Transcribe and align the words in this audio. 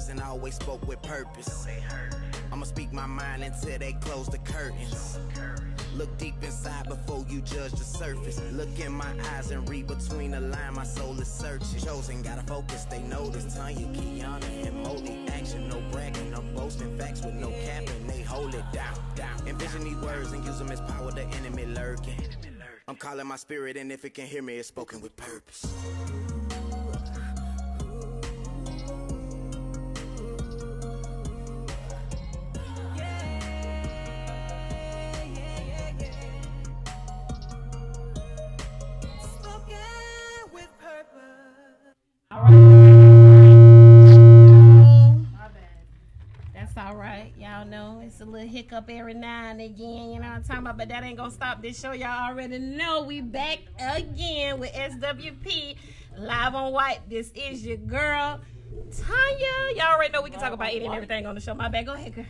words 0.00 0.08
and 0.08 0.20
always 0.20 0.54
spoke 0.54 0.86
with 0.86 1.00
purpose. 1.02 1.66
I'ma 2.52 2.64
speak 2.64 2.92
my 2.92 3.06
mind 3.06 3.42
until 3.42 3.78
they 3.78 3.92
close 3.94 4.26
the 4.26 4.38
curtains. 4.38 5.18
Look 5.94 6.16
deep 6.18 6.34
inside 6.42 6.88
before 6.88 7.24
you 7.28 7.40
judge 7.42 7.72
the 7.72 7.84
surface. 7.84 8.40
Look 8.52 8.78
in 8.78 8.92
my 8.92 9.12
eyes 9.32 9.50
and 9.50 9.68
read 9.68 9.86
between 9.86 10.30
the 10.32 10.40
line. 10.40 10.74
My 10.74 10.84
soul 10.84 11.20
is 11.20 11.28
searching. 11.28 11.80
Chosen, 11.80 12.22
gotta 12.22 12.42
focus. 12.42 12.84
They 12.84 13.02
notice. 13.02 13.54
Tanya, 13.54 13.86
Kiana, 13.88 14.66
and 14.66 14.82
Molly. 14.82 15.26
Action, 15.28 15.68
no 15.68 15.80
bragging, 15.90 16.30
no 16.30 16.42
boasting. 16.54 16.96
Facts 16.96 17.22
with 17.24 17.34
no 17.34 17.50
capping. 17.50 18.06
They 18.06 18.22
hold 18.22 18.54
it 18.54 18.64
down, 18.72 18.96
down. 19.16 19.46
Envision 19.46 19.84
these 19.84 19.96
words 19.96 20.32
and 20.32 20.44
use 20.44 20.58
them 20.58 20.70
as 20.70 20.80
power. 20.80 21.10
The 21.10 21.24
enemy 21.38 21.66
lurking. 21.66 22.22
I'm 22.88 22.96
calling 22.96 23.26
my 23.26 23.36
spirit, 23.36 23.76
and 23.76 23.92
if 23.92 24.04
it 24.04 24.14
can 24.14 24.26
hear 24.26 24.42
me, 24.42 24.56
it's 24.56 24.68
spoken 24.68 25.00
with 25.00 25.16
purpose. 25.16 25.66
It's 48.70 48.78
a 48.78 48.82
little 48.82 48.86
hiccup 48.86 48.90
every 48.90 49.14
now 49.14 49.50
and 49.50 49.60
again. 49.60 50.10
You 50.10 50.20
know 50.20 50.28
what 50.28 50.36
I'm 50.36 50.42
talking 50.42 50.62
about? 50.62 50.78
But 50.78 50.88
that 50.88 51.04
ain't 51.04 51.16
gonna 51.16 51.30
stop 51.30 51.62
this 51.62 51.80
show. 51.80 51.92
Y'all 51.92 52.30
already 52.30 52.58
know 52.58 53.02
we 53.02 53.20
back 53.20 53.58
again 53.78 54.58
with 54.60 54.72
SWP 54.72 55.76
live 56.18 56.54
on 56.54 56.72
white. 56.72 57.00
This 57.08 57.32
is 57.34 57.64
your 57.64 57.76
girl 57.78 58.40
Tanya. 58.96 59.76
Y'all 59.76 59.94
already 59.94 60.12
know 60.12 60.22
we 60.22 60.30
can 60.30 60.40
talk 60.40 60.52
about 60.52 60.68
any 60.68 60.84
and 60.84 60.94
everything 60.94 61.26
on 61.26 61.34
the 61.34 61.40
show. 61.40 61.54
My 61.54 61.68
bad. 61.68 61.86
Go 61.86 61.94
ahead, 61.94 62.14
girl. 62.14 62.26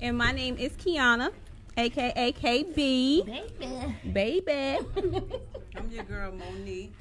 And 0.00 0.18
my 0.18 0.32
name 0.32 0.56
is 0.58 0.72
Kiana, 0.72 1.30
aka 1.76 2.32
KB. 2.32 2.74
Baby. 2.74 3.96
Baby. 4.12 4.78
I'm 5.76 5.88
your 5.92 6.02
girl 6.02 6.32
Monique, 6.32 6.92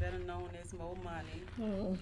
better 0.00 0.18
known 0.20 0.48
as 0.62 0.72
Mo 0.72 0.96
Money. 1.04 1.42
Mm. 1.60 1.98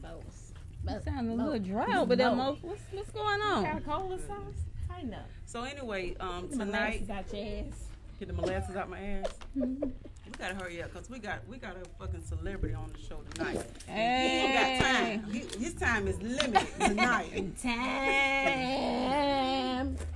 Both. 0.00 0.39
You 0.88 0.98
sound 1.04 1.30
a 1.30 1.34
little 1.34 1.58
dry 1.58 1.98
over 1.98 2.16
there, 2.16 2.34
Mo. 2.34 2.56
What's, 2.62 2.80
what's 2.92 3.10
going 3.10 3.40
on? 3.42 3.64
Got 3.64 3.78
a 3.78 3.80
cola 3.82 4.18
sauce? 4.18 4.64
Tighten 4.88 5.12
up. 5.14 5.28
So 5.46 5.62
anyway, 5.62 6.16
um, 6.20 6.48
Tonight. 6.48 7.06
tonight 7.06 7.08
Got 7.08 7.32
your 7.34 7.46
ass. 7.68 7.84
get 8.18 8.28
the 8.28 8.34
molasses 8.34 8.76
out 8.76 8.88
my 8.88 8.98
ass. 9.00 9.26
we 9.54 9.76
gotta 10.38 10.54
hurry 10.54 10.82
up 10.82 10.92
because 10.92 11.10
we 11.10 11.18
got 11.18 11.46
we 11.48 11.58
got 11.58 11.76
a 11.76 11.84
fucking 11.98 12.22
celebrity 12.22 12.74
on 12.74 12.90
the 12.92 12.98
show 13.02 13.20
tonight. 13.34 13.60
He 13.86 13.92
got 13.92 13.94
Hey. 13.94 15.20
time. 15.20 15.30
He, 15.30 15.38
his 15.62 15.74
time 15.74 16.08
is 16.08 16.20
limited 16.22 16.66
tonight. 16.80 17.56
Time. 17.62 17.76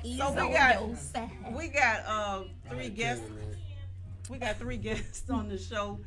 So 0.03 0.33
we 0.33 0.53
got- 0.53 0.83
we 1.53 1.69
got 1.69 2.05
uh 2.07 2.45
three 2.71 2.89
guests. 2.89 3.25
We 4.31 4.39
got 4.39 4.57
three 4.59 4.79
guests 4.79 5.29
on 5.31 5.49
the 5.49 5.59
show. 5.59 6.01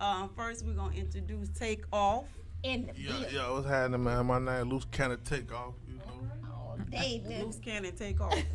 Um, 0.00 0.28
first, 0.36 0.64
we're 0.66 0.74
gonna 0.74 0.94
introduce 0.94 1.48
Take 1.50 1.84
Off. 1.92 2.24
In 2.62 2.86
the 2.86 2.92
Yeah, 3.00 3.10
building 3.12 3.34
yeah, 3.34 3.50
what's 3.50 3.66
happening, 3.68 4.04
man? 4.04 4.26
My 4.26 4.38
name 4.38 4.70
Loose 4.70 4.84
Cannon 4.90 5.18
Takeoff. 5.24 5.74
You 5.88 5.94
know, 5.94 6.02
all 6.54 6.76
day. 6.90 7.22
now. 7.28 7.44
Loose 7.44 7.58
cannon 7.58 7.92
Take 7.96 8.20
Off. 8.20 8.34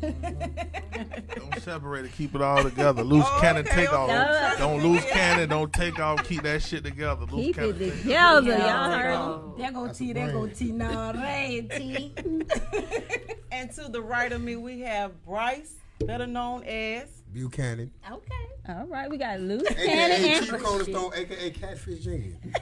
don't 1.36 1.62
separate 1.62 2.04
it, 2.06 2.12
keep 2.12 2.34
it 2.34 2.42
all 2.42 2.62
together. 2.62 3.02
Loose 3.02 3.24
Oh, 3.26 3.38
cannon 3.40 3.66
okay, 3.66 3.76
takeoff. 3.84 4.10
okay. 4.10 4.54
Don't 4.58 4.82
lose 4.82 5.04
cannon, 5.06 5.48
don't 5.48 5.72
take 5.72 5.98
off. 6.00 6.24
Keep 6.26 6.42
that 6.42 6.62
shit 6.62 6.84
together. 6.84 7.26
Loose 7.26 7.46
Keep 7.46 7.54
cannon 7.56 7.70
it 7.70 7.78
takeoff. 7.78 7.98
together, 8.02 8.48
Yeah, 8.48 8.58
y'all 8.58 8.90
take 8.90 9.00
heard 9.02 9.14
off. 9.14 9.42
him. 9.44 9.52
There 9.58 9.72
go 9.72 9.88
T, 9.92 10.12
there 10.12 10.32
go 10.32 10.46
T. 10.48 10.72
No, 10.72 11.12
right, 11.14 11.70
T. 11.70 12.14
And 13.52 13.72
to 13.72 13.88
the 13.88 14.00
right 14.02 14.30
of 14.30 14.40
me, 14.42 14.54
we 14.56 14.80
have 14.80 15.24
Bryce, 15.24 15.74
better 16.06 16.26
known 16.26 16.64
as. 16.64 17.08
Buchanan, 17.32 17.90
Okay. 18.10 18.34
All 18.70 18.86
right, 18.86 19.08
we 19.10 19.16
got 19.18 19.40
loose 19.40 19.66
cannon 19.68 20.20
aka 20.20 20.34
and 20.36 20.46
Chief 20.46 20.62
Cornerstone, 20.62 21.12
aka 21.14 21.50
Catfish 21.50 22.04
Jenkins. 22.04 22.36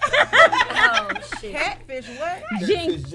Oh, 0.88 1.08
shit. 1.41 1.52
Catfish, 1.52 2.06
what? 2.19 2.42
Jink. 2.64 3.08
Catfish 3.08 3.10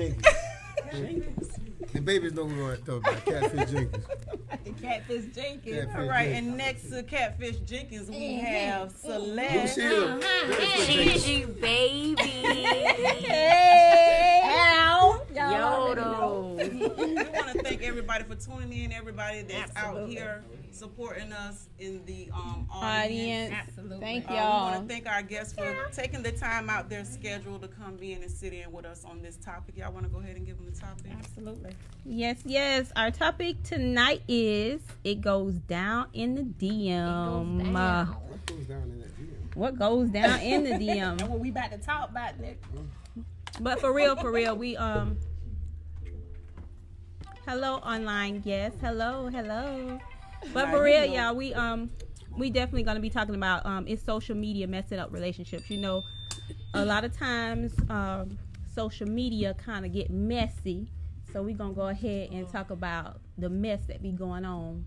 Jenkins. 0.94 1.50
The 1.94 2.00
babies 2.02 2.34
know 2.34 2.46
who 2.46 2.66
I'm 2.70 2.78
talking 2.78 2.98
about. 2.98 3.26
Catfish 3.26 3.72
Jenkins. 3.72 4.06
Catfish 4.82 5.26
Jenkins. 5.36 5.76
Catfish 5.86 5.96
All 5.96 6.08
right, 6.10 6.26
Jenkins. 6.30 6.48
and 6.48 6.58
next 6.58 6.90
to 6.90 7.04
Catfish 7.04 7.58
Jenkins, 7.60 8.10
we 8.10 8.36
have 8.36 8.94
Lucille. 9.04 9.22
Celeste. 10.22 10.88
Gigi 10.88 11.46
baby. 11.46 12.16
Hey. 13.32 14.42
Ow. 14.44 15.22
Y'all. 15.34 15.96
Yodo. 15.96 16.98
We 16.98 17.14
want 17.16 17.52
to 17.54 17.64
thank 17.64 17.82
everybody 17.82 18.24
for 18.24 18.36
tuning 18.36 18.74
in, 18.84 18.92
everybody 18.92 19.42
that's 19.44 19.72
out 19.76 20.08
here 20.08 20.44
supporting 20.72 21.32
us 21.32 21.68
in 21.80 22.04
the 22.06 22.30
um, 22.34 22.68
audience. 22.72 23.52
Audience. 23.52 23.54
Absolutely. 23.68 24.00
Thank 24.00 24.26
Uh, 24.26 24.28
we 24.34 24.36
y'all. 24.38 24.72
want 24.72 24.88
to 24.88 24.94
thank 24.94 25.08
our 25.08 25.22
guests 25.22 25.54
for 25.54 25.76
taking 25.94 26.24
the 26.24 26.32
time 26.32 26.70
out 26.70 26.90
their 26.90 27.06
schedule 27.06 27.60
to 27.60 27.68
come 27.68 27.98
in 28.02 28.22
and 28.24 28.32
sit 28.32 28.54
in 28.54 28.72
with 28.72 28.86
us 28.86 29.04
on 29.06 29.22
this 29.22 29.36
topic. 29.38 29.78
Y'all 29.78 29.92
want 29.94 30.06
to 30.06 30.10
go 30.12 30.20
ahead 30.20 30.36
and 30.36 30.46
give 30.46 30.58
them 30.58 30.66
the 30.72 30.80
topic? 30.80 31.12
Absolutely. 31.18 31.71
Yes, 32.06 32.40
yes. 32.46 32.92
Our 32.96 33.12
topic 33.12 33.62
tonight 33.64 34.24
is 34.28 34.82
it 35.04 35.22
goes 35.22 35.54
down 35.54 36.08
in 36.14 36.36
the 36.36 36.44
DM. 36.44 37.60
Goes 37.60 37.76
Uh. 37.76 38.06
What 38.06 38.46
goes 38.48 38.66
down 38.66 38.82
in 38.84 39.00
that 39.00 39.18
deal? 39.18 39.28
what 39.54 39.78
goes 39.78 40.10
down 40.10 40.40
in 40.40 40.64
the 40.64 40.72
And 40.74 41.20
DM? 41.20 41.28
what 41.30 41.40
we 41.40 41.50
about 41.50 41.72
to 41.72 41.78
talk 41.78 42.10
about, 42.10 42.40
Nick. 42.40 42.62
But 43.60 43.80
for 43.80 43.94
real, 43.94 44.16
for 44.16 44.32
real, 44.32 44.56
we 44.56 44.78
um. 44.78 45.18
Hello, 47.48 47.76
online 47.78 48.40
guests. 48.40 48.80
Hello, 48.82 49.28
hello. 49.28 50.00
But 50.54 50.70
for 50.70 50.82
real, 50.82 51.06
y'all, 51.06 51.36
we 51.36 51.54
um, 51.54 51.92
we 52.38 52.50
definitely 52.50 52.84
gonna 52.84 53.00
be 53.00 53.10
talking 53.10 53.36
about 53.36 53.66
um, 53.66 53.88
is 53.88 54.02
social 54.02 54.36
media 54.36 54.68
messing 54.68 55.00
up 55.00 55.12
relationships. 55.12 55.70
You 55.70 55.78
know, 55.78 56.04
a 56.74 56.86
lot 56.86 57.04
of 57.04 57.16
times 57.16 57.74
um, 57.90 58.38
social 58.74 59.08
media 59.08 59.54
kind 59.54 59.86
of 59.86 59.94
get 59.94 60.10
messy. 60.10 60.88
So 61.32 61.42
we're 61.42 61.56
gonna 61.56 61.74
go 61.74 61.88
ahead 61.88 62.32
and 62.32 62.48
talk 62.50 62.72
about 62.72 63.22
the 63.38 63.50
mess 63.50 63.86
that 63.88 64.02
be 64.02 64.12
going 64.12 64.44
on 64.44 64.86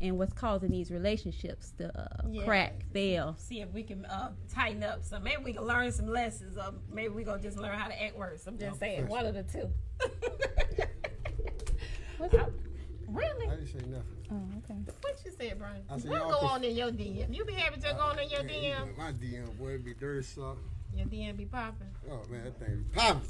and 0.00 0.18
what's 0.18 0.32
causing 0.32 0.70
these 0.70 0.90
relationships 0.90 1.72
to 1.78 1.96
uh, 1.98 2.26
Yeah. 2.28 2.44
crack, 2.44 2.82
fail. 2.92 3.36
See 3.38 3.60
if 3.60 3.72
we 3.72 3.84
can 3.84 4.04
uh, 4.06 4.32
tighten 4.52 4.82
up. 4.82 5.04
So 5.04 5.20
maybe 5.20 5.42
we 5.44 5.52
can 5.52 5.62
learn 5.64 5.92
some 5.92 6.08
lessons, 6.08 6.56
or 6.56 6.74
maybe 6.92 7.14
we 7.14 7.22
gonna 7.22 7.40
just 7.40 7.56
learn 7.58 7.78
how 7.78 7.86
to 7.88 8.02
act 8.02 8.16
worse. 8.16 8.46
I'm 8.46 8.58
just 8.58 8.80
saying, 8.80 9.06
one 9.06 9.24
of 9.26 9.34
the 9.34 9.44
two. 9.44 9.70
What's 12.18 12.34
up? 12.34 12.50
really? 13.08 13.46
I 13.46 13.50
didn't 13.56 13.68
say 13.68 13.78
nothing. 13.86 14.04
Oh, 14.32 14.40
okay. 14.64 14.80
What 15.02 15.20
you 15.24 15.30
said, 15.38 15.58
Brian? 15.58 15.82
I 15.88 15.98
said, 15.98 16.10
What 16.10 16.20
y'all 16.20 16.40
go 16.40 16.46
on 16.46 16.64
in 16.64 16.74
your 16.74 16.88
DM? 16.88 17.32
You 17.34 17.44
be 17.44 17.52
having 17.52 17.80
to 17.82 17.92
go 17.92 17.98
on 18.00 18.18
in 18.18 18.30
your 18.30 18.42
Man, 18.42 18.88
DM? 18.88 18.98
My 18.98 19.12
DM, 19.12 19.56
boy, 19.58 19.74
it 19.74 19.84
be 19.84 19.94
dirty 19.94 20.22
soft. 20.22 20.60
Your 20.96 21.06
DM 21.06 21.36
be 21.36 21.44
popping. 21.44 21.88
Oh, 22.10 22.20
man, 22.30 22.44
that 22.44 22.58
thing 22.58 22.84
be 22.88 22.94
popping. 22.98 23.22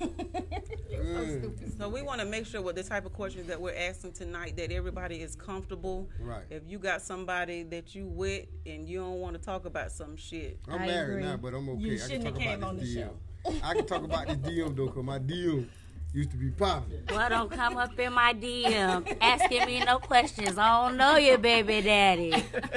So 0.00 0.06
Mm. 1.02 1.78
So 1.78 1.88
we 1.88 2.02
want 2.02 2.20
to 2.20 2.26
make 2.26 2.46
sure 2.46 2.62
with 2.62 2.76
the 2.76 2.82
type 2.82 3.06
of 3.06 3.12
questions 3.12 3.48
that 3.48 3.60
we're 3.60 3.74
asking 3.74 4.12
tonight 4.12 4.56
that 4.56 4.70
everybody 4.70 5.16
is 5.16 5.34
comfortable. 5.34 6.08
Right. 6.20 6.42
If 6.50 6.62
you 6.68 6.78
got 6.78 7.02
somebody 7.02 7.64
that 7.64 7.94
you 7.94 8.06
with 8.06 8.46
and 8.66 8.86
you 8.88 9.00
don't 9.00 9.20
want 9.20 9.36
to 9.36 9.42
talk 9.42 9.64
about 9.64 9.90
some 9.90 10.16
shit, 10.16 10.60
I'm 10.68 10.82
I 10.82 10.86
married 10.86 11.10
agree. 11.14 11.22
now, 11.24 11.36
but 11.38 11.54
I'm 11.54 11.68
okay. 11.70 11.80
You 11.80 11.94
I 11.94 11.96
can 11.98 12.06
shouldn't 12.08 12.24
talk 12.24 12.34
have 12.34 12.42
came 12.42 12.58
about 12.58 12.68
on 12.68 12.76
this 12.76 12.94
the 12.94 13.00
DM. 13.00 13.60
I 13.64 13.74
can 13.74 13.86
talk 13.86 14.04
about 14.04 14.26
this 14.28 14.36
DM, 14.36 14.76
though, 14.76 14.86
because 14.86 15.02
my 15.04 15.18
DM 15.18 15.66
used 16.12 16.30
to 16.30 16.36
be 16.36 16.50
popping. 16.50 17.02
Well, 17.08 17.28
don't 17.28 17.50
come 17.50 17.76
up 17.78 17.98
in 17.98 18.12
my 18.12 18.34
DM 18.34 19.16
asking 19.20 19.66
me 19.66 19.82
no 19.84 19.98
questions. 19.98 20.56
I 20.58 20.86
don't 20.86 20.96
know 20.96 21.16
your 21.16 21.38
baby 21.38 21.80
daddy. 21.80 22.32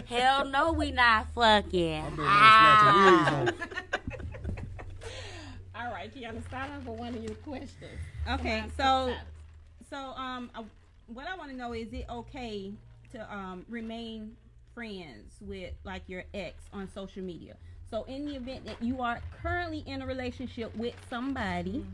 Hell 0.08 0.46
no, 0.46 0.72
we 0.72 0.92
not 0.92 1.28
fucking. 1.36 2.02
I 2.02 2.10
better 2.10 2.24
not 2.24 2.80
snatch 2.80 2.96
a 2.96 3.44
wigs 3.44 3.52
on. 3.62 3.68
All 5.78 5.92
right, 5.92 5.95
Kiana, 6.10 6.42
off 6.54 6.86
with 6.86 7.00
one 7.00 7.16
of 7.16 7.24
your 7.24 7.36
questions. 7.36 8.00
Okay, 8.30 8.64
so 8.78 9.14
so 9.90 9.98
um, 9.98 10.50
uh, 10.56 10.64
what 11.08 11.28
I 11.28 11.36
want 11.36 11.52
to 11.52 11.58
know 11.58 11.74
is 11.74 11.94
it 11.94 12.06
okay 12.10 12.72
to 13.12 13.34
um 13.34 13.66
remain 13.70 14.36
friends 14.74 15.36
with 15.42 15.74
like 15.84 16.04
your 16.08 16.24
ex 16.34 16.64
on 16.74 16.90
social 16.94 17.24
media? 17.24 17.56
So 17.90 18.04
in 18.04 18.26
the 18.26 18.36
event 18.36 18.66
that 18.66 18.82
you 18.82 19.02
are 19.02 19.22
currently 19.42 19.84
in 19.86 20.02
a 20.02 20.06
relationship 20.06 20.76
with 20.76 20.96
somebody, 21.10 21.86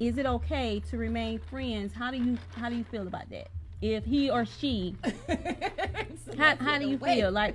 is 0.00 0.18
it 0.18 0.26
okay 0.26 0.80
to 0.90 0.96
remain 0.96 1.38
friends? 1.38 1.92
How 1.92 2.10
do 2.10 2.16
you 2.16 2.38
how 2.56 2.68
do 2.68 2.76
you 2.76 2.84
feel 2.84 3.06
about 3.06 3.28
that? 3.30 3.48
If 3.82 4.04
he 4.04 4.30
or 4.30 4.46
she, 4.46 4.96
how, 6.38 6.56
how 6.56 6.78
do 6.78 6.88
you 6.88 6.98
feel? 6.98 7.30
Like 7.30 7.54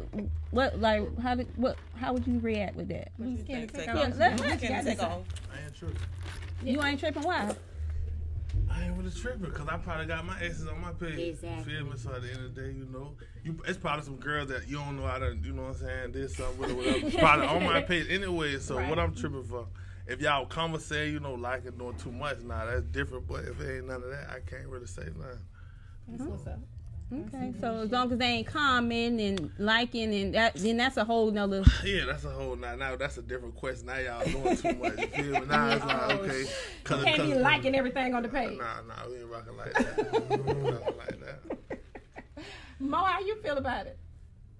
what 0.51 0.79
like 0.79 1.19
how 1.19 1.35
did 1.35 1.47
what 1.57 1.77
how 1.95 2.13
would 2.13 2.27
you 2.27 2.39
react 2.39 2.75
with 2.75 2.89
that? 2.89 3.11
you 3.17 3.43
can't 3.47 3.73
take 3.73 3.85
Take 3.85 3.89
off. 3.89 4.07
off. 4.07 4.19
Yeah, 4.19 4.53
You 4.53 4.57
can't 4.59 4.87
take 4.87 5.01
off. 5.01 5.21
I 5.51 5.65
ain't 5.65 5.75
tripping. 5.75 5.97
You 6.63 6.83
ain't 6.83 6.99
tripping? 6.99 7.23
Why? 7.23 7.55
I 8.69 8.83
ain't 8.85 8.97
really 8.97 9.11
tripping 9.11 9.45
because 9.45 9.67
I 9.67 9.77
probably 9.77 10.05
got 10.05 10.25
my 10.25 10.39
exes 10.39 10.67
on 10.67 10.79
my 10.79 10.91
page. 10.91 11.17
Exactly. 11.17 11.73
You 11.73 11.79
feel 11.79 11.91
me? 11.91 11.97
So 11.97 12.13
at 12.13 12.21
the 12.21 12.29
end 12.29 12.45
of 12.45 12.55
the 12.55 12.61
day, 12.61 12.67
you 12.67 12.85
know, 12.85 13.13
you 13.43 13.57
it's 13.67 13.77
probably 13.77 14.05
some 14.05 14.17
girls 14.17 14.49
that 14.49 14.67
you 14.67 14.77
don't 14.77 14.97
know 14.97 15.07
how 15.07 15.17
to, 15.17 15.35
you 15.43 15.53
know 15.53 15.63
what 15.63 15.75
I'm 15.75 15.77
saying, 15.77 16.11
this 16.11 16.35
something 16.35 16.59
with 16.59 16.71
or 16.71 16.75
whatever. 16.75 17.07
It's 17.07 17.15
probably 17.15 17.47
on 17.47 17.63
my 17.63 17.81
page 17.81 18.07
anyway. 18.09 18.59
So 18.59 18.75
what 18.75 18.99
I'm 18.99 19.15
tripping 19.15 19.43
for? 19.43 19.65
if 20.07 20.19
y'all 20.19 20.45
conversate, 20.45 21.13
you 21.13 21.19
know, 21.19 21.35
like 21.35 21.65
it 21.65 21.77
doing 21.77 21.95
too 21.95 22.11
much, 22.11 22.41
nah, 22.41 22.65
that's 22.65 22.83
different. 22.83 23.27
But 23.27 23.45
if 23.45 23.59
it 23.61 23.77
ain't 23.77 23.87
none 23.87 24.03
of 24.03 24.09
that, 24.09 24.29
I 24.29 24.39
can't 24.49 24.67
really 24.67 24.87
say 24.87 25.03
nothing. 25.03 25.39
That's 26.11 26.29
what's 26.29 26.47
up. 26.47 26.59
Mm-hmm. 27.11 27.35
Okay, 27.35 27.53
so 27.59 27.75
as 27.79 27.91
long 27.91 28.09
as 28.11 28.17
they 28.19 28.25
ain't 28.25 28.47
commenting 28.47 29.19
and 29.19 29.51
liking 29.57 30.13
and 30.13 30.33
that, 30.33 30.53
then 30.55 30.77
that's 30.77 30.95
a 30.95 31.03
whole 31.03 31.29
nother. 31.29 31.63
Yeah, 31.85 32.05
that's 32.05 32.23
a 32.23 32.29
whole 32.29 32.55
now. 32.55 32.75
Now 32.75 32.95
that's 32.95 33.17
a 33.17 33.21
different 33.21 33.55
question. 33.55 33.87
Now 33.87 33.97
y'all 33.97 34.23
doing 34.25 34.55
too 34.55 34.73
much. 34.75 34.97
You 34.97 35.07
feel 35.07 35.41
me? 35.41 35.45
Now 35.47 35.69
it's 35.71 35.85
like 35.85 36.01
oh, 36.03 36.11
okay, 36.19 36.43
cause, 36.85 37.03
Can't 37.03 37.23
be 37.23 37.31
cause- 37.33 37.41
liking 37.41 37.75
everything 37.75 38.15
on 38.15 38.23
the 38.23 38.29
page. 38.29 38.57
Nah, 38.57 38.81
nah, 38.87 39.09
we 39.09 39.17
ain't 39.17 39.25
rocking 39.29 39.57
like 39.57 39.73
that. 39.73 40.29
We 40.29 40.35
ain't 40.37 40.63
rocking 40.63 40.97
like 40.97 41.19
that. 41.19 41.59
Mo, 42.79 42.97
how 42.97 43.19
you 43.19 43.35
feel 43.41 43.57
about 43.57 43.87
it? 43.87 43.99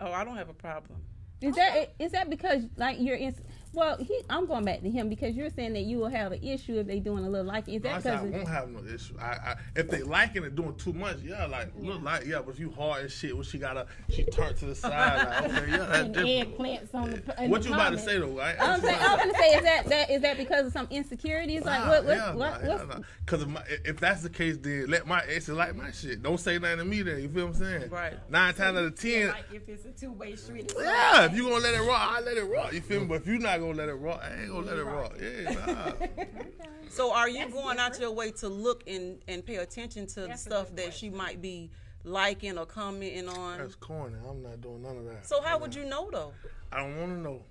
Oh, 0.01 0.11
I 0.11 0.23
don't 0.25 0.35
have 0.35 0.49
a 0.49 0.53
problem. 0.53 0.99
Is 1.41 1.55
that 1.55 1.93
is 1.99 2.11
that 2.11 2.29
because 2.29 2.63
like 2.75 2.97
you're 2.99 3.15
in? 3.15 3.33
Well, 3.73 3.97
he, 3.97 4.21
I'm 4.29 4.47
going 4.47 4.65
back 4.65 4.81
to 4.81 4.89
him 4.89 5.07
because 5.07 5.35
you're 5.35 5.49
saying 5.49 5.73
that 5.73 5.83
you 5.83 5.97
will 5.97 6.09
have 6.09 6.33
an 6.33 6.43
issue 6.43 6.77
if 6.79 6.87
they 6.87 6.99
doing 6.99 7.23
a 7.23 7.29
little 7.29 7.47
liking. 7.47 7.75
Is 7.75 7.85
I, 7.85 7.93
that 7.93 8.03
said 8.03 8.13
I 8.15 8.23
won't 8.23 8.47
have 8.47 8.69
no 8.69 8.83
issue. 8.93 9.15
I, 9.19 9.23
I 9.25 9.55
if 9.75 9.89
they 9.89 10.03
liking 10.03 10.43
it 10.43 10.55
doing 10.55 10.75
too 10.75 10.91
much, 10.93 11.17
yeah, 11.23 11.45
like 11.45 11.71
look 11.79 12.01
like 12.01 12.25
yeah. 12.25 12.41
But 12.45 12.55
if 12.55 12.59
you 12.59 12.71
hard 12.71 13.05
as 13.05 13.13
shit, 13.13 13.33
when 13.33 13.45
she 13.45 13.57
gotta 13.57 13.85
she 14.09 14.23
turned 14.25 14.57
to 14.57 14.65
the 14.65 14.75
side, 14.75 15.25
like 15.25 15.43
okay, 15.51 15.71
yeah, 15.71 15.77
that's 15.77 15.97
And 15.99 16.13
different. 16.13 16.57
eggplants 16.57 16.95
on 16.95 17.11
the. 17.11 17.47
What 17.47 17.61
the 17.63 17.69
you 17.69 17.73
about 17.75 17.91
to 17.91 17.99
say 17.99 18.17
though? 18.19 18.27
Right? 18.27 18.55
I'm 18.59 18.81
saying, 18.81 18.99
I 18.99 19.15
was 19.15 19.23
gonna 19.23 19.37
say, 19.37 19.55
is 19.55 19.63
that 19.63 19.85
that 19.87 20.11
is 20.11 20.21
that 20.21 20.37
because 20.37 20.67
of 20.67 20.73
some 20.73 20.87
insecurities? 20.89 21.63
Like 21.63 21.87
what 21.87 22.05
what 22.05 22.17
yeah, 22.17 22.33
what? 22.33 22.63
nah, 22.63 22.69
yeah, 22.69 22.83
nah. 22.83 22.99
Cause 23.25 23.43
if, 23.43 23.49
if 23.85 23.99
that's 23.99 24.21
the 24.21 24.29
case, 24.29 24.57
then 24.57 24.87
let 24.87 25.07
my 25.07 25.21
exes 25.21 25.55
like 25.55 25.75
my 25.75 25.91
shit. 25.91 26.21
Don't 26.21 26.39
say 26.39 26.57
nothing 26.59 26.79
to 26.79 26.85
me. 26.85 27.03
Then 27.03 27.21
you 27.21 27.29
feel 27.29 27.47
what 27.47 27.55
I'm 27.55 27.61
saying? 27.61 27.89
Right. 27.89 28.13
Nine 28.29 28.53
times 28.53 28.77
out 28.77 28.83
of 28.83 28.99
ten, 28.99 29.29
Like 29.29 29.45
if 29.53 29.69
it's 29.69 29.85
a 29.85 29.91
two 29.91 30.11
way 30.11 30.35
street. 30.35 30.65
it's 30.65 30.75
yeah. 30.77 31.25
If 31.25 31.35
you 31.35 31.43
gonna 31.43 31.63
let 31.63 31.73
it 31.73 31.87
rock, 31.87 32.09
I 32.17 32.19
let 32.21 32.35
it 32.37 32.43
rock. 32.43 32.73
You 32.73 32.81
feel 32.81 32.99
me? 32.99 33.05
Mm. 33.05 33.09
But 33.09 33.15
if 33.21 33.27
you 33.27 33.37
not 33.39 33.60
gonna 33.61 33.77
let 33.77 33.89
it 33.89 33.93
rock, 33.93 34.21
I 34.23 34.41
ain't 34.41 34.51
gonna 34.51 34.65
let 34.65 34.77
it 34.77 34.83
rock. 34.83 35.13
Yeah, 35.21 35.65
nah. 35.65 36.07
So 36.89 37.13
are 37.13 37.29
you 37.29 37.47
going 37.47 37.79
out 37.79 37.97
your 38.01 38.11
way 38.11 38.31
to 38.31 38.49
look 38.49 38.83
and, 38.85 39.19
and 39.29 39.45
pay 39.45 39.55
attention 39.55 40.07
to 40.07 40.21
the 40.21 40.27
That's 40.27 40.45
a 40.45 40.49
stuff 40.49 40.67
good 40.67 40.77
that 40.77 40.93
she 40.93 41.09
might 41.09 41.41
be 41.41 41.71
liking 42.03 42.57
or 42.57 42.65
commenting 42.65 43.29
on? 43.29 43.59
That's 43.59 43.75
corny. 43.75 44.15
I'm 44.27 44.43
not 44.43 44.59
doing 44.59 44.81
none 44.83 44.97
of 44.97 45.05
that. 45.05 45.25
So 45.25 45.41
how 45.41 45.57
would 45.57 45.73
you 45.73 45.85
know 45.85 46.09
though? 46.11 46.33
I 46.69 46.79
don't 46.79 46.97
want 46.97 47.11
to 47.13 47.17
know. 47.19 47.41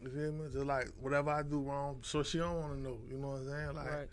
You 0.00 0.10
feel 0.10 0.32
me? 0.32 0.44
Just 0.52 0.66
like 0.66 0.88
whatever 1.00 1.30
I 1.30 1.42
do 1.42 1.58
wrong, 1.62 1.98
so 2.02 2.22
she 2.22 2.38
don't 2.38 2.60
want 2.60 2.74
to 2.74 2.80
know. 2.80 2.98
You 3.10 3.18
know 3.18 3.28
what 3.28 3.38
I'm 3.38 3.48
saying? 3.48 3.74
Like 3.74 3.90
Right. 3.90 4.08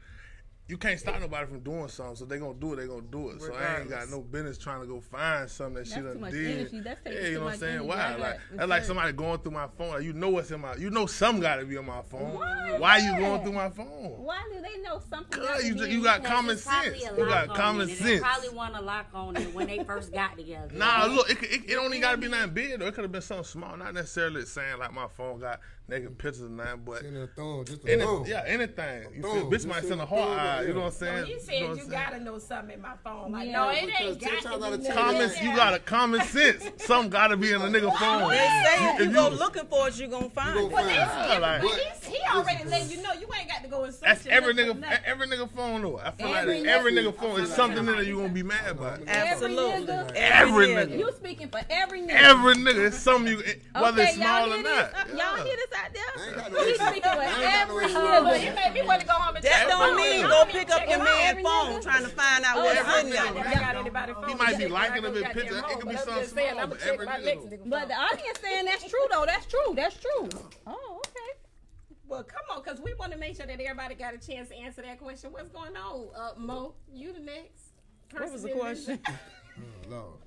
You 0.70 0.78
can't 0.78 0.98
stop 0.98 1.20
nobody 1.20 1.46
from 1.46 1.60
doing 1.60 1.90
something, 1.90 2.16
so 2.16 2.24
they 2.24 2.40
gonna 2.40 2.54
do 2.54 2.74
it. 2.74 2.78
They 2.78 2.88
gonna 2.88 3.02
do 3.02 3.32
it. 3.32 3.42
So 3.42 3.54
I 3.54 3.82
ain't 3.82 3.90
got 3.90 4.10
no 4.10 4.22
business 4.22 4.58
trying 4.58 4.80
to 4.80 4.88
go 4.88 5.02
find 5.02 5.50
something 5.50 5.84
that 5.84 5.88
she 5.88 5.96
done 5.96 6.26
did. 6.32 6.84
That's 6.86 7.02
yeah, 7.06 7.28
you 7.28 7.34
know 7.40 7.46
what 7.46 7.54
I'm 7.54 7.60
saying? 7.60 7.86
Why? 7.88 7.96
I 7.98 8.16
Like 8.16 8.40
that's 8.54 8.70
like 8.70 8.84
somebody 8.86 9.12
going 9.12 9.40
through 9.40 9.52
my 9.52 9.68
phone. 9.78 9.90
Like, 9.90 10.04
you 10.04 10.14
know 10.14 10.30
what's 10.30 10.52
in 10.52 10.62
my. 10.62 10.76
You 10.78 10.90
know 10.90 11.06
some 11.06 11.42
got 11.42 11.58
to 11.58 11.66
be 11.66 11.76
on 11.76 11.86
my 11.86 12.02
phone. 12.04 12.36
Why? 12.36 12.78
Why 12.78 12.98
you 13.00 13.12
going 13.20 13.44
through 13.44 13.52
my 13.52 13.70
phone? 13.70 14.24
Why 14.24 14.42
do 14.54 14.62
they 14.62 14.82
know 14.82 15.02
something? 15.10 15.42
Cause 15.42 15.66
you 15.66 15.76
to 15.76 15.90
you 15.90 16.02
got 16.02 16.24
common 16.24 16.58
sense. 16.58 17.04
You 17.18 17.26
got 17.26 17.50
common 17.50 17.90
and 17.90 17.92
They 17.92 17.96
sense. 17.96 18.22
probably 18.22 18.50
want 18.50 18.74
to 18.76 18.82
lock 18.82 19.08
on 19.14 19.36
it 19.36 19.54
when 19.54 19.68
they 19.68 19.84
first 19.84 20.14
got 20.14 20.38
together. 20.38 20.70
Nah, 20.74 21.06
look, 21.08 21.30
it, 21.30 21.44
it, 21.44 21.72
it 21.72 21.76
don't 21.76 22.00
gotta 22.00 22.18
be 22.18 22.30
nothing 22.30 22.54
big 22.54 22.80
though. 22.80 22.88
It 22.88 22.94
could 22.94 23.04
have 23.04 23.12
been 23.12 23.22
something 23.22 23.44
small, 23.44 23.76
not 23.76 23.94
necessarily 23.94 24.46
saying 24.46 24.80
like 24.80 24.94
my 24.94 25.08
phone 25.08 25.40
got 25.42 25.60
naked 25.88 26.18
pictures 26.18 26.44
or 26.44 26.50
nothing, 26.50 26.82
but 26.86 27.02
Send 27.02 27.18
a 27.18 27.28
thumb, 27.28 27.66
just 27.66 27.84
a 27.86 27.92
any, 27.92 28.04
thumb. 28.04 28.24
yeah, 28.26 28.44
anything. 28.48 29.04
You 29.16 29.22
Thumb. 29.22 29.32
feel, 29.34 29.52
bitch 29.52 29.66
might 29.66 29.76
send 29.84 29.88
send 29.90 30.02
a 30.02 30.04
a 30.04 30.08
heart 30.08 30.40
eye. 30.40 30.62
yeah. 30.62 30.68
You 30.68 30.74
know 30.74 30.80
what 30.82 30.86
I'm 30.88 30.92
saying? 30.94 31.14
Well, 31.16 31.28
you 31.28 31.40
said 31.40 31.62
know 31.62 31.68
you 31.70 31.76
saying? 31.76 31.90
gotta 31.90 32.20
know 32.22 32.40
something 32.40 32.76
in 32.76 32.82
my 32.82 32.94
phone. 33.04 33.32
Like, 33.34 33.48
Yeah. 33.48 33.52
no, 33.54 33.70
it 33.70 33.86
Because 33.86 34.02
ain't 34.02 34.20
ten 34.22 34.34
got 34.34 34.44
times 34.44 34.44
to 34.44 34.50
out 34.50 34.62
ten- 34.72 34.72
nothing. 34.84 34.94
Common, 34.94 35.32
you 35.52 35.56
got 35.56 35.74
a 35.74 35.80
common 35.80 36.22
sense. 36.22 36.70
Something 36.78 37.10
gotta 37.10 37.38
be 37.38 37.50
in 37.52 37.62
a 37.62 37.66
nigga 37.66 37.94
phone. 37.98 38.30
They 38.30 38.38
say 38.38 38.94
if 38.96 39.00
you 39.02 39.06
If 39.08 39.14
go 39.14 39.30
looking 39.30 39.66
for 39.68 39.88
it, 39.90 40.00
you 40.00 40.08
gonna 40.08 40.30
find 40.30 40.54
gonna 40.56 40.68
it. 40.68 40.72
Well, 40.72 40.84
find 40.86 40.98
that's 40.98 41.28
it. 41.28 41.34
Yeah, 41.34 41.40
like- 41.40 41.62
but 41.62 41.72
he's, 41.72 42.08
he 42.08 42.20
already 42.34 42.64
let 42.66 42.90
you 42.90 43.02
know. 43.04 43.14
You 43.14 43.28
ain't 43.38 43.50
got 43.50 43.64
to 43.64 43.70
go 43.70 43.84
and 43.84 43.94
search. 43.94 44.04
That's 44.04 44.26
every 44.28 44.54
nigga, 44.54 44.82
every 45.06 45.28
nigga 45.28 45.50
phone 45.52 45.82
though. 45.82 46.00
I 46.00 46.12
feel 46.12 46.28
Every 46.34 46.60
like 46.62 46.68
every 46.70 46.94
nigga- 46.94 47.12
nigga 47.14 47.18
phone 47.20 47.42
is 47.42 47.54
something 47.54 47.80
in 47.80 47.86
there 47.88 48.02
you 48.04 48.18
gonna 48.18 48.30
be 48.30 48.44
mad 48.44 48.70
about. 48.72 49.02
Absolutely. 49.08 49.86
nigga. 49.88 50.12
Every 50.16 50.68
nigga. 50.68 50.88
nigga. 50.88 50.98
You 51.00 51.12
speaking 51.18 51.50
for 51.50 51.62
every 51.70 52.02
nigga. 52.02 52.14
Every 52.14 52.56
nigga, 52.56 52.88
it's 52.88 52.98
something 53.00 53.32
you, 53.32 53.44
whether 53.80 54.02
it's 54.04 54.16
small 54.16 54.48
y'all 54.48 54.54
or 54.54 54.56
hear 54.58 54.64
not. 54.64 55.08
this? 55.08 55.18
Y'all 55.20 55.36
hear 55.46 55.56
this 55.56 55.73
out 55.76 55.94
there? 55.94 56.36
got 56.36 56.52
no 56.52 56.64
He's 56.66 56.76
speaking 56.80 57.02
for 57.02 57.08
I 57.10 57.26
ain't 57.26 57.42
got 57.42 57.68
no 57.68 57.78
every 57.78 57.86
issue. 57.86 57.94
Look, 58.00 58.24
nigga. 58.26 58.44
it 58.44 58.56
made 58.56 58.74
me 58.74 58.88
want 58.88 59.02
to 59.02 59.08
go 59.08 59.14
home 59.14 59.36
and 59.36 59.44
That 59.46 59.66
don't 59.68 59.96
mean 59.96 60.22
go 60.22 60.46
pick 60.46 60.70
up 60.72 60.88
your 60.90 61.00
man's 61.04 61.42
phone 61.42 61.82
trying 61.82 62.04
to 62.04 62.10
find 62.10 62.44
out 62.46 62.58
Oh, 62.58 62.64
what's 62.64 62.82
I'm 62.86 63.06
in 63.06 63.12
there. 63.12 63.24
that 63.34 63.48
I 63.48 63.54
got 63.60 63.76
anybody's 63.76 64.16
phone. 64.16 64.30
He 64.30 64.36
might 64.36 64.58
be 64.58 64.68
liking 64.68 65.04
my 65.04 65.10
a 65.10 65.12
bit 65.12 65.24
picture. 65.34 65.58
It 65.58 65.80
could 65.80 65.90
be 65.90 65.96
something 65.98 66.16
just 66.16 66.32
small, 66.34 66.68
but 66.68 66.82
every 66.82 67.06
my 67.06 67.18
nigga 67.20 67.26
next 67.26 67.44
know. 67.46 67.52
nigga 67.58 67.70
But 67.70 67.88
the 67.88 67.96
audience 67.96 68.40
saying 68.42 68.66
that's 68.66 68.84
true 68.90 69.06
though. 69.12 69.26
That's 69.26 69.46
true. 69.46 69.74
That's 69.76 69.96
true. 69.98 70.30
Oh, 70.68 71.00
okay. 71.06 71.40
Well, 72.08 72.24
come 72.24 72.42
on, 72.52 72.62
because 72.64 72.80
we 72.82 72.94
want 72.96 73.12
to 73.14 73.18
make 73.18 73.36
sure 73.38 73.46
that 73.46 73.60
everybody 73.60 73.96
got 73.96 74.14
a 74.14 74.18
chance 74.18 74.50
to 74.50 74.56
answer 74.56 74.82
that 74.84 75.00
question. 75.00 75.32
What's 75.32 75.50
going 75.50 75.76
on, 75.76 76.08
uh, 76.16 76.32
Mo? 76.38 76.76
You 76.94 77.14
the 77.14 77.20
next. 77.20 77.72
What 78.12 78.32
was 78.32 78.44
the 78.44 78.50
question? 78.50 79.00
this- 79.04 79.90
Lord. 79.90 80.20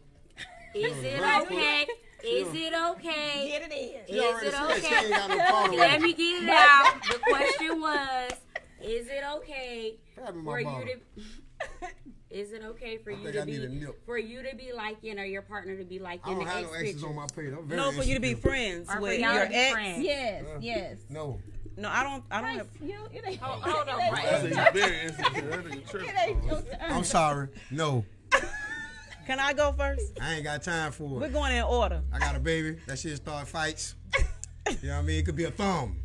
Is 0.74 0.92
it 1.04 1.20
okay? 1.20 1.86
Is 2.24 2.48
it 2.52 2.72
okay? 2.90 3.48
Get 3.48 3.70
it 3.70 3.72
in. 3.72 4.06
She 4.08 4.20
Is 4.20 4.42
it 4.42 4.52
said 4.52 4.82
she 4.82 4.94
ain't 4.94 5.04
okay? 5.04 5.10
got 5.10 5.30
no 5.30 5.36
problem 5.44 5.78
Let 5.78 6.00
me 6.00 6.10
it. 6.10 6.16
get 6.16 6.42
it 6.42 6.48
out. 6.48 6.94
The 7.02 7.18
question 7.18 7.80
was, 7.80 8.32
is 8.82 9.06
it 9.08 9.22
okay 9.36 9.96
Grab 10.16 10.34
me 10.34 10.42
for 10.44 10.60
my 10.60 10.78
you 10.80 10.84
to? 10.86 11.00
Is 12.28 12.52
it 12.52 12.62
okay 12.64 12.98
for 12.98 13.12
you 13.12 13.22
think 13.22 13.34
to 13.36 13.42
I 13.42 13.44
need 13.44 13.62
a 13.62 13.68
be 13.68 13.76
nip. 13.76 14.04
for 14.04 14.18
you 14.18 14.42
to 14.42 14.54
be 14.56 14.70
liking 14.74 15.18
or 15.18 15.24
your 15.24 15.42
partner 15.42 15.76
to 15.76 15.84
be 15.84 16.00
I 16.00 16.02
liking 16.02 16.34
don't 16.34 16.44
the 16.44 16.50
have 16.50 16.58
ex 16.64 16.68
no 16.72 16.74
exes 16.78 16.92
picture? 16.94 17.08
on 17.08 17.14
my 17.14 17.26
page. 17.34 17.52
I'm 17.56 17.66
very 17.68 17.80
No, 17.80 17.92
for 17.92 18.02
you 18.02 18.14
to 18.16 18.20
be 18.20 18.30
insecure. 18.30 18.50
friends 18.50 18.88
Or 18.90 18.94
for 18.96 19.00
with 19.02 19.20
y'all 19.20 19.34
your 19.34 19.44
to 19.44 19.48
be 19.48 19.54
ex. 19.56 19.72
friends. 19.72 20.02
Yes, 20.04 20.44
yes. 20.60 20.96
No. 21.08 21.38
No, 21.78 21.88
I 21.88 22.02
don't. 22.02 22.24
I 22.30 22.40
don't 22.40 22.56
have. 22.58 22.68
you, 22.82 22.98
it 23.12 23.22
ain't, 23.26 23.38
oh, 23.42 23.46
Hold- 23.46 23.62
hold 23.62 23.88
on, 23.88 24.00
it 24.00 24.02
ain't- 24.02 24.12
right. 24.12 24.24
I 24.26 24.40
said 24.40 24.50
you 24.74 24.80
very 24.80 25.00
insecure. 25.02 25.42
That 25.42 25.64
nigga 25.64 25.88
tripping. 25.90 26.08
It 26.08 26.14
ain't 26.28 26.44
your 26.44 26.60
turn. 26.62 26.76
I'm 26.90 27.04
sorry. 27.04 27.48
No. 27.70 28.04
Can 29.26 29.40
I 29.40 29.52
go 29.52 29.72
first? 29.72 30.12
I 30.20 30.34
ain't 30.34 30.44
got 30.44 30.62
time 30.62 30.92
for 30.92 31.04
it. 31.04 31.20
We're 31.20 31.28
going 31.28 31.52
in 31.56 31.64
order. 31.64 32.00
I 32.12 32.18
got 32.18 32.36
a 32.36 32.40
baby. 32.40 32.78
That 32.86 32.98
shit 32.98 33.16
start 33.16 33.48
fights. 33.48 33.94
You 34.82 34.88
know 34.88 34.94
what 34.94 34.98
I 34.98 35.02
mean? 35.02 35.18
It 35.18 35.26
could 35.26 35.36
be 35.36 35.44
a 35.44 35.50
thumb. 35.50 36.00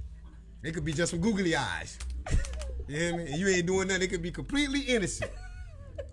It 0.64 0.74
could 0.74 0.86
be 0.86 0.94
just 0.94 1.12
some 1.12 1.22
googly 1.22 1.56
eyes. 1.56 1.98
You 2.88 2.98
hear 2.98 3.18
me? 3.18 3.24
And 3.28 3.36
you 3.36 3.48
ain't 3.48 3.66
doing 3.68 3.88
nothing. 3.88 4.04
It 4.04 4.08
could 4.10 4.22
be 4.22 4.32
completely 4.32 4.82
innocent. 4.82 5.32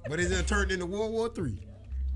But 0.08 0.20
it's 0.20 0.42
turned 0.48 0.70
into 0.70 0.86
World 0.86 1.12
War 1.12 1.28
Three. 1.28 1.66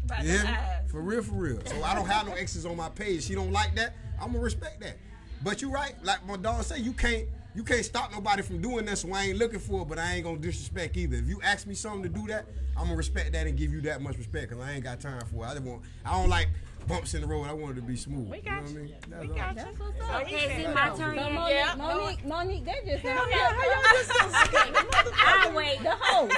By 0.07 0.19
You 0.19 0.25
the 0.27 0.33
hear 0.33 0.43
me? 0.45 0.49
eyes. 0.49 0.91
For 0.91 1.01
real, 1.01 1.23
for 1.23 1.35
real. 1.35 1.61
So 1.65 1.83
I 1.83 1.95
don't 1.95 2.07
have 2.07 2.27
no 2.27 2.35
exes 2.35 2.67
on 2.67 2.77
my 2.77 2.89
page. 2.91 3.25
She 3.25 3.35
don't 3.35 3.53
like 3.53 3.75
that. 3.77 3.95
I'm 4.21 4.29
gonna 4.33 4.41
respect 4.41 4.81
that. 4.81 4.99
But 5.43 5.63
you 5.63 5.71
right, 5.71 5.95
like 6.03 6.25
my 6.27 6.37
dog 6.37 6.63
said, 6.65 6.81
you 6.81 6.93
can't 6.93 7.27
you 7.55 7.63
can't 7.65 7.85
stop 7.85 8.11
nobody 8.13 8.43
from 8.43 8.61
doing 8.61 8.85
that. 8.87 8.99
So 8.99 9.13
I 9.13 9.25
ain't 9.25 9.39
looking 9.39 9.59
for 9.61 9.83
it, 9.83 9.89
but 9.89 9.99
I 9.99 10.15
ain't 10.15 10.25
gonna 10.25 10.39
disrespect 10.39 10.97
either. 10.97 11.17
If 11.17 11.29
you 11.29 11.41
ask 11.43 11.67
me 11.67 11.75
something 11.75 12.03
to 12.03 12.09
do 12.09 12.27
that, 12.29 12.47
I'm 12.77 12.85
gonna 12.85 12.97
respect 12.97 13.33
that 13.33 13.47
and 13.47 13.57
give 13.57 13.73
you 13.73 13.81
that 13.83 14.01
much 14.03 14.17
respect 14.17 14.49
because 14.51 14.65
I 14.65 14.73
ain't 14.73 14.85
got 14.85 15.01
time 15.01 15.21
for 15.33 15.45
it. 15.45 15.49
I 15.49 15.53
just 15.55 15.65
want 15.65 15.83
I 16.05 16.13
don't 16.19 16.31
like 16.31 16.49
bumps 16.89 17.15
in 17.15 17.21
the 17.21 17.27
road. 17.27 17.45
I 17.45 17.53
want 17.53 17.73
it 17.73 17.81
to 17.81 17.87
be 17.87 17.95
smooth. 17.97 18.29
We 18.29 18.39
you 18.39 18.43
got 18.43 18.65
know 18.65 18.71
you. 18.71 18.75
what 18.75 18.81
I 18.81 18.83
mean? 18.85 18.95
That's 19.09 19.23
We 19.29 19.35
got 19.35 19.57
you. 19.57 19.63
what's 19.85 20.01
up. 20.11 20.23
Okay, 20.23 20.35
is 20.61 20.67
it 20.67 20.75
my 20.75 20.89
turn 20.97 21.17
So? 21.19 21.31
Monique, 21.31 21.55
Yeah. 21.55 21.75
Monique, 21.77 22.27
Monique, 22.27 22.65
they 22.65 22.91
just 22.91 23.03
Hell 23.05 23.31
yeah, 23.31 23.37
yeah, 23.37 23.53
how 23.53 23.65
y'all 23.65 24.03
just 24.03 24.53
gonna 24.53 25.17
I'll 25.27 25.53
wait. 25.55 25.79
the 25.83 25.91
hoe. 25.91 26.29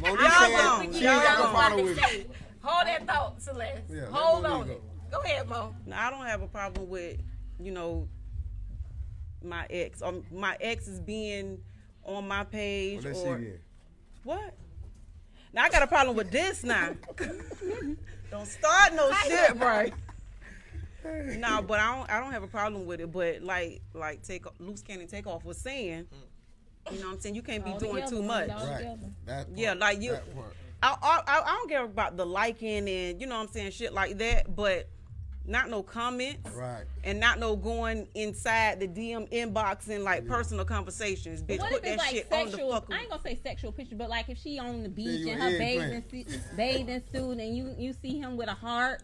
Monique 0.00 0.20
Y'all 0.20 0.30
said 0.30 0.52
gone. 0.56 0.92
she 0.92 1.04
Y'all 1.04 1.12
ain't 1.14 1.22
got 1.22 1.38
no 1.38 1.76
gone. 1.76 1.84
with 1.84 1.98
Say, 2.04 2.16
it. 2.18 2.30
Hold 2.62 2.86
that 2.86 3.06
thought, 3.06 3.40
Celeste. 3.42 3.82
Yeah, 3.88 4.06
Hold 4.10 4.44
on 4.44 4.66
go. 4.66 4.80
Go 5.10 5.20
ahead, 5.22 5.48
Mo. 5.48 5.74
Now, 5.86 6.06
I 6.06 6.10
don't 6.10 6.26
have 6.26 6.42
a 6.42 6.46
problem 6.48 6.88
with, 6.88 7.18
you 7.58 7.70
know, 7.72 8.08
my 9.42 9.66
ex. 9.70 10.02
Um, 10.02 10.24
my 10.32 10.56
ex 10.60 10.88
is 10.88 11.00
being 11.00 11.58
on 12.04 12.26
my 12.28 12.44
page 12.44 13.04
Well, 13.04 13.16
or 13.26 13.38
then. 13.38 13.58
what? 14.24 14.54
Now 15.52 15.64
I 15.64 15.68
got 15.70 15.82
a 15.82 15.86
problem 15.86 16.16
with 16.16 16.30
this 16.30 16.62
now. 16.64 16.94
don't 18.30 18.46
start 18.46 18.94
no 18.94 19.10
shit, 19.26 19.58
bro. 19.58 19.86
No, 21.38 21.62
but 21.62 21.80
I 21.80 21.96
don't. 21.96 22.10
I 22.10 22.20
don't 22.20 22.32
have 22.32 22.42
a 22.42 22.46
problem 22.48 22.84
with 22.86 23.00
it. 23.00 23.10
But 23.12 23.42
like, 23.42 23.80
like 23.94 24.22
take 24.22 24.44
loose 24.58 24.82
cannon 24.82 25.06
take 25.06 25.26
off 25.26 25.44
was 25.44 25.56
saying, 25.58 26.06
you 26.90 26.98
know 27.00 27.06
what 27.06 27.14
I'm 27.14 27.20
saying. 27.20 27.34
You 27.34 27.42
can't 27.42 27.64
be 27.64 27.70
All 27.70 27.78
doing 27.78 27.94
together, 27.96 28.16
too 28.16 28.22
much. 28.22 28.50
all 28.50 28.66
Right. 28.66 28.78
together. 28.78 28.98
That 29.26 29.46
part, 29.46 29.58
Yeah, 29.58 29.72
like 29.74 30.02
you- 30.02 30.12
That 30.12 30.34
part. 30.34 30.52
I, 30.82 30.96
I 31.02 31.40
I 31.40 31.54
don't 31.56 31.68
care 31.68 31.84
about 31.84 32.16
the 32.16 32.24
liking 32.26 32.88
and 32.88 33.20
you 33.20 33.26
know 33.26 33.36
what 33.36 33.48
I'm 33.48 33.52
saying 33.52 33.70
shit 33.72 33.92
like 33.92 34.18
that, 34.18 34.54
but 34.54 34.88
not 35.48 35.70
no 35.70 35.82
comments. 35.82 36.50
Right. 36.54 36.84
And 37.04 37.18
not 37.18 37.38
no 37.38 37.56
going 37.56 38.06
inside 38.14 38.80
the 38.80 38.86
DM 38.88 39.30
inbox 39.32 39.88
and 39.88 40.04
like 40.04 40.26
personal 40.26 40.64
conversations. 40.64 41.42
Bitch, 41.42 41.58
What 41.60 41.70
put 41.72 41.84
if 41.84 41.96
that 41.96 41.98
like 41.98 42.10
shit 42.10 42.32
on 42.32 42.44
the 42.46 42.50
sexual? 42.52 42.72
fucking. 42.72 42.94
I 42.94 43.00
ain't 43.00 43.10
gonna 43.10 43.22
say 43.22 43.38
sexual 43.42 43.72
picture, 43.72 43.96
but 43.96 44.08
like 44.10 44.28
if 44.28 44.38
she 44.38 44.58
on 44.58 44.82
the 44.82 44.88
beach 44.88 45.20
you 45.20 45.32
in 45.32 45.40
her 45.40 45.58
bathing 45.58 46.04
suit, 46.10 46.40
bathing 46.56 47.02
suit, 47.12 47.38
and 47.38 47.56
you 47.56 47.74
you 47.78 47.92
see 48.02 48.18
him 48.18 48.36
with 48.36 48.48
a 48.48 48.54
heart 48.54 49.02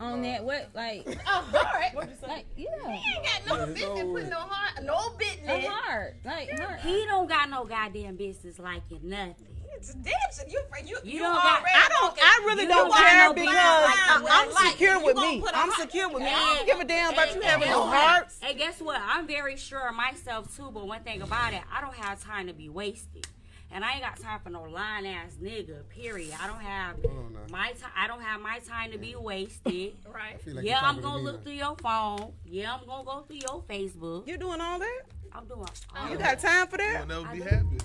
on 0.00 0.22
that, 0.22 0.42
what 0.44 0.68
like 0.74 1.06
A 1.26 1.28
heart. 1.28 1.94
like 2.26 2.46
yeah, 2.56 2.66
He 2.96 3.14
ain't 3.16 3.46
got 3.46 3.46
no 3.46 3.58
Yeah, 3.58 3.66
business 3.66 3.98
no. 4.04 4.12
putting 4.12 4.30
no 4.30 4.36
heart, 4.40 4.84
no 4.84 4.94
a 4.96 5.18
business. 5.18 5.66
heart 5.66 6.16
like 6.24 6.58
heart. 6.58 6.80
he 6.80 7.04
don't 7.06 7.28
got 7.28 7.50
no 7.50 7.64
goddamn 7.64 8.16
business 8.16 8.58
liking 8.58 9.00
nothing. 9.02 9.34
It's 9.78 9.94
damn. 9.94 10.12
You, 10.48 10.60
you, 10.84 10.86
you, 10.86 10.98
You 11.04 11.18
don't 11.20 11.34
got- 11.34 11.62
I 11.64 11.88
don't. 11.88 12.04
looking- 12.10 12.22
I 12.24 12.42
really 12.46 12.66
don't 12.66 12.88
don't 12.88 12.96
care 12.96 13.28
no 13.28 13.34
because 13.34 13.54
I, 13.56 14.20
I'm. 14.30 14.52
Like, 14.54 14.72
secure 14.72 15.04
with 15.04 15.16
me. 15.16 15.40
put 15.40 15.50
a 15.52 15.56
I'm 15.56 15.68
heart- 15.70 15.80
secure 15.80 16.08
with 16.08 16.22
me. 16.22 16.28
I 16.28 16.54
don't 16.56 16.66
give 16.66 16.80
a 16.80 16.84
damn 16.84 17.12
about 17.12 17.34
you 17.34 17.40
having 17.40 17.68
no 17.70 17.84
guess 17.90 18.00
hearts. 18.02 18.38
And 18.42 18.58
guess 18.58 18.80
what? 18.80 19.00
I'm 19.04 19.26
very 19.26 19.56
sure 19.56 19.88
of 19.88 19.94
myself 19.94 20.54
too. 20.56 20.70
But 20.72 20.86
one 20.86 21.02
thing 21.02 21.22
about 21.22 21.52
it, 21.54 21.62
I 21.72 21.80
don't 21.80 21.94
have 21.94 22.22
time 22.22 22.46
to 22.48 22.52
be 22.52 22.68
wasted. 22.68 23.26
And 23.70 23.84
I 23.84 23.92
ain't 23.94 24.02
got 24.02 24.18
time 24.18 24.40
for 24.42 24.48
no 24.48 24.62
lying 24.62 25.06
ass 25.06 25.32
nigga. 25.42 25.86
Period. 25.90 26.32
I 26.42 26.46
don't 26.46 26.60
have 26.62 26.96
Hold 27.04 27.36
on 27.36 27.50
my 27.50 27.72
time. 27.72 27.90
I 27.96 28.06
don't 28.06 28.22
have 28.22 28.40
my 28.40 28.60
time 28.60 28.92
to 28.92 28.98
be 28.98 29.14
wasted. 29.16 29.92
Right. 30.12 30.40
Like 30.46 30.64
yeah, 30.64 30.78
I'm 30.78 30.96
talking 30.96 30.96
to 30.96 31.02
gonna 31.02 31.22
look 31.22 31.36
now. 31.36 31.42
through 31.42 31.52
your 31.52 31.76
phone. 31.76 32.32
Yeah, 32.46 32.74
I'm 32.74 32.86
gonna 32.86 33.04
go 33.04 33.20
through 33.26 33.36
your 33.36 33.62
Facebook. 33.68 34.26
You're 34.26 34.38
doing 34.38 34.60
all 34.60 34.78
that? 34.78 35.02
I'm 35.32 35.46
doing. 35.46 35.60
Oh. 35.94 36.00
All 36.02 36.10
you 36.10 36.16
got 36.16 36.38
time 36.40 36.66
for 36.66 36.80
You'll 36.80 36.92
that? 36.92 37.08
never 37.08 37.28
be 37.34 37.40
happy. 37.42 37.78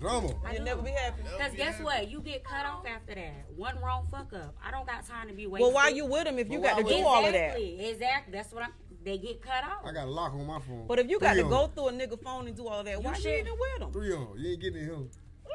Drama. 0.00 0.28
You'll 0.52 0.62
never 0.62 0.82
be 0.82 0.90
happy. 0.90 1.22
Cause 1.38 1.52
guess 1.56 1.80
what? 1.80 2.08
You 2.10 2.20
get 2.20 2.44
cut 2.44 2.64
off 2.66 2.84
after 2.86 3.14
that. 3.14 3.46
One 3.56 3.76
wrong 3.82 4.06
fuck 4.10 4.32
up. 4.32 4.54
I 4.64 4.70
don't 4.70 4.86
got 4.86 5.06
time 5.06 5.28
to 5.28 5.34
be 5.34 5.46
waiting. 5.46 5.66
Well, 5.66 5.74
why 5.74 5.88
you 5.88 6.06
with 6.06 6.26
him 6.26 6.38
if 6.38 6.48
you 6.50 6.60
Well, 6.60 6.76
got 6.76 6.82
to 6.82 6.88
do 6.88 6.96
would- 6.98 7.06
all 7.06 7.26
of 7.26 7.32
that? 7.32 7.56
Exactly. 7.56 7.88
Exactly. 7.90 8.32
That's 8.32 8.52
what 8.52 8.62
I'm. 8.64 8.72
They 9.04 9.16
get 9.18 9.40
cut 9.40 9.64
off. 9.64 9.84
I 9.86 9.92
got 9.92 10.06
a 10.06 10.10
lock 10.10 10.32
on 10.34 10.46
my 10.46 10.58
phone. 10.60 10.86
But 10.86 10.98
if 10.98 11.08
you 11.08 11.18
got 11.18 11.34
to 11.34 11.42
go 11.44 11.68
through 11.68 11.88
a 11.88 11.92
nigga 11.92 12.20
phone 12.22 12.46
and 12.48 12.56
do 12.56 12.66
all 12.66 12.80
of 12.80 12.84
that, 12.86 13.02
why 13.02 13.14
you 13.14 13.22
should. 13.22 13.32
even 13.40 13.52
with 13.58 13.82
him? 13.82 13.92
Three 13.92 14.12
on. 14.12 14.34
You 14.36 14.50
ain't 14.50 14.60
getting 14.60 14.84
him. 14.84 15.10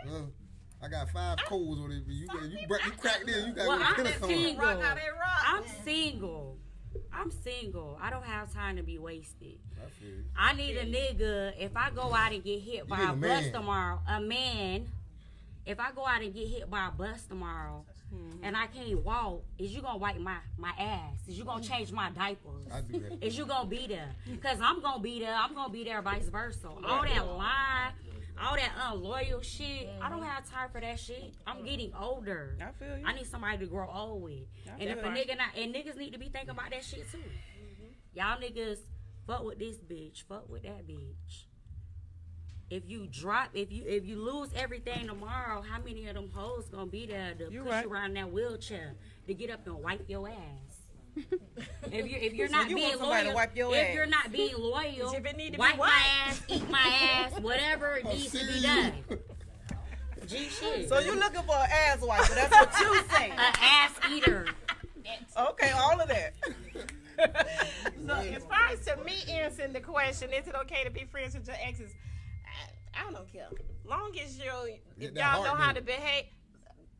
Uh, 0.08 0.22
I 0.82 0.88
got 0.90 1.10
five 1.12 1.38
codes 1.46 1.80
on 1.80 1.92
it. 1.92 2.04
but 2.06 2.14
You 2.14 2.28
you 2.60 2.68
break 2.68 2.86
you 2.86 2.92
crack 2.94 3.24
this. 3.26 3.46
You 3.46 3.54
got 3.54 3.68
Well, 3.68 3.78
to 3.80 3.86
I'm 3.86 4.06
a 4.06 4.12
single. 4.28 4.66
Rock 4.66 4.82
how 4.82 4.96
they 4.96 5.02
rock. 5.02 5.44
I'm 5.46 5.64
single. 5.84 6.58
I'm 7.12 7.32
single. 7.32 7.98
I 8.02 8.10
don't 8.10 8.26
have 8.26 8.54
time 8.54 8.76
to 8.78 8.84
be 8.84 8.98
wasted. 9.00 9.60
I. 10.38 10.52
I 10.52 10.54
need 10.54 10.76
a 10.78 10.86
nigga. 10.86 11.54
If 11.60 11.76
I 11.76 11.90
go 11.92 12.14
out 12.14 12.32
and 12.34 12.44
get 12.44 12.60
hit 12.62 12.88
by 12.88 13.02
a, 13.02 13.12
a 13.12 13.16
bus 13.16 13.50
tomorrow, 13.52 14.00
a 14.08 14.20
man. 14.20 14.88
If 15.66 15.80
I 15.80 15.92
go 15.94 16.06
out 16.06 16.22
and 16.22 16.34
get 16.34 16.48
hit 16.50 16.70
by 16.70 16.88
a 16.90 16.92
bus 16.92 17.24
tomorrow, 17.26 17.86
Hmm. 18.14 18.44
and 18.44 18.56
I 18.56 18.68
can't 18.68 19.04
walk, 19.04 19.42
is 19.58 19.72
you 19.74 19.82
gonna 19.82 19.98
wipe 19.98 20.20
my 20.20 20.36
my 20.58 20.72
ass? 20.78 21.16
Is 21.28 21.36
you 21.38 21.46
gonna 21.46 21.64
change 21.64 21.92
my 21.92 22.12
diapers? 22.12 22.68
I 22.72 22.82
do 22.82 23.00
that. 23.00 23.26
Is 23.26 23.36
you 23.38 23.46
gonna 23.46 23.68
be 23.68 23.88
there? 23.88 24.14
Cause 24.42 24.60
I'm 24.62 24.82
gonna 24.82 25.02
be 25.02 25.20
there. 25.20 25.34
I'm 25.34 25.56
gonna 25.56 25.72
be 25.74 25.84
there, 25.84 26.00
vice 26.04 26.28
versa. 26.28 26.68
All 26.68 27.02
that 27.04 27.26
lie, 27.28 27.92
all 28.42 28.56
that 28.56 28.72
unloyal 28.90 29.42
shit. 29.42 29.90
I 30.02 30.10
don't 30.10 30.20
mm-hmm. 30.20 30.28
have 30.28 30.50
time 30.50 30.70
for 30.72 30.82
that 30.82 31.00
shit. 31.00 31.34
I'm 31.46 31.64
getting 31.64 31.92
older. 32.00 32.58
I 32.62 32.72
feel 32.84 32.98
you. 32.98 33.06
I 33.06 33.14
need 33.14 33.28
somebody 33.28 33.58
to 33.60 33.66
grow 33.66 33.90
old 33.92 34.24
with. 34.24 34.44
And 34.80 34.90
if 34.90 34.98
a 34.98 35.02
feel 35.02 35.12
nigga 35.12 35.38
not, 35.38 35.58
and 35.58 35.74
niggas 35.74 35.98
need 35.98 36.14
to 36.14 36.20
be 36.20 36.30
thinking 36.30 36.52
about 36.52 36.72
that 36.72 36.84
shit 36.84 37.10
too. 37.12 37.18
Mm-hmm. 37.18 37.94
Y'all 38.14 38.40
niggas 38.40 38.80
fuck 39.28 39.44
with 39.44 39.60
this 39.60 39.78
bitch, 39.78 40.24
fuck 40.24 40.50
with 40.50 40.64
that 40.64 40.88
bitch. 40.88 41.46
If 42.70 42.90
you 42.90 43.08
drop, 43.08 43.50
if 43.54 43.72
you 43.72 43.84
if 43.86 44.06
you 44.06 44.18
lose 44.18 44.50
everything 44.56 45.06
tomorrow, 45.08 45.62
how 45.62 45.80
many 45.84 46.08
of 46.08 46.16
them 46.16 46.30
hoes 46.34 46.70
gonna 46.70 46.88
be 46.88 47.06
there 47.06 47.36
to 47.36 47.52
You 47.52 47.62
push 47.62 47.72
right. 47.72 47.86
you 47.86 47.92
around 47.92 48.16
that 48.16 48.32
wheelchair 48.32 48.96
to 49.28 49.34
get 49.34 49.52
up 49.52 49.68
and 49.68 49.76
wipe 49.76 50.10
your 50.10 50.28
ass? 50.28 50.73
If 51.16 52.10
you 52.10 52.18
if 52.20 52.34
you're 52.34 52.48
So 52.48 52.54
not 52.58 52.70
you 52.70 52.76
being 52.76 52.88
want 52.90 53.00
somebody 53.00 53.24
to 53.24 53.30
loyal, 53.30 53.36
wipe 53.36 53.56
your 53.56 53.76
if 53.76 53.88
ass. 53.90 53.94
you're 53.96 54.06
not 54.06 54.32
being 54.32 54.56
loyal, 54.58 55.14
If 55.14 55.26
it 55.26 55.38
need 55.38 55.46
to 55.48 55.52
be 55.54 55.58
wipe 55.60 55.78
my 55.78 56.02
ass, 56.26 56.42
eat 56.48 56.70
my 56.70 56.80
ass, 57.02 57.40
whatever 57.40 57.96
it 57.98 58.06
needs 58.06 58.32
to 58.32 58.46
be 58.54 58.62
done. 58.62 58.94
G 60.28 60.48
shit. 60.50 60.88
So 60.90 61.00
you 61.00 61.16
looking 61.16 61.44
for 61.44 61.56
an 61.56 61.68
ass 61.70 62.00
wiper? 62.02 62.34
That's 62.34 62.52
what 62.52 62.80
you 62.80 63.04
say. 63.18 63.30
an 63.32 63.40
ass 63.62 63.92
eater. 64.12 64.48
Okay, 65.38 65.72
all 65.72 66.00
of 66.00 66.08
that. 66.08 66.34
So 68.08 68.14
as 68.14 68.44
far 68.46 68.68
as 68.72 68.80
to 68.86 68.96
me 69.04 69.16
answering 69.30 69.74
the 69.74 69.80
question, 69.82 70.32
is 70.32 70.48
it 70.48 70.56
okay 70.56 70.84
to 70.86 70.90
be 70.90 71.04
friends 71.12 71.36
with 71.36 71.46
your 71.48 71.58
exes? 71.62 71.92
I, 72.96 73.02
I 73.08 73.12
don't 73.12 73.32
care. 73.32 73.48
Long 73.86 74.12
as 74.24 74.38
you, 74.38 74.78
if 75.00 75.12
y'all 75.14 75.44
know 75.44 75.56
how 75.56 75.74
to 75.74 75.82
behave. 75.82 76.26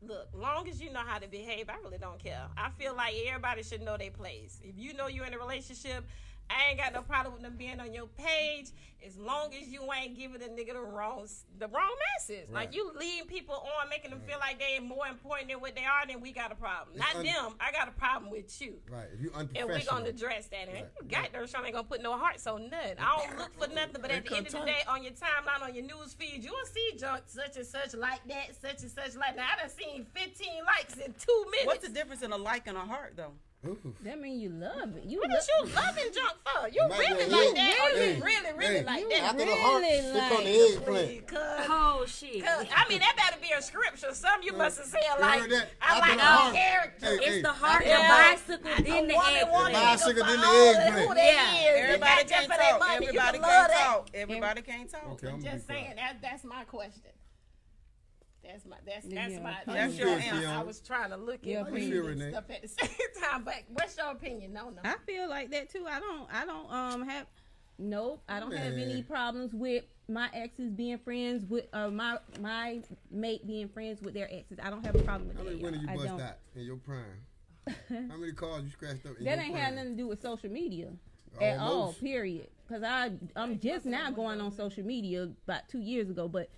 Look, 0.06 0.28
long 0.34 0.68
as 0.68 0.80
you 0.80 0.92
know 0.92 1.00
how 1.04 1.18
to 1.18 1.28
behave, 1.28 1.68
I 1.68 1.76
really 1.82 1.98
don't 1.98 2.18
care. 2.18 2.42
I 2.56 2.70
feel 2.70 2.94
like 2.94 3.14
everybody 3.26 3.62
should 3.62 3.82
know 3.82 3.96
their 3.96 4.10
place. 4.10 4.60
If 4.62 4.76
you 4.76 4.92
know 4.94 5.06
you're 5.06 5.24
in 5.24 5.34
a 5.34 5.38
relationship, 5.38 6.04
I 6.50 6.70
ain't 6.70 6.78
got 6.78 6.92
no 6.92 7.02
problem 7.02 7.34
with 7.34 7.42
them 7.42 7.54
being 7.56 7.80
on 7.80 7.92
your 7.92 8.06
page 8.06 8.70
as 9.06 9.18
long 9.18 9.52
as 9.60 9.68
you 9.68 9.82
ain't 9.92 10.16
giving 10.16 10.40
the 10.40 10.46
nigga 10.46 10.72
the 10.72 10.80
wrong 10.80 11.26
the 11.58 11.68
wrong 11.68 11.94
message. 12.16 12.48
Like 12.50 12.74
you 12.74 12.90
leading 12.98 13.26
people 13.26 13.54
on, 13.54 13.88
making 13.88 14.10
them 14.10 14.20
feel 14.26 14.38
like 14.40 14.58
they 14.58 14.76
ain't 14.76 14.86
more 14.86 15.06
important 15.06 15.50
than 15.50 15.60
what 15.60 15.74
they 15.74 15.84
are, 15.84 16.06
then 16.06 16.20
we 16.20 16.32
got 16.32 16.52
a 16.52 16.54
problem. 16.54 16.96
Not 16.96 17.16
un- 17.16 17.24
them. 17.24 17.54
I 17.60 17.70
got 17.72 17.88
a 17.88 17.92
problem 17.92 18.30
with 18.30 18.60
you. 18.60 18.76
Right. 18.90 19.06
If 19.12 19.20
you 19.20 19.30
unprofessional. 19.34 19.44
And 19.44 19.70
unprofessional. 19.70 19.96
we 19.96 20.04
gonna 20.04 20.16
address 20.16 20.46
that. 20.48 20.68
And 20.68 20.72
Right, 20.74 20.86
you 21.00 21.08
got 21.08 21.32
there, 21.32 21.46
Sean 21.46 21.64
ain't 21.64 21.74
gonna 21.74 21.86
put 21.86 22.02
no 22.02 22.16
hearts 22.16 22.46
on 22.46 22.70
nothing. 22.70 22.96
I 22.98 23.26
don't 23.26 23.38
look 23.38 23.52
for 23.58 23.74
nothing, 23.74 24.00
but 24.00 24.10
at 24.10 24.26
the 24.26 24.36
end 24.36 24.46
of 24.46 24.52
the 24.52 24.60
day, 24.60 24.82
on 24.88 25.02
your 25.02 25.12
timeline, 25.12 25.62
on 25.62 25.74
your 25.74 25.84
news 25.84 26.14
feed, 26.14 26.42
you 26.42 26.50
will 26.50 26.66
see 26.66 26.96
junk 26.98 27.22
such 27.26 27.56
and 27.56 27.66
such 27.66 27.94
like 27.94 28.26
that, 28.28 28.60
such 28.60 28.82
and 28.82 28.90
such 28.90 29.16
like 29.16 29.36
that. 29.36 29.58
I 29.58 29.60
done 29.62 29.70
seen 29.70 30.06
15 30.14 30.64
likes 30.64 30.94
in 30.94 31.14
two 31.14 31.44
minutes. 31.50 31.66
What's 31.66 31.86
the 31.86 31.92
difference 31.92 32.22
in 32.22 32.32
a 32.32 32.36
like 32.36 32.66
and 32.66 32.76
a 32.76 32.80
heart, 32.80 33.14
though? 33.16 33.32
Ooh. 33.66 33.94
That 34.02 34.20
mean 34.20 34.38
you 34.40 34.50
love 34.50 34.96
it. 34.96 35.04
You 35.04 35.18
What 35.20 35.30
love 35.30 35.38
is 35.38 35.48
you 35.48 35.74
loving 35.74 36.12
junk 36.12 36.34
for? 36.44 36.68
You 36.68 36.88
Might 36.88 36.98
really 36.98 37.30
like 37.30 37.48
you. 37.48 37.54
that? 37.54 37.78
Or 37.84 37.90
you 37.96 37.96
Hey, 38.04 38.20
really, 38.20 38.52
really 38.58 38.74
hey, 38.80 38.84
like 38.84 39.00
you 39.00 39.08
that? 39.10 39.22
After 39.22 39.44
the 39.46 39.56
heart, 39.56 39.82
Really 39.82 40.00
here 40.02 40.12
come 40.12 40.34
like- 40.34 40.44
the 40.44 40.72
eggplant. 40.76 41.26
Cause, 41.28 41.66
Oh 41.70 42.04
shit. 42.06 42.44
'cause, 42.44 42.66
I 42.76 42.88
mean, 42.88 42.98
that 43.00 43.14
better 43.16 43.40
be 43.40 43.50
a 43.56 43.62
scripture. 43.62 44.12
Some 44.12 44.42
you 44.42 44.52
must 44.52 44.78
have 44.78 44.86
said 44.86 45.00
like, 45.18 45.48
that? 45.48 45.68
I 45.80 45.86
After 45.96 46.00
like 46.10 46.18
the 46.18 46.24
our 46.24 46.36
heart. 46.38 46.54
character. 46.54 47.06
Hey, 47.06 47.14
It's 47.16 47.24
hey, 47.26 47.42
the 47.42 47.52
heart, 47.52 47.86
Yeah. 47.86 47.96
the 47.96 48.36
bicycle, 48.36 48.70
A 48.72 48.82
then 48.82 49.08
the 49.08 49.14
eggplant. 49.16 49.72
Bicycle, 49.74 50.12
nigga 50.22 50.26
then 50.26 50.40
the 50.40 50.46
all 50.46 50.74
eggplant. 50.74 51.08
Who 51.08 51.14
they 51.14 51.26
Yeah. 51.34 51.70
Everybody 51.84 52.24
can't 52.24 52.48
talk. 52.48 52.90
Everybody 52.90 53.38
can 53.38 53.42
love 53.42 53.70
can't 53.70 53.72
talk. 53.72 54.10
Everybody 54.14 54.62
can't 54.62 54.90
talk. 54.90 55.06
Okay, 55.12 55.28
I'm 55.28 55.42
Just 55.42 55.66
saying 55.66 55.94
that 55.96 56.16
that's 56.20 56.44
my 56.44 56.64
question. 56.64 57.10
That's 58.46 58.64
my 58.66 58.76
that's 58.86 59.06
that's 59.06 59.32
Yeah. 59.32 59.40
my 59.42 59.56
That's 59.66 59.96
your 59.96 60.08
I- 60.10 60.12
answer. 60.18 60.48
I 60.48 60.62
was 60.62 60.80
trying 60.80 61.10
to 61.10 61.16
look 61.16 61.44
Your 61.44 61.60
at 61.62 61.68
opinion. 61.68 61.90
How 61.90 61.96
you 61.96 62.02
feel, 62.02 62.10
Renee? 62.10 62.30
stuff 62.30 62.44
at 62.50 62.62
the 62.62 62.68
same 62.68 62.88
time, 63.22 63.44
but 63.44 63.54
what's 63.68 63.96
your 63.96 64.10
opinion? 64.10 64.52
No, 64.52 64.70
no. 64.70 64.80
I 64.84 64.94
feel 65.06 65.28
like 65.28 65.50
that 65.52 65.70
too. 65.70 65.86
I 65.88 66.00
don't. 66.00 66.28
I 66.32 66.44
don't 66.44 66.70
um 66.72 67.08
have. 67.08 67.26
Nope. 67.78 68.22
I 68.28 68.38
don't 68.38 68.54
have 68.54 68.74
any 68.74 69.02
problems 69.02 69.52
with 69.52 69.84
my 70.08 70.28
exes 70.32 70.70
being 70.70 70.98
friends 70.98 71.44
with 71.46 71.66
uh 71.72 71.88
my 71.90 72.18
my 72.40 72.82
mate 73.10 73.46
being 73.46 73.68
friends 73.68 74.00
with 74.02 74.14
their 74.14 74.32
exes. 74.32 74.58
I 74.62 74.70
don't 74.70 74.84
have 74.86 74.94
a 74.94 75.02
problem 75.02 75.28
with 75.28 75.36
How 75.38 75.42
that. 75.44 75.50
many 75.50 75.62
winners 75.62 75.80
you 75.82 75.88
y'all. 75.88 76.00
I 76.02 76.06
bust 76.06 76.22
out 76.22 76.36
in 76.54 76.62
your 76.62 76.76
prime? 76.76 77.26
How 78.10 78.16
many 78.16 78.32
cars 78.32 78.62
you 78.64 78.70
scratched 78.70 79.06
up 79.06 79.16
in 79.18 79.24
That 79.24 79.36
your 79.38 79.44
ain't 79.46 79.52
prime? 79.54 79.64
had 79.64 79.74
nothing 79.74 79.90
to 79.92 79.96
do 79.96 80.06
with 80.06 80.20
social 80.22 80.50
media 80.50 80.90
at 81.40 81.58
all. 81.58 81.94
Period. 81.94 82.48
Because 82.68 82.82
I 82.84 83.10
I'm 83.34 83.58
just 83.58 83.86
now 83.86 84.10
going 84.10 84.40
on 84.40 84.52
social 84.52 84.84
media 84.84 85.30
about 85.46 85.68
two 85.68 85.80
years 85.80 86.10
ago, 86.10 86.28
but 86.28 86.48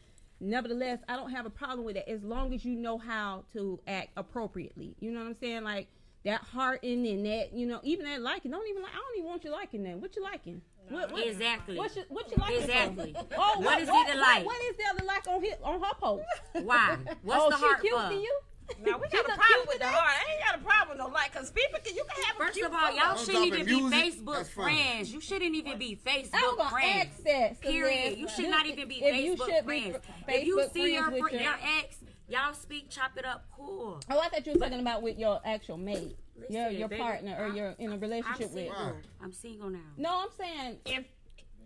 nevertheless, 0.40 0.98
I 1.08 1.16
don't 1.16 1.30
have 1.30 1.46
a 1.46 1.50
problem 1.50 1.84
with 1.84 1.96
that 1.96 2.08
as 2.08 2.22
long 2.22 2.54
as 2.54 2.64
you 2.64 2.74
know 2.74 2.98
how 2.98 3.44
to 3.52 3.80
act 3.86 4.10
appropriately. 4.16 4.94
You 5.00 5.12
know 5.12 5.20
what 5.20 5.28
I'm 5.28 5.36
saying? 5.40 5.64
Like 5.64 5.88
that 6.24 6.40
hearting 6.42 7.06
and 7.06 7.24
that 7.26 7.52
you 7.54 7.66
know 7.66 7.80
even 7.82 8.06
that 8.06 8.20
liking. 8.20 8.50
Don't 8.50 8.68
even 8.68 8.82
like. 8.82 8.92
I 8.92 8.96
don't 8.96 9.18
even 9.18 9.28
want 9.28 9.44
you 9.44 9.52
liking 9.52 9.82
that. 9.84 9.98
What 9.98 10.16
you 10.16 10.22
liking? 10.22 10.62
What, 10.88 11.12
what, 11.12 11.26
Exactly. 11.26 11.76
What 11.76 11.96
you, 11.96 12.02
what 12.08 12.30
you 12.30 12.36
liking? 12.38 12.56
for? 12.58 12.62
Exactly. 12.62 13.16
Oh, 13.36 13.60
What 13.60 13.80
is 13.80 13.88
it 13.88 14.18
like? 14.18 14.46
What 14.46 14.60
is 14.62 14.76
there 14.76 14.94
to 14.98 15.04
like 15.04 15.26
on 15.26 15.42
his, 15.42 15.54
on 15.62 15.80
her 15.80 15.94
post? 16.00 16.24
Why? 16.64 16.96
What's 17.22 17.44
oh, 17.44 17.50
the 17.50 17.56
she 17.56 17.64
heart 17.64 17.80
cute 17.80 18.00
for? 18.00 18.08
to 18.08 18.14
you? 18.14 18.40
Now 18.84 18.98
we 18.98 19.08
got 19.08 19.24
a 19.24 19.28
problem 19.28 19.66
with 19.68 19.78
the 19.78 19.86
heart. 19.86 20.14
I 20.26 20.32
ain't 20.32 20.44
got 20.44 20.60
a 20.60 20.64
problem 20.64 20.88
with 20.98 21.06
no 21.06 21.12
like, 21.12 21.32
cause 21.32 21.50
people 21.50 21.78
can 21.84 21.94
you 21.94 22.04
can 22.04 22.24
have 22.24 22.36
a 22.36 22.38
First 22.38 22.54
cute 22.54 22.66
of 22.66 22.72
all, 22.74 22.94
y'all 22.94 23.16
shouldn't 23.16 23.50
talking 23.50 23.68
even 23.68 23.90
be 23.90 23.96
Facebook 23.96 24.34
that's 24.34 24.48
fine. 24.50 24.64
friends. 24.76 25.12
You 25.12 25.20
shouldn't 25.20 25.54
even 25.54 25.78
be 25.78 25.96
Facebook 26.04 26.68
friends. 26.70 27.10
ask 27.14 27.22
that. 27.24 27.60
Period. 27.60 28.18
You 28.18 28.28
should 28.28 28.48
not 28.50 28.66
even 28.66 28.88
be 28.88 29.00
Facebook 29.00 29.64
friends. 29.64 29.96
fr- 30.24 30.30
if 30.30 30.46
you 30.46 30.64
see 30.72 30.94
your, 30.94 31.10
fr- 31.10 31.16
your- 31.30 31.30
your 31.42 31.54
ex, 31.78 31.98
y'all 32.28 32.54
speak, 32.54 32.90
chop 32.90 33.12
it 33.16 33.24
up, 33.24 33.44
cool. 33.56 34.00
Oh, 34.10 34.20
I 34.20 34.28
thought 34.28 34.46
you 34.46 34.52
were 34.54 34.58
talking 34.58 34.80
about 34.80 35.02
with 35.02 35.18
your 35.18 35.40
actual 35.44 35.76
mate, 35.76 36.16
your 36.50 36.62
Listen, 36.64 36.78
your 36.78 36.88
baby, 36.88 37.02
partner, 37.02 37.36
or 37.38 37.44
I'm- 37.46 37.56
you're 37.56 37.74
in 37.78 37.90
a 37.90 37.94
I'm 37.94 38.00
relationship 38.00 38.50
with. 38.50 38.52
single. 38.52 38.74
Why? 38.74 38.92
I'm 39.22 39.32
single 39.32 39.70
now. 39.70 39.78
No, 39.96 40.22
I'm 40.22 40.28
saying 40.36 40.78
If 40.86 41.04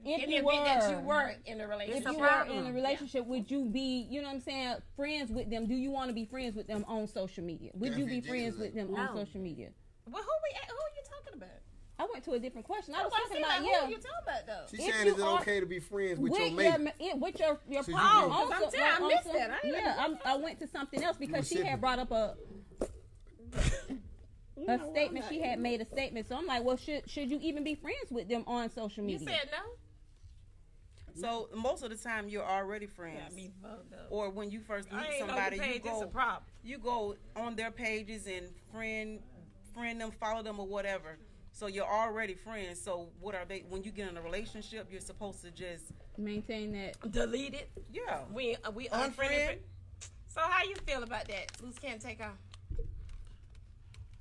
if 0.04 0.22
in 0.24 0.30
you 0.30 0.44
were, 0.44 0.52
that 0.52 0.90
you 0.90 0.98
were 1.00 1.32
in 1.46 1.60
a 1.60 1.64
if 1.64 1.70
relationship, 1.70 2.12
you 2.12 2.18
were 2.18 2.46
in 2.50 2.66
a 2.66 2.72
relationship, 2.72 3.26
would 3.26 3.50
you 3.50 3.64
be, 3.66 4.06
you 4.10 4.20
know 4.22 4.28
what 4.28 4.34
I'm 4.34 4.40
saying, 4.40 4.76
friends 4.96 5.30
with 5.30 5.50
them? 5.50 5.66
Do 5.66 5.74
you 5.74 5.90
want 5.90 6.08
to 6.08 6.14
be 6.14 6.24
friends 6.24 6.56
with 6.56 6.66
them 6.66 6.84
on 6.88 7.06
social 7.06 7.44
media? 7.44 7.70
Would 7.74 7.96
you 7.96 8.06
be 8.06 8.20
friends 8.20 8.56
with 8.56 8.74
them 8.74 8.94
on 8.94 9.08
social 9.16 9.40
media? 9.40 9.68
well, 10.06 10.22
who 10.22 10.28
we 10.42 10.56
who 10.68 10.74
are 10.74 10.94
you 10.96 11.02
talking 11.08 11.34
about? 11.38 11.48
I 11.98 12.06
went 12.10 12.24
to 12.24 12.32
a 12.32 12.38
different 12.38 12.66
question. 12.66 12.94
I 12.94 13.02
was 13.04 13.12
That's 13.12 13.24
talking 13.28 13.44
I'm 13.44 13.50
about 13.50 13.62
like, 13.62 13.70
yeah. 13.70 13.78
who 13.80 13.84
are 13.86 13.90
you 13.90 13.96
talking 13.96 14.10
about 14.22 14.46
though? 14.46 14.66
She's 14.70 14.80
If 14.88 14.94
saying, 14.94 15.06
you 15.06 15.12
is 15.14 15.20
it 15.20 15.26
okay 15.26 15.60
to 15.60 15.66
be 15.66 15.80
friends 15.80 16.18
with, 16.18 16.32
with 16.32 16.40
your 16.40 16.48
your, 16.48 16.78
mate? 16.78 16.80
ma- 16.80 16.90
yeah, 17.06 17.14
with 17.14 17.38
your 17.38 17.60
your 17.68 17.82
So 17.84 17.92
partner. 17.92 18.28
do. 18.28 18.32
on 18.32 18.40
oh, 18.40 18.50
I'm 18.52 18.60
telling 18.70 18.74
you, 18.74 18.82
I 18.82 19.08
missed 19.08 19.24
so- 19.24 19.32
that. 19.34 19.50
I 19.50 19.58
yeah, 19.68 19.96
I'm, 19.98 20.18
I 20.24 20.36
went 20.36 20.58
to 20.60 20.66
something 20.66 21.04
else 21.04 21.18
because 21.18 21.46
she 21.46 21.62
had 21.62 21.78
brought 21.80 21.98
up 21.98 22.10
a 22.10 22.36
a 24.68 24.78
statement. 24.90 25.26
She 25.28 25.40
had 25.40 25.58
made 25.58 25.80
a 25.80 25.84
statement, 25.84 26.26
so 26.28 26.36
I'm 26.36 26.46
like, 26.46 26.64
well, 26.64 26.76
should 26.76 27.08
should 27.08 27.30
you 27.30 27.38
even 27.42 27.64
be 27.64 27.74
friends 27.74 28.10
with 28.10 28.28
them 28.28 28.44
on 28.46 28.70
social 28.70 29.04
media? 29.04 29.20
You 29.20 29.26
said 29.26 29.50
no. 29.52 29.58
So 31.14 31.48
most 31.54 31.82
of 31.82 31.90
the 31.90 31.96
time 31.96 32.28
you're 32.28 32.44
already 32.44 32.86
friends. 32.86 33.20
Got 33.22 33.32
me 33.34 33.50
fucked 33.62 33.92
up. 33.92 34.06
Or 34.10 34.30
when 34.30 34.50
you 34.50 34.60
first 34.60 34.88
I 34.92 34.96
meet 35.02 35.06
ain't 35.12 35.18
somebody, 35.26 35.56
know 35.58 35.64
you 35.64 35.72
you 35.72 35.72
paid 35.80 35.82
this 35.84 36.00
a 36.02 36.04
go 36.06 36.38
you 36.62 36.78
go 36.78 37.16
on 37.36 37.56
their 37.56 37.70
pages 37.70 38.26
and 38.26 38.48
friend 38.72 39.20
friend 39.74 40.00
them, 40.00 40.10
follow 40.10 40.42
them 40.42 40.58
or 40.60 40.66
whatever. 40.66 41.18
So 41.52 41.66
you're 41.66 41.86
already 41.86 42.34
friends. 42.34 42.80
So 42.80 43.08
what 43.20 43.34
are 43.34 43.44
they 43.44 43.64
when 43.68 43.82
you 43.82 43.90
get 43.90 44.08
in 44.08 44.16
a 44.16 44.22
relationship, 44.22 44.88
you're 44.90 45.00
supposed 45.00 45.42
to 45.42 45.50
just 45.50 45.84
Maintain 46.18 46.72
that. 46.72 47.10
Delete 47.12 47.54
it. 47.54 47.70
yeah. 47.92 48.20
We 48.32 48.56
uh, 48.64 48.70
we 48.72 48.88
Unfriend? 48.88 49.04
unfriended. 49.06 49.58
So 50.28 50.40
how 50.40 50.62
you 50.64 50.74
feel 50.86 51.02
about 51.02 51.26
that? 51.28 51.52
Loose 51.62 51.78
can't 51.78 52.00
take 52.00 52.20
off. 52.20 52.36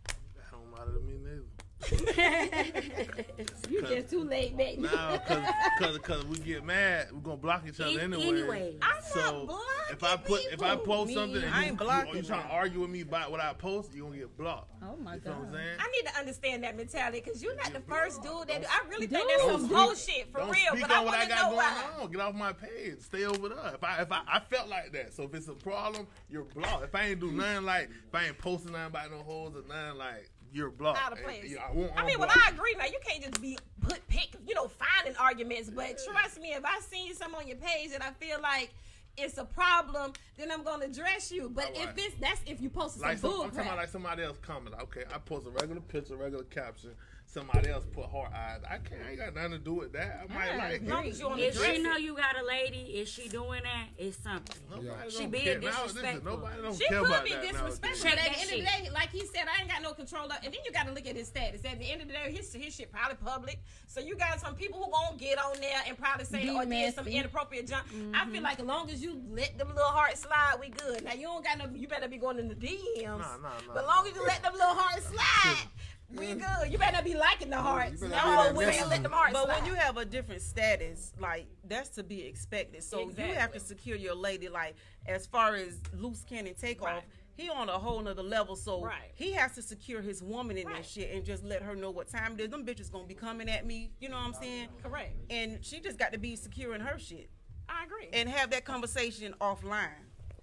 That 0.06 0.52
don't 0.52 0.72
matter 0.72 0.94
to 0.94 1.00
me 1.06 1.18
neither. 1.22 1.44
You 3.70 3.82
just 3.84 4.10
too 4.10 4.24
late 4.24 4.58
back. 4.58 4.78
Nah, 4.80 5.18
cause, 5.20 5.54
cause, 5.80 5.98
cause 6.00 6.26
we 6.26 6.38
get 6.40 6.66
mad, 6.66 7.08
we're 7.14 7.20
gonna 7.20 7.38
block 7.38 7.64
each 7.68 7.80
other 7.80 8.00
anyway. 8.00 8.28
anyway. 8.28 8.76
I'm 8.82 9.02
So 9.02 9.20
not 9.20 9.46
blocking 9.48 9.64
if 9.92 10.04
I 10.04 10.18
put 10.18 10.42
if 10.52 10.62
I 10.62 10.76
post 10.76 11.08
Me, 11.10 11.14
something 11.16 11.44
and 11.44 11.54
I 11.54 11.60
you, 11.60 11.64
ain't 11.70 11.80
you, 11.80 11.86
blocking 11.86 12.16
you 12.16 12.24
trying 12.24 12.44
to 12.44 12.50
argue 12.50 12.82
with 12.82 12.90
me 12.90 13.02
about 13.02 13.32
what 13.32 13.40
I 13.40 13.54
post, 13.54 13.94
you 13.94 14.04
gonna 14.04 14.18
get 14.18 14.38
blocked. 14.38 14.72
Oh 14.84 14.96
my 14.98 15.16
You 15.16 15.22
feel 15.22 15.34
what 15.34 15.40
I'm 15.40 15.52
god. 15.52 15.54
saying? 15.54 15.78
I 15.80 15.92
need 15.92 16.10
to 16.10 16.18
understand 16.20 16.64
that 16.64 16.76
mentality 16.78 17.22
because 17.24 17.42
you're 17.42 17.56
not 17.56 17.74
the 17.74 17.82
first 17.82 18.22
dude 18.24 18.48
that 18.48 18.62
do. 18.62 18.68
I 18.70 18.88
really 18.90 19.08
think 19.08 19.22
Dude. 19.22 19.30
that's 19.30 19.44
some 19.52 19.68
Don't 19.68 19.86
bullshit 19.88 20.32
for 20.32 20.40
Don't 20.40 20.50
real. 20.52 20.58
speak 20.72 20.82
But 20.82 20.92
I 20.92 20.98
on 21.00 21.06
what 21.06 21.12
want 21.14 21.22
I 21.22 21.24
to 21.24 21.30
got 21.30 21.38
know 21.38 21.46
going 21.46 21.58
why. 21.58 21.84
on. 22.02 22.12
Get 22.12 22.22
off 22.22 22.36
my 22.36 22.54
page. 22.54 23.00
Stay 23.00 23.26
over 23.26 23.50
there. 23.50 23.72
If 23.76 23.84
I 23.84 24.02
if 24.02 24.12
I, 24.12 24.22
I 24.28 24.40
felt 24.40 24.68
like 24.68 24.92
that, 24.94 25.14
so 25.14 25.24
if 25.24 25.34
it's 25.34 25.48
a 25.48 25.54
problem, 25.54 26.08
you're 26.30 26.44
blocked. 26.44 26.84
If 26.84 26.96
I 26.96 27.04
ain't 27.08 27.20
do 27.20 27.32
mm. 27.32 27.36
nothing 27.36 27.66
like 27.66 27.90
if 27.90 28.14
I 28.16 28.26
ain't 28.26 28.38
posting 28.38 28.72
nothing 28.74 28.88
about 28.88 29.12
no 29.12 29.20
hoes 29.20 29.54
or 29.56 29.68
nothing 29.68 29.98
like 29.98 30.30
you're 30.52 30.70
blocked. 30.70 31.00
Out 31.04 31.12
of 31.14 31.20
And, 31.20 31.28
place. 31.28 31.46
yeah, 31.48 31.60
I, 31.68 31.72
won't 31.72 31.92
I 31.96 32.06
mean, 32.06 32.20
well, 32.20 32.30
I 32.30 32.52
agree. 32.54 32.76
Now 32.78 32.86
you 32.86 33.00
can't 33.06 33.24
just 33.24 33.42
be 33.42 33.58
put 33.82 34.06
pick, 34.08 34.36
you 34.48 34.56
know, 34.56 34.68
finding 34.68 35.16
arguments. 35.20 35.70
But 35.70 36.00
trust 36.06 36.42
me, 36.42 36.50
if 36.54 36.64
I 36.66 36.80
see 36.82 37.14
some 37.14 37.36
on 37.36 37.48
your 37.48 37.58
page 37.58 37.92
and 37.94 38.04
I 38.04 38.12
feel 38.12 38.40
like 38.42 38.74
it's 39.18 39.38
a 39.38 39.46
problem, 39.46 40.14
then 40.38 40.52
I'm 40.52 40.64
gonna 40.64 40.86
address 40.86 41.32
you. 41.32 41.50
But 41.50 41.72
if 41.76 41.92
it's 41.98 42.16
that's 42.20 42.42
if 42.46 42.62
you 42.62 42.70
posted 42.70 43.02
Like 43.02 43.18
some 43.18 43.22
some, 43.22 43.32
bull 43.32 43.42
I'm 43.44 43.50
talking 43.52 43.66
about 43.68 43.78
like 43.78 43.90
somebody 43.90 44.24
else 44.24 44.38
comment. 44.42 44.76
Okay, 44.82 45.04
I 45.14 45.18
post 45.18 45.48
a 45.48 45.50
regular 45.52 45.82
picture, 45.82 46.16
regular 46.16 46.46
caption. 46.46 46.92
Somebody 47.32 47.70
else 47.70 47.86
put 47.94 48.06
heart 48.06 48.32
eyes. 48.34 48.62
I 48.68 48.78
can't. 48.80 49.02
I 49.06 49.12
ain't 49.12 49.20
got 49.20 49.36
nothing 49.36 49.52
to 49.52 49.58
do 49.60 49.76
with 49.76 49.94
that. 49.94 50.26
I 50.28 50.34
might 50.34 50.48
Yeah, 50.48 50.58
like. 50.58 50.82
as 50.82 50.88
long 50.90 51.06
as 51.06 51.20
you 51.20 51.28
on 51.30 51.38
the 51.38 51.48
If 51.48 51.58
dress 51.58 51.76
she 51.76 51.82
know 51.84 51.96
you 51.96 52.16
got 52.16 52.36
a 52.36 52.44
lady, 52.44 52.80
is 52.80 53.08
she 53.08 53.30
doing 53.30 53.62
that? 53.62 53.86
It's 54.00 54.18
something. 54.18 54.56
Nobody 54.68 55.12
She 55.12 55.20
don't 55.20 55.30
being 55.32 55.44
care. 55.44 55.60
Now, 55.60 55.68
listen, 55.70 55.86
disrespectful. 55.86 56.32
nobody 56.32 56.62
don't 56.64 56.76
She 56.76 56.88
care 56.88 57.00
could 57.02 57.08
about 57.08 57.24
be 57.26 57.30
that 57.30 57.42
disrespectful, 57.44 58.10
Check 58.10 58.18
but 58.18 58.26
at 58.26 58.26
that 58.26 58.34
the 58.34 58.42
end 58.42 58.50
of 58.50 58.66
the 58.66 58.72
shit. 58.72 58.84
day, 58.86 58.90
like 58.92 59.10
he 59.12 59.26
said, 59.28 59.46
I 59.46 59.62
ain't 59.62 59.70
got 59.70 59.82
no 59.84 59.94
control 59.94 60.26
of. 60.26 60.38
And 60.44 60.52
then 60.52 60.62
you 60.66 60.72
got 60.72 60.88
to 60.88 60.92
look 60.92 61.06
at 61.06 61.16
his 61.16 61.28
status. 61.28 61.62
At 61.64 61.78
the 61.78 61.92
end 61.92 62.02
of 62.02 62.08
the 62.08 62.14
day, 62.16 62.32
his 62.34 62.52
his 62.52 62.74
shit 62.74 62.92
probably 62.92 63.18
public. 63.24 63.62
So 63.86 64.00
you 64.00 64.16
got 64.16 64.40
some 64.40 64.56
people 64.56 64.82
who 64.84 64.90
gonna 64.92 65.16
get 65.18 65.38
on 65.38 65.62
there 65.62 65.82
and 65.88 65.96
probably 66.00 66.26
say 66.26 66.42
Be 66.42 66.50
or 66.50 66.66
did 66.66 66.96
some 66.96 67.06
messy. 67.06 67.18
inappropriate 67.18 67.68
junk. 67.68 67.86
I 67.90 68.26
feel 68.26 68.34
mm-hmm. 68.34 68.44
like 68.44 68.60
as 68.60 68.66
long 68.66 68.90
as 68.90 69.04
you 69.04 69.22
let 69.30 69.56
them 69.56 69.68
little 69.70 69.84
hearts 69.84 70.22
slide, 70.22 70.56
we 70.60 70.70
good. 70.70 71.04
Now 71.06 71.14
you 71.14 71.28
don't 71.28 71.44
got 71.46 71.60
no. 71.60 71.66
You 71.76 71.88
better 71.88 72.08
be 72.08 72.18
going 72.18 72.40
in 72.40 72.48
the 72.48 72.56
DMs. 72.56 73.04
Nah, 73.06 73.38
nah, 73.38 73.38
nah, 73.38 73.50
but 73.72 73.82
as 73.84 73.88
long 73.88 74.08
as 74.08 74.16
you 74.16 74.26
let 74.26 74.42
them 74.42 74.54
little 74.54 74.74
hearts 74.74 75.06
slide. 75.06 75.68
We 76.12 76.34
good. 76.34 76.72
You 76.72 76.78
better 76.80 76.94
not 76.94 77.04
be 77.06 77.14
liking 77.16 77.50
the 77.52 77.58
hearts. 77.58 78.02
No, 78.02 78.08
we 78.56 78.64
ain't 78.66 78.74
message. 78.76 78.88
let 78.90 79.04
them 79.04 79.12
hearts 79.12 79.34
But 79.34 79.46
slide. 79.46 79.62
when 79.62 79.66
you 79.68 79.76
have 79.76 79.98
a 79.98 80.06
different 80.06 80.42
status, 80.42 81.14
like 81.20 81.46
that's 81.66 81.90
to 81.92 82.04
be 82.04 82.24
expected. 82.26 82.84
So 82.84 83.10
you 83.10 83.34
have 83.34 83.52
to 83.54 83.60
secure 83.60 83.96
your 83.96 84.16
lady. 84.16 84.50
Like 84.50 84.76
as 85.06 85.28
far 85.28 85.54
as 85.56 85.80
loose 85.94 86.24
cannon 86.24 86.56
takeoff, 86.56 86.88
Right. 86.88 87.04
he 87.38 87.50
on 87.50 87.70
a 87.70 87.78
whole 87.78 88.00
nother 88.02 88.24
level. 88.24 88.56
So 88.56 88.82
Right. 88.84 89.12
he 89.14 89.34
has 89.34 89.54
to 89.56 89.62
secure 89.62 90.02
his 90.02 90.24
woman 90.24 90.58
in 90.58 90.66
Right. 90.68 90.78
that 90.78 90.86
shit 90.86 91.12
and 91.14 91.24
just 91.24 91.44
let 91.44 91.62
her 91.62 91.76
know 91.76 91.92
what 91.92 92.08
time 92.10 92.34
it 92.34 92.42
is. 92.42 92.50
Them 92.50 92.66
bitches 92.66 92.92
gonna 92.92 93.06
be 93.06 93.14
coming 93.16 93.48
at 93.48 93.66
me. 93.68 93.92
You 94.00 94.10
know 94.10 94.18
what 94.18 94.26
I'm 94.26 94.34
saying? 94.34 94.70
Correct. 94.82 95.14
And 95.30 95.64
she 95.64 95.80
just 95.80 96.00
got 96.00 96.12
to 96.14 96.18
be 96.18 96.36
secure 96.36 96.74
in 96.74 96.82
her 96.82 96.98
shit 96.98 97.30
I 97.68 97.84
agree. 97.84 98.10
and 98.14 98.28
have 98.28 98.50
that 98.50 98.66
conversation 98.66 99.36
offline. 99.40 99.92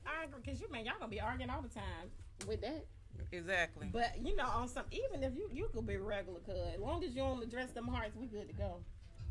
I 0.06 0.24
agree 0.24 0.40
because 0.44 0.60
you 0.60 0.70
man, 0.70 0.84
y'all 0.86 0.94
gonna 1.00 1.10
be 1.10 1.20
arguing 1.20 1.50
all 1.50 1.60
the 1.60 1.68
time 1.68 2.12
with 2.46 2.60
that. 2.60 2.86
Exactly. 3.32 3.88
But 3.92 4.12
you 4.22 4.36
know, 4.36 4.46
on 4.46 4.68
some 4.68 4.84
even 4.90 5.22
if 5.22 5.34
you 5.34 5.48
you 5.52 5.68
could 5.74 5.86
be 5.86 5.96
regular, 5.96 6.40
cuz 6.40 6.54
as 6.74 6.80
long 6.80 7.02
as 7.04 7.10
you 7.14 7.22
don't 7.22 7.42
address 7.42 7.70
them 7.72 7.88
hearts, 7.88 8.14
we 8.16 8.26
good 8.26 8.48
to 8.48 8.54
go. 8.54 8.80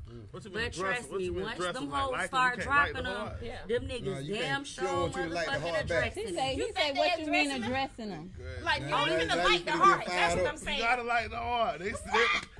Mm. 0.10 0.22
What 0.30 0.44
you 0.46 0.51
But 0.51 0.62
mean 0.62 0.72
dressing? 0.72 0.84
trust 1.08 1.12
me, 1.13 1.30
once 1.32 1.58
them 1.58 1.89
hoes 1.89 2.12
liking, 2.12 2.22
you 2.22 2.27
start 2.27 2.54
can't 2.54 2.63
dropping 2.63 3.04
them. 3.06 3.32
Yeah. 3.42 3.56
them 3.68 3.88
niggas 3.88 4.04
No, 4.04 4.13
damn 4.13 4.24
can't- 4.38 4.68
she 4.68 4.82
don't 4.82 4.88
sure 4.92 5.01
want 5.01 5.15
you 5.15 5.24
to 5.24 5.30
like 5.30 5.46
the 5.48 5.51
motherfucking 5.54 5.82
addressing 5.82 6.27
He 6.27 6.36
he 6.36 6.54
You 6.58 6.74
say 6.75 6.92
what 6.94 7.20
you 7.20 7.25
mean 7.32 7.51
addressing 7.63 8.10
them? 8.10 8.32
Like 8.62 8.82
you 8.84 8.88
don't 8.89 9.12
even 9.12 9.27
now 9.30 9.44
like 9.44 9.65
the 9.65 9.72
finna 9.72 9.82
heart. 9.82 10.06
That's 10.06 10.36
what. 10.36 10.46
I'm 10.48 10.58
saying. 10.58 10.77
You 10.77 10.84
gotta 10.84 11.01
like 11.04 11.30
the 11.32 11.38
art. 11.38 11.80
They, 11.80 11.89
they, 11.89 11.96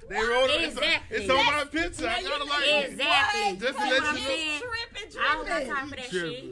they 0.10 0.16
wrote 0.24 0.50
it. 0.50 0.62
It's, 0.62 0.74
Exactly. 0.76 1.18
it's 1.18 1.30
on 1.30 1.38
my 1.38 1.52
That's- 1.64 1.70
picture. 1.70 2.08
I 2.08 2.14
Now 2.14 2.18
you 2.20 2.28
gotta 2.30 2.46
know- 2.46 2.52
like 2.52 2.66
it. 2.66 2.90
Exactly. 2.92 3.58
Just 3.58 3.78
to 3.78 3.84
let 3.84 3.94
you 3.94 4.02
know. 4.02 4.16
saying. 4.16 4.62
Tripping, 4.62 5.20
I 5.22 5.34
don't 5.36 5.48
got 5.48 5.76
time 5.76 5.90
for 5.90 5.96
that 5.98 6.06
shit. 6.10 6.44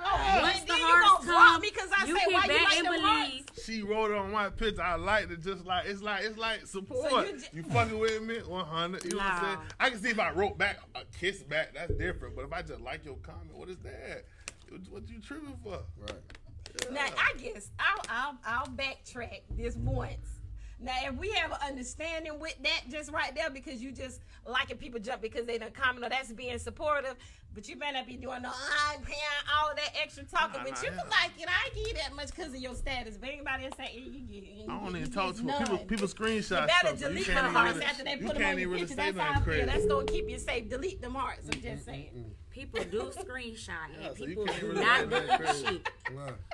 Tripping. 0.00 0.12
Oh, 0.12 0.42
Once 0.42 0.60
the 0.62 0.72
hearts 0.72 1.24
come, 1.24 1.60
me 1.60 1.70
because 1.72 1.90
I 1.96 2.06
you 2.06 2.18
say 2.18 2.24
why 2.32 2.42
you 2.42 2.48
bet 2.48 2.62
like 2.62 2.76
and 2.78 2.86
them 2.86 3.00
hearts. 3.00 3.64
She 3.64 3.82
wrote 3.82 4.10
it 4.10 4.16
on 4.16 4.30
my 4.32 4.48
picture. 4.50 4.82
I 4.82 4.94
liked 4.96 5.30
it 5.30 5.42
just 5.42 5.64
like 5.64 5.86
it's 5.86 6.02
like 6.02 6.24
it's 6.24 6.38
like 6.38 6.66
support. 6.66 7.10
So 7.10 7.24
you, 7.24 7.40
you 7.52 7.62
fucking 7.64 7.98
with 7.98 8.22
me, 8.22 8.38
one 8.46 8.64
hundred. 8.64 9.04
You 9.04 9.10
know 9.10 9.16
what 9.18 9.26
I'm 9.26 9.42
saying? 9.42 9.54
Nah. 9.56 9.62
I 9.78 9.90
can 9.90 9.98
see 10.00 10.10
if 10.10 10.18
I 10.18 10.32
wrote 10.32 10.58
back 10.58 10.78
uh, 10.94 11.00
a 11.00 11.18
kiss 11.18 11.42
back, 11.42 11.74
that's 11.74 11.92
different. 11.94 12.36
But 12.36 12.44
if 12.46 12.52
I 12.52 12.62
just 12.62 12.80
like 12.80 13.04
your 13.04 13.16
comment, 13.16 13.54
what 13.54 13.68
is 13.68 13.78
that? 13.78 14.24
What, 14.70 14.80
what 14.90 15.08
you 15.08 15.20
tripping 15.20 15.56
for? 15.62 15.80
Right. 16.00 16.92
Now 16.92 17.06
I 17.18 17.36
guess 17.38 17.70
I'll 17.78 18.04
I'll 18.08 18.38
I'll 18.44 18.66
backtrack 18.68 19.40
this 19.56 19.76
once. 19.76 20.39
Now 20.82 20.92
if 21.04 21.14
we 21.16 21.30
have 21.32 21.52
an 21.52 21.58
understanding 21.66 22.38
with 22.40 22.56
that 22.62 22.82
just 22.90 23.12
right 23.12 23.34
there 23.34 23.50
because 23.50 23.82
you 23.82 23.92
just 23.92 24.22
liking 24.46 24.78
people 24.78 24.98
jump 24.98 25.20
because 25.20 25.44
they 25.44 25.58
don't 25.58 25.74
comment 25.74 26.04
or 26.04 26.08
that's 26.08 26.32
being 26.32 26.58
supportive, 26.58 27.16
but 27.54 27.68
you 27.68 27.76
better 27.76 27.92
not 27.98 28.06
be 28.06 28.16
doing 28.16 28.42
no 28.42 28.48
ah, 28.50 28.92
I 28.92 28.96
paying 29.02 29.18
all 29.60 29.74
that 29.74 29.90
extra 30.02 30.24
talking. 30.24 30.60
Nah, 30.60 30.64
but 30.64 30.72
nah, 30.74 30.80
you 30.80 30.88
yeah. 30.94 31.02
can 31.02 31.10
like 31.10 31.32
it. 31.38 31.48
I 31.48 31.66
ain't 31.66 31.74
give 31.74 31.88
you 31.88 31.94
that 31.94 32.16
much 32.16 32.28
because 32.28 32.54
of 32.54 32.60
your 32.60 32.74
status. 32.74 33.18
But 33.18 33.28
anybody 33.28 33.66
else 33.66 33.76
say 33.76 33.90
eh, 33.94 33.98
you 33.98 34.20
get 34.20 34.42
you 34.42 34.62
eh, 34.62 34.64
I 34.64 34.66
don't 34.68 34.80
get- 34.84 34.88
even 34.90 35.00
you 35.02 35.06
talk 35.08 35.36
to 35.36 35.42
people. 35.42 35.58
People, 35.58 35.76
none. 35.76 35.86
people 35.86 36.08
screenshot 36.08 36.60
You 36.62 36.66
better 36.66 36.70
stuff. 36.70 36.98
so 36.98 37.08
you 37.08 37.12
delete 37.14 37.26
can't 37.26 37.46
hearts 37.52 37.74
really, 37.74 37.86
after 37.86 38.04
they 38.04 38.16
put 38.16 38.34
them 38.34 38.36
on 38.36 38.40
your 38.40 38.50
even 38.52 38.68
really 38.70 38.80
picture. 38.80 38.94
say 38.94 39.12
That's 39.12 39.18
how 39.18 39.40
I 39.40 39.44
feel. 39.44 39.66
That's 39.66 39.86
gonna 39.86 40.06
keep 40.06 40.30
you 40.30 40.38
safe. 40.38 40.68
Delete 40.70 41.02
them 41.02 41.14
hearts. 41.14 41.48
I'm 41.52 41.60
just 41.60 41.84
saying. 41.84 42.34
People 42.50 42.82
do 42.90 43.02
screenshot 43.10 43.68
Yeah, 44.00 44.08
and 44.08 44.16
so 44.16 44.24
you 44.24 44.28
people 44.28 44.46
can't 44.46 44.60
do 44.60 44.66
really 44.68 44.80
not 44.80 44.98
say 44.98 45.06
nothing 45.06 45.46
delete 45.46 45.84
crazy. 46.04 46.50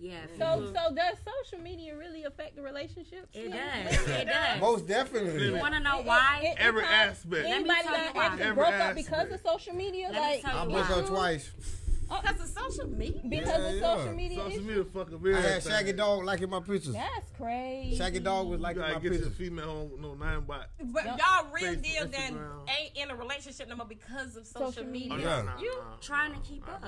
Shit. 0.00 0.10
Yeah. 0.10 0.18
So 0.38 0.60
people- 0.66 0.74
so 0.88 0.94
does 0.94 1.16
social 1.42 1.62
media 1.64 1.96
really 1.96 2.24
affect 2.24 2.56
the 2.56 2.62
relationship? 2.62 3.28
it 3.32 3.50
does. 3.52 4.08
It 4.08 4.26
does. 4.26 4.60
Most 4.60 4.86
definitely. 4.86 5.46
You 5.46 5.56
want 5.56 5.74
to 5.74 5.80
know 5.80 6.02
why? 6.02 6.40
it- 6.42 6.46
it 6.48 6.56
Every 6.58 6.82
causes- 6.82 6.96
aspect. 7.24 7.46
Anybody 7.46 7.82
that 7.84 8.14
why. 8.14 8.24
actually 8.26 8.42
Every 8.42 8.54
broke 8.54 8.74
up 8.74 8.94
because 8.94 9.32
of 9.32 9.40
social 9.40 9.74
media, 9.74 10.06
Let 10.06 10.14
me 10.14 10.20
like 10.20 10.42
tell 10.42 10.58
I 10.58 10.62
you 10.64 10.70
broke 10.70 10.88
why. 10.88 10.94
up 10.96 11.06
twice. 11.06 11.50
Oh, 12.12 12.20
because 12.22 12.40
of 12.40 12.48
social 12.72 12.88
media. 12.90 13.20
because 13.22 13.46
Yeah, 13.46 13.68
of 13.68 13.74
yeah. 13.76 13.96
social 13.96 14.12
media. 14.14 14.38
Social 14.38 14.50
issues? 14.52 14.64
media 14.66 14.84
fucking 14.84 15.34
I 15.36 15.40
had 15.42 15.62
Shaggy 15.62 15.92
Dog 15.92 16.24
liking 16.24 16.50
my 16.50 16.58
pictures. 16.58 16.92
That's 16.92 17.30
crazy. 17.38 17.96
Shaggy 17.96 18.18
Dog 18.18 18.48
was 18.48 18.58
You 18.58 18.62
liking 18.64 18.82
gotta 18.82 18.94
my 18.94 18.98
get 18.98 19.12
your 19.12 19.20
pictures. 19.20 19.36
female 19.36 19.64
home 19.66 19.92
no 20.00 20.14
nine 20.14 20.40
but 20.44 20.70
But 20.86 21.04
Yep. 21.04 21.18
y'all 21.20 21.46
real 21.52 21.74
Facebook, 21.76 21.82
deal 21.84 22.08
then 22.08 22.38
ain't 22.80 22.96
in 22.96 23.10
a 23.12 23.14
relationship 23.14 23.68
no 23.68 23.76
more 23.76 23.86
because 23.86 24.34
of 24.34 24.44
social, 24.44 24.72
Social 24.72 24.86
media. 24.86 25.12
Oh, 25.12 25.16
media. 25.18 25.30
Yeah. 25.36 25.42
nah, 25.42 25.60
You 25.60 25.76
nah. 25.78 25.96
Trying 26.00 26.32
to 26.34 26.40
keep 26.40 26.68
up. 26.68 26.82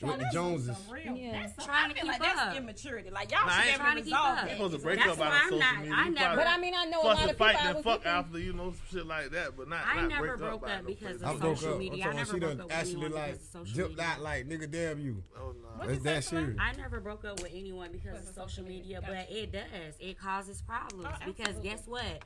With 0.00 0.18
the 0.18 0.28
Joneses. 0.32 0.76
real- 0.90 1.16
Yeah. 1.16 1.32
that's 1.42 1.56
some- 1.56 1.64
Trying 1.66 1.84
I 1.84 1.88
to 1.88 1.94
feel 1.94 2.02
keep 2.12 2.20
like 2.20 2.36
that's 2.36 2.56
immaturity. 2.56 3.10
Like 3.10 3.30
y'all 3.30 3.46
Nah, 3.46 3.52
should 3.52 3.64
ain't 3.66 3.72
be 3.74 3.78
trying 3.80 3.96
to 3.96 4.00
to 4.00 4.04
keep 4.04 4.12
resolve 4.14 4.38
up. 4.38 4.44
That. 4.44 4.50
supposed 4.50 4.74
to 4.76 4.78
break 4.82 4.98
That's 4.98 5.10
up 5.10 5.18
why 5.18 5.26
out 5.26 5.32
I'm 5.32 5.38
of 5.38 5.42
social 5.44 5.58
not- 5.58 5.78
media. 5.80 5.94
I 5.96 6.04
You 6.06 6.10
never- 6.10 6.36
But 6.36 6.46
I 6.46 6.58
mean, 6.58 6.74
I 6.76 6.84
know 6.86 7.02
a 7.02 7.04
lot 7.04 7.12
of 7.16 7.20
people 7.30 7.34
fight 7.46 7.56
I 7.56 7.66
and 7.66 7.74
was 7.76 7.84
fuck 7.84 7.98
with. 8.00 8.06
after 8.06 8.38
you 8.38 8.52
know 8.52 8.70
some 8.72 8.80
shit 8.90 9.06
like 9.06 9.30
that, 9.30 9.56
but 9.56 9.68
not. 9.68 9.86
I 9.86 9.94
not 10.00 10.08
never 10.08 10.26
break 10.26 10.38
broke 10.38 10.62
out 10.64 10.70
up 10.80 10.86
because 10.86 11.16
Facebook. 11.20 11.26
I 11.26 11.30
of 11.32 11.40
broke 11.40 11.56
social 11.58 11.78
media. 11.78 11.92
I'm 11.92 12.00
I 12.00 12.02
talking 12.02 12.16
never 12.16 12.32
she 12.34 12.38
broke 12.40 12.50
done 12.50 12.60
up 12.60 12.66
with 12.66 12.76
actually 12.76 13.08
like 13.08 13.32
because 13.32 13.36
of 13.38 13.52
social 13.52 13.74
dipped 13.76 13.90
media. 13.90 14.04
out 14.04 14.20
like 14.20 14.48
nigga 14.48 14.70
damn 14.70 15.00
you. 15.00 15.22
Oh 15.36 15.40
no. 15.52 15.68
What 15.76 15.88
It's 15.90 15.98
you 15.98 16.04
that 16.04 16.24
serious. 16.24 16.56
I 16.60 16.72
never 16.72 17.00
broke 17.00 17.24
up 17.24 17.42
with 17.42 17.52
anyone 17.54 17.92
because 17.92 18.06
Because 18.12 18.22
of 18.22 18.28
of 18.30 18.34
social 18.34 18.48
social 18.48 18.64
media. 18.64 19.00
media, 19.00 19.26
but 19.28 19.36
it 19.36 19.52
does. 19.52 19.94
It 20.00 20.18
causes 20.18 20.62
problems 20.62 21.06
Oh, 21.10 21.24
because 21.26 21.56
guess 21.62 21.86
what? 21.86 22.22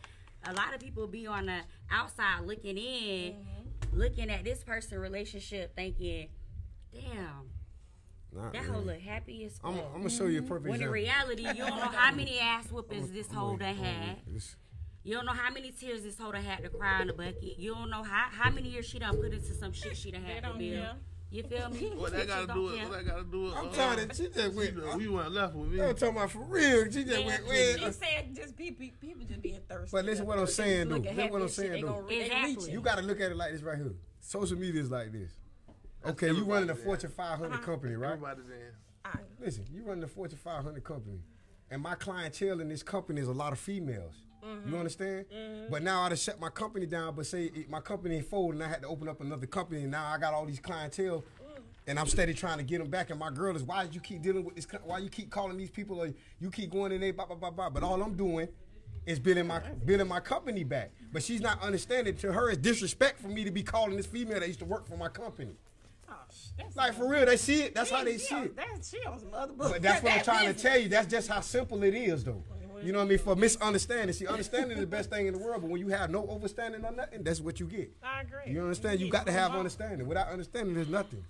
A 0.46 0.52
lot 0.54 0.72
of 0.74 0.80
people 0.80 1.06
be 1.06 1.26
on 1.26 1.46
the 1.46 1.60
outside 1.90 2.42
looking 2.44 2.78
in, 2.78 3.34
Mm-hmm. 3.34 3.98
looking 3.98 4.30
at 4.30 4.42
this 4.44 4.62
person 4.64 4.98
relationship, 4.98 5.74
thinking, 5.76 6.28
"Damn, 6.92 7.50
Not 8.32 8.52
that 8.52 8.62
really. 8.62 8.72
whole 8.74 8.82
look 8.82 9.00
happy 9.00 9.44
as 9.44 9.58
fuck." 9.58 9.70
I'm, 9.72 9.78
I'm 9.78 9.92
gonna 9.98 10.10
show 10.10 10.26
you 10.26 10.40
a 10.40 10.42
perfect 10.42 10.70
when 10.70 10.82
in 10.82 10.90
reality, 10.90 11.42
you 11.42 11.54
don't 11.54 11.76
know 11.76 11.88
how 11.88 12.12
many 12.14 12.38
ass 12.38 12.66
whoopings 12.70 13.10
this 13.12 13.28
I'm 13.30 13.34
hoe 13.36 13.46
gonna- 13.56 13.58
done 13.58 13.68
I'm 13.70 13.76
gonna- 13.76 13.88
had. 13.88 14.16
this- 14.26 14.56
You 15.02 15.14
don't 15.14 15.24
know 15.26 15.32
how 15.32 15.50
many 15.50 15.70
tears 15.72 16.02
this 16.02 16.18
hoe 16.18 16.30
done 16.32 16.42
had 16.44 16.62
to 16.62 16.68
cry 16.68 17.00
in 17.00 17.06
the 17.06 17.12
bucket. 17.14 17.58
You 17.58 17.74
don't 17.74 17.90
know 17.90 18.02
how 18.02 18.28
how 18.30 18.50
many 18.50 18.68
years 18.68 18.86
she 18.86 18.98
done 18.98 19.16
put 19.16 19.32
into 19.32 19.54
some 19.54 19.72
shit 19.72 19.96
she 19.96 20.10
done 20.10 20.22
had 20.24 20.42
to 20.42 20.48
don't 20.50 20.58
build. 20.58 20.96
You 21.32 21.44
feel 21.44 21.70
me? 21.70 21.92
What 21.94 22.10
that 22.12 22.24
Bitches 22.24 22.26
gotta 22.26 22.46
don't 22.48 22.74
it? 22.74 22.82
What 22.88 22.90
that 22.92 23.06
gotta 23.06 23.22
do 23.24 23.46
it? 23.46 23.54
I'm 23.56 23.68
uh, 23.68 23.72
telling 23.72 23.98
you, 24.00 24.04
she 24.14 24.24
just 24.28 24.34
she 24.34 24.48
went. 24.48 24.76
done- 24.76 24.98
We 24.98 25.06
went 25.08 25.30
left 25.32 25.54
with 25.54 25.70
me. 25.70 25.80
I'm 25.80 25.94
talking 25.94 26.16
about 26.16 26.30
for 26.32 26.40
real. 26.40 26.84
She 26.86 27.04
just 27.04 27.06
Yeah, 27.20 27.26
went. 27.26 27.42
you 27.46 27.82
went 27.84 27.94
saying 27.94 28.34
just 28.34 28.56
people, 28.56 28.86
people 29.00 29.24
just 29.24 29.40
being 29.40 29.60
thirsty. 29.68 29.96
But 29.96 30.04
listen 30.06 30.26
what 30.26 30.38
I'm 30.40 30.46
saying, 30.48 30.88
though. 30.88 30.96
Look 30.96 31.04
Listen 31.04 31.30
what 31.30 31.42
I'm 31.42 31.48
saying, 31.48 31.70
they 31.72 31.80
though. 31.82 31.86
gonna 31.88 32.02
re- 32.02 32.18
they 32.18 32.24
Exactly. 32.26 32.72
You 32.72 32.80
gotta 32.80 33.02
look 33.02 33.20
at 33.20 33.30
it 33.30 33.36
like 33.36 33.52
this 33.52 33.62
right 33.62 33.78
here. 33.78 33.94
Social 34.20 34.58
media 34.58 34.82
is 34.82 34.90
like 34.90 35.12
this. 35.12 35.30
Okay, 36.06 36.28
you 36.28 36.44
running 36.44 36.70
a. 36.70 36.74
Fortune 36.74 37.10
500 37.10 37.52
uh-huh. 37.52 37.62
company, 37.62 37.94
right? 37.94 38.12
Everybody 38.12 38.42
then. 38.48 38.72
I- 39.04 39.18
Listen, 39.40 39.64
you 39.72 39.82
running 39.82 40.04
a 40.04 40.08
Fortune 40.08 40.38
500 40.38 40.82
company, 40.84 41.20
and 41.70 41.82
my 41.82 41.94
clientele 41.94 42.60
in 42.60 42.68
this 42.68 42.82
company 42.82 43.20
is 43.20 43.28
a 43.28 43.32
lot 43.32 43.52
of 43.52 43.58
females. 43.58 44.14
You 44.42 44.48
mm-hmm. 44.48 44.74
understand? 44.76 45.26
Mm-hmm. 45.34 45.70
But 45.70 45.82
now 45.82 46.02
I 46.02 46.08
done 46.08 46.16
shut 46.16 46.40
my 46.40 46.48
company 46.48 46.86
down. 46.86 47.14
But 47.14 47.26
say 47.26 47.44
it- 47.44 47.68
my 47.68 47.80
company 47.80 48.20
folded, 48.22 48.56
and 48.56 48.64
I 48.64 48.68
had 48.68 48.82
to 48.82 48.88
open 48.88 49.08
up 49.08 49.20
another 49.20 49.46
company, 49.46 49.82
and 49.82 49.90
now 49.90 50.06
I 50.06 50.18
got 50.18 50.32
all 50.32 50.46
these 50.46 50.60
clientele, 50.60 51.22
mm. 51.22 51.62
and 51.86 51.98
I'm 51.98 52.06
steady 52.06 52.32
trying 52.32 52.58
to 52.58 52.64
get 52.64 52.78
them 52.78 52.88
back. 52.88 53.10
And 53.10 53.18
my 53.18 53.30
girl 53.30 53.54
is, 53.54 53.62
why 53.62 53.84
did 53.84 53.94
you 53.94 54.00
keep 54.00 54.22
dealing 54.22 54.44
with 54.44 54.56
this? 54.56 54.64
co- 54.64 54.78
Why 54.84 54.98
you 54.98 55.10
keep 55.10 55.30
calling 55.30 55.58
these 55.58 55.70
people? 55.70 56.00
Or 56.00 56.10
you 56.38 56.50
keep 56.50 56.70
going 56.70 56.92
in 56.92 57.02
there, 57.02 57.12
blah 57.12 57.26
blah 57.26 57.36
blah 57.36 57.50
blah. 57.50 57.68
But 57.68 57.82
all 57.82 58.02
I'm 58.02 58.16
doing 58.16 58.48
is 59.06 59.18
building 59.18 59.46
my 59.46 59.58
building 59.58 60.08
my 60.08 60.20
company 60.20 60.64
back. 60.64 60.92
But 61.12 61.22
she's 61.22 61.42
not 61.42 61.62
understanding. 61.62 62.16
To 62.16 62.32
her, 62.32 62.48
it's 62.48 62.58
disrespect 62.58 63.20
for 63.20 63.28
me 63.28 63.44
to 63.44 63.50
be 63.50 63.62
calling 63.62 63.96
this 63.96 64.06
female 64.06 64.40
that 64.40 64.46
used 64.46 64.60
to 64.60 64.64
work 64.64 64.86
for 64.86 64.96
my 64.96 65.08
company. 65.08 65.56
Sh- 66.70 66.76
Like 66.76 66.94
for 66.94 67.08
real, 67.08 67.26
they 67.26 67.36
see 67.36 67.62
it. 67.62 67.74
That's 67.74 67.90
how 67.90 68.04
they 68.04 68.18
see 68.18 68.34
it. 68.34 68.56
That's 68.56 68.90
she 68.90 68.98
on 69.06 69.18
some 69.18 69.32
other 69.34 69.52
But 69.56 69.82
that's 69.82 70.02
what 70.02 70.12
I'm 70.18 70.24
trying 70.24 70.54
to 70.54 70.60
tell 70.60 70.78
you. 70.78 70.88
That's 70.88 71.06
just 71.08 71.28
how 71.28 71.40
simple 71.40 71.82
it 71.82 71.94
is, 71.94 72.24
though. 72.24 72.42
You 72.82 72.92
know 72.92 72.98
what 73.00 73.04
I 73.04 73.08
mean? 73.08 73.18
For 73.18 73.36
misunderstanding. 73.36 74.14
See, 74.14 74.26
understanding 74.26 74.72
is 74.72 74.80
the 74.80 74.86
best 74.86 75.10
thing 75.10 75.26
in 75.26 75.34
the 75.34 75.38
world, 75.38 75.60
but 75.60 75.70
when 75.70 75.80
you 75.80 75.88
have 75.88 76.08
no 76.10 76.26
understanding 76.28 76.82
on 76.84 76.96
nothing, 76.96 77.22
that's 77.22 77.40
what 77.40 77.60
you 77.60 77.66
get. 77.66 77.90
I 78.02 78.22
agree. 78.22 78.52
You 78.54 78.62
understand? 78.62 79.00
You 79.00 79.10
got 79.10 79.26
to 79.26 79.32
have 79.32 79.54
understanding. 79.54 80.06
Without 80.08 80.28
understanding, 80.28 80.74
there's 80.74 80.88
nothing. 80.88 81.22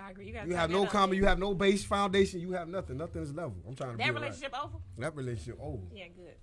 I 0.00 0.10
agree. 0.12 0.26
You, 0.28 0.38
You 0.46 0.54
have 0.54 0.70
no 0.70 0.86
common, 0.86 1.16
you 1.16 1.24
have 1.24 1.40
no 1.40 1.52
base 1.54 1.84
foundation, 1.84 2.38
you 2.40 2.52
have 2.52 2.68
nothing. 2.68 2.96
Nothing 2.98 3.22
is 3.22 3.34
level. 3.34 3.56
I'm 3.66 3.74
trying 3.74 3.90
to 3.92 3.96
That 3.96 4.04
build 4.04 4.14
right. 4.14 4.22
relationship 4.22 4.54
over? 4.62 4.74
That 4.98 5.16
relationship 5.16 5.58
over. 5.60 5.82
Yeah, 5.92 6.04
good. 6.14 6.36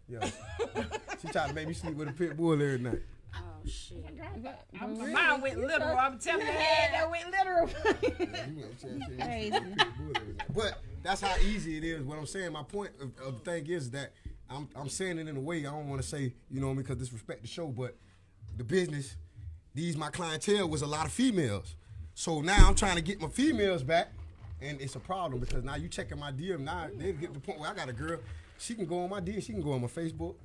Yeah. 0.76 0.84
she 1.22 1.28
tried 1.30 1.48
to 1.48 1.54
make 1.54 1.70
me 1.70 1.74
sleep 1.74 1.96
with 1.96 2.10
a 2.10 2.12
pit 2.12 2.36
bull 2.36 2.52
every 2.54 2.78
night. 2.80 3.00
Shit. 3.68 3.98
I'm, 4.80 5.12
mine 5.14 5.42
went 5.42 5.60
literal. 5.60 5.98
I'm 5.98 6.20
telling 6.20 6.46
you, 6.46 6.54
that 6.54 7.10
went 7.10 7.32
literal. 7.32 7.70
But 10.54 10.82
that's 11.04 11.22
how 11.22 11.36
easy 11.40 11.78
it 11.78 11.84
is. 11.84 12.04
What 12.04 12.18
I'm 12.18 12.26
saying, 12.26 12.52
my 12.54 12.64
point 12.64 12.92
of, 13.02 13.12
of 13.26 13.44
the 13.44 13.52
thing 13.52 13.68
is 13.68 13.92
that 13.92 14.14
I'm 14.50 14.68
I'm 14.76 14.90
saying 14.90 15.20
it 15.20 15.28
in 15.28 15.36
a 15.36 15.40
way 15.40 15.60
I 15.60 15.72
don't 15.72 15.90
want 15.90 16.02
to 16.02 16.08
say, 16.08 16.34
you 16.50 16.62
know, 16.62 16.74
me, 16.74 16.82
because 16.82 16.98
disrespect 16.98 17.42
the 17.42 17.48
show, 17.48 17.68
but 17.68 17.96
the 18.58 18.64
business, 18.64 19.16
these 19.74 19.98
my 19.98 20.10
clientele 20.10 20.70
was 20.70 20.82
a 20.82 20.88
lot 20.88 21.06
of 21.06 21.12
females. 21.12 21.76
So 22.14 22.42
now 22.42 22.68
I'm 22.68 22.76
trying 22.76 22.96
to 22.96 23.02
get 23.02 23.20
my 23.20 23.28
females 23.28 23.84
back, 23.84 24.14
and 24.62 24.80
it's 24.80 24.96
a 24.96 25.00
problem 25.00 25.42
because 25.42 25.64
now 25.64 25.76
you 25.76 25.90
checking 25.90 26.20
my 26.20 26.32
DM. 26.32 26.62
Now 26.62 26.88
they 26.96 27.12
get 27.12 27.34
to 27.34 27.34
the 27.34 27.40
point 27.40 27.60
where 27.60 27.70
I 27.70 27.74
got 27.74 27.90
a 27.90 27.94
girl, 27.94 28.20
she 28.58 28.76
can 28.76 28.86
go 28.86 29.04
on 29.04 29.10
my 29.10 29.20
DM, 29.20 29.44
she 29.44 29.52
can 29.52 29.62
go 29.62 29.74
on 29.74 29.82
my 29.82 29.88
Facebook, 29.88 30.36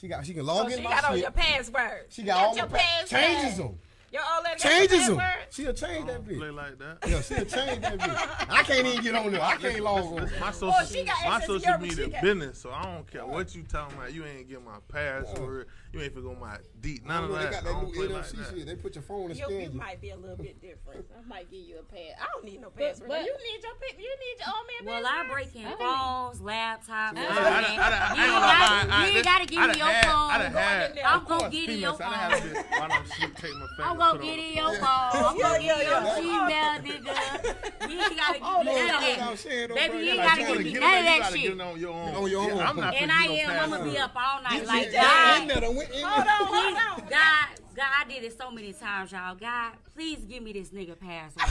she 0.00 0.08
got 0.08 0.24
she 0.26 0.34
can 0.34 0.44
log 0.46 0.66
Oh, 0.66 0.68
in 0.68 0.76
she 0.78 0.82
my 0.84 0.90
got 0.90 1.04
all 1.04 1.12
shit. 1.12 1.22
your 1.22 1.30
passwords. 1.30 2.14
She 2.14 2.22
got 2.22 2.44
all 2.44 2.56
your 2.56 2.68
my 2.68 2.78
pa- 2.78 3.04
changes 3.06 3.56
them, 3.58 3.78
Your 4.12 4.22
old 4.34 4.44
lady 4.44 4.60
changes 4.60 5.06
them. 5.08 5.20
She'll 5.50 5.72
change 5.72 6.06
that 6.06 6.24
Play 6.24 6.34
bitch. 6.36 6.54
like 6.54 6.78
that. 6.78 6.98
Yeah, 7.08 7.20
she'll 7.22 7.44
change 7.44 7.80
that 7.80 7.98
bitch. 7.98 8.46
I 8.50 8.62
can't 8.62 8.86
even 8.86 9.02
get 9.02 9.14
on 9.14 9.32
there. 9.32 9.42
I 9.42 9.56
can't 9.56 9.80
log 9.80 10.04
on. 10.04 10.30
My 10.40 10.50
social, 10.52 10.86
she 10.86 11.04
got 11.04 11.16
my 11.26 11.40
social 11.40 11.78
media 11.78 12.18
business, 12.22 12.58
so 12.58 12.70
I 12.70 12.82
don't 12.84 13.10
care 13.10 13.26
what 13.26 13.54
you 13.54 13.62
talking 13.64 13.96
about. 13.96 14.12
You 14.14 14.24
ain't 14.24 14.48
get 14.48 14.62
my 14.64 14.78
password. 14.88 15.66
You 15.96 16.02
ain't 16.02 16.14
finna 16.14 16.22
go 16.24 16.36
my 16.38 16.58
deep. 16.82 17.06
None 17.06 17.24
of 17.24 17.30
they 17.32 17.44
got 17.48 17.64
that 17.64 17.82
new 17.82 17.90
play 17.90 18.06
like 18.08 18.24
shit. 18.26 18.66
They 18.66 18.74
put 18.76 18.94
your 18.96 19.02
phone 19.02 19.30
and 19.30 19.38
You, 19.38 19.46
scan 19.46 19.60
you 19.60 19.68
you. 19.72 19.78
might 19.80 19.98
be 19.98 20.10
a 20.10 20.16
little 20.16 20.36
bit 20.36 20.60
different. 20.60 21.06
I 21.16 21.26
might 21.26 21.50
give 21.50 21.60
you 21.64 21.78
a 21.80 21.82
pass. 21.88 22.20
I 22.20 22.26
don't 22.34 22.44
need 22.44 22.60
no 22.60 22.68
password. 22.68 23.08
but- 23.08 23.24
you 23.24 23.32
need 23.32 23.62
your 23.64 23.72
pa- 23.72 23.96
you 23.96 24.12
need 24.20 24.36
your 24.44 24.52
old 24.52 24.66
man 24.68 24.84
Well, 24.84 25.06
I 25.06 25.24
password. 25.24 25.32
break 25.32 25.56
in 25.56 25.64
phones, 25.78 26.40
laptops. 26.44 27.16
I- 27.16 27.16
I- 27.16 27.24
everything. 27.24 27.78
I- 27.80 27.88
I- 27.88 28.12
I 28.12 28.12
You 28.12 28.20
ain't 28.20 28.20
ain't 28.20 28.28
gonna 28.28 28.40
lie, 28.44 28.58
gotta- 28.60 28.92
I- 28.92 29.00
you 29.00 29.04
ain't 29.06 29.14
this- 29.14 29.24
gotta 29.24 29.46
give 29.46 29.56
me 29.56 29.78
your 29.80 29.94
phone. 30.04 30.30
I 30.30 30.38
done 30.38 30.52
had- 30.52 30.98
I'm 30.98 31.24
gonna 31.24 31.48
get 31.50 31.68
in 31.70 31.78
your 31.80 31.94
phone. 31.94 32.12
had 32.12 32.32
a 32.32 32.40
bit- 32.44 32.66
Why 32.76 32.88
don't 32.88 33.06
she 33.16 33.20
take 33.26 33.54
my 33.56 33.66
finger? 33.66 33.82
I'm 33.88 33.96
gonna 33.96 34.18
get 34.22 34.38
in 34.38 34.52
your 34.52 34.72
phone? 34.76 34.84
phone. 34.84 35.24
I'm 35.24 35.38
gonna 35.40 35.62
get 35.64 35.80
in 35.80 35.86
your 35.88 36.00
Gmail, 36.12 36.76
nigga. 36.84 37.88
You 37.88 38.00
ain't 38.02 38.16
gotta 38.16 38.38
give 38.38 38.52
me 38.52 38.64
none 38.64 38.84
of 38.84 39.00
That's 39.00 39.44
what 39.44 39.52
I'm 39.52 39.68
that. 39.68 39.74
Baby, 39.76 39.96
you 40.04 40.12
ain't 40.12 40.22
gotta 40.22 40.42
give 40.44 40.60
me 40.60 40.72
none 40.76 40.98
of 40.98 41.04
that 41.06 41.32
shit. 41.32 41.60
on 41.60 41.80
your 41.80 41.92
own. 41.92 42.14
On 42.16 42.30
your 42.30 42.44
Yeah, 42.48 42.52
own. 42.54 42.60
I'm 42.60 42.76
not 42.76 42.94
And 42.94 43.10
I 43.12 43.24
am. 43.24 43.50
I'm 43.50 43.70
gonna 43.70 43.90
be 43.90 43.98
up 43.98 44.12
all 44.14 44.42
night. 44.42 44.66
Like 44.66 44.92
Yeah, 44.92 45.46
God, 45.88 45.94
in 45.94 46.02
there, 46.02 46.24
done 46.24 46.50
went 46.50 46.66
in 46.68 46.74
Hold 46.74 46.76
on, 46.76 46.86
hold 46.92 47.02
on. 47.04 47.08
God, 47.10 47.48
God, 47.76 47.86
I 48.00 48.04
did 48.08 48.24
it 48.24 48.38
so 48.38 48.50
many 48.50 48.72
times, 48.72 49.12
y'all. 49.12 49.34
God, 49.34 49.72
please 49.94 50.18
give 50.28 50.42
me 50.42 50.52
this 50.52 50.70
nigga 50.70 50.98
password. 50.98 51.46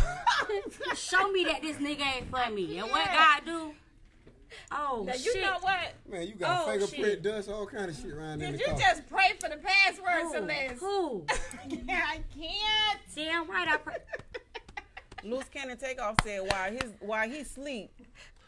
Show 0.98 1.32
me 1.32 1.43
that 1.45 1.62
this 1.62 1.78
nigga 1.78 2.02
ain't 2.17 2.30
for 2.30 2.50
me. 2.54 2.78
And 2.80 2.89
what 2.89 3.06
God 3.12 3.41
do? 3.45 3.74
Oh 4.71 5.04
Now, 5.06 5.13
shit! 5.13 5.36
you 5.36 5.41
know 5.41 5.58
what? 5.60 5.93
Man, 6.10 6.28
you 6.28 6.34
got 6.36 6.65
Oh, 6.65 6.71
fingerprint 6.71 7.04
shit. 7.06 7.21
dust, 7.24 7.50
all 7.50 7.65
kind 7.65 7.89
of 7.89 7.95
shit 7.98 8.12
around 8.12 8.41
in 8.41 8.52
Did 8.52 8.60
you 8.62 8.67
car. 8.67 8.78
just 8.80 9.08
pray 9.10 9.34
for 9.39 9.50
the 9.50 9.58
password, 9.58 10.24
Who? 10.24 10.32
Celeste? 10.34 10.80
Who? 10.80 11.26
Yeah, 11.88 12.02
I 12.08 12.19
can't. 12.38 13.00
Damn 13.15 13.50
right. 13.50 13.67
I. 13.67 13.78
Pr- 13.78 13.91
Loose 15.24 15.50
cannon 15.50 15.78
takeoff 15.78 16.15
said 16.24 16.41
while 16.52 16.71
his 16.71 16.93
while 17.00 17.28
he 17.28 17.43
sleep. 17.43 17.91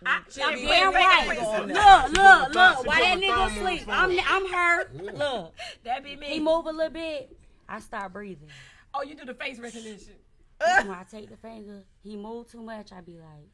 I, 0.06 0.22
She'll 0.30 0.52
be 0.52 0.66
Damn 0.66 0.94
right. 0.94 1.28
for 1.28 1.34
you 1.34 1.40
on 1.40 1.68
Look, 1.70 2.18
look, 2.18 2.54
look. 2.56 2.78
put 2.78 2.88
Why 2.88 3.00
a 3.00 3.02
that 3.02 3.10
thumb 3.14 3.22
nigga 3.22 3.38
on 3.38 3.52
sleep? 3.52 3.84
I'm, 3.88 4.20
I'm 4.28 4.52
her. 4.52 4.90
Look, 4.94 5.54
That 5.84 6.04
be 6.04 6.16
me. 6.16 6.28
he 6.28 6.40
move 6.40 6.66
a 6.68 6.72
little 6.72 6.92
bit. 6.94 7.36
I 7.68 7.80
start 7.80 8.14
breathing. 8.14 8.50
Oh, 8.94 9.04
you 9.04 9.16
do 9.16 9.26
the 9.26 9.34
face 9.34 9.60
recognition. 9.60 10.14
when 10.60 10.90
I 10.92 11.04
take 11.10 11.30
the 11.30 11.38
finger, 11.38 11.84
he 12.04 12.16
move 12.16 12.50
too 12.52 12.62
much. 12.62 12.92
I 12.92 13.02
be 13.02 13.14
like, 13.18 13.50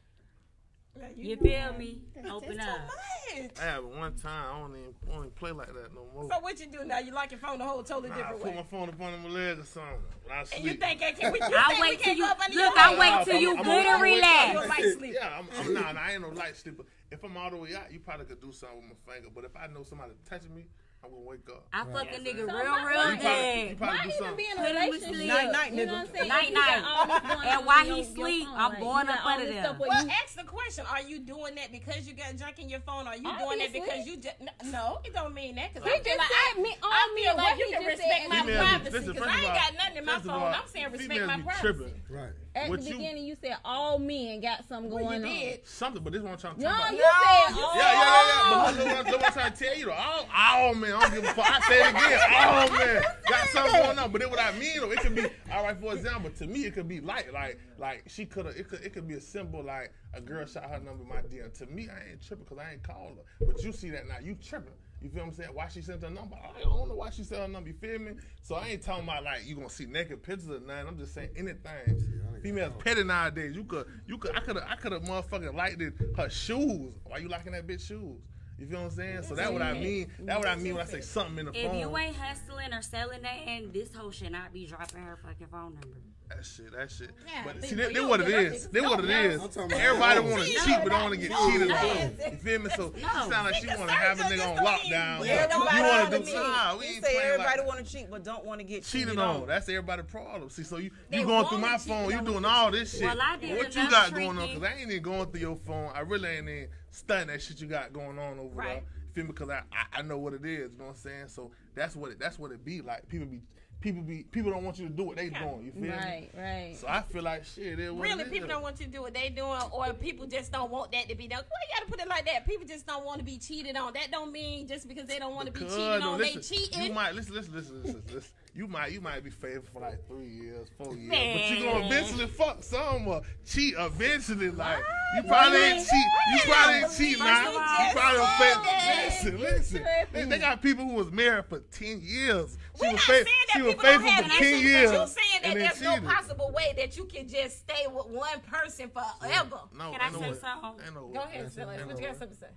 Yeah, 0.96 1.08
you 1.16 1.36
do 1.36 1.42
feel 1.42 1.72
me? 1.78 2.02
That's 2.14 2.30
Open 2.30 2.56
too 2.56 2.62
up. 2.62 2.78
much. 2.86 3.50
I 3.60 3.64
have 3.64 3.84
one 3.84 4.14
time. 4.14 4.46
I 4.54 4.58
don't 4.60 4.70
even, 4.78 4.94
I 5.08 5.10
don't 5.12 5.18
even 5.22 5.30
play 5.32 5.50
like 5.50 5.66
that 5.66 5.92
no 5.94 6.06
more. 6.14 6.28
So 6.30 6.38
what 6.38 6.60
you 6.60 6.66
do 6.66 6.84
now? 6.84 7.00
You 7.00 7.12
like 7.12 7.32
your 7.32 7.40
phone 7.40 7.58
the 7.58 7.64
whole 7.64 7.82
totally 7.82 8.10
Nah, 8.10 8.14
I 8.14 8.18
different 8.18 8.42
put 8.42 8.54
my 8.54 8.62
phone 8.62 8.88
up 8.90 9.00
under 9.00 9.18
my 9.28 9.34
leg 9.34 9.58
or 9.58 9.64
something. 9.64 9.90
When 10.24 10.38
I 10.38 10.44
sleep. 10.44 10.60
And 10.60 10.64
you 10.70 10.74
think 10.74 11.02
I 11.02 11.12
can? 11.12 11.34
You 11.34 11.40
I 11.42 11.68
think 11.68 11.80
we 11.80 11.80
wait 11.80 11.90
till 11.98 12.04
can't 12.04 12.16
you 12.18 12.24
go 12.24 12.30
up 12.30 12.40
under 12.40 12.56
look. 12.56 12.74
your 12.74 12.78
I 12.84 12.90
leg? 12.90 12.98
wait 13.00 13.24
till 13.24 13.34
I'm- 13.34 13.42
you 13.42 13.54
I'm- 13.56 13.64
good 13.64 13.86
I'm- 13.86 14.02
and 14.04 14.06
You 14.08 14.14
relaxed. 14.14 14.54
a 14.54 14.68
light. 15.00 15.12
Yeah, 15.14 15.38
I'm, 15.38 15.48
I'm 15.66 15.74
nah, 15.74 15.92
nah, 15.92 16.00
I 16.00 16.12
ain't 16.12 16.22
no 16.22 16.28
light 16.28 16.56
sleeper. 16.56 16.84
If 17.10 17.24
I'm 17.24 17.36
all 17.36 17.50
the 17.50 17.56
way 17.56 17.74
out, 17.74 17.92
you 17.92 17.98
probably 18.00 18.26
could 18.26 18.40
do 18.40 18.52
something 18.52 18.78
with 18.88 18.96
my 19.06 19.12
finger. 19.14 19.28
But 19.34 19.44
if 19.44 19.56
I 19.56 19.66
know 19.66 19.82
somebody 19.82 20.12
touching 20.28 20.54
me, 20.54 20.66
I'm 21.04 21.10
gonna 21.10 21.22
wake 21.22 21.44
up. 21.50 21.66
I 21.72 21.84
fuck 21.84 22.08
a 22.08 22.18
nigga 22.18 22.48
So 22.48 22.56
real, 22.56 22.64
my- 22.64 22.88
real 22.88 23.12
You 23.12 23.18
probably, 23.20 23.68
good. 23.68 23.76
probably 23.78 23.96
Might 23.98 24.06
even 24.06 24.18
something. 24.18 24.36
be 24.36 24.44
in 24.48 24.56
a 24.56 24.56
Put 24.56 24.64
him 24.64 24.74
to 24.74 24.80
relationship. 24.80 25.14
sleep. 25.14 25.28
Night, 25.28 25.52
night, 25.52 25.72
You 25.72 25.76
know 25.76 25.82
nigga. 25.84 25.92
what 25.92 26.08
I'm 26.08 26.14
saying? 26.16 26.28
Night, 26.28 26.42
If 26.44 26.48
you 26.48 26.54
got 26.54 26.64
night. 26.64 26.84
all 26.88 27.04
this 27.04 27.20
going 27.20 27.48
And 27.48 27.58
on 27.60 27.64
while 27.66 27.80
he 27.84 27.88
your- 27.88 27.96
your 27.98 28.04
sleep, 28.16 28.46
phone, 28.48 28.56
I'm 28.56 28.70
like, 28.72 28.80
going 28.80 29.04
you 29.06 29.12
up 29.12 29.18
got 29.18 29.24
all 29.24 29.32
under 29.34 29.44
this 29.44 29.54
there. 29.54 29.64
stuff 29.64 29.78
Well, 29.78 30.04
you- 30.04 30.10
ask 30.24 30.34
the 30.34 30.44
question: 30.44 30.84
Are 30.88 31.02
you 31.02 31.18
doing 31.20 31.54
that 31.56 31.68
because 31.72 32.00
you 32.08 32.14
got 32.14 32.36
junk 32.36 32.58
in 32.58 32.68
your 32.70 32.80
phone? 32.80 33.06
Are 33.06 33.16
you 33.16 33.30
doing 33.38 33.58
that 33.58 33.72
because 33.72 34.06
you 34.06 34.16
just 34.16 34.36
no? 34.64 35.00
It 35.04 35.12
don't 35.12 35.34
mean 35.34 35.54
that 35.56 35.74
because 35.74 35.84
He 35.88 35.94
I 35.94 36.02
feel 36.02 36.04
just 36.04 36.18
like 36.18 36.28
said 36.28 36.56
I, 36.56 36.62
me- 36.62 36.78
on 36.82 36.92
I 36.92 37.12
me 37.14 37.22
feel 37.22 37.36
what 37.36 37.44
like 37.44 37.58
you 37.58 37.66
can 37.68 37.84
respect 37.84 38.28
my 38.28 38.36
and- 38.36 38.46
Females 38.46 38.64
be- 38.64 38.90
privacy 38.90 39.12
because 39.12 39.28
I 39.28 39.36
ain't 39.44 39.54
got 39.54 39.74
nothing 39.76 39.96
in 39.98 40.04
my 40.04 40.18
phone. 40.20 40.42
I'm 40.54 40.68
saying 40.68 40.84
respect 40.92 41.10
females 41.12 41.28
my 41.28 41.36
be 41.36 41.42
privacy. 41.42 41.60
tripping. 41.60 42.02
Right. 42.08 42.32
At 42.56 42.68
What 42.70 42.80
the 42.82 42.86
you- 42.90 42.96
beginning, 42.98 43.24
you 43.24 43.34
said 43.34 43.56
all 43.64 43.98
men 43.98 44.40
got 44.40 44.64
something 44.68 44.92
Well, 44.92 45.04
going 45.04 45.26
you 45.26 45.52
on. 45.54 45.58
Something, 45.64 46.04
but 46.04 46.12
this 46.12 46.20
is 46.20 46.24
what 46.24 46.32
I'm 46.34 46.38
trying 46.38 46.54
to 46.54 46.60
No, 46.60 46.68
talk 46.68 46.78
about. 46.78 46.92
you 46.92 46.98
No, 46.98 47.04
said 47.04 47.56
you 47.56 47.64
all. 47.64 47.76
Yeah, 47.76 47.82
yeah, 47.82 48.00
yeah, 48.00 48.26
yeah. 48.28 48.64
But 48.64 48.74
look, 48.76 48.86
look, 48.86 49.06
look 49.06 49.20
what 49.20 49.26
I'm 49.26 49.32
trying 49.32 49.52
to 49.52 49.64
tell 49.64 49.76
you 49.76 49.84
though. 49.86 49.92
All, 49.92 50.28
all 50.36 50.74
man, 50.74 50.92
I 50.92 51.00
don't 51.00 51.14
give 51.14 51.24
a 51.24 51.34
fuck. 51.34 51.50
I 51.50 51.60
say 51.68 51.80
it 51.80 51.90
again. 51.90 52.20
All 52.32 52.70
man 52.78 53.02
got 53.28 53.48
something 53.48 53.72
going 53.82 53.98
on. 53.98 54.12
But 54.12 54.20
then 54.20 54.30
what 54.30 54.38
I 54.40 54.52
mean 54.58 54.80
though, 54.80 54.90
it 54.92 55.00
could 55.00 55.14
be 55.16 55.26
all 55.52 55.64
right. 55.64 55.76
For 55.80 55.94
example, 55.94 56.30
to 56.30 56.46
me, 56.46 56.64
it 56.66 56.74
could 56.74 56.86
be 56.86 57.00
light, 57.00 57.32
like 57.32 57.58
like 57.78 58.04
she 58.06 58.24
could 58.24 58.46
have. 58.46 58.54
It 58.56 58.68
could 58.68 58.82
it 58.82 58.92
could 58.92 59.08
be 59.08 59.14
a 59.14 59.20
symbol 59.20 59.64
like 59.64 59.92
a 60.14 60.20
girl 60.20 60.46
shot 60.46 60.64
her 60.70 60.78
number 60.78 61.02
in 61.02 61.08
my 61.08 61.16
DM. 61.22 61.52
To 61.58 61.66
me, 61.66 61.88
I 61.88 62.10
ain't 62.12 62.22
tripping 62.22 62.44
because 62.44 62.58
I 62.64 62.72
ain't 62.72 62.84
called 62.84 63.16
her. 63.16 63.46
But 63.46 63.64
you 63.64 63.72
see 63.72 63.90
that 63.90 64.06
now, 64.06 64.18
you 64.22 64.36
tripping. 64.36 64.74
You 65.04 65.10
feel 65.10 65.20
what 65.20 65.28
I'm 65.28 65.34
saying? 65.34 65.50
Why 65.52 65.68
she 65.68 65.82
sent 65.82 66.02
her 66.02 66.08
number? 66.08 66.34
I 66.34 66.62
don't 66.62 66.88
know 66.88 66.94
why 66.94 67.10
she 67.10 67.24
sent 67.24 67.42
her 67.42 67.48
number. 67.48 67.68
You 67.68 67.74
feel 67.74 67.98
me? 67.98 68.12
So 68.40 68.54
I 68.54 68.68
ain't 68.68 68.82
talking 68.82 69.04
about 69.04 69.22
like 69.22 69.46
you 69.46 69.54
gonna 69.54 69.68
see 69.68 69.84
naked 69.84 70.22
pictures 70.22 70.48
or 70.48 70.60
nothing. 70.60 70.88
I'm 70.88 70.96
just 70.96 71.12
saying 71.12 71.28
anything. 71.36 72.40
Females 72.42 72.72
petty 72.78 73.04
nowadays. 73.04 73.54
You 73.54 73.64
could, 73.64 73.86
you 74.06 74.16
could, 74.16 74.34
I 74.34 74.40
could 74.40 74.56
have, 74.56 74.64
I 74.66 74.76
could 74.76 74.92
have 74.92 75.02
motherfucking 75.02 75.54
liked 75.54 75.82
it, 75.82 75.92
her 76.16 76.30
shoes. 76.30 76.94
Why 77.04 77.18
you 77.18 77.28
liking 77.28 77.52
that 77.52 77.66
bitch 77.66 77.86
shoes? 77.86 78.16
You 78.58 78.66
feel 78.66 78.78
what 78.78 78.84
I'm 78.86 78.90
saying? 78.92 79.22
So 79.24 79.34
that's 79.34 79.50
what 79.50 79.60
I 79.60 79.74
mean. 79.74 80.10
That's 80.20 80.38
what 80.38 80.48
I 80.48 80.56
mean 80.56 80.74
when 80.74 80.86
I 80.86 80.88
say 80.88 81.02
something 81.02 81.38
in 81.38 81.46
the 81.46 81.52
If 81.52 81.66
phone. 81.66 81.74
If 81.74 81.80
you 81.82 81.96
ain't 81.98 82.16
hustling 82.16 82.72
or 82.72 82.80
selling 82.80 83.20
that, 83.22 83.46
and 83.46 83.74
this 83.74 83.94
hoe 83.94 84.10
should 84.10 84.32
not 84.32 84.54
be 84.54 84.66
dropping 84.66 85.02
her 85.02 85.18
fucking 85.22 85.48
phone 85.48 85.74
number. 85.74 85.98
That 86.30 86.44
shit, 86.44 86.72
that 86.72 86.90
shit. 86.90 87.10
Yeah, 87.26 87.42
but 87.44 87.60
see, 87.62 87.68
see, 87.68 87.74
but 87.76 87.92
that, 87.94 88.08
what 88.08 88.20
it 88.20 88.28
is. 88.28 88.32
don't 88.32 88.42
get 88.42 88.52
is. 88.54 88.62
them 88.68 88.72
That 88.82 88.90
what 88.90 89.00
it 89.00 89.06
niggas. 89.08 89.24
is. 89.34 89.40
I'm 89.42 89.48
talking 89.50 89.62
about- 89.72 89.80
Everybody 89.80 90.20
want 90.20 90.42
to 90.42 90.48
cheat, 90.48 90.76
but 90.82 90.88
don't 90.90 91.02
want 91.02 91.14
to 91.14 91.20
get 91.20 91.30
cheated 91.30 91.70
on. 91.70 92.32
You 92.32 92.38
feel 92.38 92.58
me? 92.60 92.70
So 92.76 92.92
you 92.96 93.02
sound 93.02 93.30
like 93.30 93.54
she 93.56 93.66
want 93.66 93.88
to 93.88 93.92
have 93.94 94.20
a 94.20 94.22
nigga 94.24 94.48
on 94.58 94.64
lockdown. 94.64 94.90
Yeah, 94.90 95.20
You 95.24 95.30
everybody 95.32 95.80
want 95.80 96.04
wanna 96.04 96.10
to 96.10 96.18
do 96.18 96.24
cheat. 96.24 96.34
nah, 96.34 96.76
we 96.78 96.84
ain't 96.86 97.04
say 97.04 97.12
playing 97.12 97.20
everybody 97.32 97.58
like 97.60 97.66
want 97.68 97.86
to 97.86 97.92
cheat, 97.92 98.10
but 98.10 98.24
don't 98.24 98.44
want 98.44 98.60
to 98.60 98.64
get 98.64 98.84
cheated 98.84 99.08
cheated 99.08 99.18
on. 99.18 99.46
That's 99.46 99.68
everybody's 99.68 100.06
problem. 100.06 100.48
See, 100.50 100.62
so 100.64 100.78
you 100.78 100.90
They 101.10 101.20
you 101.20 101.26
going 101.26 101.46
through 101.46 101.58
my 101.58 101.76
phone, 101.78 102.10
you 102.10 102.20
doing 102.22 102.44
all 102.44 102.70
this 102.70 102.92
shit. 102.92 103.02
Well, 103.02 103.18
I 103.20 103.36
did 103.36 103.56
what 103.58 103.74
you 103.76 103.90
got 103.90 104.14
going 104.14 104.38
on? 104.38 104.48
Because 104.48 104.62
I 104.62 104.72
ain't 104.80 104.90
even 104.90 105.02
going 105.02 105.26
through 105.30 105.40
your 105.40 105.56
phone. 105.56 105.90
I 105.94 106.00
really 106.00 106.28
ain't 106.30 106.48
even 106.48 106.68
studying 106.90 107.28
that 107.28 107.42
shit 107.42 107.60
you 107.60 107.66
got 107.68 107.92
going 107.92 108.18
on 108.18 108.38
over 108.38 108.62
there. 108.62 108.74
You 108.76 108.82
feel 109.12 109.24
me? 109.24 109.28
Because 109.32 109.50
I, 109.50 109.62
I 109.72 109.98
I 109.98 110.02
know 110.02 110.18
what 110.18 110.32
it 110.32 110.44
is. 110.44 110.72
You 110.72 110.78
know 110.78 110.84
what 110.86 110.90
I'm 110.92 110.96
saying? 110.96 111.28
So 111.28 111.50
that's 111.74 111.94
what 111.94 112.10
it 112.12 112.18
that's 112.18 112.38
what 112.38 112.50
it 112.50 112.64
be 112.64 112.80
like. 112.80 113.08
People 113.08 113.26
be 113.26 113.42
people 113.84 114.02
be 114.02 114.22
people 114.22 114.50
don't 114.50 114.64
want 114.64 114.78
you 114.78 114.88
to 114.88 114.92
do 114.92 115.04
what 115.04 115.16
they 115.16 115.28
doing. 115.28 115.62
You 115.66 115.72
feel 115.72 115.82
me? 115.82 115.88
Right, 115.90 116.30
right. 116.34 116.74
So 116.74 116.88
I 116.88 117.02
feel 117.02 117.22
like 117.22 117.44
shit. 117.44 117.78
It 117.78 117.92
Really, 117.92 118.24
people 118.24 118.48
is. 118.48 118.54
don't 118.54 118.62
want 118.62 118.80
you 118.80 118.86
to 118.86 118.92
do 118.92 119.02
what 119.02 119.12
they 119.12 119.28
doing, 119.28 119.60
or 119.72 119.92
people 119.92 120.26
just 120.26 120.50
don't 120.50 120.70
want 120.70 120.90
that 120.92 121.06
to 121.10 121.14
be 121.14 121.28
done. 121.28 121.42
Why 121.46 121.58
you 121.68 121.78
gotta 121.78 121.90
put 121.90 122.00
it 122.00 122.08
like 122.08 122.24
that? 122.24 122.46
People 122.46 122.66
just 122.66 122.86
don't 122.86 123.04
want 123.04 123.18
to 123.18 123.24
be 123.24 123.36
cheated 123.36 123.76
on. 123.76 123.92
That 123.92 124.10
don't 124.10 124.32
mean 124.32 124.66
just 124.66 124.88
because 124.88 125.06
they 125.06 125.18
don't 125.18 125.34
want 125.34 125.46
to 125.46 125.52
be 125.52 125.66
cheated 125.66 126.00
no, 126.00 126.12
on, 126.12 126.18
listen, 126.18 126.36
they 126.36 126.56
cheating. 126.56 126.82
You 126.82 126.92
might 126.94 127.14
listen, 127.14 127.34
listen, 127.34 127.54
listen, 127.54 127.82
listen, 127.82 128.02
listen. 128.06 128.32
You 128.56 128.68
might, 128.68 128.92
you 128.92 129.00
might 129.00 129.22
be 129.22 129.30
faithful 129.30 129.64
for 129.72 129.80
like 129.80 130.06
three 130.06 130.28
years, 130.28 130.68
four 130.78 130.94
years, 130.94 131.10
but 131.10 131.50
you 131.50 131.64
gonna 131.64 131.86
eventually 131.86 132.26
fuck 132.26 132.62
some 132.62 133.06
or 133.06 133.20
cheat 133.44 133.74
eventually. 133.76 134.50
Like 134.50 134.78
you 135.16 135.24
probably 135.24 135.58
ain't 135.58 135.86
cheat. 135.86 136.06
You 136.32 136.40
probably 136.44 136.74
ain't 136.76 136.96
cheat 136.96 137.18
now. 137.18 137.44
First 137.44 137.56
of 137.56 137.62
all, 137.62 137.86
You 137.86 137.92
probably 137.92 138.18
don't 138.18 138.38
faithful. 138.38 138.74
Listen, 139.04 139.40
listen. 139.40 139.86
They, 140.12 140.24
they 140.24 140.38
got 140.38 140.62
people 140.62 140.86
who 140.86 140.94
was 140.94 141.10
married 141.10 141.46
for 141.46 141.60
ten 141.70 142.00
years. 142.00 142.56
She 142.76 142.86
We're 142.86 142.92
was 142.92 142.94
not 142.94 143.00
faith- 143.02 143.26
saying 143.26 143.26
She 143.52 143.58
that 143.58 143.64
was 143.64 143.74
people 143.74 143.82
don't 143.84 144.02
faithful 144.02 144.10
have 144.10 144.24
for 144.24 144.30
ten 144.38 144.42
issues, 144.54 144.62
years. 144.64 144.90
but 144.90 145.00
you 145.00 145.06
saying 145.06 145.42
that 145.42 145.44
and 145.44 145.60
then 145.60 145.62
there's 145.68 145.80
no 145.82 146.10
possible 146.12 146.50
way 146.52 146.74
that 146.76 146.96
you 146.96 147.04
can 147.04 147.28
just 147.28 147.58
stay 147.60 147.86
with 147.86 148.06
one 148.06 148.40
person 148.40 148.90
forever. 148.90 149.60
No, 149.78 149.90
Can 149.92 150.00
I 150.00 150.10
no 150.10 150.18
say 150.20 150.30
way. 150.32 150.38
something? 150.38 150.84
Ain't 150.84 150.94
no. 150.94 151.06
Go 151.08 151.20
ahead, 151.20 151.52
Silas. 151.52 151.78
Ain't 151.78 151.86
What 151.86 151.94
no 151.96 152.00
you 152.00 152.06
got 152.08 152.16
something 152.18 152.36
to 152.36 152.40
say? 152.40 152.50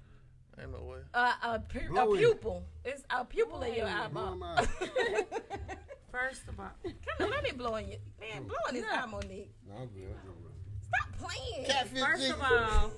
Ain't 0.59 0.71
no 0.71 0.83
way. 0.83 0.97
Uh, 1.13 1.33
a, 1.43 1.59
pu- 1.59 1.95
a 1.95 2.17
pupil. 2.17 2.65
It's 2.83 3.03
a 3.11 3.23
pupil 3.25 3.61
in 3.61 3.75
your 3.75 3.87
eyeball. 3.87 4.33
him. 4.33 4.43
First 6.11 6.47
of 6.47 6.59
all, 6.59 6.71
Come 6.83 7.27
on, 7.27 7.29
let 7.29 7.43
me 7.43 7.51
blow 7.51 7.75
in 7.75 7.89
you. 7.91 7.97
Man, 8.19 8.43
blowing 8.47 8.83
his 8.83 8.85
eye, 8.91 9.05
Monique. 9.05 9.51
No, 9.67 9.75
I'm 9.75 9.87
good. 9.89 10.15
I'm 10.23 10.33
good. 10.41 10.53
Stop 10.87 11.29
playing. 11.29 11.65
Catfish 11.69 12.01
First 12.01 12.21
chicken. 12.27 12.41
of 12.41 12.51
all, 12.51 12.91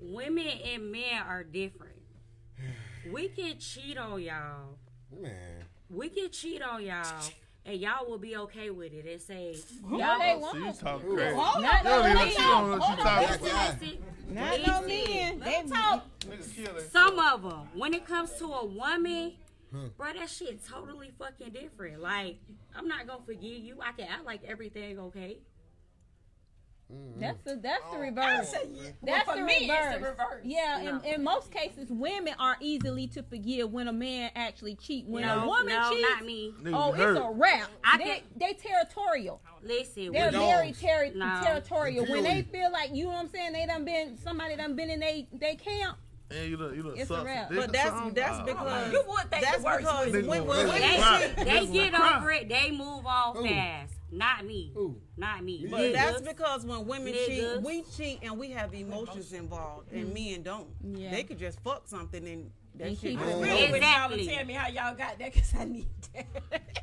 women 0.00 0.48
and 0.48 0.90
men 0.90 1.22
are 1.28 1.44
different. 1.44 1.94
We 3.12 3.28
can 3.28 3.58
cheat 3.58 3.96
on 3.96 4.20
y'all. 4.20 4.76
man. 5.16 5.64
We 5.90 6.08
can 6.10 6.30
cheat 6.30 6.62
on 6.62 6.84
y'all, 6.84 7.04
and 7.64 7.80
y'all 7.80 8.08
will 8.08 8.18
be 8.18 8.36
okay 8.36 8.70
with 8.70 8.92
it 8.92 9.06
and 9.10 9.20
say, 9.20 9.56
No, 9.88 9.98
y'all 9.98 10.18
they 10.18 10.24
See, 10.52 10.58
you 10.58 10.64
won't. 10.64 10.80
talking 10.80 11.14
crazy. 11.16 11.34
Not 11.34 11.56
You 11.56 11.62
don't 11.64 11.84
no 11.84 11.98
even 12.04 12.14
men. 12.14 12.30
see 12.30 12.42
on 12.42 12.68
what 12.68 12.76
you 12.78 12.80
Hold 12.82 12.98
on, 12.98 13.04
talking 13.04 13.28
listen, 13.28 13.46
about. 13.48 13.80
listen, 13.80 13.98
Not 14.28 14.60
no 14.66 14.86
listen. 14.86 14.86
men. 15.14 15.38
They 15.40 15.62
Nigga 16.28 16.54
killing. 16.64 16.84
Some 16.90 17.18
of 17.18 17.42
them, 17.42 17.68
when 17.74 17.94
it 17.94 18.06
comes 18.06 18.32
to 18.38 18.44
a 18.46 18.64
woman, 18.66 19.32
bro, 19.96 20.12
that 20.12 20.28
shit 20.28 20.60
totally 20.66 21.10
fucking 21.18 21.50
different. 21.52 22.00
Like, 22.02 22.36
I'm 22.74 22.86
not 22.86 23.06
gonna 23.06 23.22
forgive 23.24 23.42
you. 23.64 23.78
I 23.82 23.92
can 23.92 24.08
act 24.08 24.24
like 24.26 24.42
everything 24.46 24.98
okay. 24.98 25.38
That's 27.18 27.38
the 27.44 27.56
that's 27.56 27.82
the 27.90 27.96
oh, 27.96 28.00
reverse. 28.00 28.54
That's 29.02 29.28
for 29.30 29.36
the 29.36 29.42
me, 29.42 29.68
reverse. 29.68 29.78
it's 29.94 29.94
the 30.00 30.08
reverse. 30.08 30.40
Yeah, 30.44 30.80
No. 30.84 30.98
in, 31.00 31.14
in 31.16 31.22
most 31.24 31.50
cases, 31.50 31.88
women 31.90 32.34
are 32.38 32.56
easily 32.60 33.06
to 33.08 33.22
forgive 33.22 33.70
when 33.72 33.88
a 33.88 33.92
man 33.92 34.30
actually 34.34 34.74
cheat. 34.76 35.06
When 35.06 35.22
no, 35.26 35.40
a 35.42 35.46
woman 35.46 35.66
no, 35.74 35.90
cheats, 35.90 36.08
not 36.08 36.24
me. 36.24 36.54
Oh, 36.72 36.92
it's 36.94 37.18
a 37.18 37.30
wrap. 37.34 37.68
I 37.84 37.98
they, 37.98 38.22
they 38.36 38.54
territorial. 38.54 39.42
Listen, 39.62 40.12
They're 40.12 40.30
very 40.30 40.68
dogs. 40.68 40.80
terri- 40.82 41.14
No. 41.14 41.40
territorial. 41.44 42.06
When 42.06 42.22
they 42.22 42.42
feel 42.42 42.72
like 42.72 42.94
you 42.94 43.04
know 43.04 43.10
what 43.10 43.18
I'm 43.24 43.28
saying, 43.28 43.52
they 43.52 43.66
done 43.66 43.84
been 43.84 44.16
somebody 44.16 44.56
done 44.56 44.74
been 44.74 44.88
in 44.88 45.00
they 45.00 45.28
they 45.32 45.56
camp. 45.56 45.98
And 46.30 46.48
you 46.50 46.56
look, 46.56 46.74
you 46.74 46.82
done 46.82 46.92
It's 46.92 47.02
a 47.10 47.14
sucked 47.14 47.26
wrap. 47.26 47.50
But 47.54 47.72
that's 47.72 47.88
something? 47.90 48.14
that's 48.14 48.38
Oh, 48.38 48.44
because 48.44 48.92
You 48.92 49.02
would 49.08 49.30
think 49.30 49.42
that's 49.44 49.58
the 49.58 49.64
worst 49.64 49.78
because 49.80 50.06
was- 50.12 50.26
when, 50.26 50.46
when 50.46 50.58
Nigga 50.58 50.72
women 50.72 51.00
cry. 51.00 51.32
cheat, 51.36 51.36
they 51.46 51.66
get 51.66 51.92
cry. 51.92 52.18
over 52.18 52.30
it. 52.32 52.48
They 52.48 52.70
move 52.70 53.04
on 53.06 53.44
fast. 53.44 53.92
Not 54.10 54.44
me. 54.46 54.70
Who? 54.74 54.96
Not 55.16 55.44
me. 55.44 55.64
Me 55.64 55.68
But 55.70 55.80
Niggas. 55.80 55.92
that's 55.92 56.20
because 56.22 56.64
when 56.64 56.86
women 56.86 57.12
Niggas. 57.12 57.26
cheat, 57.26 57.62
we 57.62 57.82
cheat 57.96 58.18
and 58.22 58.38
we 58.38 58.50
have 58.52 58.72
emotions 58.74 59.32
involved, 59.32 59.92
and 59.92 60.12
men 60.14 60.42
don't. 60.42 60.66
Yeah. 60.82 61.10
They 61.10 61.24
could 61.24 61.38
just 61.38 61.60
fuck 61.60 61.86
something 61.86 62.26
and 62.26 62.50
that 62.76 62.86
And 62.88 62.98
shit 62.98 63.10
keep 63.10 63.18
just 63.18 63.30
it 63.30 63.34
go 63.34 63.40
real. 63.42 63.52
over. 63.52 63.76
Exactly. 63.76 64.22
Y'all 64.24 64.36
tell 64.36 64.44
me 64.46 64.52
how 64.54 64.68
y'all 64.68 64.94
got 64.94 65.18
that 65.18 65.32
because 65.34 65.52
I 65.58 65.64
need 65.64 65.86
that. 66.14 66.26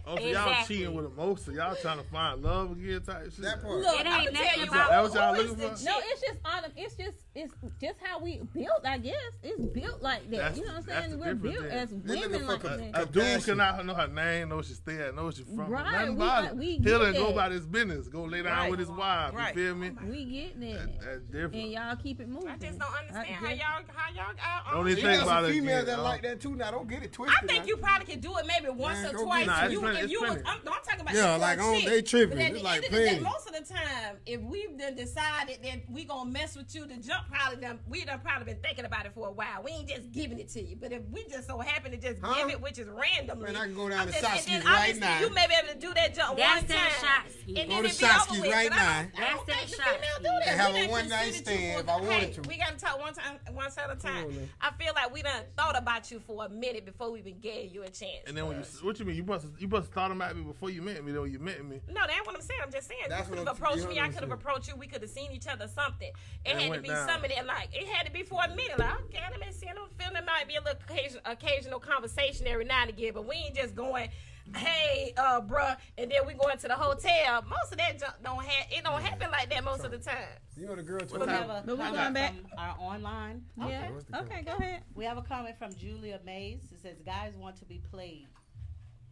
Oh, 0.06 0.18
so 0.18 0.22
y'all 0.22 0.30
Exactly. 0.50 0.76
cheating 0.78 0.94
with 0.94 1.06
emotion. 1.06 1.54
Y'all 1.56 1.76
trying 1.76 1.98
to 1.98 2.04
find 2.04 2.44
love 2.44 2.72
again 2.74 3.02
type 3.02 3.24
shit. 3.24 3.42
That 3.42 3.62
part. 3.64 3.78
Look, 3.80 4.00
It 4.02 4.06
I'ma 4.06 4.22
ain't 4.22 4.34
nothing 4.34 4.64
about- 4.68 4.90
That 4.90 5.02
what 5.04 5.14
y'all 5.16 5.34
who 5.34 5.42
is 5.42 5.50
looking 5.52 5.64
the 5.70 5.76
for? 5.78 5.84
No, 5.86 5.98
it's 6.04 6.22
just 6.22 6.40
on. 6.46 6.64
It's 6.76 6.96
just 6.96 7.18
it's 7.36 7.54
just 7.82 7.96
how 8.02 8.20
we 8.20 8.42
built. 8.54 8.86
I 8.86 8.98
guess 8.98 9.14
it's 9.44 9.62
built 9.62 10.02
like 10.02 10.30
that. 10.32 10.38
That's- 10.38 10.58
you 10.58 10.66
know 10.66 10.74
what 10.74 10.90
I'm 10.90 11.04
saying? 11.04 11.20
We're 11.20 11.36
built 11.36 11.64
then. 11.64 11.72
as 11.72 11.92
women 11.92 12.48
like 12.48 12.62
that. 12.62 12.92
A 12.94 13.06
dude 13.06 13.44
cannot 13.46 13.86
know 13.86 13.94
her 13.94 14.08
name, 14.08 14.50
know 14.50 14.56
where 14.56 14.64
she 14.64 14.74
stay 14.74 14.98
at, 15.02 15.16
know 15.16 15.24
where 15.24 15.32
she 15.34 15.44
from. 15.44 15.68
Right, 15.68 15.92
Nothing 15.92 16.10
we- 16.10 16.16
about 16.16 16.46
it. 16.46 16.56
we 16.56 16.66
He'll 16.78 17.00
get 17.12 17.16
go 17.16 17.28
about 17.28 17.52
his 17.52 17.66
business. 17.66 18.08
Go 18.08 18.24
lay 18.24 18.42
down 18.42 18.58
Right. 18.58 18.72
with 18.72 18.80
his 18.80 18.90
wife. 18.90 19.34
Right. 19.34 19.56
You 19.56 19.66
feel 19.66 19.76
me? 19.76 19.90
We 20.10 20.26
get 20.26 20.60
that, 20.60 20.72
That, 20.80 21.02
that's 21.02 21.22
different. 21.26 21.56
and 21.56 21.72
y'all 21.72 21.96
keep 21.98 22.20
it 22.22 22.30
moving. 22.30 22.50
I 22.50 22.58
just 22.58 22.80
don't 22.80 22.94
understand 22.94 23.28
I 23.30 23.34
how 23.34 23.50
y'all 23.50 23.84
how 23.94 24.10
y'all 24.14 24.34
got. 24.36 24.72
Don't 24.72 24.80
on 24.82 24.88
even 24.90 24.98
You 24.98 25.04
think 25.04 25.20
got 25.20 25.28
about 25.28 25.42
some 25.44 25.52
it 25.52 25.54
females 25.54 25.84
again, 25.84 25.86
that 25.86 25.96
dog. 25.98 26.06
like 26.06 26.22
that 26.24 26.40
too. 26.42 26.56
Now 26.56 26.72
don't 26.72 26.88
get 26.88 27.04
it 27.04 27.14
twisted. 27.14 27.38
I 27.44 27.46
think 27.48 27.60
now. 27.64 27.68
you 27.68 27.78
probably 27.78 28.06
could 28.06 28.22
do 28.22 28.38
it 28.38 28.46
maybe 28.48 28.70
once 28.70 29.02
Man, 29.04 29.16
or 29.16 29.24
twice. 29.24 29.46
Nah, 29.48 29.66
if 29.66 29.72
you, 29.74 29.80
plenty- 29.82 30.00
if 30.00 30.10
you 30.12 30.22
was. 30.22 30.32
I'm, 30.46 30.60
no, 30.66 30.72
I'm 30.72 30.84
talking 30.84 31.02
about 31.02 31.14
Yeah, 31.16 31.36
like, 31.36 31.60
on- 31.60 31.76
chick. 31.82 31.90
they 31.90 32.02
tripping. 32.02 32.40
It's 32.40 32.64
like 32.64 32.76
end 32.78 32.86
of 32.86 32.92
the 32.92 32.98
day, 32.98 33.06
plenty. 33.10 33.24
most 33.24 33.48
of 33.48 33.54
the 33.68 33.74
time, 33.74 34.16
if 34.26 34.42
we've 34.42 34.78
decided 34.96 35.60
that 35.64 35.90
we 35.90 36.06
gonna 36.06 36.30
mess 36.30 36.56
with 36.56 36.74
you, 36.74 36.86
the 36.86 36.98
jump 36.98 37.25
probably 37.30 37.62
done. 37.62 37.80
We 37.88 38.06
done 38.06 38.20
probably 38.24 38.54
been 38.54 38.62
thinking 38.64 38.86
about 38.86 39.06
it 39.06 39.14
for 39.14 39.28
a 39.28 39.32
while. 39.32 39.62
We 39.64 39.72
ain't 39.72 39.88
just 39.88 40.12
giving 40.12 40.40
it 40.40 40.50
to 40.50 40.62
you. 40.62 40.76
But 40.76 40.92
if 40.92 41.02
we 41.12 41.24
just 41.28 41.48
so 41.48 41.60
happen 41.60 41.92
to 41.92 41.98
just 41.98 42.20
Huh? 42.22 42.34
give 42.36 42.50
it, 42.50 42.62
which 42.62 42.80
is 42.80 42.88
randomly, 42.88 43.46
Man, 43.52 43.56
I 43.56 43.66
can 43.66 43.76
go 43.76 43.90
down 43.90 44.00
I'm 44.02 44.08
to 44.08 44.14
just- 44.22 44.48
and 44.50 44.64
then 44.64 44.72
right 44.74 44.96
now. 44.98 45.20
You 45.20 45.30
may 45.34 45.48
be 45.48 45.54
able 45.62 45.74
to 45.74 45.80
do 45.80 45.94
that 45.94 46.14
jump 46.16 46.38
That's 46.38 46.62
one 46.62 46.68
that 46.68 46.92
time, 47.02 47.08
shot 47.26 47.32
ski. 47.32 47.60
and 47.60 47.70
Go 47.70 47.76
then 47.76 47.84
to 47.84 47.90
it 47.90 48.00
be 48.00 48.06
over 48.06 48.14
Sasky's 48.14 48.42
with. 48.42 48.52
right 48.52 48.70
But 48.70 48.78
I 48.80 49.02
don't- 49.04 49.14
now. 49.20 49.20
That's 49.26 49.46
that 49.46 49.68
the 49.68 49.76
shot 49.76 49.86
female 49.96 50.18
do 50.18 50.24
that. 50.24 50.48
And 50.48 50.62
have 50.62 50.76
a 50.76 50.88
one-night 50.88 51.34
stand 51.34 51.80
if 51.82 51.90
I 51.90 52.02
wanted 52.02 52.34
to. 52.36 52.42
We 52.50 52.58
gotta 52.58 52.78
talk 52.78 53.00
one 53.00 53.14
time, 53.14 53.40
one 53.54 53.66
at 53.66 53.92
a 53.92 53.96
time. 53.96 54.50
I 54.62 54.72
feel 54.72 54.94
like 54.96 55.12
we 55.14 55.22
done 55.22 55.44
thought 55.58 55.78
about 55.78 56.12
you 56.12 56.20
for 56.20 56.46
a 56.46 56.50
minute 56.50 56.86
before 56.86 57.12
we 57.12 57.20
even 57.20 57.40
gave 57.40 57.74
you 57.74 57.84
a 57.84 57.90
chance. 57.90 58.24
And 58.28 58.38
then 58.38 58.48
when 58.48 58.58
you, 58.60 58.64
what 58.82 59.00
you 59.00 59.06
mean? 59.06 59.16
You 59.16 59.24
must 59.24 59.46
you 59.60 59.68
must 59.68 59.92
thought 59.92 60.12
about 60.12 60.36
me 60.36 60.44
before 60.44 60.70
you 60.70 60.82
met 60.82 61.04
me. 61.04 61.12
Then 61.12 61.22
when 61.22 61.32
you 61.32 61.40
met 61.40 61.64
me, 61.66 61.82
No, 61.88 62.02
that's 62.08 62.26
what 62.26 62.36
I'm 62.36 62.42
saying. 62.42 62.60
I'm 62.64 62.72
just 62.72 62.88
saying. 62.88 63.02
That's 63.10 63.28
you 63.28 63.32
what 63.36 63.40
could 63.40 63.48
have 63.48 63.58
approached 63.58 63.88
me. 63.90 64.00
I 64.00 64.10
could 64.10 64.22
have 64.22 64.32
approached 64.32 64.68
you. 64.68 64.76
We 64.76 64.88
could 64.88 65.02
have 65.02 65.10
seen 65.12 65.32
each 65.32 65.48
other. 65.48 65.68
Something. 65.68 66.12
It 66.46 66.56
had 66.58 66.74
to 66.74 66.82
be 66.82 66.88
down. 66.90 67.08
Something 67.16 67.32
that 67.36 67.46
like 67.46 67.70
it 67.74 67.88
had 67.88 68.06
to 68.06 68.12
be 68.12 68.24
for 68.24 68.40
a 68.44 68.50
minute. 68.50 68.78
Like 68.78 68.94
okay, 69.06 69.20
let 69.32 69.40
me 69.40 69.48
see. 69.52 69.68
I'm 69.68 69.76
feeling 69.98 70.16
it 70.18 70.26
might 70.26 70.48
be 70.48 70.56
a 70.56 70.62
little 70.62 70.80
occasion, 70.90 71.20
occasional 71.26 71.80
conversation 71.80 72.48
every 72.48 72.66
now 72.66 72.82
and 72.82 72.90
again, 72.90 73.12
but 73.14 73.28
we 73.28 73.36
ain't 73.36 73.56
just 73.56 73.76
going. 73.76 74.10
Hey, 74.56 75.12
uh, 75.18 75.42
bruh, 75.42 75.76
and 75.98 76.12
then 76.12 76.20
we 76.28 76.36
going 76.36 76.56
to 76.60 76.68
the 76.68 76.76
hotel. 76.76 77.44
Most 77.50 77.72
of 77.72 77.80
that 77.80 78.00
junk 78.00 78.14
don't 78.24 78.46
have. 78.46 78.68
It 78.70 78.84
don't 78.84 79.02
happen 79.02 79.32
like 79.32 79.50
that 79.50 79.64
most 79.64 79.84
of 79.84 79.90
the 79.90 79.98
time. 79.98 80.18
You 80.56 80.68
know 80.68 80.76
the 80.76 80.84
girl 80.84 81.00
told 81.00 81.22
What 81.22 81.30
have 81.30 81.50
a 81.50 81.64
But 81.66 81.80
we 81.80 81.84
comment 81.84 81.96
going 81.96 82.14
back. 82.14 82.34
from 82.36 82.60
our 82.60 82.76
online. 82.80 83.42
Yeah. 83.58 83.90
what's 83.90 84.06
Okay, 84.14 84.44
go 84.44 84.52
ahead. 84.52 84.84
We 84.94 85.04
have 85.06 85.18
a 85.18 85.24
comment 85.24 85.58
from 85.58 85.74
Julia 85.74 86.20
Mays. 86.24 86.60
It 86.72 86.80
says, 86.80 86.98
"Guys 87.04 87.34
want 87.36 87.58
to 87.58 87.66
be 87.66 87.82
played, 87.90 88.28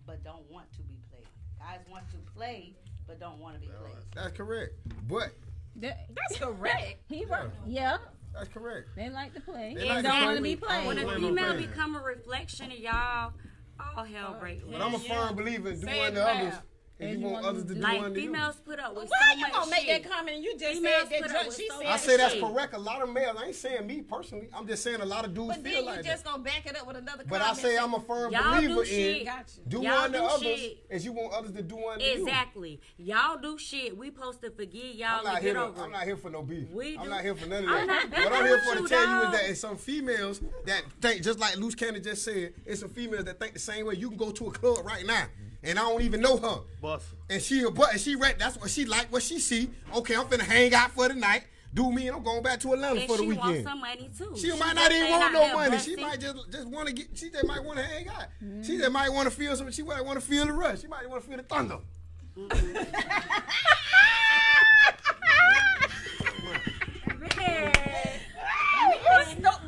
but 0.05 0.23
don't 0.23 0.47
want 0.51 0.71
to 0.73 0.83
be 0.83 0.99
played. 1.09 1.25
Guys 1.57 1.79
want 1.89 2.03
to 2.11 2.17
play, 2.35 2.75
but 3.07 3.19
don't 3.19 3.39
want 3.39 3.55
to 3.55 3.59
be 3.59 3.65
played." 3.67 3.95
That's 4.13 4.37
correct. 4.37 4.73
But 5.09 5.31
That- 5.77 6.05
That's 6.15 6.39
correct. 6.39 6.95
he 7.09 7.25
right. 7.25 7.49
Yeah, 7.65 7.97
that's 8.33 8.49
correct. 8.49 8.89
they 8.95 9.09
like 9.09 9.33
to 9.33 9.41
play. 9.41 9.73
They 9.75 9.81
They 9.83 9.89
like 9.89 10.03
don't 10.03 10.23
want 10.25 10.37
to 10.37 10.43
be 10.43 10.55
played. 10.55 10.87
When 10.87 10.97
a 10.99 11.15
female 11.15 11.57
become 11.57 11.95
a 11.95 11.99
reflection 12.01 12.71
of 12.71 12.77
y'all, 12.77 13.33
all 13.97 14.03
hell 14.03 14.37
breaks 14.39 14.63
loose. 14.63 14.73
But 14.73 14.81
I'm 14.81 14.93
a 14.93 14.99
firm 14.99 15.35
believer 15.35 15.69
in 15.69 15.79
do 15.79 15.85
Say 15.87 16.05
unto 16.05 16.19
others 16.19 16.53
loud. 16.53 16.53
if 16.53 16.61
And 16.99 17.09
you 17.09 17.17
you 17.17 17.23
want 17.23 17.33
want 17.33 17.45
others 17.47 17.63
to 17.63 17.67
to 17.69 17.75
do 17.75 17.81
Like 17.81 18.01
unto 18.01 18.19
you. 18.19 18.27
females 18.27 18.55
put 18.63 18.79
up 18.79 18.95
with 18.95 19.09
Why 19.09 19.17
so 19.31 19.35
you 19.35 19.41
much 19.41 19.51
gonna 19.53 19.71
make 19.71 19.79
shit. 19.85 20.03
that 20.03 20.11
comment 20.11 20.35
and 20.35 20.45
you 20.45 20.57
just 20.57 20.73
Females 20.75 21.01
said 21.01 21.09
that 21.09 21.21
put 21.21 21.29
up 21.31 21.35
junk? 21.35 21.47
with 21.47 21.57
She 21.57 21.67
so 21.67 21.77
said 21.79 21.85
I 21.87 21.91
much 21.91 22.01
say 22.01 22.17
that's 22.17 22.33
shit. 22.35 22.43
correct. 22.43 22.73
A 22.75 22.77
lot 22.77 23.01
of 23.01 23.09
males. 23.11 23.37
I 23.41 23.45
ain't 23.47 23.55
saying 23.55 23.87
me 23.87 24.01
personally. 24.03 24.47
I'm 24.53 24.67
just 24.67 24.83
saying 24.83 25.01
a 25.01 25.05
lot 25.05 25.25
of 25.25 25.33
dudes 25.33 25.47
But 25.57 25.63
feel 25.63 25.73
then 25.73 25.85
like 25.85 25.97
you 25.97 26.03
that. 26.03 26.09
just 26.09 26.23
gonna 26.23 26.43
back 26.43 26.65
it 26.67 26.77
up 26.79 26.85
with 26.87 26.95
another 26.97 27.23
But 27.27 27.41
I 27.41 27.45
comment. 27.45 27.57
say 27.61 27.77
I'm 27.77 27.93
a 27.95 27.99
firm 27.99 28.31
Y'all 28.31 28.61
do 28.61 28.67
believer 28.67 28.85
shit. 28.85 29.17
in 29.21 29.25
Got 29.25 29.51
you. 29.57 29.63
do 29.67 29.81
Y'all 29.81 29.93
unto 30.03 30.17
do 30.19 30.23
others 30.23 30.59
shit. 30.59 30.85
as 30.91 31.03
you 31.05 31.11
want 31.13 31.33
others 31.33 31.51
to 31.53 31.61
do 31.63 31.87
unto 31.89 32.05
you. 32.05 32.11
Exactly. 32.25 32.79
Y'all 32.97 33.37
do 33.37 33.57
shit. 33.57 33.97
We 33.97 34.07
supposed 34.11 34.41
to 34.43 34.51
forgive 34.51 34.95
y'all 34.95 35.17
I'm 35.17 35.23
not, 35.23 35.35
and 35.37 35.43
here 35.43 35.53
get 35.55 35.59
to, 35.59 35.65
over 35.65 35.81
I'm 35.81 35.89
it. 35.89 35.93
not 35.93 36.03
here 36.03 36.17
for 36.17 36.29
no 36.29 36.43
beef. 36.43 36.69
We 36.69 36.95
I'm 36.97 37.05
do- 37.05 37.09
not 37.09 37.21
here 37.23 37.35
for 37.35 37.47
none 37.47 37.63
of 37.63 37.69
I'm 37.71 37.87
that. 37.87 37.87
not 37.87 38.09
beefing 38.11 38.23
What 38.25 38.33
I'm 38.33 38.45
here 38.45 38.55
with 38.55 38.63
for 38.65 38.75
to 38.75 38.81
you, 38.81 38.87
tell 38.87 39.01
you 39.01 39.07
dog. 39.23 39.33
is 39.33 39.39
that 39.41 39.49
it's 39.49 39.59
some 39.59 39.77
females 39.77 40.41
that 40.67 40.83
think, 41.01 41.23
just 41.23 41.39
like 41.39 41.57
Loose 41.57 41.73
Cannon 41.75 42.03
just 42.03 42.23
said, 42.23 42.53
it's 42.67 42.81
some 42.81 42.89
females 42.89 43.25
that 43.25 43.39
think 43.39 43.53
the 43.53 43.59
same 43.59 43.87
way. 43.87 43.95
You 43.95 44.09
can 44.09 44.17
go 44.17 44.31
to 44.31 44.47
a 44.47 44.51
club 44.51 44.85
right 44.85 45.05
now, 45.05 45.25
and 45.63 45.79
I 45.79 45.83
don't 45.83 46.01
even 46.01 46.21
know 46.21 46.37
her. 46.37 46.61
bust. 46.81 47.05
And 47.29 47.41
she 47.41 47.63
a 47.63 47.71
but 47.71 47.91
and 47.91 48.01
she 48.01 48.15
read 48.15 48.35
that's 48.39 48.57
what 48.57 48.69
she 48.69 48.85
like 48.85 49.11
what 49.11 49.23
she 49.23 49.39
see. 49.39 49.69
Okay, 49.95 50.15
I'm 50.15 50.25
finna 50.25 50.41
hang 50.41 50.73
out 50.73 50.91
for 50.91 51.07
the 51.07 51.15
night. 51.15 51.45
Do 51.73 51.91
me 51.91 52.07
and 52.07 52.17
I'm 52.17 52.23
going 52.23 52.43
back 52.43 52.59
to 52.59 52.73
Atlanta 52.73 52.99
And 52.99 53.09
for 53.09 53.17
the 53.17 53.23
weekend. 53.23 53.33
she 53.33 53.39
wants 53.39 53.47
weekend. 53.47 53.67
some 53.67 53.79
money 53.79 54.09
too. 54.15 54.37
She 54.39 54.47
just 54.47 54.59
might 54.59 54.75
not 54.75 54.91
even 54.91 55.09
want 55.09 55.33
no 55.33 55.39
there 55.39 55.55
money. 55.55 55.79
She 55.79 55.95
might 55.95 56.19
just 56.19 56.51
just 56.51 56.67
want 56.67 56.87
to 56.87 56.93
get. 56.93 57.07
She 57.15 57.31
just 57.31 57.47
might 57.47 57.63
want 57.63 57.79
to 57.79 57.85
hang 57.85 58.07
out. 58.09 58.25
She 58.63 58.77
just 58.77 58.91
might 58.91 59.09
want 59.09 59.27
to 59.29 59.35
feel 59.35 59.55
some. 59.55 59.71
She 59.71 59.81
might 59.81 60.05
want 60.05 60.19
to 60.19 60.25
feel 60.25 60.45
the 60.45 60.53
rush. 60.53 60.81
She 60.81 60.87
might 60.87 61.09
want 61.09 61.23
to 61.23 61.27
feel 61.27 61.37
the 61.37 61.43
thunder. 61.43 61.79
No, 62.35 62.47
mm-hmm. 62.47 62.83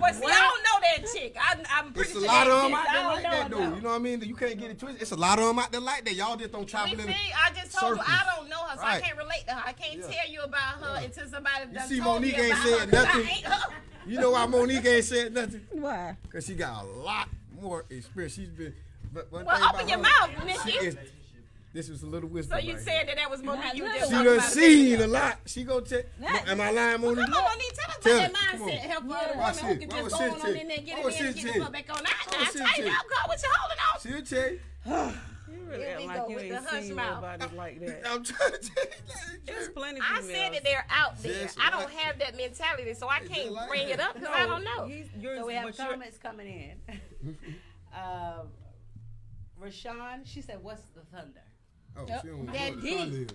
but 0.05 0.15
see, 0.15 0.25
I 0.25 0.41
don't 0.41 0.63
know 0.63 0.79
that 0.81 1.13
chick. 1.13 1.35
I, 1.39 1.55
I'm 1.79 1.93
pretty 1.93 2.09
It's 2.11 2.17
a 2.17 2.21
sure 2.21 2.27
lot 2.27 2.47
of 2.47 2.63
them 2.63 2.73
out 2.73 2.87
I 2.89 2.93
there 2.93 3.01
don't 3.03 3.13
like 3.13 3.23
know 3.23 3.29
that 3.31 3.43
her, 3.43 3.49
though. 3.49 3.75
You 3.75 3.81
know 3.81 3.89
what 3.89 3.95
I 3.95 3.99
mean? 3.99 4.21
You 4.21 4.35
can't 4.35 4.59
get 4.59 4.71
it 4.71 4.79
twisted. 4.79 5.01
It's 5.01 5.11
a 5.11 5.15
lot 5.15 5.39
of 5.39 5.45
them 5.45 5.59
out 5.59 5.71
there 5.71 5.81
like 5.81 6.05
that. 6.05 6.13
Y'all 6.15 6.35
just 6.37 6.51
don't 6.51 6.65
travel 6.67 6.95
We 6.95 7.01
in. 7.03 7.07
see, 7.09 7.13
I 7.35 7.51
just 7.53 7.77
told 7.77 7.97
you 7.97 8.03
I 8.05 8.23
don't 8.35 8.49
know 8.49 8.57
her, 8.63 8.75
so 8.77 8.81
Right. 8.83 8.97
I 8.97 9.01
can't 9.01 9.17
relate 9.17 9.45
to 9.47 9.53
her. 9.53 9.63
I 9.65 9.73
can't 9.73 9.99
Yeah. 9.99 10.07
tell 10.07 10.31
you 10.31 10.41
about 10.41 10.75
her 10.81 11.03
until 11.03 11.27
somebody 11.27 11.65
does. 11.73 11.89
You 11.91 11.97
see 11.97 12.03
told 12.03 12.21
Monique 12.21 12.37
me 12.37 12.43
ain't 12.43 12.53
about 12.53 12.63
said 12.65 12.79
her, 12.79 12.85
'cause 13.05 13.15
I 13.15 13.17
nothing. 13.19 14.11
You 14.11 14.19
know 14.19 14.31
why 14.31 14.45
Monique 14.45 14.85
ain't 14.85 15.05
said 15.05 15.33
nothing? 15.33 15.67
Why? 15.71 16.15
Cause 16.31 16.45
she 16.45 16.53
got 16.55 16.83
a 16.83 16.87
lot 16.87 17.27
more 17.59 17.85
experience. 17.89 18.35
She's 18.35 18.49
been. 18.49 18.75
But 19.13 19.31
one 19.31 19.45
Well, 19.45 19.55
thing 19.55 19.65
open 19.65 19.79
about 19.79 19.89
your 19.89 19.97
her, 19.97 20.45
mouth, 20.45 20.61
she 20.65 20.71
Nikki. 20.73 20.85
is- 20.87 20.97
This 21.75 21.89
was 21.89 22.03
a 22.03 22.07
little 22.07 22.29
whisper. 22.29 22.55
So 22.55 22.59
you 22.61 22.75
right 22.75 22.81
said 22.81 23.07
that 23.09 23.17
that 23.17 23.29
was 23.29 23.43
Monique. 23.43 23.73
You 23.73 23.83
Not 23.83 23.97
just 23.99 24.09
little. 24.13 24.31
here. 24.31 24.39
talked 24.39 24.53
She 24.53 24.61
about 24.61 24.65
done 24.65 24.71
it. 24.71 24.97
seen 24.97 25.01
a 25.01 25.07
lot. 25.07 25.37
She 25.45 25.63
go 25.65 25.81
check. 25.81 26.05
Am 26.47 26.61
I 26.61 26.71
lying, 26.71 27.01
Monique? 27.01 27.25
Come 27.25 27.33
on, 27.33 27.43
Monique, 27.43 27.73
tell 27.75 27.91
us 27.91 27.97
Tell 28.01 28.15
about 28.17 28.29
it. 28.29 28.33
that 28.33 28.51
Come 28.51 28.61
on. 28.61 28.69
mindset 28.69 28.79
help 28.79 29.03
for 29.03 29.09
Yeah. 29.09 29.19
the 29.19 29.27
woman 29.27 29.37
Watch 29.39 29.57
who 29.57 29.67
this. 29.67 29.77
can 29.79 29.87
What 29.89 29.91
just 29.91 30.03
was 30.03 30.13
go 30.13 30.17
she 30.17 30.23
on, 30.23 30.31
on 30.31 30.39
say? 30.41 30.61
in 30.61 30.67
there, 30.69 30.77
get 30.77 30.87
What 30.95 30.99
it 30.99 31.05
was 31.05 31.19
in, 31.19 31.25
and 31.25 31.35
she 31.37 31.43
get 31.43 31.51
say? 31.53 31.59
the 31.59 31.65
fuck 31.65 31.73
back 31.73 31.89
on. 31.89 31.97
I, 31.97 31.99
What 31.99 32.07
I 32.07 32.39
was 32.39 32.47
she 32.53 32.59
tighten 32.59 32.85
say? 32.85 32.89
up, 32.89 33.05
girl. 33.11 33.25
What 33.27 33.43
you 33.43 33.49
holding 33.59 33.79
on? 33.83 33.99
She'll 33.99 34.23
tell 34.23 34.51
you. 34.51 34.59
You 35.51 35.69
really 35.69 35.83
Here 35.83 35.91
act 35.91 35.99
we 35.99 36.07
like 36.07 36.15
go 36.17 36.27
you 36.29 36.35
with 36.35 36.43
ain't 36.45 36.53
the 36.63 36.69
hush 36.69 36.83
seen 36.85 36.95
mouth. 36.95 37.21
nobody 37.21 37.55
like 37.57 37.79
that. 37.85 38.01
I'm 38.09 38.23
trying 38.23 38.51
to 38.53 38.57
tell 38.57 38.83
There's 39.45 39.67
you. 39.67 39.73
plenty 39.73 39.99
I 40.01 40.05
females. 40.21 40.31
said 40.31 40.53
that 40.53 40.63
they're 40.63 40.85
out 40.89 41.21
there. 41.21 41.31
Yes, 41.33 41.55
I 41.61 41.69
don't 41.71 41.79
right. 41.85 41.89
have 41.89 42.19
that 42.19 42.37
mentality, 42.37 42.93
so 42.93 43.09
I 43.09 43.19
They 43.19 43.27
can't 43.27 43.51
like 43.51 43.67
bring 43.67 43.89
it 43.89 43.97
that. 43.97 44.09
up 44.11 44.13
because 44.13 44.29
I 44.33 44.45
don't 44.45 44.63
know. 44.63 44.87
He's- 44.87 45.09
yours- 45.19 45.39
So 45.39 45.45
we 45.45 45.53
have 45.55 45.65
but 45.65 45.77
you're- 45.77 45.89
comments 45.91 46.17
coming 46.19 46.47
in. 46.47 47.37
um, 47.93 48.47
Rashawn, 49.61 50.25
she 50.25 50.41
said, 50.41 50.63
"What's 50.63 50.81
the 50.95 51.01
thunder?" 51.11 51.41
Oh, 51.97 52.05
she 52.21 52.27
don't 52.27 52.45
know 52.45 52.51
That 52.53 52.71
what 52.71 52.81
the 52.81 52.87
deep. 52.87 52.99
thunder. 52.99 53.25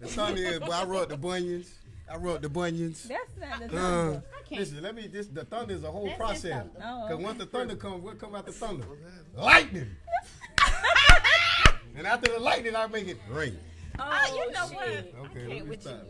The 0.00 0.06
thunder 0.08 0.42
is, 0.42 0.58
boy, 0.60 0.72
I 0.72 0.84
rubbed 0.84 1.10
the 1.10 1.16
bunions. 1.16 1.74
I 2.10 2.16
rubbed 2.16 2.42
the 2.42 2.48
bunions. 2.48 3.02
That's 3.08 3.36
not 3.38 3.60
the 3.60 3.66
Uh, 3.66 3.70
thunder. 3.80 4.22
listen, 4.50 4.82
let 4.82 4.94
me. 4.94 5.06
This 5.08 5.26
the 5.26 5.44
thunder 5.44 5.74
is 5.74 5.84
a 5.84 5.90
whole 5.90 6.06
That's 6.06 6.18
process. 6.18 6.52
thunder. 6.52 6.70
Oh, 6.78 6.80
Cause 6.80 7.12
okay. 7.12 7.24
once 7.24 7.38
the 7.38 7.46
thunder 7.46 7.76
comes, 7.76 8.02
what 8.02 8.18
come 8.18 8.34
out 8.34 8.46
the 8.46 8.52
thunder? 8.52 8.86
Lightning. 9.36 9.90
and 11.96 12.06
after 12.06 12.32
the 12.32 12.38
lightning, 12.40 12.74
I 12.76 12.86
make 12.86 13.08
it 13.08 13.18
rain. 13.30 13.58
Oh, 13.98 14.34
you 14.46 14.52
know 14.52 14.66
what? 14.68 14.88
Okay, 14.88 15.04
I 15.16 15.22
let 15.22 15.32
can't 15.32 15.48
me 15.48 15.62
with 15.62 15.84
you. 15.84 15.90
stop. 15.90 16.02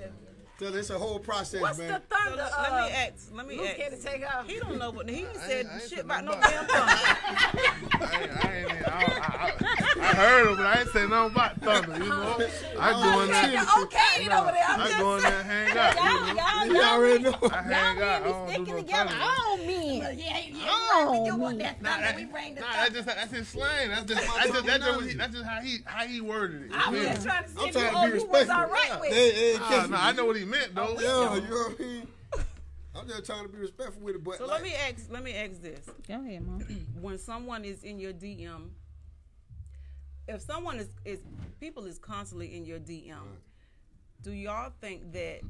So 0.58 0.66
it's 0.74 0.90
a 0.90 0.98
whole 0.98 1.20
process, 1.20 1.60
What's 1.60 1.78
man. 1.78 1.92
the 1.92 2.00
thunder? 2.16 2.36
Let 2.36 2.52
uh, 2.72 2.86
me 2.86 2.92
ask. 2.92 3.28
Let 3.32 3.46
me 3.46 3.56
Luke 3.56 3.68
ask. 3.68 3.78
had 3.78 3.92
to 3.92 4.02
take 4.02 4.26
off. 4.34 4.46
He 4.48 4.58
don't 4.58 4.76
know 4.76 4.90
what 4.90 5.08
he 5.08 5.24
I 5.24 5.32
said 5.34 5.66
I 5.66 5.74
ain't 5.74 5.88
shit 5.88 5.98
about 6.00 6.24
no 6.24 6.32
nothing 6.32 6.50
damn 6.50 6.66
thunder. 6.66 6.92
I, 8.04 8.20
ain't, 8.22 8.44
I, 8.44 8.56
ain't, 8.56 8.88
I, 8.88 8.90
I, 8.90 9.52
I, 10.00 10.04
I 10.10 10.14
heard 10.14 10.48
him, 10.50 10.56
but 10.56 10.66
I 10.66 10.80
ain't 10.80 10.88
say 10.90 11.06
nothing 11.06 11.32
about 11.32 11.60
thunder. 11.60 11.92
You 12.04 12.08
know, 12.10 12.36
I 12.78 12.92
oh, 12.94 13.02
go 13.02 13.20
in 13.22 13.30
there. 13.30 13.44
Okay, 13.44 13.52
You're 13.52 13.84
okay 13.84 14.38
over 14.38 14.52
there. 14.52 14.64
I'm 14.68 14.80
I 14.80 14.98
go 14.98 15.16
in 15.16 15.22
there 15.22 15.38
and 15.40 15.48
hang 15.48 15.78
out. 15.78 15.94
Y'all, 15.96 16.26
You 16.28 16.34
know? 16.34 16.42
y'all, 16.42 16.66
You 16.66 16.82
already 16.82 17.22
know. 17.24 17.38
I 17.50 17.62
hang 17.62 18.02
out. 18.02 18.22
I 18.22 18.28
y'all 18.28 18.32
don't 18.32 18.46
men 18.48 18.64
be 18.64 18.70
do 18.70 18.70
sticking 18.70 18.74
no 18.74 18.80
together. 18.80 19.10
thunder. 19.10 19.24
All 19.24 19.56
men. 19.58 20.18
Yeah, 20.18 20.38
yeah. 20.52 20.66
Oh, 20.70 21.10
when 21.12 21.24
you 21.26 21.36
want 21.36 21.56
me. 21.58 21.64
that 21.64 21.82
Nah, 21.82 21.88
thunder, 21.90 22.04
that, 22.06 22.16
we 22.16 22.24
bring 22.26 22.54
the 22.54 22.60
nah, 22.60 22.66
thunder. 22.72 22.90
that's 22.90 22.94
just 22.94 23.06
that's 23.06 23.32
his 23.32 23.48
slang. 23.48 23.88
That's 23.90 24.04
just 24.04 24.20
that's 24.26 24.50
just, 24.52 24.66
that's 24.66 24.84
just, 24.84 24.96
what 25.00 25.06
he, 25.08 25.14
that's 25.14 25.32
just 25.34 25.44
how 25.44 25.60
he 25.60 25.78
how 25.84 26.06
he 26.06 26.20
worded 26.20 26.62
it. 26.62 26.70
I'm 26.74 26.94
You 26.94 27.00
feel 27.00 27.10
just 27.10 27.24
me? 27.24 27.30
trying 27.30 27.44
to 27.44 27.48
see 27.50 27.56
I'm 27.60 27.66
if 27.68 27.72
trying 27.72 27.84
you, 27.84 27.90
to 27.90 27.96
oh, 27.98 28.02
be 28.02 28.08
you 28.08 28.14
was 28.14 28.22
respectful. 28.24 28.56
all 28.56 28.68
right 28.70 29.00
with 29.00 29.10
it. 29.10 29.14
Hey, 29.14 29.52
hey, 29.52 29.58
Nah, 29.58 29.68
catch 29.68 29.90
nah, 29.90 29.96
me. 29.96 30.02
I 30.02 30.12
know 30.12 30.24
what 30.26 30.36
he 30.36 30.44
meant 30.44 30.74
though. 30.74 30.96
Yeah, 31.00 31.34
you 31.34 31.40
know 31.42 31.48
what 31.48 31.80
I 31.80 31.82
mean? 31.82 32.06
I'm 32.94 33.06
just 33.08 33.26
trying 33.26 33.42
to 33.44 33.48
be 33.48 33.58
respectful 33.58 34.02
with 34.02 34.16
it, 34.16 34.24
but 34.24 34.38
So 34.38 34.46
like, 34.46 34.54
let 34.54 34.62
me 34.62 34.74
ask. 34.74 35.06
Let 35.10 35.22
me 35.22 35.34
ask 35.34 35.62
this: 35.62 35.86
Go 36.08 36.14
ahead, 36.14 36.44
mom. 36.44 36.60
When 37.00 37.16
someone 37.18 37.64
is 37.64 37.84
in 37.84 38.00
your 38.00 38.12
DM, 38.12 38.70
if 40.28 40.42
someone 40.42 40.78
is 40.78 40.88
is 41.04 41.20
people 41.58 41.86
is 41.86 41.98
constantly 41.98 42.54
in 42.56 42.64
your 42.64 42.78
DM, 42.78 43.16
do 44.22 44.30
y'all 44.32 44.72
think 44.80 45.12
that 45.12 45.40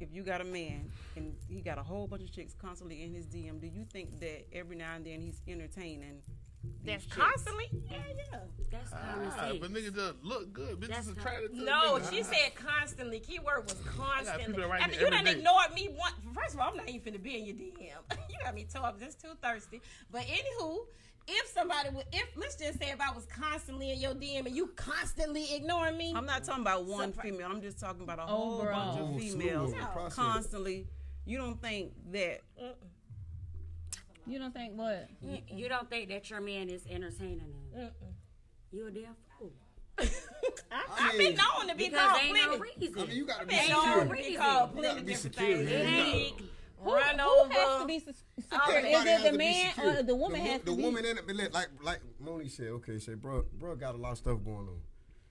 if 0.00 0.12
you 0.12 0.22
got 0.22 0.40
a 0.40 0.44
man 0.44 0.90
and 1.14 1.34
he 1.48 1.60
got 1.60 1.78
a 1.78 1.82
whole 1.82 2.06
bunch 2.06 2.22
of 2.22 2.32
chicks 2.32 2.54
constantly 2.54 3.02
in 3.02 3.14
his 3.14 3.26
DM, 3.26 3.60
do 3.60 3.66
you 3.66 3.84
think 3.84 4.18
that 4.20 4.46
every 4.52 4.76
now 4.76 4.94
and 4.94 5.04
then 5.04 5.20
he's 5.20 5.40
entertaining? 5.46 6.22
These 6.62 6.72
That's 6.84 7.04
chicks? 7.04 7.16
constantly. 7.16 7.66
Yeah, 7.90 7.98
yeah. 8.32 8.38
That's 8.70 8.90
common 8.90 9.28
Ah, 9.36 9.40
sense. 9.48 9.58
but 9.60 9.70
niggas 9.72 9.94
just 9.94 10.14
look 10.22 10.52
good. 10.52 10.80
Bitches 10.80 10.88
That's 10.88 11.08
attracted 11.08 11.54
to 11.54 11.62
No, 11.64 11.94
niggas. 11.98 12.10
she 12.10 12.22
said 12.22 12.54
constantly. 12.54 13.20
Keyword 13.20 13.64
was 13.64 13.74
constantly. 13.86 14.44
people 14.44 14.60
that 14.62 14.68
write 14.68 14.82
I 14.82 14.88
mean, 14.88 14.98
you 15.00 15.06
every 15.06 15.16
done 15.16 15.24
day. 15.24 15.32
ignored 15.32 15.72
me 15.74 15.88
one. 15.96 16.12
First 16.34 16.54
of 16.54 16.60
all, 16.60 16.70
I'm 16.70 16.76
not 16.76 16.88
even 16.88 17.14
finna 17.14 17.22
be 17.22 17.38
in 17.38 17.44
your 17.46 17.54
DM. 17.54 18.18
you 18.28 18.36
got 18.42 18.54
me 18.54 18.66
tore 18.72 18.86
up. 18.86 18.98
Just 19.00 19.20
too 19.20 19.32
thirsty. 19.42 19.80
But 20.10 20.22
anywho, 20.22 20.78
if 21.28 21.46
somebody 21.48 21.90
would, 21.90 22.06
if 22.12 22.28
let's 22.36 22.56
just 22.56 22.78
say 22.80 22.90
if 22.90 23.00
I 23.00 23.12
was 23.14 23.24
constantly 23.26 23.92
in 23.92 24.00
your 24.00 24.14
DM 24.14 24.46
and 24.46 24.54
you 24.56 24.68
constantly 24.76 25.54
ignoring 25.54 25.96
me, 25.96 26.12
I'm 26.14 26.26
not 26.26 26.44
talking 26.44 26.62
about 26.62 26.84
one 26.86 27.12
Surpri- 27.12 27.22
female. 27.22 27.48
I'm 27.50 27.60
just 27.62 27.78
talking 27.78 28.02
about 28.02 28.18
a 28.18 28.22
whole 28.22 28.60
Overall. 28.60 28.96
bunch 29.08 29.14
of 29.16 29.20
females 29.38 29.72
of 29.72 30.12
constantly. 30.14 30.86
You 31.24 31.38
don't 31.38 31.60
think 31.62 31.92
that 32.12 32.40
You 34.26 34.38
don't 34.38 34.52
think 34.52 34.72
what? 34.76 35.08
You, 35.22 35.38
you 35.48 35.68
don't 35.68 35.88
think 35.88 36.08
that 36.08 36.28
your 36.30 36.40
man 36.40 36.68
is 36.68 36.82
entertaining 36.90 37.40
him? 37.72 37.90
You're 38.72 38.88
a 38.88 38.90
damn 38.90 39.14
fool. 39.38 39.52
I, 39.98 40.04
I 40.72 41.08
I've 41.10 41.18
mean, 41.18 41.28
been 41.28 41.36
known 41.36 41.68
to 41.68 41.74
be 41.74 41.88
Because 41.88 42.06
called 42.08 42.20
ain't 42.22 42.30
plenty. 42.36 42.56
no 42.56 42.58
reason. 42.58 42.94
I 42.98 43.04
mean, 43.06 43.16
you 43.16 43.24
got 43.24 43.40
to 43.40 43.46
be 43.46 43.54
been 43.56 43.70
known 43.70 43.82
secure. 43.84 44.04
to 44.04 44.10
be 44.22 44.36
called 44.36 44.70
You 44.74 44.80
plenty 44.80 44.88
gotta 44.94 45.00
be 45.04 45.12
different 45.12 45.34
secure. 45.36 45.56
things. 45.56 45.70
man. 45.70 46.06
It 46.08 46.18
You. 46.40 46.46
Who, 46.78 46.92
Run 46.94 47.18
who 47.18 47.48
has 47.50 47.80
to 47.80 47.86
be 47.86 47.98
secure? 48.00 48.14
Everybody 48.52 48.88
Is 48.88 48.98
has 49.04 49.06
it 49.06 49.16
to 49.24 49.32
the 49.32 49.38
be 49.38 49.44
man 49.44 49.74
secure. 49.74 49.98
or 49.98 50.02
the 50.02 50.14
woman 50.14 50.42
the, 50.44 50.48
has 50.50 50.60
the 50.60 50.70
to 50.72 50.76
be? 50.76 50.82
woman 50.82 51.04
in 51.06 51.16
it, 51.18 51.26
but 51.26 51.36
like, 51.36 51.54
like 51.54 51.68
like 51.82 52.00
Moni 52.20 52.48
said, 52.48 52.66
okay, 52.68 52.98
say 52.98 53.14
bro, 53.14 53.44
bro 53.58 53.74
got 53.76 53.94
a 53.94 53.98
lot 53.98 54.12
of 54.12 54.18
stuff 54.18 54.38
going 54.44 54.68
on, 54.68 54.80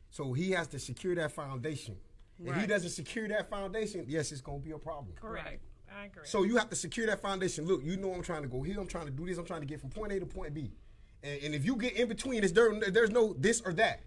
so 0.09 0.33
he 0.33 0.51
has 0.51 0.67
to 0.69 0.79
secure 0.79 1.13
that 1.15 1.31
foundation. 1.33 1.97
If 2.39 2.45
he 2.45 2.51
Right. 2.51 2.67
doesn't 2.67 2.89
secure 2.89 3.27
that 3.27 3.49
foundation, 3.49 4.05
yes, 4.07 4.31
it's 4.31 4.41
gonna 4.41 4.57
be 4.59 4.71
a 4.71 4.77
problem. 4.79 5.13
Correct. 5.15 5.61
I 5.95 6.05
agree. 6.05 6.23
So 6.25 6.43
you 6.43 6.57
have 6.57 6.69
to 6.69 6.75
secure 6.75 7.05
that 7.07 7.21
foundation. 7.21 7.65
Look, 7.65 7.83
you 7.83 7.97
know 7.97 8.13
I'm 8.13 8.21
trying 8.21 8.41
to 8.41 8.47
go 8.47 8.61
here. 8.61 8.79
I'm 8.79 8.87
trying 8.87 9.05
to 9.05 9.11
do 9.11 9.25
this. 9.25 9.37
I'm 9.37 9.45
trying 9.45 9.61
to 9.61 9.67
get 9.67 9.79
from 9.79 9.89
point 9.89 10.11
A 10.11 10.19
to 10.19 10.25
point 10.25 10.53
B. 10.53 10.71
And, 11.23 11.43
and 11.43 11.55
if 11.55 11.65
you 11.65 11.75
get 11.75 11.93
in 11.93 12.07
between, 12.07 12.43
it's 12.43 12.51
there, 12.51 12.73
there's 12.91 13.11
no 13.11 13.33
this 13.37 13.61
or 13.61 13.73
that. 13.73 14.01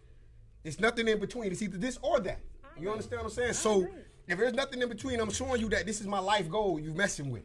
It's 0.65 0.79
nothing 0.79 1.09
in 1.09 1.19
between. 1.19 1.51
It's 1.53 1.63
either 1.63 1.79
this 1.79 1.99
or 2.03 2.21
that. 2.21 2.41
You 2.79 2.91
understand 2.91 3.23
what 3.23 3.29
I'm 3.29 3.35
saying? 3.35 3.55
So 3.55 3.89
if 4.29 4.39
there's 4.39 4.53
nothing 4.53 4.83
in 4.83 4.89
between, 4.89 5.19
I'm 5.19 5.31
showing 5.31 5.61
you 5.61 5.69
that 5.71 5.87
this 5.87 6.01
is 6.01 6.07
my 6.07 6.19
life 6.19 6.49
goal. 6.49 6.79
You're 6.79 6.95
messing 6.95 7.31
with. 7.31 7.45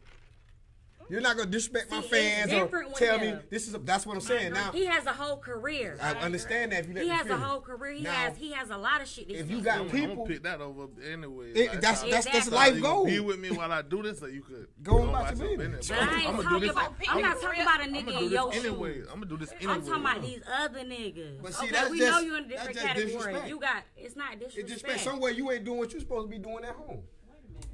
You're 1.10 1.20
not 1.20 1.36
gonna 1.36 1.50
disrespect 1.50 1.90
my 1.90 2.00
See, 2.00 2.06
it's 2.06 2.50
fans 2.50 2.52
or 2.52 2.84
tell 2.96 3.18
me 3.18 3.26
the- 3.32 3.42
this 3.50 3.68
is. 3.68 3.74
A, 3.74 3.78
that's 3.78 4.06
what 4.06 4.14
I'm 4.14 4.20
saying. 4.22 4.52
Now 4.52 4.72
He 4.72 4.86
has 4.86 5.06
a 5.06 5.12
whole 5.12 5.36
career. 5.36 5.96
I 6.00 6.12
understand 6.14 6.72
that. 6.72 6.80
If 6.80 6.88
you 6.88 6.94
let 6.94 7.04
He 7.04 7.10
me 7.10 7.16
has 7.16 7.26
a 7.28 7.36
whole 7.36 7.60
career. 7.60 7.92
He 7.92 8.02
Now, 8.02 8.10
has 8.12 8.36
he 8.36 8.52
has 8.52 8.70
a 8.70 8.76
lot 8.76 9.00
of 9.00 9.08
shit. 9.08 9.28
that 9.28 9.36
if 9.38 9.50
you 9.50 9.60
got 9.60 9.76
do. 9.76 9.80
I'm 9.82 9.88
gonna 9.88 10.08
people, 10.08 10.26
pick 10.26 10.42
that 10.44 10.60
over 10.60 10.86
anyway. 11.06 11.52
it, 11.52 11.70
Like, 11.70 11.80
that's 11.80 12.02
how- 12.02 12.08
that's 12.10 12.24
that's 12.26 12.36
Exactly. 12.48 12.56
life 12.56 12.76
you 12.76 12.82
goal. 12.82 13.04
Be 13.06 13.20
with 13.20 13.38
me 13.38 13.50
while 13.50 13.70
I 13.72 13.82
do 13.82 14.02
this, 14.02 14.22
or 14.22 14.30
you 14.30 14.42
could 14.42 14.68
Go 14.82 15.02
on 15.02 15.12
buy 15.12 15.28
about 15.30 15.36
your 15.48 15.58
business. 15.58 15.88
But. 15.88 15.98
I 15.98 16.02
ain't 16.20 16.28
I'ma 16.28 16.36
do 16.38 16.42
talking 16.48 16.68
about. 16.70 16.94
I'm 17.08 17.16
I'm 17.16 17.22
not 17.22 17.40
talking 17.40 17.62
about 17.62 17.80
a 17.80 17.82
I'm 17.84 17.92
nigga 17.94 18.06
gonna 18.06 18.20
in 18.20 18.30
your 18.30 18.52
shoes. 18.52 18.64
anyway. 18.64 19.00
I'm 19.00 19.06
gonna 19.20 19.26
do 19.26 19.36
this 19.36 19.52
anyway. 19.52 19.72
I'm 19.74 19.86
talking 19.86 20.00
about 20.02 20.22
these 20.22 20.40
other 20.58 20.80
niggas. 20.80 21.42
But 21.42 21.54
see, 21.54 21.64
okay, 21.66 21.72
that's 21.72 21.90
we 21.90 21.98
just- 21.98 22.10
know 22.10 22.18
you 22.20 22.36
in 22.36 22.44
a 22.44 22.48
different 22.48 22.76
category. 22.78 23.48
You 23.48 23.60
got 23.60 23.82
it's 23.96 24.16
not 24.16 24.38
disrespect. 24.38 24.68
just 24.68 24.80
spent 24.80 25.00
somewhere 25.00 25.30
you 25.32 25.50
ain't 25.50 25.64
doing 25.64 25.78
what 25.78 25.92
you're 25.92 26.00
supposed 26.00 26.30
to 26.30 26.36
be 26.36 26.42
doing 26.42 26.64
at 26.64 26.74
home. 26.74 27.02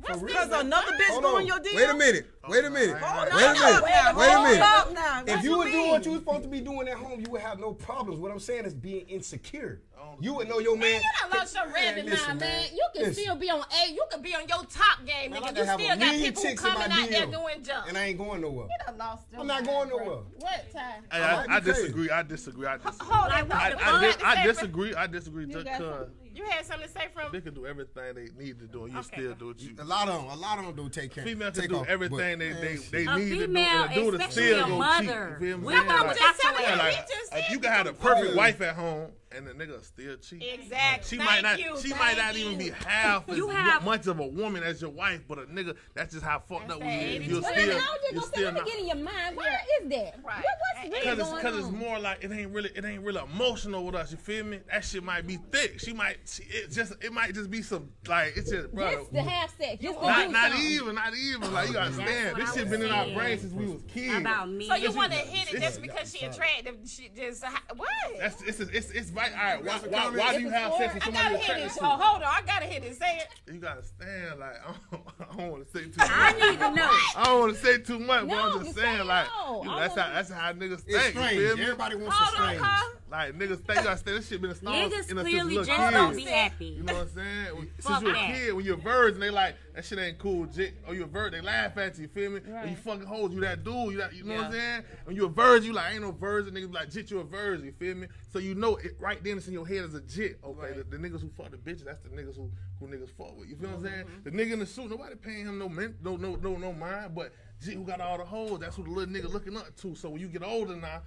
For 0.06 0.16
real. 0.16 0.26
because 0.26 0.50
another 0.50 0.92
bitch 0.92 1.08
Hold 1.10 1.22
go 1.22 1.36
on. 1.36 1.46
your 1.46 1.58
DM? 1.58 1.66
Oh, 1.72 1.76
Wait 1.76 1.88
a 1.90 1.94
minute. 1.94 2.26
Wait 2.48 2.64
a 2.64 2.70
minute. 2.70 2.96
Hold 2.96 3.28
Wait 3.34 3.44
a 3.44 3.52
minute. 3.52 3.82
Wait 3.82 3.92
a- 3.92 4.16
Wait 4.16 4.32
a 4.32 4.42
minute. 4.42 4.62
up 4.62 4.92
now. 4.92 5.22
If 5.26 5.44
you 5.44 5.50
you 5.50 5.58
were 5.58 5.64
doing 5.66 5.90
what 5.90 6.04
you 6.06 6.12
were 6.12 6.18
supposed 6.18 6.42
to 6.44 6.48
be 6.48 6.60
doing 6.60 6.88
at 6.88 6.96
home, 6.96 7.20
you 7.20 7.30
would 7.30 7.42
have 7.42 7.58
no 7.60 7.72
problems. 7.74 8.18
What 8.18 8.30
I'm 8.32 8.40
saying 8.40 8.64
is 8.64 8.74
being 8.74 9.06
insecure. 9.08 9.82
You 10.18 10.34
would 10.34 10.48
know 10.48 10.58
your 10.58 10.76
man. 10.76 10.90
Man, 10.90 11.00
you 11.02 11.30
done 11.30 11.38
lost 11.38 11.54
your 11.54 11.66
rabbit 11.72 12.04
listen, 12.04 12.26
mind, 12.28 12.40
man. 12.40 12.48
man. 12.62 12.68
You 12.72 12.88
can 12.94 13.02
Listen. 13.04 13.22
still 13.22 13.36
be 13.36 13.48
on 13.50 13.60
A. 13.60 13.92
You 13.92 14.04
can 14.10 14.20
be 14.22 14.34
on 14.34 14.48
your 14.48 14.64
top 14.64 15.06
game, 15.06 15.32
nigga. 15.32 15.46
can 15.46 15.56
You 15.56 15.64
still 15.64 15.96
got 15.98 16.14
people 16.14 16.42
who 16.42 16.48
chicks 16.48 16.62
in 16.64 16.68
my 16.68 16.74
coming 16.74 16.92
out 16.98 17.10
there 17.10 17.26
doing 17.26 17.62
jump. 17.62 17.88
and 17.88 17.96
I 17.96 18.04
ain't 18.06 18.18
going 18.18 18.40
nowhere. 18.40 18.66
You 18.66 18.86
done 18.86 18.98
lost 18.98 19.24
I'm 19.38 19.46
not 19.46 19.64
going 19.64 19.88
nowhere. 19.88 20.18
What 20.38 20.72
time? 20.72 21.04
Hey, 21.12 21.20
I 21.22 21.44
I, 21.44 21.56
I 21.56 21.60
disagree. 21.60 22.10
I 22.10 22.22
disagree. 22.22 22.66
I 22.66 22.76
disagree. 22.78 23.08
Hold 23.08 23.32
on. 23.32 23.48
what 23.48 23.56
I, 23.56 23.70
the 23.70 24.26
I, 24.26 24.30
I 24.40 24.46
disagree. 24.46 24.94
I 24.94 25.06
disagree. 25.06 25.46
Just 25.46 25.66
cause 25.66 26.08
You 26.32 26.44
had 26.44 26.64
something 26.64 26.86
to 26.86 26.92
say 26.92 27.08
from? 27.12 27.32
they 27.32 27.40
can 27.40 27.54
do 27.54 27.66
everything 27.66 28.14
they 28.14 28.28
need 28.42 28.58
to 28.60 28.66
do, 28.66 28.84
and 28.84 28.92
you 28.92 28.98
Okay. 29.00 29.16
still 29.16 29.34
do 29.34 29.46
what 29.48 29.60
you. 29.60 29.74
A 29.78 29.84
lot 29.84 30.08
of 30.08 30.22
them, 30.22 30.30
a 30.30 30.36
lot 30.36 30.58
of 30.58 30.66
them 30.66 30.76
do 30.76 30.88
take 30.88 31.12
care. 31.12 31.24
Female 31.24 31.50
can 31.50 31.60
take 31.62 31.70
do 31.70 31.76
off, 31.78 31.88
everything 31.88 32.38
but- 32.38 32.60
they 32.60 32.76
they, 32.76 32.76
they 32.76 33.04
A 33.06 33.16
need 33.16 33.28
to 33.30 33.34
do, 33.34 33.40
female, 33.46 33.82
and 33.84 33.94
do 33.94 34.10
to 34.12 34.16
especially 34.16 34.46
still 34.46 34.64
a 34.64 34.68
go 34.68 34.78
mother. 34.78 35.02
cheat. 35.02 35.10
You 35.10 35.36
feel 35.48 35.58
me? 35.58 35.66
We 35.66 35.72
That's 35.74 35.86
what 35.86 36.00
I'm 36.00 36.06
Like- 36.06 36.16
just 36.18 36.40
telling 36.40 36.60
you. 36.62 36.76
like, 36.76 37.08
just 37.08 37.32
like, 37.32 37.42
said 37.44 37.52
you 37.52 37.58
can 37.60 37.72
have 37.72 37.86
the 37.86 37.92
perfect 37.94 38.36
wife 38.36 38.60
at 38.60 38.74
home, 38.76 39.10
and 39.32 39.46
the 39.46 39.52
nigga 39.52 39.82
still 39.84 40.16
cheat. 40.16 40.42
Exactly. 40.42 41.08
She 41.08 41.16
Thank 41.16 41.30
might 41.30 41.42
not. 41.42 41.58
you. 41.60 41.76
She 41.80 41.88
Thank 41.90 42.00
might 42.00 42.16
not 42.16 42.36
you. 42.36 42.46
even 42.46 42.58
be 42.58 42.70
half 42.70 43.28
as 43.28 43.36
You 43.36 43.48
have- 43.48 43.84
much 43.84 44.06
of 44.06 44.18
a 44.18 44.26
woman 44.26 44.62
as 44.62 44.80
your 44.82 44.90
wife, 44.90 45.20
but 45.28 45.38
a 45.38 45.42
nigga. 45.42 45.76
That's 45.94 46.12
just 46.12 46.24
how 46.24 46.40
fucked 46.40 46.70
up 46.70 46.78
we 46.80 46.86
that 46.86 47.02
is. 47.02 47.14
80 47.14 47.24
You're 47.26 47.40
Well, 47.42 47.52
still. 47.52 47.66
then 47.66 47.76
I 47.76 47.78
was 47.78 47.82
just 47.82 48.02
You're 48.02 48.20
gonna 48.20 48.26
still 48.32 48.44
let 48.44 48.54
not. 48.54 48.66
get 48.66 48.78
in 48.80 48.86
your 48.88 48.96
mind. 48.96 49.36
Where 49.36 49.60
is 49.82 49.88
that? 49.90 50.18
Right. 50.24 50.36
What, 50.36 50.44
what's 50.44 50.88
really 50.88 51.04
Cause 51.04 51.18
it's, 51.18 51.28
going 51.30 51.42
cause 51.42 51.56
it's 51.58 51.68
more 51.70 51.98
like 51.98 52.24
it 52.24 52.32
ain't 52.32 52.52
really 52.52 52.70
it 52.74 52.84
ain't 52.84 53.02
really 53.02 53.20
emotional 53.20 53.84
with 53.86 53.94
us. 53.94 54.10
You 54.10 54.16
feel 54.18 54.44
me? 54.44 54.60
That 54.70 54.84
shit 54.84 55.04
might 55.04 55.26
be 55.26 55.36
thick. 55.52 55.78
She 55.80 55.92
might 55.92 56.18
she, 56.26 56.42
it 56.44 56.70
just 56.72 56.92
it 57.02 57.12
might 57.12 57.34
just 57.34 57.50
be 57.50 57.62
some 57.62 57.90
like 58.08 58.32
it's 58.36 58.50
just 58.50 58.72
bro. 58.72 58.90
Just 58.90 59.12
to 59.14 59.22
have 59.22 59.50
sex. 59.58 59.80
Just 59.82 60.00
to 60.00 60.06
Not 60.06 60.26
do 60.26 60.32
not 60.32 60.50
something. 60.52 60.70
even 60.70 60.94
not 60.96 61.12
even 61.16 61.52
like 61.52 61.68
you 61.68 61.74
gotta 61.74 61.92
stand. 61.92 62.36
This 62.36 62.52
shit 62.54 62.62
was 62.68 62.70
been 62.70 62.82
in 62.82 62.90
our 62.90 63.06
brains 63.14 63.42
since 63.42 63.52
we 63.52 63.66
was 63.66 63.82
kids. 63.86 64.16
about 64.16 64.50
me. 64.50 64.66
So 64.66 64.74
you 64.74 64.90
want 64.92 65.12
to 65.12 65.18
hit 65.18 65.54
it 65.54 65.60
just 65.60 65.80
because 65.82 66.12
she 66.14 66.26
attractive? 66.26 66.76
She 66.86 67.10
just 67.14 67.44
what? 67.76 67.88
That's 68.18 68.42
it's 68.42 68.60
it's 68.60 68.90
it's 68.90 69.10
right. 69.20 69.32
All 69.32 69.38
right, 69.44 69.58
why, 69.64 69.72
That's 69.72 69.84
a 69.84 69.88
why, 69.90 70.10
why 70.16 70.34
do 70.36 70.40
you 70.42 70.50
have 70.50 70.72
sex 70.74 70.94
with 70.94 71.02
I 71.02 71.06
somebody 71.06 71.14
gotta 71.14 71.30
you're 71.30 71.42
attracted 71.42 71.70
So 71.72 71.80
to? 71.80 71.86
hold 71.86 72.22
on, 72.22 72.28
I 72.28 72.42
gotta 72.46 72.66
hit 72.66 72.84
it. 72.84 72.96
Say 72.98 73.18
it. 73.18 73.52
You 73.52 73.60
gotta 73.60 73.82
stand 73.84 74.40
like 74.40 74.56
I 74.66 74.72
don't, 74.90 75.02
I 75.30 75.36
don't 75.36 75.50
want 75.52 75.66
to 75.66 75.78
say 75.78 75.84
too 75.84 75.96
much. 75.98 76.10
I 76.10 76.32
need 76.32 76.58
to 76.58 76.70
know. 76.74 76.88
I 77.16 77.22
don't 77.24 77.40
want 77.40 77.54
to 77.54 77.60
say 77.60 77.78
too 77.78 77.98
much, 77.98 78.28
but 78.28 78.34
I'm 78.36 78.64
just 78.64 78.76
saying 78.76 79.06
like 79.06 79.26
no. 79.38 79.62
you 79.62 79.68
know, 79.68 79.78
that's 79.78 79.96
how 79.96 80.12
that's 80.12 80.30
how 80.30 80.52
niggas 80.52 80.82
It's 80.86 80.98
think. 81.14 81.14
You 81.14 81.46
feel 81.48 81.56
me? 81.56 81.62
Everybody 81.64 81.96
wants 81.96 82.16
Hold 82.16 82.34
some 82.34 82.42
on, 82.42 82.48
strange. 82.48 82.62
huh? 82.64 82.96
Like 83.10 83.38
niggas 83.38 83.64
think 83.66 83.78
you 83.78 83.84
gotta 83.84 83.96
stay. 83.96 84.12
This 84.12 84.28
shit 84.28 84.40
been 84.40 84.50
installed 84.50 84.76
Niggas 84.76 84.92
in 85.10 85.18
us 85.18 85.24
since 85.24 85.28
clearly 85.28 85.54
little 85.56 85.64
just 85.64 85.92
don't 85.92 86.16
be 86.16 86.22
happy. 86.22 86.66
You 86.66 86.82
know 86.84 86.94
what 86.94 87.02
I'm 87.02 87.08
saying? 87.08 87.70
Since 87.80 88.02
you're 88.02 88.14
a 88.14 88.26
kid, 88.26 88.54
when 88.54 88.64
you're 88.64 88.74
a 88.76 88.80
virgin, 88.80 89.20
they 89.20 89.30
like 89.30 89.56
that 89.80 89.86
shit 89.86 89.98
ain't 89.98 90.18
cool, 90.18 90.44
jit. 90.44 90.74
Or 90.86 90.94
you're 90.94 91.06
a 91.06 91.08
virgin, 91.08 91.40
they 91.40 91.46
laugh 91.46 91.76
at 91.78 91.96
you. 91.96 92.02
You 92.02 92.08
feel 92.08 92.30
me? 92.30 92.40
When 92.40 92.68
you 92.68 92.76
fucking 92.76 93.06
hold 93.06 93.32
you 93.32 93.40
that 93.40 93.64
dude, 93.64 93.92
you 93.92 93.98
that 93.98 94.14
you 94.14 94.24
know 94.24 94.34
what 94.34 94.44
I'm 94.46 94.52
saying? 94.52 94.82
When 95.04 95.16
you're 95.16 95.26
a 95.26 95.32
virgin, 95.32 95.68
you 95.68 95.72
like 95.72 95.94
ain't 95.94 96.02
no 96.02 96.12
virgin. 96.12 96.54
Niggas 96.54 96.68
be 96.68 96.74
like 96.74 96.90
jit, 96.90 97.10
you 97.10 97.20
a 97.20 97.24
virgin. 97.24 97.64
You 97.64 97.72
feel 97.72 97.94
me? 97.94 98.08
So 98.30 98.38
you 98.38 98.54
know 98.54 98.76
it 98.76 98.96
right 98.98 99.22
then 99.24 99.38
it's 99.38 99.46
in 99.48 99.54
your 99.54 99.66
head 99.66 99.84
as 99.84 99.94
a 99.94 100.02
jit. 100.02 100.38
Okay, 100.44 100.76
the, 100.76 100.84
the 100.84 100.98
niggas 100.98 101.22
who 101.22 101.30
fuck 101.30 101.50
the 101.50 101.56
bitches, 101.56 101.84
that's 101.84 102.00
the 102.00 102.10
niggas 102.10 102.36
who 102.36 102.50
who 102.78 102.86
niggas 102.88 103.10
fuck 103.16 103.38
with. 103.38 103.48
You 103.48 103.56
feel 103.56 103.70
what 103.70 103.78
I'm 103.78 103.84
saying? 103.84 104.04
Mm-hmm. 104.04 104.22
The 104.24 104.30
nigga 104.30 104.52
in 104.52 104.58
the 104.58 104.66
suit, 104.66 104.90
nobody 104.90 105.14
paying 105.14 105.46
him 105.46 105.58
no 105.58 105.68
men, 105.68 105.96
no 106.02 106.16
no 106.16 106.36
no 106.36 106.56
no 106.56 106.72
mind, 106.72 107.14
but 107.14 107.32
jit 107.62 107.74
who 107.74 107.84
got 107.84 108.00
all 108.00 108.18
the 108.18 108.24
hoes, 108.24 108.60
that's 108.60 108.76
who 108.76 108.84
the 108.84 108.90
little 108.90 109.14
nigga 109.14 109.32
looking 109.32 109.56
up 109.56 109.74
to. 109.76 109.94
So 109.94 110.10
when 110.10 110.20
you 110.20 110.28
get 110.28 110.42
older 110.42 110.76
now 110.76 111.02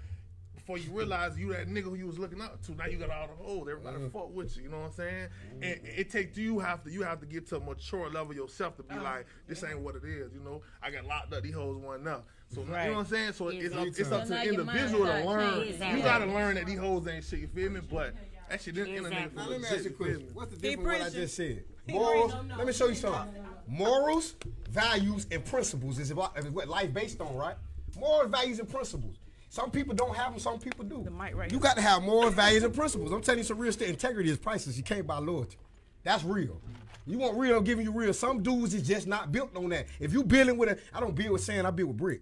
before 0.66 0.78
you 0.78 0.98
realize 0.98 1.38
you 1.38 1.52
that 1.52 1.68
nigga 1.68 1.84
who 1.84 1.96
you 1.96 2.08
was 2.08 2.18
looking 2.18 2.42
up 2.42 2.62
to. 2.64 2.74
Now 2.74 2.86
you 2.86 2.98
got 2.98 3.10
all 3.10 3.28
the 3.28 3.44
hoes. 3.44 3.68
Everybody 3.70 3.98
mm. 3.98 4.12
fuck 4.12 4.34
with 4.34 4.56
you. 4.56 4.64
You 4.64 4.70
know 4.70 4.80
what 4.80 4.86
I'm 4.88 4.92
saying? 4.94 5.28
And 5.62 5.80
it 5.84 6.10
takes 6.10 6.38
you 6.38 6.60
have 6.60 6.84
to 6.84 6.92
you 6.92 7.04
have 7.04 7.20
to 7.20 7.26
get 7.26 7.48
to 7.50 7.58
a 7.58 7.60
mature 7.60 8.10
level 8.10 8.34
yourself 8.34 8.78
to 8.78 8.84
be 8.84 8.96
like, 8.96 9.26
this 9.48 9.64
ain't 9.64 9.80
what 9.80 9.96
it 9.96 10.06
is. 10.06 10.34
You 10.34 10.40
know, 10.40 10.62
I 10.82 10.90
got 10.90 11.06
locked 11.06 11.34
up. 11.34 11.44
These 11.44 11.56
hoes 11.56 11.78
want 11.78 12.04
now. 12.04 12.24
So 12.48 12.62
you 12.62 12.68
know 12.68 12.74
what 12.74 12.98
I'm 12.98 13.06
saying? 13.06 13.34
So 13.34 13.50
it's 13.50 13.76
up, 13.76 13.88
it's 13.88 14.12
up 14.12 14.24
to 14.24 14.30
the 14.30 14.44
individual 14.44 15.06
to 15.06 15.26
learn. 15.26 15.68
Exactly. 15.68 16.00
You 16.00 16.06
gotta 16.06 16.26
learn 16.28 16.56
that 16.56 16.66
these 16.66 16.80
hoes 16.80 17.08
ain't 17.08 17.26
shit. 17.26 17.40
You 17.40 17.48
feel 17.48 17.70
me? 17.70 17.82
But 17.90 18.14
that 18.50 18.62
shit 18.62 18.78
in, 18.78 18.88
in 18.88 19.06
a 19.06 19.10
nigga 19.10 19.26
Exactly. 19.26 19.30
for 19.30 19.36
Now 19.36 19.50
let 19.50 19.62
me 19.62 19.68
ask 19.68 19.74
you 19.74 19.80
a 19.80 19.84
you 19.84 19.90
question. 19.96 20.18
me? 20.18 20.26
What's 20.34 20.52
the 20.52 20.58
difference 20.58 20.88
with 20.88 21.00
what 21.00 21.08
I 21.08 21.10
just 21.10 21.36
said? 21.36 21.64
Morals. 21.90 22.34
Let 22.58 22.68
me 22.68 22.74
show 22.74 22.88
you 22.88 22.96
something. 22.96 23.34
Morals, 23.68 24.36
values, 24.70 25.28
and 25.32 25.44
principles 25.44 26.00
is 26.00 26.14
what, 26.14 26.38
is 26.38 26.46
what 26.50 26.68
life 26.68 26.94
based 26.94 27.20
on, 27.20 27.36
right? 27.36 27.56
Morals, 27.98 28.32
values, 28.32 28.60
and 28.60 28.70
principles. 28.70 29.18
Some 29.54 29.70
people 29.70 29.94
don't 29.94 30.16
have 30.16 30.32
them. 30.32 30.40
Some 30.40 30.58
people 30.58 30.84
do. 30.84 31.04
The 31.04 31.12
mic 31.12 31.36
right 31.36 31.52
you 31.52 31.60
got 31.60 31.76
to 31.76 31.82
have 31.84 32.02
morals, 32.02 32.34
values, 32.34 32.64
and 32.64 32.74
principles. 32.74 33.12
I'm 33.12 33.22
telling 33.22 33.38
you, 33.38 33.44
some 33.44 33.60
real 33.60 33.70
estate 33.70 33.88
integrity 33.88 34.32
is 34.32 34.40
priceless. 34.40 34.78
You 34.78 34.84
can't 34.84 35.06
buy 35.06 35.20
loyalty. 35.20 35.58
That's 36.02 36.24
real. 36.24 36.60
You 37.06 37.20
want 37.20 37.38
real, 37.38 37.58
I'm 37.58 37.64
giving 37.64 37.86
you 37.86 37.92
real. 37.92 38.16
Some 38.16 38.42
dudes 38.42 38.74
is 38.74 38.82
just 38.82 39.06
not 39.06 39.32
built 39.32 39.56
on 39.56 39.70
that. 39.70 39.86
If 40.00 40.12
you 40.12 40.24
building 40.24 40.58
with 40.58 40.70
a, 40.70 40.80
I 40.92 41.00
don't 41.00 41.14
build 41.14 41.34
with 41.34 41.44
sand, 41.44 41.68
I 41.68 41.70
build 41.70 41.90
with 41.90 41.98
brick. 41.98 42.22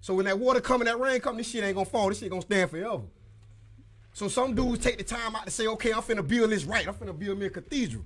So 0.00 0.14
when 0.14 0.24
that 0.24 0.38
water 0.38 0.62
come 0.62 0.80
and 0.80 0.88
that 0.88 0.98
rain 0.98 1.20
come, 1.20 1.36
this 1.36 1.50
shit 1.50 1.62
ain't 1.62 1.74
gonna 1.74 1.84
fall. 1.84 2.08
This 2.08 2.20
shit 2.20 2.30
gonna 2.30 2.40
stand 2.40 2.70
forever. 2.70 3.02
So 4.14 4.28
some 4.28 4.54
dudes 4.54 4.82
take 4.82 4.96
the 4.96 5.04
time 5.04 5.36
out 5.36 5.44
to 5.44 5.50
say, 5.50 5.66
okay, 5.66 5.92
I'm 5.92 6.00
finna 6.00 6.26
build 6.26 6.48
this 6.48 6.64
right. 6.64 6.88
I'm 6.88 6.94
finna 6.94 7.18
build 7.18 7.38
me 7.38 7.44
a 7.44 7.50
cathedral. 7.50 8.04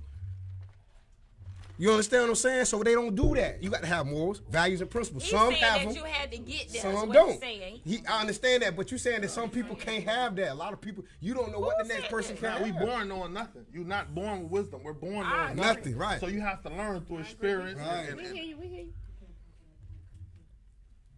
You 1.77 1.89
understand 1.89 2.23
what 2.23 2.29
I'm 2.29 2.35
saying? 2.35 2.65
So 2.65 2.83
they 2.83 2.93
don't 2.93 3.15
do 3.15 3.33
that. 3.35 3.61
You 3.63 3.71
got 3.71 3.81
to 3.81 3.87
have 3.87 4.05
morals, 4.05 4.41
values, 4.47 4.81
and 4.81 4.89
principles. 4.89 5.23
He's 5.23 5.31
some 5.31 5.51
have 5.53 5.79
that 5.81 5.85
them. 5.87 5.95
you 5.95 6.03
had 6.03 6.31
to 6.31 6.37
get 6.37 6.71
there. 6.71 6.81
Some 6.83 6.93
what 6.93 7.11
don't. 7.13 7.43
He, 7.43 8.03
I 8.07 8.21
understand 8.21 8.61
that, 8.61 8.75
but 8.75 8.91
you 8.91 8.99
saying 8.99 9.21
that 9.21 9.31
some 9.31 9.49
people 9.49 9.75
can't 9.75 10.03
have 10.07 10.35
that. 10.35 10.51
A 10.51 10.53
lot 10.53 10.71
of 10.73 10.79
people, 10.79 11.03
you 11.19 11.33
don't 11.33 11.51
know 11.51 11.59
what 11.59 11.77
the 11.81 11.85
next 11.91 12.09
person 12.09 12.35
that? 12.35 12.41
can 12.41 12.59
Now, 12.59 12.63
we 12.63 12.71
have. 12.71 12.79
born 12.85 13.07
knowing 13.09 13.33
nothing. 13.33 13.65
You're 13.73 13.85
not 13.85 14.13
born 14.13 14.43
with 14.43 14.51
wisdom. 14.51 14.81
We're 14.83 14.93
born 14.93 15.25
I 15.25 15.29
knowing 15.29 15.51
agree. 15.51 15.61
nothing. 15.61 15.77
Nothing, 15.83 15.97
right. 15.97 16.19
So 16.19 16.27
you 16.27 16.41
have 16.41 16.61
to 16.61 16.69
learn 16.69 17.01
through 17.05 17.19
experience. 17.19 17.79
and- 17.79 17.87
Right. 17.87 18.07
and- 18.09 18.17
We 18.17 18.23
hear 18.25 18.43
you. 18.43 18.57
We 18.57 18.67
hear 18.67 18.81
you. 18.83 18.93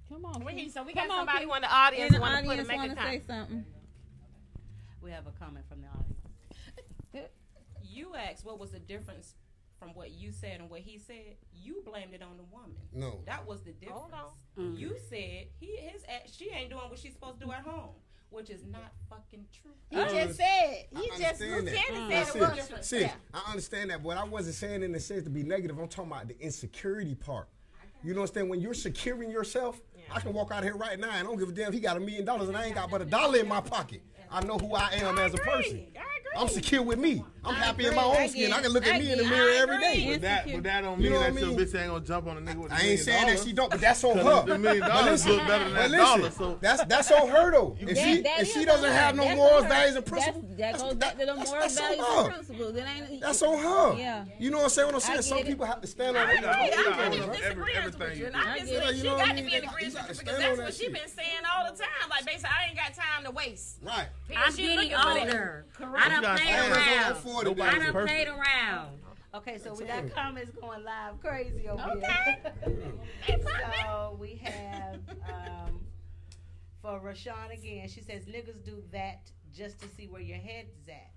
Come 0.07 0.23
on. 0.25 0.45
We 0.45 0.53
hear 0.53 0.63
you. 0.63 0.69
So 0.71 0.83
we 0.83 0.93
Come 0.93 1.07
got 1.09 1.13
on, 1.13 1.19
somebody 1.27 1.45
Keith. 1.45 1.53
on 1.53 1.61
the 1.61 1.73
audience 1.75 2.07
In 2.07 2.13
the 2.15 2.21
want 2.21 2.33
to 2.33 2.41
put 2.43 2.47
a 2.47 2.51
audience 2.51 2.67
make 2.69 2.77
want 2.77 2.91
a 2.91 2.95
to 2.95 3.01
say 3.01 3.05
comment. 3.19 3.27
something. 3.27 3.65
We 5.01 5.11
have 5.11 5.27
a 5.27 5.31
comment 5.31 5.65
from 5.67 5.81
the 5.81 5.87
audience. 5.89 6.11
You 7.87 8.13
asked 8.15 8.43
what 8.43 8.59
was 8.59 8.71
the 8.71 8.79
difference 8.79 9.35
from 9.86 9.93
what 9.95 10.11
you 10.11 10.31
said 10.31 10.59
and 10.59 10.69
what 10.69 10.79
he 10.81 10.97
said. 10.97 11.36
You 11.53 11.83
blamed 11.86 12.13
it 12.13 12.23
on 12.23 12.38
the 12.38 12.43
woman. 12.51 12.75
No. 12.91 13.19
That 13.25 13.45
was 13.47 13.61
the 13.61 13.71
difference. 13.71 14.01
Hold 14.01 14.13
Mm. 14.57 14.79
You 14.79 14.95
said 15.09 15.47
he 15.59 15.75
his 15.77 16.01
she 16.33 16.49
ain't 16.49 16.69
doing 16.69 16.81
what 16.89 16.97
she's 16.97 17.13
supposed 17.13 17.39
to 17.41 17.45
do 17.45 17.51
at 17.51 17.59
home, 17.61 17.89
which 18.29 18.49
is 18.49 18.63
not 18.65 18.93
fucking 19.09 19.45
true. 19.61 19.71
He 19.89 19.97
I 19.97 20.03
just 20.03 20.15
understand- 20.15 20.36
said. 20.38 20.86
I 20.95 20.99
He 21.01 21.07
just 21.09 21.21
understand 21.41 21.67
that. 21.67 21.73
Lieutenant 21.73 22.09
Now, 22.09 22.23
said 22.23 22.36
it 22.36 22.39
was. 22.41 22.67
sis, 22.79 22.88
sis, 22.88 23.01
Yeah. 23.01 23.11
I 23.33 23.49
understand 23.49 23.89
that, 23.91 24.01
but 24.01 24.17
I 24.17 24.23
wasn't 24.23 24.55
saying 24.55 24.81
in 24.81 24.91
the 24.93 24.99
sense 24.99 25.23
to 25.25 25.29
be 25.29 25.43
negative. 25.43 25.77
I'm 25.77 25.88
talking 25.89 26.11
about 26.11 26.27
the 26.29 26.39
insecurity 26.39 27.15
part. 27.15 27.49
You 28.03 28.13
know 28.13 28.21
what 28.21 28.29
I'm 28.29 28.33
saying? 28.36 28.49
When 28.49 28.61
you're 28.61 28.73
securing 28.73 29.29
yourself, 29.29 29.81
I 30.11 30.19
can 30.21 30.31
walk 30.33 30.51
out 30.51 30.63
here 30.63 30.75
right 30.77 30.97
now 30.99 31.09
and 31.09 31.17
I 31.17 31.23
don't 31.23 31.38
give 31.38 31.49
a 31.49 31.51
damn 31.51 31.67
if 31.69 31.73
he 31.73 31.79
got 31.79 31.97
a 31.97 31.99
million 31.99 32.23
dollars 32.23 32.47
and 32.47 32.55
I 32.57 32.65
ain't 32.65 32.75
got 32.75 32.89
but 32.91 33.01
a 33.01 33.05
dollar 33.05 33.39
in 33.39 33.47
my 33.47 33.59
pocket. 33.61 34.01
I 34.36 34.41
know 34.43 34.57
who 34.57 34.75
I 34.75 34.89
am 34.95 35.17
as 35.17 35.33
a 35.33 35.38
person. 35.38 35.86
I'm 36.38 36.49
secure 36.49 36.81
with 36.81 36.99
me. 36.99 37.23
I'm 37.45 37.55
happy 37.55 37.86
in 37.86 37.95
my 37.95 38.03
own 38.03 38.17
I 38.17 38.27
skin. 38.27 38.49
get 38.49 38.57
I 38.59 38.61
can 38.61 38.71
look 38.73 38.86
at 38.86 38.99
it. 38.99 39.03
me 39.05 39.11
in 39.13 39.19
the 39.19 39.23
I 39.25 39.29
mirror 39.29 39.51
get- 39.51 39.61
every 39.61 39.75
I 39.77 39.79
day. 39.79 40.11
But 40.11 40.21
that, 40.23 40.51
but 40.51 40.63
that 40.63 40.81
don't 40.81 40.97
mean 40.97 41.03
You 41.05 41.09
know 41.11 41.19
that 41.19 41.31
I 41.33 41.39
your 41.39 41.49
bitch 41.51 41.79
ain't 41.79 41.88
gonna 41.91 41.99
jump 42.03 42.27
on 42.27 42.38
a 42.38 42.41
nigga 42.41 42.55
with 42.57 42.71
a 42.71 42.75
I 42.75 42.77
ain't 42.79 42.83
million 42.88 42.97
saying 43.05 43.27
that 43.27 43.39
she 43.45 43.53
don't, 43.53 43.71
but 43.71 43.79
that's 43.79 44.03
on 44.03 44.13
Cause 44.19 44.41
her. 44.41 44.53
the 44.53 44.59
million 44.59 44.81
But 44.81 44.88
dollars 44.89 45.11
listen, 45.25 45.31
look 45.31 45.47
better 45.47 45.63
than 45.63 45.73
but 45.73 45.79
that 45.79 45.91
listen, 45.91 46.19
dollar, 46.19 46.31
so- 46.31 46.57
that's 46.59 46.83
that's 46.86 47.11
on 47.11 47.29
her 47.29 47.51
though. 47.51 47.77
If 47.79 47.88
That- 47.88 47.97
she 47.97 48.21
that 48.23 48.39
if 48.41 48.51
she 48.51 48.65
doesn't 48.65 48.83
her. 48.89 48.93
have 48.97 49.15
no 49.15 49.23
That's 49.23 49.38
morals, 49.38 49.55
on 49.57 49.63
her. 49.63 49.69
values, 49.69 49.95
and 49.95 50.05
That's- 50.05 50.25
principles, 50.25 50.57
That 50.57 50.77
goes 50.79 50.93
back 50.95 51.11
to 51.13 51.17
the 51.19 51.25
that's- 51.27 51.47
moral 51.47 51.61
that's 51.61 51.77
on 51.79 51.83
values 51.88 52.05
her. 52.05 52.19
and 52.25 52.33
principles. 52.33 52.75
It 52.75 52.86
ain't. 53.11 53.21
That's 53.21 53.41
on 53.41 53.57
her. 53.59 53.97
Yeah. 53.97 54.25
You 54.38 54.49
know 54.51 54.57
what 54.57 54.63
I'm 54.63 54.69
saying? 54.71 54.86
What 54.88 54.95
I'm 54.95 55.01
saying? 55.01 55.21
Some 55.21 55.43
people 55.43 55.65
have 55.65 55.79
to 55.81 55.88
stand 55.88 56.17
on 56.17 56.27
I 56.27 56.33
agree. 56.33 56.47
I 56.49 56.67
yeah, 56.67 56.75
really 57.07 57.19
every- 57.21 57.38
disagree 57.38 57.73
everything 57.75 58.11
you. 58.11 58.17
you 58.17 58.25
And 58.25 58.33
do. 58.36 58.41
obviously, 58.43 58.73
Yeah, 58.75 58.89
you 58.89 58.97
she 58.97 59.03
got 59.07 59.27
to 59.27 59.33
be 59.36 59.39
in 59.39 59.45
You 59.45 59.47
agreement 59.47 59.71
gotta 59.71 59.75
with 59.75 59.83
you 59.86 59.91
stand 59.91 60.19
because 60.19 60.38
that's 60.39 60.57
what 60.59 60.73
she 60.73 60.83
shit. 60.83 60.93
been 60.93 61.07
saying 61.07 61.43
all 61.47 61.71
the 61.71 61.77
time. 61.79 62.09
Like 62.09 62.25
basically, 62.25 62.49
I 62.51 62.67
ain't 62.67 62.75
got 62.75 62.91
time 62.93 63.23
to 63.23 63.31
waste. 63.31 63.77
Right. 63.81 64.07
Because 64.28 64.43
I'm 64.47 64.55
she 64.55 64.61
getting 64.63 64.78
looking 64.78 64.93
older. 64.95 65.65
I 65.80 66.09
done 66.09 66.21
got 66.21 66.39
played 66.39 66.53
around. 66.55 66.73
I 66.73 66.73
days. 67.53 67.84
done 67.84 67.93
perfect. 67.93 68.07
played 68.07 68.28
around. 68.28 68.89
Okay, 69.36 69.57
so 69.57 69.73
we 69.73 69.86
got 69.86 70.09
comments 70.13 70.51
going 70.59 70.84
live 70.84 71.19
crazy 71.21 71.67
over 71.67 71.84
Okay. 71.97 72.38
here. 73.26 73.38
so 73.84 74.17
we 74.19 74.36
have 74.43 74.95
um, 75.28 75.82
for 76.82 76.99
Rashawn 77.01 77.51
again. 77.53 77.88
She 77.89 78.01
says 78.01 78.23
niggas 78.26 78.63
do 78.63 78.82
that 78.93 79.30
just 79.53 79.80
to 79.82 79.88
see 79.89 80.07
where 80.07 80.21
your 80.21 80.38
head's 80.38 80.88
at. 80.88 81.11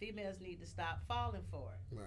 Females 0.00 0.40
need 0.40 0.58
to 0.60 0.66
stop 0.66 1.00
falling 1.06 1.42
for 1.50 1.70
it. 1.74 1.94
Right. 1.94 2.06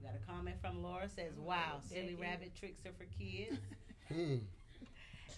We 0.00 0.06
got 0.06 0.14
a 0.16 0.26
comment 0.32 0.56
from 0.62 0.82
Laura 0.82 1.08
says, 1.10 1.38
"Wow, 1.38 1.80
silly 1.86 2.14
rabbit 2.14 2.56
tricks 2.58 2.84
are 2.86 2.92
for 2.98 3.04
kids." 3.18 3.58
Hmm. 4.12 4.38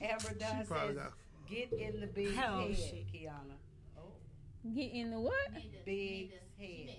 Amber 0.01 0.33
Dunn 0.39 0.65
probably 0.67 0.95
says, 0.95 0.97
got- 0.97 1.13
"Get 1.51 1.73
in 1.75 2.01
the 2.01 2.07
big 2.07 2.29
Oh, 2.39 2.61
head, 2.61 2.75
shit. 2.79 3.07
Kiana. 3.13 3.57
Get 4.75 4.93
in 4.93 5.11
the 5.11 5.21
what? 5.21 5.35
big 5.85 6.31
head. 6.59 6.97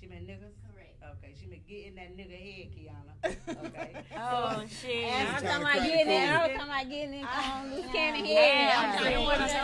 She 0.00 0.06
meant 0.06 0.26
niggas. 0.26 0.54
Correct. 0.72 0.96
Okay, 1.18 1.34
she 1.38 1.46
meant 1.46 1.66
get 1.68 1.86
in 1.86 1.94
that 1.96 2.16
nigga 2.16 2.32
head, 2.32 2.70
Kiana. 2.72 3.12
Okay. 3.66 3.92
Oh 4.16 4.62
So, 4.62 4.66
shit. 4.88 5.04
ask- 5.06 5.34
I'm 5.36 5.42
trying 5.42 5.42
talking 5.42 5.42
to 5.42 5.56
about 5.60 5.72
crack 5.72 5.86
getting 5.86 6.06
the 6.06 6.14
in. 6.14 6.28
I 6.28 6.32
was 6.32 6.46
code. 6.48 6.56
talking 6.56 6.72
about 6.72 6.88
getting 6.90 7.14
in 7.14 7.24
on 7.26 7.70
loose 7.74 7.86
cannon 7.92 8.24
Yeah. 8.24 8.34
head. 8.34 8.76
I'm 8.76 8.92
Yeah. 8.94 9.00
saying 9.02 9.24
what 9.24 9.36
I 9.36 9.40
Nah, 9.40 9.46
said. 9.48 9.60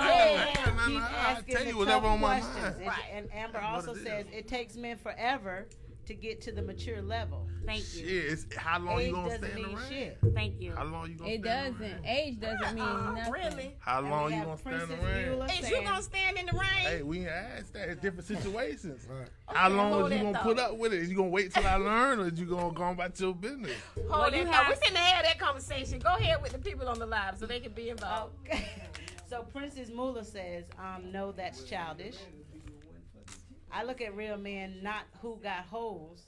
nah, 0.67 0.73
nah, 0.75 0.87
Keep 0.87 1.03
I 1.03 1.31
asking 1.31 1.55
tell 1.55 1.65
the 1.65 1.69
you 1.71 1.77
whatever 1.79 2.01
tough 2.03 2.11
on 2.13 2.21
my 2.21 2.41
questions. 2.41 2.57
mind. 2.65 2.77
And, 2.77 2.87
Right. 2.87 3.05
and 3.13 3.33
Amber 3.35 3.59
also 3.61 3.95
says 3.95 4.27
it 4.33 4.49
takes 4.49 4.77
men 4.77 4.97
forever 4.99 5.67
to 6.07 6.15
get 6.15 6.41
to 6.43 6.53
the 6.53 6.63
mature 6.63 7.01
level. 7.03 7.47
Thank 7.67 7.85
Shit, 7.85 8.05
you. 8.05 8.21
it's 8.31 8.47
how 8.57 8.81
long 8.81 8.99
Age 9.01 9.07
you 9.09 9.13
gonna 9.13 9.29
doesn't 9.29 9.45
stand 9.51 9.55
mean 9.67 9.77
around? 9.77 9.89
shit. 9.89 10.19
Thank 10.35 10.61
you. 10.61 10.73
How 10.75 10.85
long 10.85 11.09
you 11.11 11.15
gonna 11.15 11.31
It 11.31 11.41
stand 11.43 11.79
doesn't. 11.79 11.93
around? 11.93 12.07
Age 12.07 12.41
doesn't 12.41 12.75
mean 12.75 12.85
Uh, 12.85 13.13
nothing. 13.13 13.33
really? 13.33 13.77
How 13.79 14.01
long 14.01 14.25
we 14.27 14.35
you 14.37 14.43
gonna 14.45 14.59
stand 14.59 14.77
Princess 14.89 15.05
around? 15.05 15.49
Eula 15.49 15.61
Is 15.61 15.71
you 15.71 15.83
gonna 15.83 16.03
stand 16.03 16.39
in 16.39 16.47
the 16.47 16.53
rain? 16.53 16.63
Hey, 16.81 17.03
we 17.03 17.19
ain't 17.21 17.29
asked 17.29 17.73
that. 17.75 17.89
It's 17.91 18.01
different 18.01 18.27
situations. 18.43 19.07
Right. 19.09 19.29
How 19.47 19.69
long 19.69 19.93
hold 19.93 20.13
is 20.13 20.19
you 20.19 20.25
gonna 20.25 20.39
put 20.43 20.59
up 20.59 20.77
with 20.79 20.93
it? 20.95 21.01
Is 21.03 21.11
you 21.11 21.17
gonna 21.17 21.29
wait 21.29 21.53
till 21.55 21.67
I 21.67 21.77
learn, 21.77 22.19
or 22.21 22.27
is 22.29 22.41
you 22.41 22.47
gonna 22.47 22.73
go 22.75 22.83
on 22.83 22.95
about 22.95 23.21
your 23.21 23.35
business? 23.35 23.77
Hold 23.95 24.09
Well, 24.11 24.31
that 24.31 24.37
you 24.37 24.45
thought. 24.47 24.69
We 24.69 24.75
have- 24.75 24.81
finna 24.81 24.97
have 24.97 25.25
that 25.25 25.39
conversation. 25.39 25.99
Go 26.01 26.15
ahead 26.17 26.43
with 26.43 26.53
the 26.53 26.59
people 26.59 26.89
on 26.89 26.99
the 26.99 27.07
live 27.07 27.39
so 27.39 27.47
they 27.47 27.61
can 27.61 27.73
be 27.73 27.91
involved. 27.91 28.35
Okay. 28.47 28.67
so 29.29 29.43
Princess 29.43 29.91
Mula 29.91 30.25
says, 30.25 30.65
um, 30.79 31.13
no, 31.13 31.31
that's 31.31 31.63
childish. 31.65 32.17
I 33.73 33.85
look 33.85 34.01
at 34.01 34.15
real 34.17 34.37
men, 34.37 34.79
not 34.83 35.05
who 35.23 35.39
got 35.43 35.67
holes. 35.67 36.23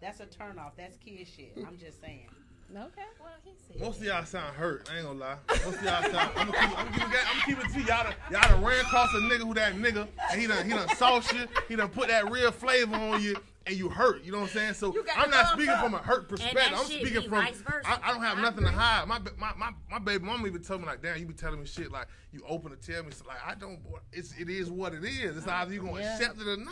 That's 0.00 0.20
a 0.20 0.26
turnoff. 0.26 0.72
That's 0.76 0.96
kid 0.96 1.26
shit. 1.28 1.52
I'm 1.66 1.76
just 1.78 2.00
saying. 2.00 2.26
Okay. 2.72 3.02
Well, 3.20 3.30
he 3.44 3.50
said. 3.68 3.80
Most 3.82 3.98
of 3.98 4.04
y'all 4.06 4.24
sound 4.24 4.54
hurt. 4.54 4.88
I 4.92 4.98
ain't 4.98 5.06
gonna 5.06 5.18
lie. 5.18 5.36
Most 5.48 5.66
of 5.78 5.82
y'all 5.82 6.02
sound. 6.02 6.30
I'm 6.36 6.46
gonna 6.50 6.52
keep. 6.52 6.78
I'm 6.78 6.86
gonna 6.86 6.90
keep, 6.92 7.14
it- 7.14 7.26
I'm 7.26 7.40
gonna 7.40 7.46
keep 7.46 7.58
it 7.58 7.72
to 7.74 7.80
y'all. 7.80 8.04
Done, 8.04 8.14
y'all 8.30 8.48
done 8.48 8.64
ran 8.64 8.80
across 8.84 9.12
a 9.12 9.16
nigga 9.18 9.40
who 9.40 9.54
that 9.54 9.74
nigga, 9.74 10.06
and 10.30 10.40
he 10.40 10.46
done 10.46 10.64
he 10.64 10.70
done 10.70 10.88
sauce 10.96 11.32
you. 11.32 11.46
He 11.68 11.76
done 11.76 11.88
put 11.88 12.08
that 12.08 12.30
real 12.30 12.50
flavor 12.52 12.94
on 12.96 13.20
you, 13.22 13.36
and 13.66 13.76
you 13.76 13.88
hurt. 13.88 14.24
You 14.24 14.32
know 14.32 14.38
what 14.40 14.50
I'm 14.50 14.56
saying? 14.56 14.74
So 14.74 14.94
I'm 15.16 15.30
not 15.30 15.48
speaking 15.48 15.70
up. 15.70 15.84
from 15.84 15.94
a 15.94 15.98
hurt 15.98 16.28
perspective. 16.28 16.62
I'm 16.74 16.84
speaking 16.84 17.28
from. 17.28 17.46
I, 17.84 17.98
I 18.02 18.12
don't 18.12 18.22
have 18.22 18.38
I 18.38 18.42
nothing 18.42 18.64
to 18.64 18.70
hide. 18.70 19.06
My, 19.06 19.18
my 19.38 19.52
my 19.56 19.70
my 19.90 19.98
baby 19.98 20.24
mama 20.24 20.46
even 20.46 20.62
told 20.62 20.80
me 20.80 20.86
like, 20.86 21.02
damn, 21.02 21.18
you 21.18 21.26
be 21.26 21.34
telling 21.34 21.60
me 21.60 21.66
shit 21.66 21.92
like 21.92 22.06
you 22.32 22.42
open 22.48 22.70
to 22.70 22.76
tell 22.76 23.02
me. 23.02 23.10
So 23.12 23.24
like 23.28 23.38
I 23.46 23.54
don't. 23.54 23.80
It's 24.12 24.34
it 24.38 24.48
is 24.48 24.70
what 24.70 24.94
it 24.94 25.04
is. 25.04 25.36
It's 25.36 25.46
either 25.46 25.72
you 25.72 25.82
gonna 25.82 26.00
Yeah. 26.00 26.16
accept 26.16 26.40
it 26.40 26.48
or 26.48 26.56
not. 26.56 26.66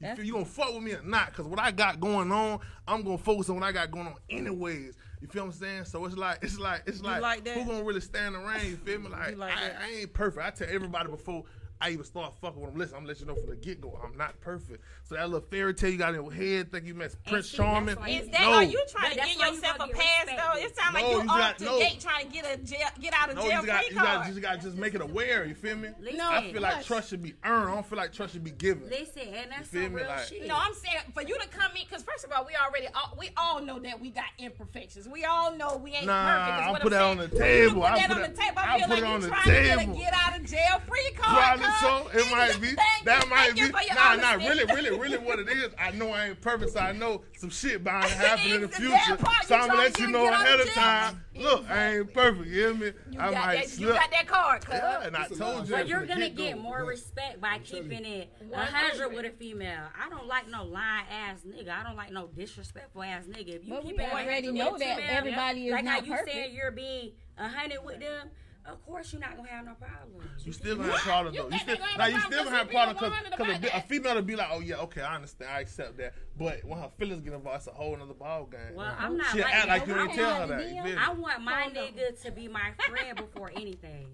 That's- 0.00 0.16
feel 0.18 0.26
you 0.26 0.32
gonna 0.32 0.44
fuck 0.44 0.74
with 0.74 0.82
me 0.82 0.92
or 0.92 1.02
not? 1.02 1.32
Cause 1.32 1.46
what 1.46 1.60
I 1.60 1.70
got 1.70 2.00
going 2.00 2.32
on, 2.32 2.58
I'm 2.86 3.02
gonna 3.02 3.18
focus 3.18 3.48
on 3.48 3.56
what 3.56 3.64
I 3.64 3.72
got 3.72 3.90
going 3.90 4.06
on 4.08 4.16
anyways. 4.28 4.96
You 5.20 5.28
feel 5.28 5.44
what 5.46 5.54
I'm 5.54 5.58
saying? 5.60 5.84
So 5.86 6.04
it's 6.04 6.16
like 6.16 6.40
it's 6.42 6.58
like 6.58 6.82
it's 6.86 7.00
like, 7.00 7.22
like 7.22 7.48
who 7.48 7.64
gonna 7.64 7.84
really 7.84 8.00
stand 8.00 8.34
around? 8.34 8.64
You 8.66 8.76
feel 8.76 9.00
me? 9.00 9.08
Like, 9.08 9.38
like 9.38 9.52
I. 9.56 9.70
I 9.86 9.90
ain't 10.00 10.12
perfect. 10.12 10.44
I 10.44 10.50
tell 10.50 10.74
everybody 10.74 11.08
before 11.08 11.44
I 11.80 11.90
even 11.90 12.04
start 12.04 12.32
fucking 12.40 12.60
with 12.60 12.70
them. 12.70 12.78
Listen, 12.78 12.96
I'm 12.96 13.04
gonna 13.04 13.14
you 13.18 13.26
know 13.26 13.34
from 13.34 13.50
the 13.50 13.56
get 13.56 13.80
go. 13.80 13.98
I'm 14.02 14.16
not 14.16 14.40
perfect. 14.40 14.82
So 15.02 15.16
that 15.16 15.28
little 15.28 15.46
fairy 15.50 15.74
tale 15.74 15.90
you 15.90 15.98
got 15.98 16.14
in 16.14 16.22
your 16.22 16.32
head, 16.32 16.72
think 16.72 16.86
you 16.86 16.94
met 16.94 17.14
Prince 17.26 17.50
see, 17.50 17.56
that's 17.58 17.68
Charming. 17.68 17.96
why 17.96 18.08
Is 18.08 18.24
you- 18.26 18.32
that 18.32 18.40
no. 18.40 18.52
are 18.54 18.62
you 18.64 18.84
trying 18.90 19.02
But 19.02 19.08
to 19.10 19.14
get 19.16 19.28
give 19.28 19.38
why 19.38 19.46
you 19.48 19.54
yourself 19.54 19.74
a 19.74 19.78
gonna 19.80 19.92
pass 19.92 20.26
though? 20.26 20.60
It 20.60 20.76
sounds 20.76 20.94
like 20.94 21.02
No, 21.04 21.10
you 21.10 21.16
you 21.16 21.20
off 21.28 21.36
got- 21.38 21.58
to 21.58 21.64
no. 21.64 21.78
gate 21.78 22.00
trying 22.00 22.26
to 22.26 22.32
get 22.32 22.44
a 22.46 22.56
jail, 22.62 22.88
get 23.00 23.14
out 23.14 23.28
of 23.30 23.36
No, 23.36 23.42
jail 23.42 23.60
you 23.60 23.66
got 23.66 23.78
free 23.84 23.88
you 23.94 23.94
got 24.02 24.06
card. 24.14 24.26
just 24.28 24.40
got 24.40 24.60
just 24.62 24.76
make 24.76 24.94
it 24.94 25.00
aware. 25.02 25.44
You 25.44 25.54
feel 25.54 25.76
me? 25.76 25.90
Listen, 26.00 26.20
I 26.20 26.52
feel 26.52 26.62
like 26.62 26.84
trust 26.86 27.10
should 27.10 27.22
be 27.22 27.34
earned. 27.44 27.70
I 27.70 27.74
don't 27.74 27.86
feel 27.86 27.98
like 27.98 28.12
trust 28.12 28.32
should 28.32 28.44
be 28.44 28.50
given. 28.52 28.88
listen, 28.88 29.22
and 29.22 29.50
that's 29.50 29.68
feel 29.68 29.82
some 29.82 29.92
me? 29.94 30.00
real 30.00 30.08
Like- 30.10 30.24
shit. 30.28 30.46
No, 30.46 30.56
I'm 30.56 30.72
saying 30.74 30.96
for 31.12 31.22
you 31.22 31.38
to 31.38 31.48
come 31.48 31.72
in, 31.76 31.82
because 31.88 32.02
first 32.02 32.24
of 32.24 32.32
all, 32.32 32.46
we 32.46 32.52
already 32.56 32.86
all, 32.94 33.14
we 33.18 33.30
all 33.36 33.60
know 33.60 33.78
that 33.80 34.00
we 34.00 34.10
got 34.10 34.24
imperfections. 34.38 35.06
We 35.08 35.24
all 35.24 35.54
know 35.56 35.76
we 35.76 35.92
ain't 35.92 36.06
Nah, 36.06 36.46
perfect. 36.46 36.60
is 36.60 36.66
I'll 36.74 36.80
put 36.80 36.90
that 36.92 37.02
on 37.02 37.16
the 37.18 37.28
For 37.28 37.34
you 37.34 37.40
to 37.40 37.44
table. 37.68 37.82
I'll 37.84 37.96
that 37.98 38.08
put 38.08 38.16
on 38.16 38.22
the 38.22 38.28
table. 38.40 38.58
I 38.58 38.64
I'll 38.64 38.78
feel 38.78 38.86
put 38.88 38.90
like 38.90 38.98
it 38.98 39.04
you're 39.04 39.14
on 39.14 39.20
the 39.20 39.28
trying 39.28 39.44
to 39.44 39.50
get 39.52 39.76
a 39.76 39.80
table. 39.80 39.94
get 39.98 40.12
out 40.14 40.40
of 40.40 40.46
jail 40.46 40.80
free 40.88 41.10
card. 41.16 41.60
Probably 41.64 42.04
cuz. 42.04 42.12
so. 42.12 42.18
Uh, 42.18 42.22
it 42.22 42.30
might 42.30 42.60
be. 42.60 42.76
That 43.04 43.28
might 43.28 43.54
be. 43.54 43.60
you 43.60 43.66
for 43.68 43.94
Nah, 43.94 44.14
nah. 44.16 44.32
Really, 44.34 44.64
really, 44.64 44.98
really, 44.98 45.18
what 45.18 45.38
it 45.38 45.48
is. 45.48 45.70
I 45.78 45.90
know 45.92 46.10
I 46.10 46.28
ain't 46.28 46.40
perfect, 46.40 46.72
so 46.72 46.80
I 46.80 46.92
know 46.92 47.22
some 47.36 47.50
shit 47.50 47.82
bound 47.84 48.04
to 48.04 48.14
happen 48.14 48.50
in 48.52 48.60
the 48.62 48.68
future. 48.68 49.18
So 49.46 49.54
I'm 49.54 49.68
gonna 49.68 49.80
let 49.80 49.98
you 49.98 50.08
know 50.08 50.24
get 50.24 50.32
out 50.32 50.40
of 50.40 50.46
ahead 50.46 50.60
of 50.60 50.68
time. 50.70 51.24
Look, 51.36 51.70
I 51.70 51.96
ain't 51.96 52.14
perfect. 52.14 52.46
You 52.46 52.52
hear 52.52 52.74
me? 52.74 52.86
You 53.10 53.20
I 53.20 53.30
got 53.30 53.46
might 53.46 53.66
that. 53.66 53.78
You 53.78 53.88
got 53.88 54.10
that 54.10 54.26
card, 54.26 54.64
cuz. 54.64 54.74
Yeah, 54.74 55.06
and 55.06 55.16
I 55.16 55.26
told 55.28 55.40
uh, 55.42 55.64
you. 55.64 55.70
But 55.70 55.88
you're 55.88 56.06
gonna 56.06 56.28
get-go. 56.28 56.42
get 56.44 56.58
more 56.58 56.84
respect 56.84 57.40
by 57.40 57.58
keeping 57.58 58.04
it 58.04 58.32
a 58.52 58.64
hundred 58.64 59.14
with 59.14 59.26
a 59.26 59.30
female. 59.30 59.84
I 60.00 60.08
don't 60.08 60.26
like 60.26 60.48
no 60.48 60.64
lying 60.64 61.06
ass 61.10 61.40
nigga. 61.46 61.70
I 61.70 61.82
don't 61.82 61.96
like 61.96 62.12
no 62.12 62.28
disrespectful 62.28 63.02
ass 63.02 63.24
nigga. 63.24 63.56
If 63.56 63.64
you 63.66 63.70
But 63.74 63.84
we 63.84 63.90
keep 63.90 64.00
it 64.00 64.04
a 64.04 64.12
already 64.12 64.52
know 64.52 64.78
that 64.78 64.96
female, 64.98 65.10
everybody 65.10 65.66
is 65.68 65.72
like 65.72 65.86
how 65.86 66.00
you 66.00 66.12
perfect. 66.12 66.32
said 66.32 66.52
you're 66.52 66.70
being 66.70 67.12
a 67.36 67.48
hundred 67.48 67.84
with 67.84 68.00
them. 68.00 68.30
Of 68.66 68.84
course, 68.86 69.12
you're 69.12 69.20
not 69.20 69.36
gonna 69.36 69.48
have 69.48 69.66
no 69.66 69.74
problems. 69.74 70.46
You 70.46 70.52
still 70.52 70.76
gonna 70.76 70.92
have 70.92 71.00
problems 71.00 71.36
though. 71.36 71.44
You 71.44 71.50
think 71.50 71.62
still, 71.62 71.76
they 71.76 71.80
gonna 71.80 71.90
have 71.92 71.98
now 71.98 72.04
a 72.04 72.08
you 72.08 72.18
problem 72.18 72.32
still 72.32 72.44
gonna 72.44 72.56
have 72.56 72.68
because 72.68 72.96
problems 72.96 73.32
100 73.36 73.60
because 73.60 73.72
a, 73.72 73.76
a 73.76 73.80
female 73.82 74.14
will 74.14 74.22
be 74.22 74.36
like, 74.36 74.48
oh 74.50 74.60
yeah, 74.60 74.76
okay, 74.76 75.02
I 75.02 75.16
understand, 75.16 75.50
I 75.50 75.60
accept 75.60 75.98
that. 75.98 76.14
But 76.38 76.64
when 76.64 76.78
her 76.78 76.90
feelings 76.96 77.20
get 77.20 77.34
involved, 77.34 77.58
it's 77.58 77.66
a 77.66 77.72
whole 77.72 77.96
nother 77.96 78.14
ball 78.14 78.46
game. 78.46 78.74
Well, 78.74 78.94
I'm 78.98 79.16
not 79.18 79.26
She'll 79.32 79.42
like 79.42 79.54
act 79.54 79.68
like 79.68 79.86
you 79.86 79.94
I 79.94 80.02
ain't 80.04 80.14
tell 80.14 80.40
her 80.40 80.46
that. 80.46 80.68
You 80.68 80.74
feel 80.74 80.84
me? 80.84 80.94
I 80.98 81.12
want 81.12 81.42
my 81.42 81.68
nigga 81.74 82.22
to 82.22 82.30
be 82.32 82.48
my 82.48 82.72
friend 82.88 83.16
before 83.16 83.50
anything. 83.54 84.08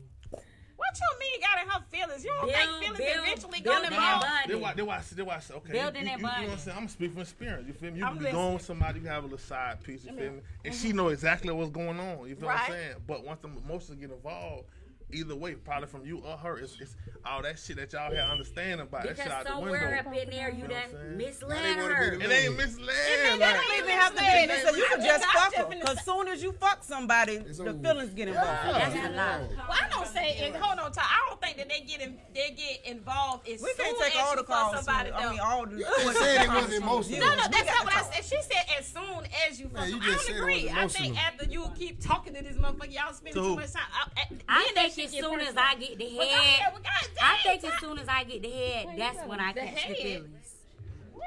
What 0.80 0.96
you 0.96 1.10
mean 1.20 1.40
got 1.40 1.56
in 1.62 1.68
her 1.68 1.80
feelings? 1.92 2.24
You 2.24 2.30
don't 2.30 2.46
Build- 2.48 2.56
think 2.56 2.80
feelings 2.80 2.98
build- 2.98 3.26
eventually 3.26 3.60
building 3.60 3.90
gonna 3.90 3.96
that 4.00 4.14
involve? 4.16 4.48
They 4.48 4.54
why 4.54 4.72
they 4.74 4.82
why 4.82 5.00
they 5.14 5.22
why 5.22 5.40
okay. 5.56 5.72
Building 5.72 6.02
you, 6.02 6.08
that 6.08 6.20
you, 6.20 6.26
you 6.26 6.32
know 6.32 6.40
what 6.40 6.50
I'm 6.52 6.58
saying? 6.58 6.76
I'm 6.78 6.88
speaking 6.88 7.12
from 7.12 7.22
experience. 7.22 7.66
You 7.68 7.74
feel 7.74 7.90
me? 7.92 7.98
You 7.98 8.06
I'm 8.06 8.14
can 8.16 8.24
be 8.24 8.30
going 8.32 8.52
with 8.54 8.62
listening. 8.62 8.78
somebody, 8.80 8.98
you 8.98 9.04
can 9.04 9.12
have 9.14 9.22
a 9.24 9.26
little 9.26 9.38
side 9.38 9.82
piece. 9.84 10.04
You 10.04 10.12
feel 10.16 10.32
me? 10.32 10.40
And 10.64 10.74
she 10.74 10.92
know 10.92 11.08
exactly 11.08 11.52
what's 11.52 11.70
going 11.70 12.00
on. 12.00 12.26
You 12.28 12.34
feel 12.36 12.48
what 12.48 12.60
I'm 12.60 12.70
saying? 12.72 12.94
But 13.06 13.24
once 13.24 13.40
the 13.40 13.48
emotions 13.48 14.00
get 14.00 14.10
involved, 14.10 14.64
either 15.12 15.34
way, 15.36 15.54
probably 15.54 15.88
from 15.88 16.04
you 16.06 16.18
or 16.18 16.36
her, 16.36 16.58
it's, 16.58 16.76
it's 16.80 16.94
all 17.24 17.42
that 17.42 17.58
shit 17.58 17.76
that 17.76 17.92
y'all 17.92 18.10
had 18.14 18.30
understanding 18.30 18.80
about. 18.80 19.02
that 19.02 19.16
Because 19.16 19.24
shit 19.24 19.32
out 19.32 19.44
the 19.44 19.50
somewhere 19.50 19.70
window. 20.02 20.10
up 20.10 20.16
in 20.22 20.30
there, 20.30 20.50
you 20.50 20.62
You 20.62 20.68
know 20.68 20.74
done 20.74 21.16
misled 21.16 21.50
Now 21.50 21.62
they 21.62 21.82
wanna 21.82 21.94
her. 21.94 22.12
It 22.14 22.30
ain't 22.30 22.56
misled. 22.56 22.88
They 22.88 23.38
Like, 23.38 23.54
don't 23.56 23.78
even 23.78 23.90
have 23.90 24.14
to 24.14 24.20
be 24.20 24.60
So 24.70 24.76
you 24.76 24.86
can 24.90 25.00
just 25.04 25.24
fuck 25.26 25.54
her. 25.54 25.64
finna 25.64 25.84
Cause 25.84 26.04
soon 26.04 26.28
as 26.28 26.42
you 26.42 26.52
fuck 26.52 26.82
somebody, 26.84 27.38
the 27.38 27.54
feelings 27.82 28.14
get 28.14 28.28
involved. 28.28 28.48
That's 28.74 28.94
a 28.94 29.10
lie. 29.10 29.48
Well, 29.68 29.78
I 29.84 29.88
don't 29.90 30.06
say 30.06 30.30
it. 30.38 30.54
Hold 30.56 30.78
on, 30.78 30.92
Ty. 30.92 31.02
I 31.02 31.26
don't 31.28 31.40
think 31.40 31.56
that 31.58 31.68
they 31.68 31.80
get 31.80 32.00
in, 32.00 32.18
they 32.34 32.50
get 32.56 32.84
involved 32.90 33.48
as 33.48 33.60
We 33.62 33.68
soon 33.70 33.76
can't 33.86 33.98
take 33.98 34.16
as 34.16 34.22
all 34.24 34.30
you 34.30 34.36
the 34.36 34.44
fuck 34.44 34.72
calls. 34.72 34.84
somebody. 34.84 35.12
I 35.12 35.30
mean, 35.30 35.40
all 35.40 35.66
the. 35.66 35.76
You 35.78 35.84
just 35.84 36.18
said 36.18 36.44
it 36.46 36.48
was 36.50 36.72
emotional. 36.72 37.20
No, 37.20 37.26
no, 37.34 37.42
that's 37.50 37.66
not 37.66 37.84
what 37.84 37.94
I 37.96 38.02
said. 38.10 38.24
She 38.24 38.36
said 38.42 38.64
as 38.78 38.86
soon 38.86 39.26
as 39.48 39.58
you 39.60 39.68
fuck 39.68 39.80
Man. 39.88 39.94
I 40.02 40.16
don't 40.16 40.30
agree. 40.36 40.70
I 40.70 40.86
think 40.88 41.18
after 41.22 41.44
you 41.46 41.70
keep 41.76 42.00
talking 42.00 42.34
to 42.34 42.42
this 42.42 42.56
motherfucker, 42.56 42.92
y'all 42.92 43.12
spending 43.12 43.42
too 43.42 43.56
much 43.56 43.72
time. 43.72 43.82
I, 43.92 44.20
I, 44.20 44.26
I 44.48 44.64
then 44.66 44.74
that 44.74 44.92
think 44.92 44.94
shit 44.94 44.99
as 45.04 45.12
soon 45.12 45.40
as. 45.40 45.54
I 45.56 45.74
get 45.76 45.98
the 45.98 46.04
Well, 46.16 46.26
go 46.28 46.34
ahead, 46.34 46.60
head, 46.60 46.82
I 47.22 47.36
think 47.42 47.64
as 47.64 47.80
soon 47.80 47.98
as 47.98 48.08
I 48.08 48.24
get 48.24 48.42
the 48.42 48.50
head, 48.50 48.86
that's 48.96 49.26
when 49.26 49.40
I 49.40 49.52
catch 49.52 49.88
the 49.88 49.94
feelings. 49.94 50.54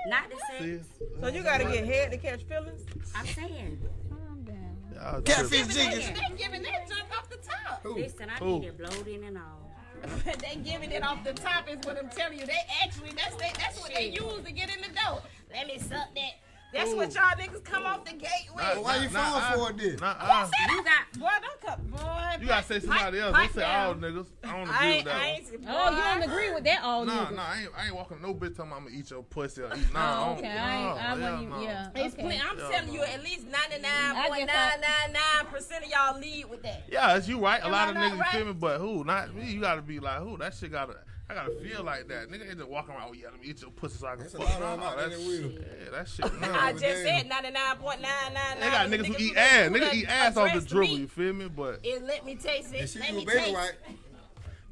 Not 0.07 0.23
the 0.29 0.35
see? 0.59 0.77
sex. 0.77 0.87
So 1.21 1.27
you 1.27 1.43
gotta 1.43 1.63
get 1.65 1.85
head 1.85 2.11
to 2.11 2.17
catch 2.17 2.43
feelings. 2.43 2.81
I'm 3.15 3.25
saying. 3.25 3.79
Calm 4.09 4.43
down. 4.43 4.77
Y'all 4.93 5.21
Catfish 5.21 5.65
tripping. 5.67 5.91
jiggers. 5.91 6.19
They 6.19 6.35
giving 6.43 6.61
that 6.63 6.89
junk 6.89 7.05
off 7.17 7.29
the 7.29 7.37
top. 7.37 7.81
Who? 7.83 7.95
Listen, 7.95 8.29
I 8.29 8.33
Who? 8.35 8.59
need 8.59 8.67
it 8.67 8.77
blowed 8.77 9.07
in 9.07 9.23
and 9.23 9.37
all. 9.37 9.71
they 10.25 10.55
giving 10.57 10.91
it 10.91 11.03
off 11.03 11.23
the 11.23 11.31
top 11.33 11.69
is 11.69 11.77
what 11.85 11.97
I'm 11.97 12.09
telling 12.09 12.37
you. 12.39 12.45
They 12.45 12.59
actually 12.83 13.11
that's 13.15 13.35
they, 13.35 13.51
that's 13.57 13.79
what 13.79 13.93
they 13.93 14.09
use 14.09 14.43
to 14.43 14.51
get 14.51 14.69
in 14.75 14.81
the 14.81 14.89
door. 14.99 15.21
Let 15.53 15.67
me 15.67 15.77
suck 15.79 16.13
that. 16.15 16.33
That's 16.73 16.91
Ooh. 16.91 16.97
what 16.97 17.13
y'all 17.13 17.23
niggas 17.37 17.63
come 17.63 17.85
off 17.85 18.03
the 18.03 18.13
gate 18.13 18.29
with. 18.53 18.63
Nah, 18.63 18.81
why 18.81 18.97
you 18.97 19.09
nah, 19.11 19.39
falling 19.39 19.59
for 19.59 19.69
it 19.71 19.77
then? 19.77 19.95
Nah, 20.01 20.15
uh, 20.19 20.49
You 20.71 20.83
got 20.83 21.19
Boy, 21.19 21.29
don't 21.41 21.61
cut. 21.61 21.91
Boy, 21.91 22.41
you 22.41 22.47
gotta 22.47 22.65
say 22.65 22.79
somebody 22.79 23.19
else. 23.19 23.35
Don't 23.37 23.53
say 23.53 23.63
all 23.63 23.93
niggas. 23.95 24.25
I 24.43 24.51
don't 24.57 24.69
I 24.69 24.85
agree 24.87 24.95
with 24.97 25.05
that. 25.05 25.13
I 25.13 25.17
one. 25.19 25.27
ain't, 25.27 25.45
Oh, 25.67 25.89
you 25.91 26.03
don't 26.03 26.23
agree 26.31 26.51
with 26.53 26.63
that 26.63 26.83
all 26.83 27.05
Nah, 27.05 27.25
niggas. 27.27 27.35
nah, 27.35 27.43
I 27.47 27.57
ain't, 27.61 27.69
I 27.77 27.85
ain't 27.85 27.95
walking 27.95 28.21
no 28.21 28.33
bitch 28.33 28.55
talking 28.57 28.71
about 28.71 28.77
I'm 28.81 28.83
gonna 28.85 28.95
eat 28.97 29.11
your 29.11 29.21
pussy 29.23 29.61
or 29.61 29.69
eat. 29.77 29.93
Nah, 29.93 29.99
Oh, 29.99 30.03
I 30.03 30.25
don't- 30.29 30.37
okay. 30.39 30.47
I 30.49 30.51
ain't, 30.51 31.03
I 31.03 31.15
nah, 31.15 31.31
wouldn't 31.31 31.53
hell 31.53 31.61
yeah. 31.63 31.89
It's 31.95 32.15
okay. 32.15 32.25
I'm 32.25 32.57
Yeah, 32.57 32.69
telling 32.69 32.87
no. 32.87 32.93
you, 32.93 33.03
at 33.03 33.23
least 33.23 33.45
99.999 33.51 35.49
percent 35.51 35.85
of 35.85 35.91
y'all 35.91 36.19
lead 36.19 36.45
with 36.49 36.63
that. 36.63 36.83
Yeah, 36.91 37.15
it's 37.17 37.27
you 37.27 37.39
right. 37.39 37.61
A 37.63 37.69
lot 37.69 37.89
of 37.89 37.95
niggas 37.95 38.27
feel 38.31 38.45
me, 38.45 38.53
but 38.53 38.79
who? 38.79 39.03
Not 39.03 39.33
me. 39.35 39.51
You 39.51 39.61
gotta 39.61 39.81
be 39.81 39.99
like 39.99 40.19
who? 40.19 40.37
That 40.37 40.53
shit 40.55 40.71
gotta. 40.71 40.97
I 41.29 41.33
gotta 41.35 41.51
feel 41.55 41.83
like 41.83 42.07
that. 42.09 42.29
Nigga 42.29 42.49
ain't 42.49 42.57
just 42.57 42.69
walking 42.69 42.93
around. 42.93 43.07
Oh 43.09 43.13
yeah, 43.13 43.27
let 43.31 43.39
me 43.41 43.47
eat 43.47 43.61
your 43.61 43.71
pussy 43.71 43.97
so 43.97 44.07
I 44.07 44.11
can 44.11 44.19
There's 44.19 44.35
a 44.35 44.37
fuck. 44.39 44.59
lot 44.59 44.61
of 44.61 44.61
Nah, 44.61 44.71
them 44.75 44.83
out 44.83 44.97
there 44.97 45.09
that 45.09 45.17
that 45.17 45.25
will. 45.25 45.49
shit. 45.51 45.67
Yeah, 45.83 45.89
that 45.91 46.07
shit. 46.09 46.25
I 46.25 46.71
just 46.73 46.83
damn. 46.83 47.05
said 47.05 47.29
99.999. 47.29 48.59
They 48.59 48.69
got 48.69 48.87
niggas 48.89 49.05
who 49.05 49.15
eat 49.23 49.37
ass. 49.37 49.69
Niggas 49.69 49.93
eat 49.93 50.07
ass 50.09 50.37
off 50.37 50.53
the 50.53 50.61
dribble. 50.61 50.97
You 50.99 51.07
feel 51.07 51.33
me? 51.33 51.47
But 51.47 51.79
It 51.83 52.03
let 52.03 52.25
me 52.25 52.35
taste 52.35 52.73
it. 52.73 52.81
And 52.81 52.89
she 52.89 52.99
let 52.99 53.09
do 53.09 53.15
me 53.17 53.23
a 53.23 53.25
baby 53.25 53.39
taste 53.39 53.73
it. 53.89 53.95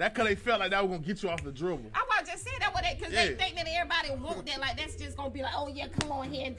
That 0.02 0.16
cause 0.16 0.26
they 0.26 0.34
felt 0.36 0.60
like 0.60 0.72
that 0.72 0.82
was 0.82 0.92
gonna 0.98 1.06
get 1.08 1.22
you 1.22 1.30
off 1.30 1.44
the 1.44 1.52
dribble. 1.52 1.92
I 1.94 2.04
was 2.20 2.28
just 2.28 2.44
saying 2.44 2.58
that 2.60 2.74
with 2.74 2.84
it 2.86 2.98
because 2.98 3.14
Yeah. 3.14 3.26
they 3.28 3.36
think 3.36 3.56
that 3.56 3.68
everybody 3.68 4.10
want 4.24 4.46
that. 4.48 4.60
Like 4.60 4.76
that's 4.78 4.96
just 4.96 5.16
gonna 5.16 5.30
be 5.30 5.44
like, 5.44 5.54
oh 5.56 5.68
yeah, 5.68 5.88
come 6.00 6.12
on 6.12 6.32
here. 6.32 6.56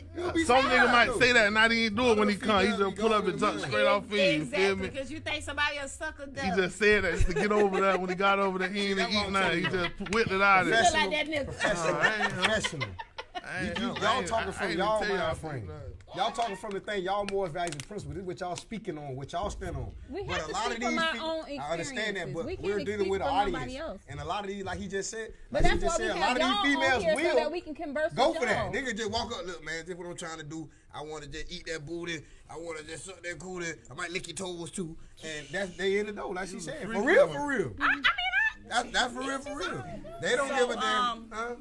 Some 0.46 0.64
nigga 0.66 0.92
might 0.92 1.12
say 1.18 1.32
that 1.32 1.46
and 1.46 1.54
not 1.54 1.72
even 1.72 1.94
do 1.96 2.12
it 2.12 2.18
when 2.18 2.28
he 2.28 2.36
come. 2.36 2.64
He 2.64 2.68
just 2.76 2.96
pull 2.96 3.12
up 3.12 3.26
and 3.26 3.38
jump 3.38 3.54
with 3.56 3.64
straight 3.66 3.86
off 3.86 4.04
in. 4.04 4.10
You 4.12 4.16
feel 4.16 4.42
Exactly, 4.42 4.74
me? 4.76 4.88
because 4.88 5.10
you 5.10 5.20
think 5.20 5.42
somebody 5.42 5.76
a 5.78 5.88
sucker 5.88 6.26
duck. 6.26 6.44
He 6.44 6.50
just 6.52 6.78
said 6.78 7.02
that 7.04 7.18
to 7.18 7.34
get 7.34 7.50
over 7.52 7.80
there. 7.80 7.98
When 7.98 8.08
he 8.08 8.14
got 8.14 8.38
over 8.38 8.58
there, 8.60 8.68
he 8.68 8.88
ain't 8.90 8.98
that's 8.98 9.12
what 9.14 9.22
eat 9.22 9.26
I'm 9.26 9.32
nothing. 9.32 9.58
He 9.58 9.70
just 9.70 10.12
whipped 10.14 10.30
it 10.30 10.40
out 10.40 10.60
of 10.62 10.66
You 10.68 10.72
there. 10.74 10.82
look 10.84 10.92
like 10.94 11.10
that 11.10 11.26
nigga. 11.26 11.44
Professional. 11.46 11.96
I 11.96 12.22
ain't- 12.22 12.32
Professional. 12.32 12.88
I 13.34 13.66
ain't- 13.66 13.78
You- 13.78 13.86
you- 13.86 13.92
I 13.96 14.00
y'all 14.00 14.18
ain't- 14.18 14.26
talking 14.28 14.48
I 14.48 14.52
from 14.52 14.68
ain't 14.68 14.78
y'all 14.78 15.00
tell 15.00 15.08
y'all 15.08 15.18
mind 15.42 15.66
nothing. 15.66 15.91
Y'all 16.14 16.30
talking 16.30 16.56
from 16.56 16.72
the 16.72 16.80
thing 16.80 17.02
y'all 17.02 17.24
more 17.32 17.48
values 17.48 17.74
and 17.74 17.88
principles. 17.88 18.14
This 18.14 18.20
is 18.22 18.26
what 18.26 18.40
y'all 18.40 18.54
speaking 18.56 18.98
on, 18.98 19.16
what 19.16 19.32
y'all 19.32 19.48
stand 19.48 19.76
on. 19.76 19.90
We 20.10 20.22
but 20.24 20.36
have 20.36 20.44
a 20.44 20.46
to 20.48 20.52
lot 20.52 20.64
speak 20.64 20.74
of 20.74 20.80
these 20.80 20.88
from 20.90 20.98
our 20.98 21.12
people, 21.12 21.28
own 21.30 21.60
I 21.60 21.72
understand 21.72 22.16
that, 22.16 22.28
experiences. 22.28 22.34
but 22.34 22.46
We 22.46 22.56
can't 22.56 22.66
we're 22.66 22.84
dealing 22.84 23.08
with 23.08 23.22
an 23.22 23.28
audience. 23.28 23.74
else. 23.76 24.00
And 24.08 24.20
a 24.20 24.24
lot 24.24 24.40
of 24.44 24.48
these, 24.50 24.62
like 24.64 24.78
he 24.78 24.88
just 24.88 25.10
said, 25.10 25.32
But 25.50 25.62
like 25.62 25.72
he 25.72 25.78
that's 25.78 25.84
just 25.98 26.00
why 26.00 26.04
we 26.06 26.10
said, 26.12 26.16
a 26.16 26.20
lot 26.20 26.30
of 26.32 26.64
these 26.64 26.74
females 26.74 27.04
will 27.16 27.30
so 27.30 27.36
that 27.36 27.52
we 27.52 27.60
can 27.62 27.74
converse 27.74 28.12
go 28.12 28.28
with 28.30 28.38
for 28.40 28.44
that. 28.44 28.72
y'all. 28.74 28.82
Nigga 28.82 28.94
just 28.96 29.10
walk 29.10 29.32
up, 29.32 29.46
look, 29.46 29.64
man, 29.64 29.84
this 29.86 29.96
what 29.96 30.06
I'm 30.06 30.16
trying 30.16 30.38
to 30.38 30.44
do. 30.44 30.68
I 30.94 31.00
want 31.02 31.22
to 31.24 31.30
just 31.30 31.50
eat 31.50 31.64
that 31.72 31.86
booty. 31.86 32.20
I 32.50 32.56
want 32.58 32.78
to 32.78 32.84
just 32.84 33.06
suck 33.06 33.22
that 33.22 33.38
cootie. 33.38 33.72
I 33.90 33.94
might 33.94 34.10
lick 34.10 34.28
your 34.28 34.36
toes 34.36 34.70
too. 34.70 34.94
And 35.24 35.46
that's 35.50 35.74
they 35.78 35.98
in 35.98 36.06
the 36.06 36.12
door, 36.12 36.34
like 36.34 36.48
she 36.50 36.60
said. 36.60 36.82
For 36.82 37.02
real, 37.02 37.26
for 37.28 37.46
real. 37.46 37.72
I, 37.80 37.86
I 37.86 37.94
mean, 37.94 38.04
I, 38.04 38.82
That, 38.82 38.92
that's 38.92 39.14
for 39.14 39.20
real, 39.20 39.38
for 39.38 39.56
real. 39.56 39.82
They 40.20 40.36
don't 40.36 40.48
So, 40.50 40.56
give 40.56 40.70
a 40.76 40.80
damn, 40.80 40.84
um, 41.10 41.26
huh? 41.32 41.54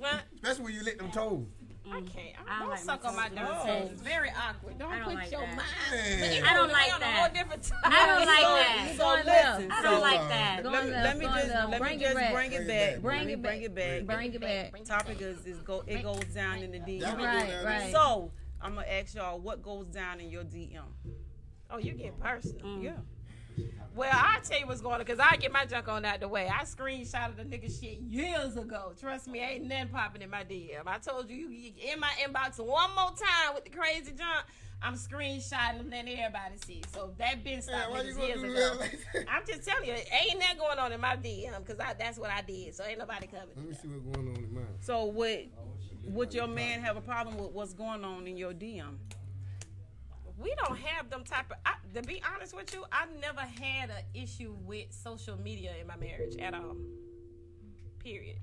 well, 0.00 0.20
Especially 0.36 0.64
when 0.64 0.74
you 0.74 0.82
lick 0.84 0.98
them 0.98 1.10
toes. 1.10 1.44
I 1.92 2.00
can't. 2.02 2.36
I 2.38 2.56
I 2.56 2.58
don't 2.58 2.60
don't 2.60 2.70
like 2.70 2.78
suck 2.78 3.04
on 3.04 3.16
my 3.16 3.28
toes 3.28 3.36
dirty 3.38 3.66
getting 3.66 3.88
toes. 3.88 4.00
Very 4.02 4.30
awkward. 4.30 4.78
Don't, 4.78 4.90
don't 4.90 5.02
put 5.04 5.14
like 5.14 5.30
your 5.30 5.40
that. 5.40 5.56
mind. 5.56 5.68
Man. 5.90 6.20
But 6.20 6.36
you 6.36 6.44
I 6.44 6.54
don't 6.54 6.70
like 6.72 6.86
we 6.86 6.92
on 6.92 6.96
a 6.96 7.00
that. 7.00 7.18
whole 7.18 7.34
different 7.34 7.62
time. 7.62 7.80
I 7.84 8.06
don't 8.06 8.26
like 8.26 8.42
that. 8.42 8.92
So 8.96 9.02
Going 9.04 9.26
listen. 9.26 9.70
I 9.72 9.82
don't 9.82 10.00
like 10.00 10.28
that. 10.28 10.60
Let 10.64 10.84
me, 10.84 10.90
left, 10.90 11.04
let 11.04 11.18
me 11.18 11.24
just 11.26 11.48
let 11.54 11.70
me 11.70 11.78
Bring 11.78 12.00
it 12.00 12.14
back. 12.14 12.32
bring 12.32 12.52
it 12.52 12.66
back. 12.68 12.92
back. 12.94 13.02
Bring 13.02 13.28
it 13.28 13.42
back. 13.42 14.06
Bring 14.06 14.34
it 14.34 14.40
back. 14.40 14.84
Topic 14.84 15.20
is, 15.20 15.46
is 15.46 15.58
go 15.60 15.82
it 15.86 16.02
goes 16.02 16.24
down 16.34 16.58
in 16.58 16.72
the 16.72 16.78
DM. 16.78 17.16
Right, 17.16 17.64
right. 17.64 17.92
So 17.92 18.30
I'm 18.60 18.74
gonna 18.74 18.86
ask 18.86 19.14
y'all 19.14 19.38
what 19.38 19.62
goes 19.62 19.86
down 19.86 20.20
in 20.20 20.30
your 20.30 20.44
DM. 20.44 20.80
Oh, 21.70 21.78
you 21.78 21.92
get 21.92 22.18
personal. 22.20 22.66
Mm. 22.66 22.82
Yeah. 22.82 22.92
Well, 23.94 24.10
I'll 24.12 24.40
tell 24.40 24.58
you 24.58 24.66
what's 24.66 24.80
going 24.80 24.94
on 24.94 25.00
because 25.00 25.18
I 25.18 25.36
get 25.36 25.52
my 25.52 25.66
junk 25.66 25.88
on 25.88 26.04
out 26.04 26.20
the 26.20 26.28
way. 26.28 26.48
I 26.48 26.62
screenshotted 26.62 27.36
the 27.36 27.42
nigga 27.44 27.68
shit 27.80 27.98
years 28.00 28.56
ago. 28.56 28.92
Trust 28.98 29.26
me, 29.28 29.40
ain't 29.40 29.64
nothing 29.66 29.88
popping 29.88 30.22
in 30.22 30.30
my 30.30 30.44
DM. 30.44 30.86
I 30.86 30.98
told 30.98 31.28
you, 31.28 31.48
you 31.48 31.70
get 31.72 31.94
in 31.94 32.00
my 32.00 32.10
inbox 32.24 32.58
one 32.58 32.90
more 32.94 33.10
time 33.10 33.54
with 33.54 33.64
the 33.64 33.70
crazy 33.70 34.12
junk. 34.12 34.46
I'm 34.82 34.94
screenshotting 34.94 35.80
and 35.80 35.90
letting 35.90 36.18
everybody 36.18 36.56
see. 36.64 36.82
So 36.94 37.12
that 37.18 37.42
been 37.44 37.54
Yeah, 37.54 37.60
stopped 37.60 37.90
why 37.90 38.02
you 38.02 38.12
niggas 38.12 38.16
gonna 38.16 38.26
years 38.28 38.42
ago. 38.44 38.76
like? 38.80 38.98
I'm 39.28 39.42
just 39.46 39.68
telling 39.68 39.88
you, 39.88 39.92
ain't 39.94 40.40
that 40.40 40.56
going 40.58 40.78
on 40.78 40.92
in 40.92 41.00
my 41.00 41.16
DM 41.16 41.58
because 41.58 41.76
that's 41.76 42.18
what 42.18 42.30
I 42.30 42.40
did. 42.42 42.74
So 42.74 42.84
ain't 42.84 42.98
nobody 42.98 43.26
coming. 43.26 43.48
Let 43.56 43.66
me 43.68 43.74
see 43.74 43.88
what's 43.88 44.04
going 44.16 44.28
on 44.28 44.36
in 44.42 44.54
mine. 44.54 44.64
So 44.80 45.06
would 45.06 45.48
would 46.04 46.32
your 46.32 46.46
man 46.46 46.80
have 46.80 46.96
a 46.96 47.00
problem 47.00 47.36
with 47.36 47.50
what's 47.50 47.74
going 47.74 48.04
on 48.04 48.26
in 48.26 48.36
your 48.36 48.52
DM? 48.52 48.96
We 50.40 50.54
don't 50.64 50.78
have 50.78 51.10
them 51.10 51.24
type 51.24 51.50
of. 51.50 51.56
I, 51.66 51.74
to 51.94 52.02
be 52.02 52.22
honest 52.34 52.54
with 52.56 52.72
you, 52.72 52.84
I 52.90 53.06
never 53.20 53.40
had 53.40 53.90
an 53.90 54.04
issue 54.14 54.54
with 54.64 54.86
social 54.90 55.38
media 55.40 55.72
in 55.80 55.86
my 55.86 55.96
marriage 55.96 56.36
at 56.38 56.54
all. 56.54 56.76
Period. 57.98 58.38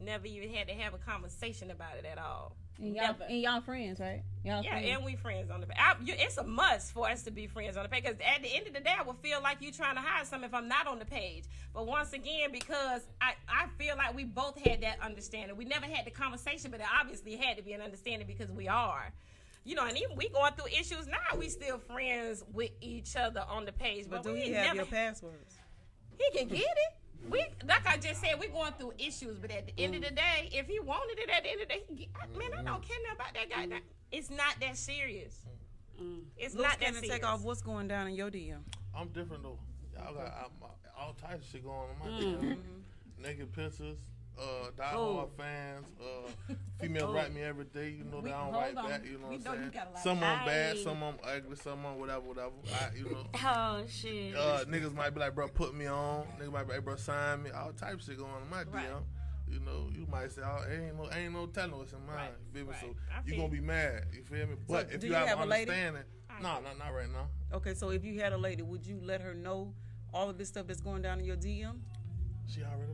Never 0.00 0.26
even 0.26 0.50
had 0.52 0.68
to 0.68 0.74
have 0.74 0.94
a 0.94 0.98
conversation 0.98 1.70
about 1.70 1.96
it 1.96 2.06
at 2.06 2.18
all. 2.18 2.56
And 2.78 2.96
y'all, 2.96 3.04
Never. 3.08 3.24
and 3.24 3.40
y'all 3.40 3.60
friends, 3.60 4.00
right? 4.00 4.22
Y'all 4.44 4.62
Yeah, 4.64 4.70
friends. 4.70 4.86
and 4.90 5.04
we 5.04 5.14
friends 5.14 5.50
on 5.50 5.60
the 5.60 5.66
page. 5.66 5.76
I, 5.78 5.94
you, 6.02 6.14
it's 6.16 6.38
a 6.38 6.42
must 6.42 6.92
for 6.92 7.08
us 7.08 7.22
to 7.24 7.30
be 7.30 7.46
friends 7.46 7.76
on 7.76 7.82
the 7.82 7.88
page 7.88 8.02
because 8.04 8.18
at 8.20 8.42
the 8.42 8.48
end 8.52 8.66
of 8.66 8.72
the 8.72 8.80
day, 8.80 8.94
I 8.98 9.02
would 9.02 9.18
feel 9.18 9.40
like 9.42 9.58
you're 9.60 9.72
trying 9.72 9.94
to 9.96 10.00
hide 10.00 10.26
something 10.26 10.48
if 10.48 10.54
I'm 10.54 10.66
not 10.68 10.86
on 10.86 10.98
the 10.98 11.04
page. 11.04 11.44
But 11.74 11.86
once 11.86 12.14
again, 12.14 12.50
because 12.50 13.02
I, 13.20 13.34
I 13.46 13.66
feel 13.78 13.96
like 13.96 14.16
we 14.16 14.24
both 14.24 14.58
had 14.58 14.80
that 14.80 14.98
understanding. 15.02 15.56
We 15.56 15.66
never 15.66 15.84
had 15.86 16.06
the 16.06 16.10
conversation, 16.10 16.70
but 16.70 16.80
it 16.80 16.86
obviously 16.98 17.36
had 17.36 17.58
to 17.58 17.62
be 17.62 17.72
an 17.74 17.82
understanding 17.82 18.26
because 18.26 18.50
we 18.50 18.66
are. 18.68 19.12
You 19.64 19.76
know, 19.76 19.86
and 19.86 19.96
even 19.96 20.16
we 20.16 20.28
going 20.28 20.52
through 20.54 20.66
issues 20.66 21.06
now, 21.06 21.38
we 21.38 21.48
still 21.48 21.78
friends 21.78 22.44
with 22.52 22.70
each 22.80 23.14
other 23.16 23.44
on 23.48 23.64
the 23.64 23.72
page. 23.72 24.06
But 24.10 24.22
But, 24.22 24.28
do 24.30 24.32
we 24.34 24.42
he 24.42 24.52
have 24.52 24.66
never, 24.66 24.76
your 24.76 24.86
passwords? 24.86 25.54
He 26.18 26.38
can 26.38 26.48
get 26.48 26.60
it. 26.60 27.30
We 27.30 27.44
like 27.68 27.86
I 27.86 27.96
just 27.98 28.20
said, 28.20 28.40
we 28.40 28.48
going 28.48 28.72
through 28.78 28.94
issues, 28.98 29.38
but 29.38 29.52
at 29.52 29.66
the 29.66 29.80
end 29.82 29.94
of 29.94 30.00
the 30.02 30.08
mm. 30.08 30.16
day, 30.16 30.48
if 30.52 30.66
he 30.66 30.80
wanted 30.80 31.20
it, 31.20 31.30
at 31.30 31.44
the 31.44 31.50
end 31.50 31.60
of 31.62 31.68
the 31.68 31.74
day, 31.74 31.82
he 31.88 31.94
get, 31.94 32.08
man, 32.36 32.50
I 32.52 32.56
mm-hmm. 32.56 32.66
don't 32.66 32.82
care 32.82 32.96
nothing 33.04 33.14
about 33.14 33.34
that 33.34 33.50
guy. 33.50 33.66
That- 33.66 33.82
It's 34.10 34.28
not 34.28 34.56
that 34.60 34.76
serious. 34.76 35.40
Mm. 36.02 36.22
It's 36.36 36.54
Luke 36.54 36.64
not 36.64 36.80
that 36.80 36.86
can 36.86 36.94
serious. 36.94 37.10
take 37.12 37.24
off 37.24 37.42
what's 37.42 37.62
going 37.62 37.86
down 37.86 38.08
in 38.08 38.14
your 38.14 38.30
DM. 38.30 38.58
I'm 38.96 39.08
different 39.08 39.44
though. 39.44 39.58
Y'all 39.94 40.14
got 40.14 40.24
I'm, 40.24 40.68
all 40.98 41.14
types 41.14 41.46
of 41.46 41.52
shit 41.52 41.62
going 41.64 41.76
on 41.76 41.98
my 42.00 42.06
Mm-hmm. 42.06 42.44
DM. 42.46 42.56
Naked 43.22 43.52
pictures, 43.52 43.98
uh, 44.38 44.70
die 44.76 44.92
Oh. 44.94 45.16
hard 45.16 45.28
fans, 45.36 45.86
uh, 46.00 46.54
females 46.80 47.14
write 47.14 47.32
me 47.34 47.42
every 47.42 47.64
day. 47.66 47.90
You 47.90 48.04
know 48.04 48.18
We- 48.20 48.30
that 48.30 48.36
I 48.36 48.44
don't 48.44 48.54
write 48.54 48.76
on. 48.76 48.88
that. 48.90 49.04
You 49.04 49.18
know 49.18 49.28
We 49.28 49.36
what 49.38 49.48
I'm 49.48 49.56
saying? 49.58 49.70
got 49.72 49.86
a 49.88 49.90
lot. 49.90 49.98
Some 50.02 50.16
of 50.18 50.22
'em 50.24 50.44
bad, 50.46 50.78
some 50.78 51.02
of 51.02 51.14
'em 51.14 51.20
ugly, 51.24 51.56
some 51.56 51.84
of 51.86 51.92
'em 51.94 52.00
whatever, 52.00 52.20
whatever. 52.20 52.52
I, 52.72 52.96
you 52.96 53.04
know. 53.10 53.26
Oh 53.44 53.84
shit. 53.88 54.34
Uh, 54.36 54.64
niggas 54.66 54.94
might 54.94 55.10
be 55.10 55.20
like, 55.20 55.34
bro, 55.34 55.48
put 55.48 55.74
me 55.74 55.86
on. 55.86 56.26
Niggas 56.40 56.52
might 56.52 56.66
be 56.66 56.74
like, 56.74 56.84
bro, 56.84 56.96
sign 56.96 57.42
me. 57.42 57.50
All 57.50 57.72
types 57.72 58.04
of 58.08 58.10
shit 58.14 58.18
going 58.18 58.30
on 58.32 58.42
in 58.42 58.50
my 58.50 58.62
Right. 58.64 58.88
DM. 58.88 59.02
You 59.48 59.60
know, 59.60 59.90
you 59.92 60.06
might 60.10 60.32
say, 60.32 60.40
oh, 60.42 60.64
ain't 60.70 60.96
no, 60.96 61.10
ain't 61.12 61.34
no 61.34 61.46
telling 61.46 61.76
what's 61.76 61.92
in 61.92 61.98
mine. 62.06 62.16
Right, 62.16 62.32
You 62.54 62.64
right. 62.64 62.80
So 62.80 62.94
you 63.26 63.36
gonna 63.36 63.48
be 63.48 63.60
mad. 63.60 64.06
You 64.14 64.22
feel 64.24 64.46
me? 64.46 64.54
But 64.66 64.90
if 64.90 65.00
do 65.00 65.06
you, 65.08 65.12
you 65.12 65.18
have, 65.18 65.28
have 65.28 65.40
a 65.40 65.44
lady? 65.44 65.70
understanding, 65.70 66.02
no, 66.40 66.60
not 66.60 66.78
not 66.78 66.94
right 66.94 67.10
now. 67.10 67.28
Okay, 67.52 67.74
so 67.74 67.90
if 67.90 68.02
you 68.02 68.18
had 68.18 68.32
a 68.32 68.38
lady, 68.38 68.62
would 68.62 68.86
you 68.86 68.98
let 69.02 69.20
her 69.20 69.34
know 69.34 69.74
all 70.14 70.30
of 70.30 70.38
this 70.38 70.48
stuff 70.48 70.66
that's 70.66 70.80
going 70.80 71.02
down 71.02 71.18
in 71.20 71.26
your 71.26 71.36
DM? 71.36 71.80
She 72.46 72.62
already 72.62 72.91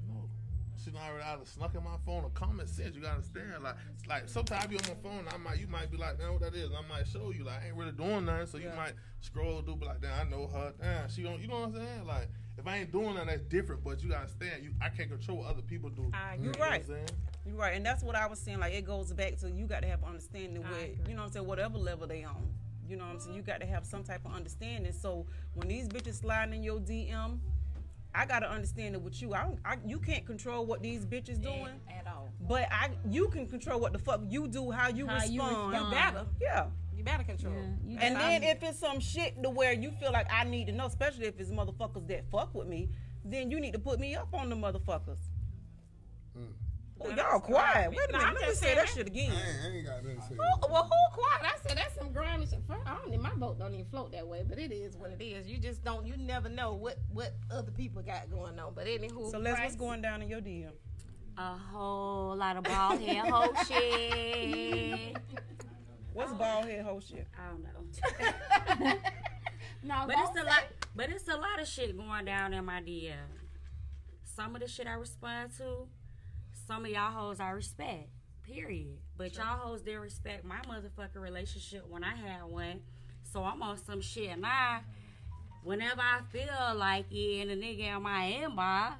know. 0.79 0.85
she 0.85 0.91
done 0.91 1.01
already 1.03 1.25
either 1.25 1.45
snuck 1.45 1.75
in 1.75 1.85
my 1.85 1.97
phone 2.07 2.25
or 2.25 2.31
common 2.31 2.67
sense. 2.67 2.95
You 2.95 3.03
gotta 3.03 3.17
understand. 3.17 3.63
Like, 3.63 3.75
like 4.09 4.29
sometimes 4.29 4.65
I 4.65 4.67
be 4.67 4.77
on 4.77 4.83
my 4.89 5.09
phone, 5.11 5.25
I 5.33 5.37
might, 5.37 5.59
you 5.59 5.67
might 5.67 5.91
be 5.91 5.97
like, 5.97 6.19
man, 6.19 6.33
what 6.33 6.41
that 6.43 6.55
is? 6.55 6.71
I 6.71 6.87
might 6.89 7.07
show 7.07 7.31
you, 7.31 7.45
like, 7.45 7.63
I 7.63 7.67
ain't 7.69 7.77
really 7.77 7.93
doing 7.93 8.25
nothing. 8.25 8.47
So 8.47 8.59
you 8.59 8.71
might 8.77 8.93
scroll 9.21 9.61
through, 9.63 9.77
be 9.77 9.87
like, 9.87 10.01
damn, 10.01 10.27
I 10.27 10.31
know 10.31 10.47
her. 10.47 10.73
Damn, 10.81 11.09
she 11.09 11.23
don't, 11.23 11.41
you 11.41 11.49
know 11.49 11.61
what 11.61 11.69
I'm 11.69 11.75
saying? 11.75 12.07
Like, 12.07 12.29
if 12.57 12.67
I 12.67 12.79
ain't 12.79 12.93
doing 12.93 13.15
nothing, 13.15 13.29
that's 13.29 13.43
different. 13.43 13.85
But 13.85 14.03
you 14.03 14.09
gotta 14.11 14.23
understand, 14.23 14.63
you, 14.65 14.73
I 14.81 14.89
can't 14.89 15.09
control 15.11 15.39
what 15.39 15.49
other 15.51 15.63
people 15.63 15.91
do. 15.91 16.11
Ah, 16.15 16.31
I 16.31 16.35
You 16.35 16.51
agree. 16.51 16.53
know 16.53 16.59
what 16.59 16.67
I'm 16.67 16.73
Right. 16.73 16.87
saying? 16.87 17.09
You're 17.47 17.57
right, 17.57 17.75
and 17.77 17.87
that's 17.87 18.03
what 18.03 18.15
I 18.15 18.27
was 18.27 18.39
saying. 18.39 18.59
Like 18.59 18.75
it 18.75 18.85
goes 18.85 19.13
back 19.13 19.37
to 19.39 19.51
you 19.51 19.67
got 19.67 19.81
to 19.83 19.89
have 19.89 20.05
understanding 20.05 20.63
with 20.63 21.09
you 21.09 21.15
know 21.15 21.23
what 21.23 21.27
I'm 21.29 21.33
saying, 21.33 21.47
whatever 21.47 21.79
level 21.79 22.07
they 22.07 22.23
on. 22.25 22.47
You 22.87 22.97
know 22.97 23.05
what 23.05 23.15
I'm 23.15 23.21
saying? 23.21 23.37
You 23.37 23.43
got 23.43 23.61
to 23.61 23.67
have 23.67 23.87
some 23.87 24.03
type 24.03 24.25
of 24.27 24.35
understanding. 24.35 24.93
So 24.93 25.27
when 25.55 25.69
these 25.69 25.89
bitches 25.89 26.17
sliding 26.21 26.55
in 26.55 26.63
your 26.63 26.79
DM, 26.81 27.39
I 28.15 28.27
gotta 28.27 28.51
understand 28.51 28.95
it 28.95 29.03
with 29.03 29.21
you. 29.23 29.35
I 29.35 29.43
don't. 29.43 29.59
I, 29.65 29.77
you 29.87 29.99
can't 29.99 30.25
control 30.27 30.65
what 30.67 30.83
these 30.83 31.05
bitches 31.05 31.41
doing, 31.41 31.69
at 31.89 32.07
all. 32.07 32.29
but 32.49 32.67
I 32.71 32.91
you 33.09 33.29
can 33.29 33.47
control 33.47 33.81
what 33.81 33.93
the 33.93 33.99
fuck 33.99 34.23
you 34.29 34.49
do, 34.49 34.71
how 34.71 34.89
you 34.89 35.07
How 35.07 35.15
respond. 35.17 35.35
you 35.35 35.43
respond. 35.43 35.75
You 35.75 35.91
better. 35.91 36.27
Yeah. 36.41 36.67
You 36.97 37.05
better 37.05 37.23
control. 37.23 37.55
Yeah, 37.55 37.93
you 37.93 37.99
And 38.01 38.17
then 38.17 38.43
if 38.43 38.61
it's 38.63 38.79
some 38.79 38.99
shit 38.99 39.41
to 39.43 39.51
where 39.51 39.73
you 39.73 39.93
feel 40.01 40.11
like 40.11 40.27
I 40.33 40.43
need 40.45 40.67
to 40.67 40.73
know, 40.73 40.87
especially 40.87 41.27
if 41.27 41.39
it's 41.39 41.51
motherfuckers 41.51 42.09
that 42.09 42.29
fuck 42.31 42.53
with 42.55 42.67
me, 42.67 42.89
then 43.25 43.51
you 43.53 43.61
need 43.61 43.73
to 43.75 43.79
put 43.79 44.01
me 44.01 44.17
up 44.17 44.35
on 44.35 44.49
the 44.49 44.57
motherfuckers. 44.57 45.19
Oh, 47.01 47.11
y'all 47.11 47.39
quiet. 47.41 47.91
Wait 47.91 47.99
a 48.09 48.13
minute. 48.13 48.27
I'm 48.27 48.35
Let 48.35 48.49
me 48.49 48.55
say 48.55 48.75
that 48.75 48.87
that- 48.87 48.95
shit 48.95 49.07
again. 49.07 49.31
I 49.31 49.35
ain't, 49.35 49.65
I 49.65 49.77
ain't 49.77 49.87
got 49.87 50.03
nothing 50.03 50.17
to 50.17 50.23
say. 50.23 50.35
Who, 50.35 50.73
well, 50.73 50.83
who 50.85 51.21
quiet? 51.21 51.43
I 51.45 51.69
said 51.69 51.79
that's 51.79 51.95
some 51.95 52.13
grimy 52.13 52.47
shit. 52.47 52.61
I 52.69 52.97
don't. 52.97 53.23
My 53.23 53.35
boat 53.35 53.59
don't 53.59 53.73
even 53.75 53.87
float 53.87 54.13
that 54.13 54.27
way, 54.27 54.45
but 54.49 54.59
it 54.59 54.73
is 54.73 54.97
what 54.97 55.11
it 55.11 55.23
is. 55.23 55.47
You 55.47 55.59
just 55.59 55.85
don't. 55.85 56.07
You 56.07 56.17
never 56.17 56.49
know 56.49 56.75
what 56.75 56.99
what 57.13 57.35
other 57.51 57.71
people 57.71 58.03
got 58.03 58.31
going 58.31 58.59
on. 58.59 58.73
But 58.75 58.87
anywho, 58.87 59.31
So 59.31 59.39
Les, 59.39 59.59
what's 59.59 59.77
going 59.77 60.03
down 60.03 60.23
in 60.23 60.29
your 60.29 60.41
DM? 60.41 60.71
A 61.37 61.57
whole 61.57 62.35
lot 62.37 62.57
of 62.57 62.65
bald 62.65 63.01
head 63.01 63.29
whole 63.29 63.55
shit. 63.69 65.17
What's 66.13 66.33
oh. 66.33 66.35
bald 66.35 66.65
head 66.65 66.85
whole 66.85 67.01
shit? 67.01 67.29
I 67.39 67.51
don't 67.51 67.63
know. 67.63 68.95
No, 69.83 70.05
But 70.07 70.17
it's 70.19 70.39
a 70.39 70.45
lot. 70.45 70.65
But 70.95 71.11
it's 71.11 71.29
a 71.29 71.37
lot 71.37 71.61
of 71.61 71.69
shit 71.69 71.97
going 71.97 72.25
down 72.25 72.53
in 72.53 72.65
my 72.65 72.81
DM. 72.81 73.15
Some 74.25 74.55
of 74.55 74.61
the 74.61 74.69
shit 74.69 74.87
I 74.87 74.95
respond 74.95 75.51
to, 75.59 75.87
some 76.69 76.85
of 76.85 76.91
y'all 76.91 77.11
hoes 77.11 77.41
I 77.41 77.51
respect. 77.51 78.11
Period. 78.43 78.99
But 79.17 79.35
y'all 79.37 79.57
hoes 79.59 79.81
didn't 79.81 80.03
respect 80.03 80.45
my 80.45 80.59
motherfucking 80.69 81.21
relationship 81.21 81.87
when 81.89 82.05
I 82.05 82.15
had 82.15 82.45
one. 82.45 82.81
So 83.33 83.43
I'm 83.43 83.63
on 83.63 83.79
some 83.85 84.01
shit 84.03 84.29
and 84.31 84.45
I, 84.47 84.81
Whenever 85.65 86.01
I 86.01 86.21
feel 86.31 86.77
like 86.77 87.07
it 87.11 87.43
and 87.43 87.51
a 87.51 87.57
nigga 87.57 87.97
in 87.97 88.03
my 88.03 88.39
inbox, 88.43 88.93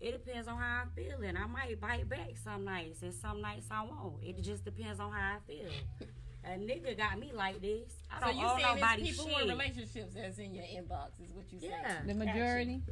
it 0.00 0.12
depends 0.12 0.48
on 0.48 0.56
how 0.56 0.82
I'm 0.82 0.90
feeling. 0.96 1.36
I 1.36 1.46
might 1.46 1.80
bite 1.80 2.08
back 2.08 2.30
some 2.42 2.64
nights 2.64 3.02
and 3.02 3.12
some 3.12 3.40
nights 3.40 3.66
I 3.70 3.82
won't. 3.84 4.14
It 4.22 4.40
just 4.42 4.64
depends 4.64 4.98
on 5.00 5.12
how 5.12 5.36
I 5.36 5.38
feel. 5.46 5.68
A 6.44 6.58
nigga 6.58 6.96
got 6.96 7.20
me 7.20 7.30
like 7.32 7.60
this. 7.60 7.92
I 8.10 8.18
So 8.18 8.26
don't 8.26 8.36
you 8.40 8.46
owe 8.46 8.56
saying 8.56 8.74
nobody 8.80 9.02
it's 9.02 9.10
people 9.22 9.30
shit. 9.32 9.42
in 9.42 9.48
relationships 9.48 10.14
that's 10.14 10.38
in 10.38 10.54
your 10.54 10.64
inbox 10.64 11.20
is 11.22 11.30
what 11.32 11.44
you 11.52 11.60
saying? 11.60 11.72
Yeah. 11.72 11.98
the 12.04 12.14
majority, 12.14 12.82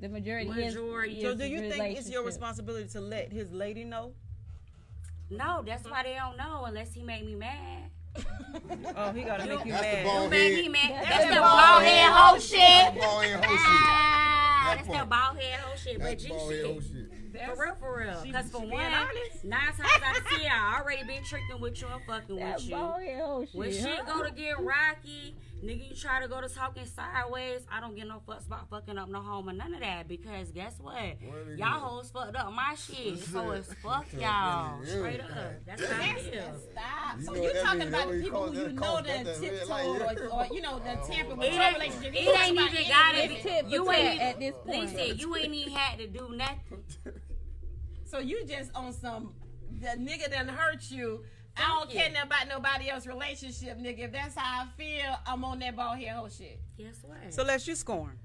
the 0.00 0.08
majority, 0.08 0.48
is- 0.50 0.74
Majority. 0.74 1.14
is, 1.16 1.22
So 1.22 1.34
do 1.34 1.46
you 1.46 1.70
think 1.70 1.96
it's 1.98 2.10
your 2.10 2.24
responsibility 2.24 2.88
to 2.90 3.00
let 3.00 3.32
his 3.32 3.50
lady 3.52 3.84
know? 3.84 4.12
No, 5.30 5.62
that's 5.66 5.88
why 5.90 6.02
they 6.04 6.14
don't 6.14 6.36
know 6.36 6.64
unless 6.66 6.92
he 6.94 7.02
made 7.02 7.24
me 7.26 7.34
mad. 7.34 7.90
Oh, 8.96 9.12
he 9.12 9.22
gotta 9.24 9.46
make 9.46 9.64
you 9.66 9.72
That's 9.72 9.84
the 9.86 9.92
mad. 9.96 10.04
ball 10.04 10.24
You 10.24 10.30
make 10.30 10.52
head. 10.54 10.62
me 10.62 10.68
mad. 10.70 10.90
That's 11.04 11.08
That's, 11.08 11.24
the 11.28 11.34
the 11.34 11.40
bald 11.40 11.58
bald 11.60 11.82
head 11.82 12.10
hoe 12.12 12.32
That's 12.32 12.46
shit. 12.48 13.00
ball 13.02 13.20
head 13.20 13.44
hoe 13.44 13.52
shit. 13.52 13.60
Ah, 13.60 14.72
that's 14.74 14.86
the 14.88 14.94
part. 14.94 15.08
bald 15.10 15.36
head 15.38 15.60
hoe 15.60 15.76
shit. 15.76 15.98
But 15.98 16.04
That's 16.04 16.22
G 16.22 16.28
ball 16.30 16.48
shit. 16.50 16.82
shit. 16.82 17.46
For 17.54 17.62
real, 17.62 17.74
for 17.74 17.98
real. 17.98 18.20
Because 18.22 18.50
for 18.50 18.60
one, 18.60 18.70
nine 18.70 19.60
times 19.60 19.80
out 20.02 20.16
of 20.16 20.24
ten, 20.28 20.50
I 20.50 20.80
already 20.80 21.04
been 21.04 21.22
tricking 21.24 21.60
with 21.60 21.78
you 21.82 21.88
and 21.88 22.02
fucking 22.06 22.36
That 22.36 22.54
with 22.56 22.64
you. 22.64 22.70
bald 22.76 23.02
head 23.02 23.20
hoe 23.20 23.44
shit. 23.44 23.54
When 23.54 23.72
shit 23.72 23.98
huh? 24.06 24.14
go 24.20 24.24
to 24.24 24.30
get 24.32 24.58
rocky, 24.60 25.34
nigga, 25.66 25.88
you 25.90 25.94
try 25.96 26.20
to 26.22 26.28
go 26.28 26.40
to 26.40 26.48
talking 26.48 26.84
sideways. 26.86 27.62
I 27.70 27.80
don't 27.80 27.94
get 27.96 28.06
no 28.06 28.22
fucks 28.26 28.46
about 28.46 28.70
fucking 28.70 28.96
up 28.98 29.08
no 29.08 29.20
home 29.20 29.48
or 29.48 29.52
none 29.52 29.74
of 29.74 29.80
that 29.80 30.06
because 30.08 30.50
guess 30.52 30.78
what? 30.80 30.96
it 31.02 31.18
Y'all 31.58 31.76
is. 31.76 31.82
hoes 31.82 32.10
fucked 32.10 32.36
up 32.36 32.52
my 32.52 32.74
shit. 32.74 33.18
So 33.18 33.50
it's 33.50 33.72
fuck 33.74 34.06
y'all. 34.12 34.84
Straight 34.84 35.20
up. 35.20 35.30
That's 35.66 35.84
how 35.84 36.02
I 36.02 36.14
feel. 36.14 36.42
Stop. 36.72 37.18
You 37.18 37.24
So 37.24 37.32
know 37.32 37.42
you 37.42 37.52
talking 37.62 37.78
mean? 37.80 37.88
about 37.88 38.10
the 38.12 38.20
people 38.22 38.52
who 38.52 38.60
you 38.60 38.68
know 38.72 39.00
that 39.02 39.24
that 39.24 39.26
red 39.26 39.40
tiptoed 39.40 40.02
or, 40.02 40.28
or 40.32 40.46
you 40.52 40.60
know 40.60 40.78
that 40.78 40.98
oh, 41.02 41.06
tampered 41.12 41.38
with 41.38 41.46
It 41.48 41.54
your 41.54 41.62
ain't, 41.62 41.74
relationship. 41.74 42.14
it 42.14 42.40
ain't 42.40 42.60
even 42.60 42.88
gotta 42.88 43.28
be. 43.28 43.34
tit 43.42 43.66
You 43.68 43.90
ain't 43.90 44.20
at 44.20 44.38
this 44.40 44.54
point. 44.64 44.94
Listen, 44.94 45.18
you 45.18 45.36
ain't 45.36 45.54
even 45.54 45.72
had 45.72 45.98
to 45.98 46.06
do 46.06 46.30
nothing. 46.34 46.82
So 48.04 48.18
you 48.20 48.44
just 48.46 48.70
on 48.74 48.92
some 48.92 49.32
the 49.80 49.88
nigga 49.88 50.30
done 50.30 50.48
hurt 50.48 50.90
you. 50.90 51.24
I 51.56 51.78
don't 51.78 51.90
you. 51.92 51.98
care 51.98 52.10
nothing 52.10 52.26
about 52.26 52.48
nobody 52.48 52.90
else's 52.90 53.06
relationship, 53.06 53.78
nigga. 53.78 54.00
If 54.06 54.12
that's 54.12 54.34
how 54.36 54.62
I 54.64 54.66
feel, 54.76 55.16
I'm 55.26 55.44
on 55.44 55.58
that 55.60 55.74
ball 55.76 55.94
here 55.94 56.12
whole 56.12 56.28
shit. 56.28 56.58
Guess 56.78 56.98
what? 57.02 57.32
So 57.32 57.42
let's 57.44 57.66
you 57.66 57.74
scorn. 57.74 58.18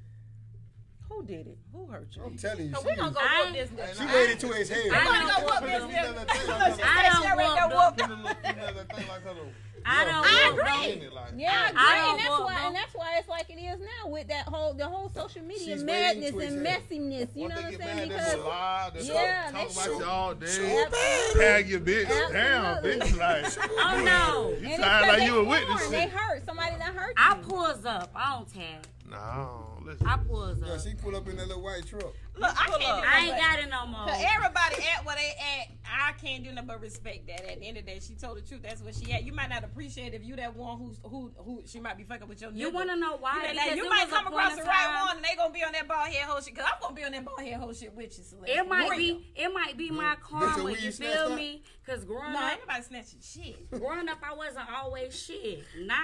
Who 1.09 1.23
did 1.23 1.47
it? 1.47 1.57
Who 1.73 1.87
hurt 1.87 2.07
you? 2.15 2.23
I'm 2.23 2.37
telling 2.37 2.67
you, 2.69 2.73
So 2.75 2.81
she, 2.81 2.87
we 2.87 2.95
gonna 2.95 3.11
go 3.11 3.19
I- 3.21 3.43
whoop 3.45 3.53
this 3.53 3.69
nigga. 3.69 3.97
she 4.09 4.15
waited 4.15 4.39
to 4.39 4.47
his 4.53 4.69
head. 4.69 4.91
I 4.93 4.99
We 4.99 5.05
gonna 5.05 5.25
go 5.27 5.45
what 5.45 5.61
whoop 5.61 5.71
this 5.71 5.81
the- 5.81 5.87
nigga. 5.87 6.79
I 6.83 7.09
don't 7.21 7.37
want 7.37 7.97
the- 7.97 9.70
I 9.85 10.05
don't 10.05 10.25
I 10.25 10.49
agree. 10.51 10.99
no- 11.09 11.11
Yeah, 11.35 11.51
I 11.51 11.69
agree, 11.69 11.81
I 11.81 12.09
and 12.11 12.19
that's 12.19 12.29
why, 12.29 12.55
no- 12.61 12.67
and 12.67 12.75
that's 12.75 12.93
why 12.93 13.15
it's 13.17 13.27
like 13.29 13.49
it 13.49 13.53
is 13.59 13.79
now 13.79 14.09
with 14.09 14.27
that 14.27 14.45
whole 14.47 14.73
the 14.73 14.85
whole 14.87 15.09
social 15.09 15.41
media 15.43 15.75
She's 15.75 15.83
madness 15.83 16.31
and 16.31 16.65
messiness. 16.65 17.27
You 17.35 17.47
know 17.47 17.55
what 17.55 17.65
I'm 17.65 17.75
saying? 17.77 18.09
Because 18.09 18.35
lie, 18.39 18.91
Yeah, 18.99 19.51
talk, 19.51 19.53
they 19.53 19.73
talk 19.73 19.87
about 19.87 19.99
you 19.99 20.05
all 20.05 20.33
day. 20.35 20.85
Tag 21.33 21.69
your 21.69 21.79
bitch. 21.79 22.07
Damn, 22.31 22.83
bitch. 22.83 23.17
Like, 23.17 23.69
Oh 23.79 24.01
no. 24.03 24.49
you 24.49 24.55
and 24.57 24.65
it's 24.67 24.77
sound 24.81 25.05
'cause 25.05 25.17
like 25.19 25.23
you 25.27 25.39
a 25.39 25.43
witness. 25.43 25.87
They 25.89 26.07
hurt 26.07 26.45
somebody 26.45 26.75
that 26.77 26.93
hurt 26.93 27.09
You. 27.09 27.13
I 27.17 27.35
pulls 27.41 27.85
up. 27.85 28.11
I 28.15 28.35
don't 28.35 28.53
tag. 28.53 28.87
No, 29.11 29.17
mm-hmm. 29.17 29.87
listen. 29.87 30.07
I 30.07 30.17
pulls 30.17 30.59
Yeah, 30.61 30.71
uh, 30.71 30.75
up. 30.75 30.81
she 30.81 30.93
pulled 30.95 31.15
up 31.15 31.27
in 31.27 31.35
that 31.35 31.47
little 31.47 31.61
white 31.61 31.85
truck. 31.85 32.13
Look, 32.37 32.61
I 32.61 32.65
Pull 32.69 32.79
can't 32.79 32.91
up. 32.97 33.03
do 33.03 33.09
I 33.09 33.19
ain't 33.27 33.37
got 33.37 33.59
it 33.59 33.69
no 33.69 33.85
more. 33.87 34.05
but- 34.05 34.13
Cause 34.15 34.23
everybody 34.35 34.75
at 34.97 35.05
where 35.05 35.15
they 35.17 35.29
at, 35.37 35.67
I 35.85 36.13
can't 36.13 36.43
do 36.45 36.51
nothing 36.51 36.67
but 36.67 36.79
respect 36.81 37.27
that. 37.27 37.45
At 37.51 37.59
the 37.59 37.67
end 37.67 37.77
of 37.77 37.85
the 37.85 37.91
day, 37.91 37.99
she 37.99 38.15
told 38.15 38.37
the 38.37 38.41
truth. 38.41 38.61
That's 38.63 38.81
what 38.81 38.95
she 38.95 39.11
at. 39.11 39.23
You 39.23 39.33
might 39.33 39.49
not 39.49 39.65
appreciate 39.65 40.13
if 40.13 40.23
you 40.23 40.37
that 40.37 40.55
one 40.55 40.77
who's 40.77 40.97
who 41.03 41.31
who 41.37 41.61
she 41.65 41.79
might 41.81 41.97
be 41.97 42.03
fucking 42.03 42.27
with 42.27 42.39
your. 42.41 42.51
Nigga. 42.51 42.57
You 42.57 42.69
wanna 42.71 42.95
know 42.95 43.17
why? 43.17 43.35
You, 43.49 43.55
may- 43.55 43.63
Because 43.65 43.77
you 43.77 43.89
might 43.89 44.09
come 44.09 44.27
across 44.27 44.51
in 44.53 44.57
the 44.59 44.63
right 44.63 45.03
one, 45.05 45.17
and 45.17 45.25
they 45.25 45.35
gonna 45.35 45.53
be 45.53 45.63
on 45.63 45.73
that 45.73 45.87
bald 45.89 46.07
head 46.07 46.23
whole 46.25 46.39
shit. 46.41 46.55
Cause 46.55 46.65
I'm 46.65 46.81
gonna 46.81 46.95
be 46.95 47.03
on 47.03 47.11
that 47.11 47.25
bald 47.25 47.41
head 47.41 47.59
whole 47.59 47.73
shit 47.73 47.93
with 47.93 48.17
you. 48.17 48.23
Celeste. 48.23 48.49
It 48.49 48.67
might 48.69 48.89
Real. 48.89 48.97
be, 49.17 49.31
it 49.35 49.53
might 49.53 49.75
be 49.77 49.91
my 49.91 50.15
karma. 50.21 50.63
the 50.73 50.81
You 50.81 50.91
feel 50.93 51.35
me? 51.35 51.63
Cause 51.85 52.05
growing 52.05 52.31
No, 52.31 52.39
up, 52.39 52.51
ain't 52.53 52.61
nobody 52.61 52.83
snatching 52.83 53.19
shit. 53.21 53.69
growing 53.71 54.07
up, 54.07 54.19
I 54.23 54.33
wasn't 54.33 54.69
always 54.71 55.19
shit. 55.19 55.65
Nah, 55.79 55.95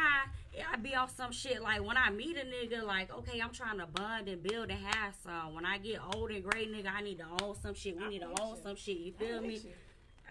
I 0.72 0.78
be 0.78 0.95
off 0.95 1.16
some 1.16 1.32
shit. 1.32 1.62
Like 1.62 1.84
when 1.86 1.97
I 1.97 2.10
meet 2.10 2.38
a 2.38 2.41
nigga, 2.45 2.84
like 2.84 3.12
okay, 3.14 3.39
I'm 3.39 3.51
trying 3.51 3.80
to 3.80 3.86
bond 3.88 4.28
and 4.28 4.41
build 4.41 4.70
and 4.70 4.80
have 4.86 5.14
some. 5.24 5.53
When 5.53 5.66
I 5.66 5.78
get 5.78 5.99
old 6.14 6.32
and 6.32 6.43
gray, 6.43 6.66
nigga, 6.66 6.91
I 6.93 7.01
need 7.01 7.20
to 7.20 7.26
own 7.43 7.55
some 7.62 7.74
shit. 7.74 7.97
We 7.97 8.08
need 8.08 8.20
to 8.22 8.30
own 8.41 8.58
some 8.62 8.76
shit. 8.76 8.97
You 8.97 9.14
feel 9.14 9.41
me? 9.41 9.62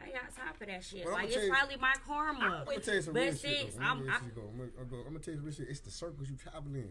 I 0.03 0.11
got 0.11 0.35
time 0.37 0.55
for 0.59 0.67
that 0.67 0.85
shit. 0.85 1.05
But 1.05 1.13
like 1.15 1.27
it's 1.31 1.37
you- 1.45 1.51
probably 1.51 1.77
my 1.77 1.95
karma. 2.07 2.59
I'm 2.61 2.65
gonna 2.65 2.81
tell 2.81 2.95
you 2.95 3.03
some 3.03 3.15
But 3.15 3.23
real 3.23 3.35
shit. 3.35 3.77
Though. 3.77 3.83
I'm, 3.85 4.03
I'm, 4.03 4.11
I, 4.11 4.17
I'm, 4.17 4.31
gonna, 4.35 5.03
I'm 5.03 5.05
gonna 5.09 5.19
tell 5.19 5.33
you 5.35 5.39
some 5.39 5.45
real 5.47 5.55
shit. 5.55 5.67
It's 5.69 5.81
the 5.81 5.91
circles 5.91 6.29
you 6.31 6.37
travel 6.37 6.75
in. 6.75 6.91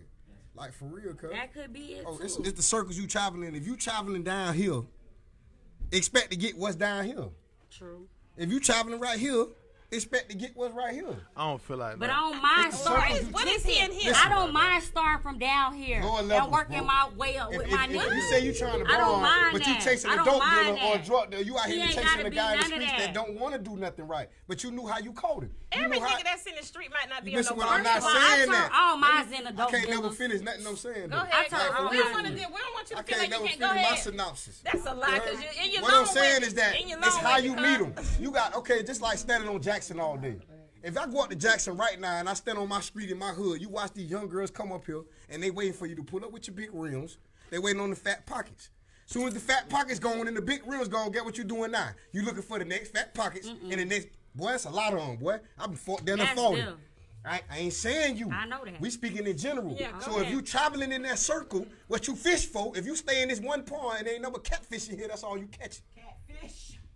Like 0.55 0.73
for 0.73 0.85
real, 0.85 1.13
cuz. 1.13 1.31
that 1.31 1.53
could 1.53 1.73
be 1.73 1.95
it 1.95 2.05
Oh, 2.07 2.17
too. 2.17 2.23
it's, 2.23 2.37
it's 2.37 2.53
the 2.53 2.61
circles 2.63 2.97
you 2.97 3.07
traveling. 3.07 3.43
In 3.49 3.55
if 3.55 3.67
you 3.67 3.75
traveling 3.75 4.23
down 4.23 4.53
here, 4.53 4.81
expect 5.91 6.31
to 6.31 6.37
get 6.37 6.57
what's 6.57 6.75
down 6.75 7.05
here. 7.05 7.25
True. 7.69 8.07
If 8.37 8.49
you 8.51 8.59
traveling 8.59 8.99
right 8.99 9.19
here, 9.19 9.45
expect 9.91 10.29
to 10.29 10.35
get 10.35 10.55
what's 10.55 10.73
right 10.73 10.93
here. 10.93 11.15
I 11.37 11.47
don't 11.49 11.61
feel 11.61 11.77
like 11.77 11.99
But 11.99 12.07
that. 12.07 12.17
I 12.17 12.19
don't 12.31 12.41
mind 12.41 12.67
It's 12.67 12.79
starting. 12.81 13.15
circles 13.17 13.33
What 13.33 13.47
is 13.47 13.65
he 13.65 13.83
in 13.83 13.91
here? 13.91 14.13
I 14.15 14.29
don't 14.29 14.51
mind 14.51 14.83
starting 14.83 15.21
from 15.21 15.37
down 15.37 15.73
here 15.75 16.01
Lower 16.01 16.19
and 16.19 16.27
levels, 16.27 16.51
working 16.51 16.77
bro. 16.79 16.87
my 16.87 17.09
way 17.17 17.37
up 17.37 17.51
If, 17.51 17.57
with 17.57 17.67
if, 17.67 17.73
my 17.73 17.85
if 17.85 17.91
niggas. 17.91 18.15
you 18.15 18.21
say 18.23 18.45
you 18.45 18.53
trying 18.53 18.85
to 18.85 18.91
I 18.93 18.97
don't 18.97 19.21
mind 19.21 19.53
but 19.53 19.67
you 19.67 19.73
that. 19.73 19.81
chasing 19.83 20.09
I 20.09 20.13
a 20.13 20.17
don't 20.17 20.25
dope 20.25 20.39
mind 20.39 20.77
dealer 20.77 20.89
or 20.89 20.95
a 20.95 20.99
drug 20.99 21.31
dealer, 21.31 21.43
you 21.43 21.57
out 21.57 21.65
here 21.65 21.83
ain't 21.83 21.91
chasing 21.93 22.25
a 22.25 22.29
guy 22.29 22.53
in 22.53 22.59
the 22.59 22.63
none 22.69 22.71
streets 22.71 22.91
that. 22.91 22.99
that. 22.99 23.13
don't 23.13 23.39
want 23.39 23.53
to 23.53 23.59
do 23.59 23.77
nothing 23.77 24.07
right, 24.07 24.27
but 24.47 24.63
you 24.63 24.71
knew 24.71 24.87
how 24.87 24.99
you 24.99 25.11
coded. 25.13 25.51
You 25.73 25.81
Every 25.83 25.99
nigga 25.99 26.23
that's 26.23 26.45
in 26.45 26.55
the 26.55 26.63
street 26.63 26.89
might 26.91 27.09
not 27.09 27.23
be 27.23 27.31
You 27.31 27.37
on 27.37 27.43
listen 27.43 27.57
no 27.57 27.65
when 27.65 27.73
I'm 27.73 27.83
not 27.83 28.01
saying 28.01 28.49
that. 28.51 28.71
all 28.73 28.97
mines 28.97 29.31
in 29.31 29.45
I 29.59 29.65
can't 29.71 29.89
never 29.89 30.09
finish 30.09 30.41
nothing 30.41 30.65
I'm 30.67 30.75
saying. 30.75 31.09
Go 31.09 31.17
ahead. 31.17 31.29
I 31.33 31.47
turn 31.47 31.59
Cause 31.59 31.71
all 31.77 31.89
we 31.89 31.97
don't 31.97 32.11
want 32.13 32.25
to. 32.27 32.33
We 32.33 32.39
don't 32.39 32.51
want 32.73 32.89
you 32.89 32.95
to 32.95 33.03
feel 33.03 33.17
like 33.17 33.29
you 33.29 33.35
can't 33.47 33.59
go 33.59 33.67
finish 33.69 33.81
my 33.83 33.89
ahead. 33.89 33.99
synopsis. 33.99 34.61
That's 34.63 34.85
a 34.85 34.93
lie. 34.93 35.19
Cause 35.19 35.41
you, 35.41 35.63
in 35.65 35.71
your 35.71 35.81
What 35.81 35.93
I'm 35.93 36.05
saying 36.05 36.43
is 36.43 36.53
that 36.55 36.75
it's 36.77 37.17
how 37.17 37.37
you 37.37 37.55
meet 37.55 37.79
them. 37.79 37.93
You 38.19 38.31
got 38.31 38.55
okay, 38.55 38.83
just 38.83 39.01
like 39.01 39.17
standing 39.17 39.49
on 39.49 39.61
Jackson 39.75 39.99
all 39.99 40.15
day. 40.15 40.37
If 40.83 40.97
I 40.97 41.05
go 41.05 41.21
up 41.21 41.29
to 41.31 41.35
Jackson 41.35 41.75
right 41.75 41.99
now 41.99 42.15
and 42.15 42.29
I 42.29 42.33
stand 42.33 42.57
on 42.57 42.69
my 42.69 42.79
street 42.79 43.11
in 43.11 43.19
my 43.19 43.31
hood, 43.31 43.59
you 43.59 43.67
watch 43.67 43.91
these 43.91 44.09
young 44.09 44.29
girls 44.29 44.49
come 44.49 44.71
up 44.71 44.85
here 44.85 45.01
and 45.29 45.43
they 45.43 45.51
waiting 45.51 45.73
for 45.73 45.85
you 45.85 45.95
to 45.95 46.03
pull 46.03 46.23
up 46.23 46.31
with 46.31 46.47
your 46.47 46.55
big 46.55 46.69
rims. 46.71 47.17
They 47.49 47.59
waiting 47.59 47.81
on 47.81 47.89
the 47.89 47.95
fat 47.97 48.25
pockets. 48.25 48.69
Soon 49.05 49.27
as 49.27 49.33
the 49.33 49.41
fat 49.41 49.67
pockets 49.67 49.99
gone 49.99 50.29
and 50.29 50.37
the 50.37 50.41
big 50.41 50.65
rims 50.65 50.87
gone, 50.87 51.11
get 51.11 51.25
what 51.25 51.37
you 51.37 51.43
doing 51.43 51.71
now? 51.71 51.89
You 52.13 52.21
looking 52.21 52.41
for 52.41 52.57
the 52.57 52.63
next 52.63 52.91
fat 52.91 53.13
pockets 53.13 53.49
and 53.49 53.73
the 53.73 53.83
next 53.83 54.07
boy. 54.33 54.51
That's 54.51 54.63
a 54.63 54.69
lot 54.69 54.93
of 54.93 54.99
them, 54.99 55.17
boy. 55.17 55.39
I've 55.59 55.67
been 55.67 55.75
fought 55.75 56.05
down 56.05 56.19
the 56.19 56.25
them. 56.25 56.77
I, 57.25 57.41
I 57.51 57.57
ain't 57.57 57.73
saying 57.73 58.15
you. 58.15 58.31
I 58.31 58.45
know 58.45 58.63
that. 58.63 58.79
We 58.79 58.89
speaking 58.91 59.27
in 59.27 59.37
general. 59.37 59.75
Yeah, 59.77 59.97
so 59.99 60.21
if 60.21 60.29
you 60.29 60.41
traveling 60.41 60.93
in 60.93 61.01
that 61.01 61.19
circle, 61.19 61.65
what 61.87 62.07
you 62.07 62.15
fish 62.15 62.45
for, 62.45 62.77
if 62.77 62.85
you 62.85 62.95
stay 62.95 63.23
in 63.23 63.29
this 63.29 63.41
one 63.41 63.63
pond 63.63 63.99
and 63.99 64.07
ain't 64.07 64.21
no 64.21 64.31
but 64.31 64.45
catfish 64.45 64.87
in 64.87 64.97
here, 64.97 65.09
that's 65.09 65.23
all 65.23 65.37
you 65.37 65.47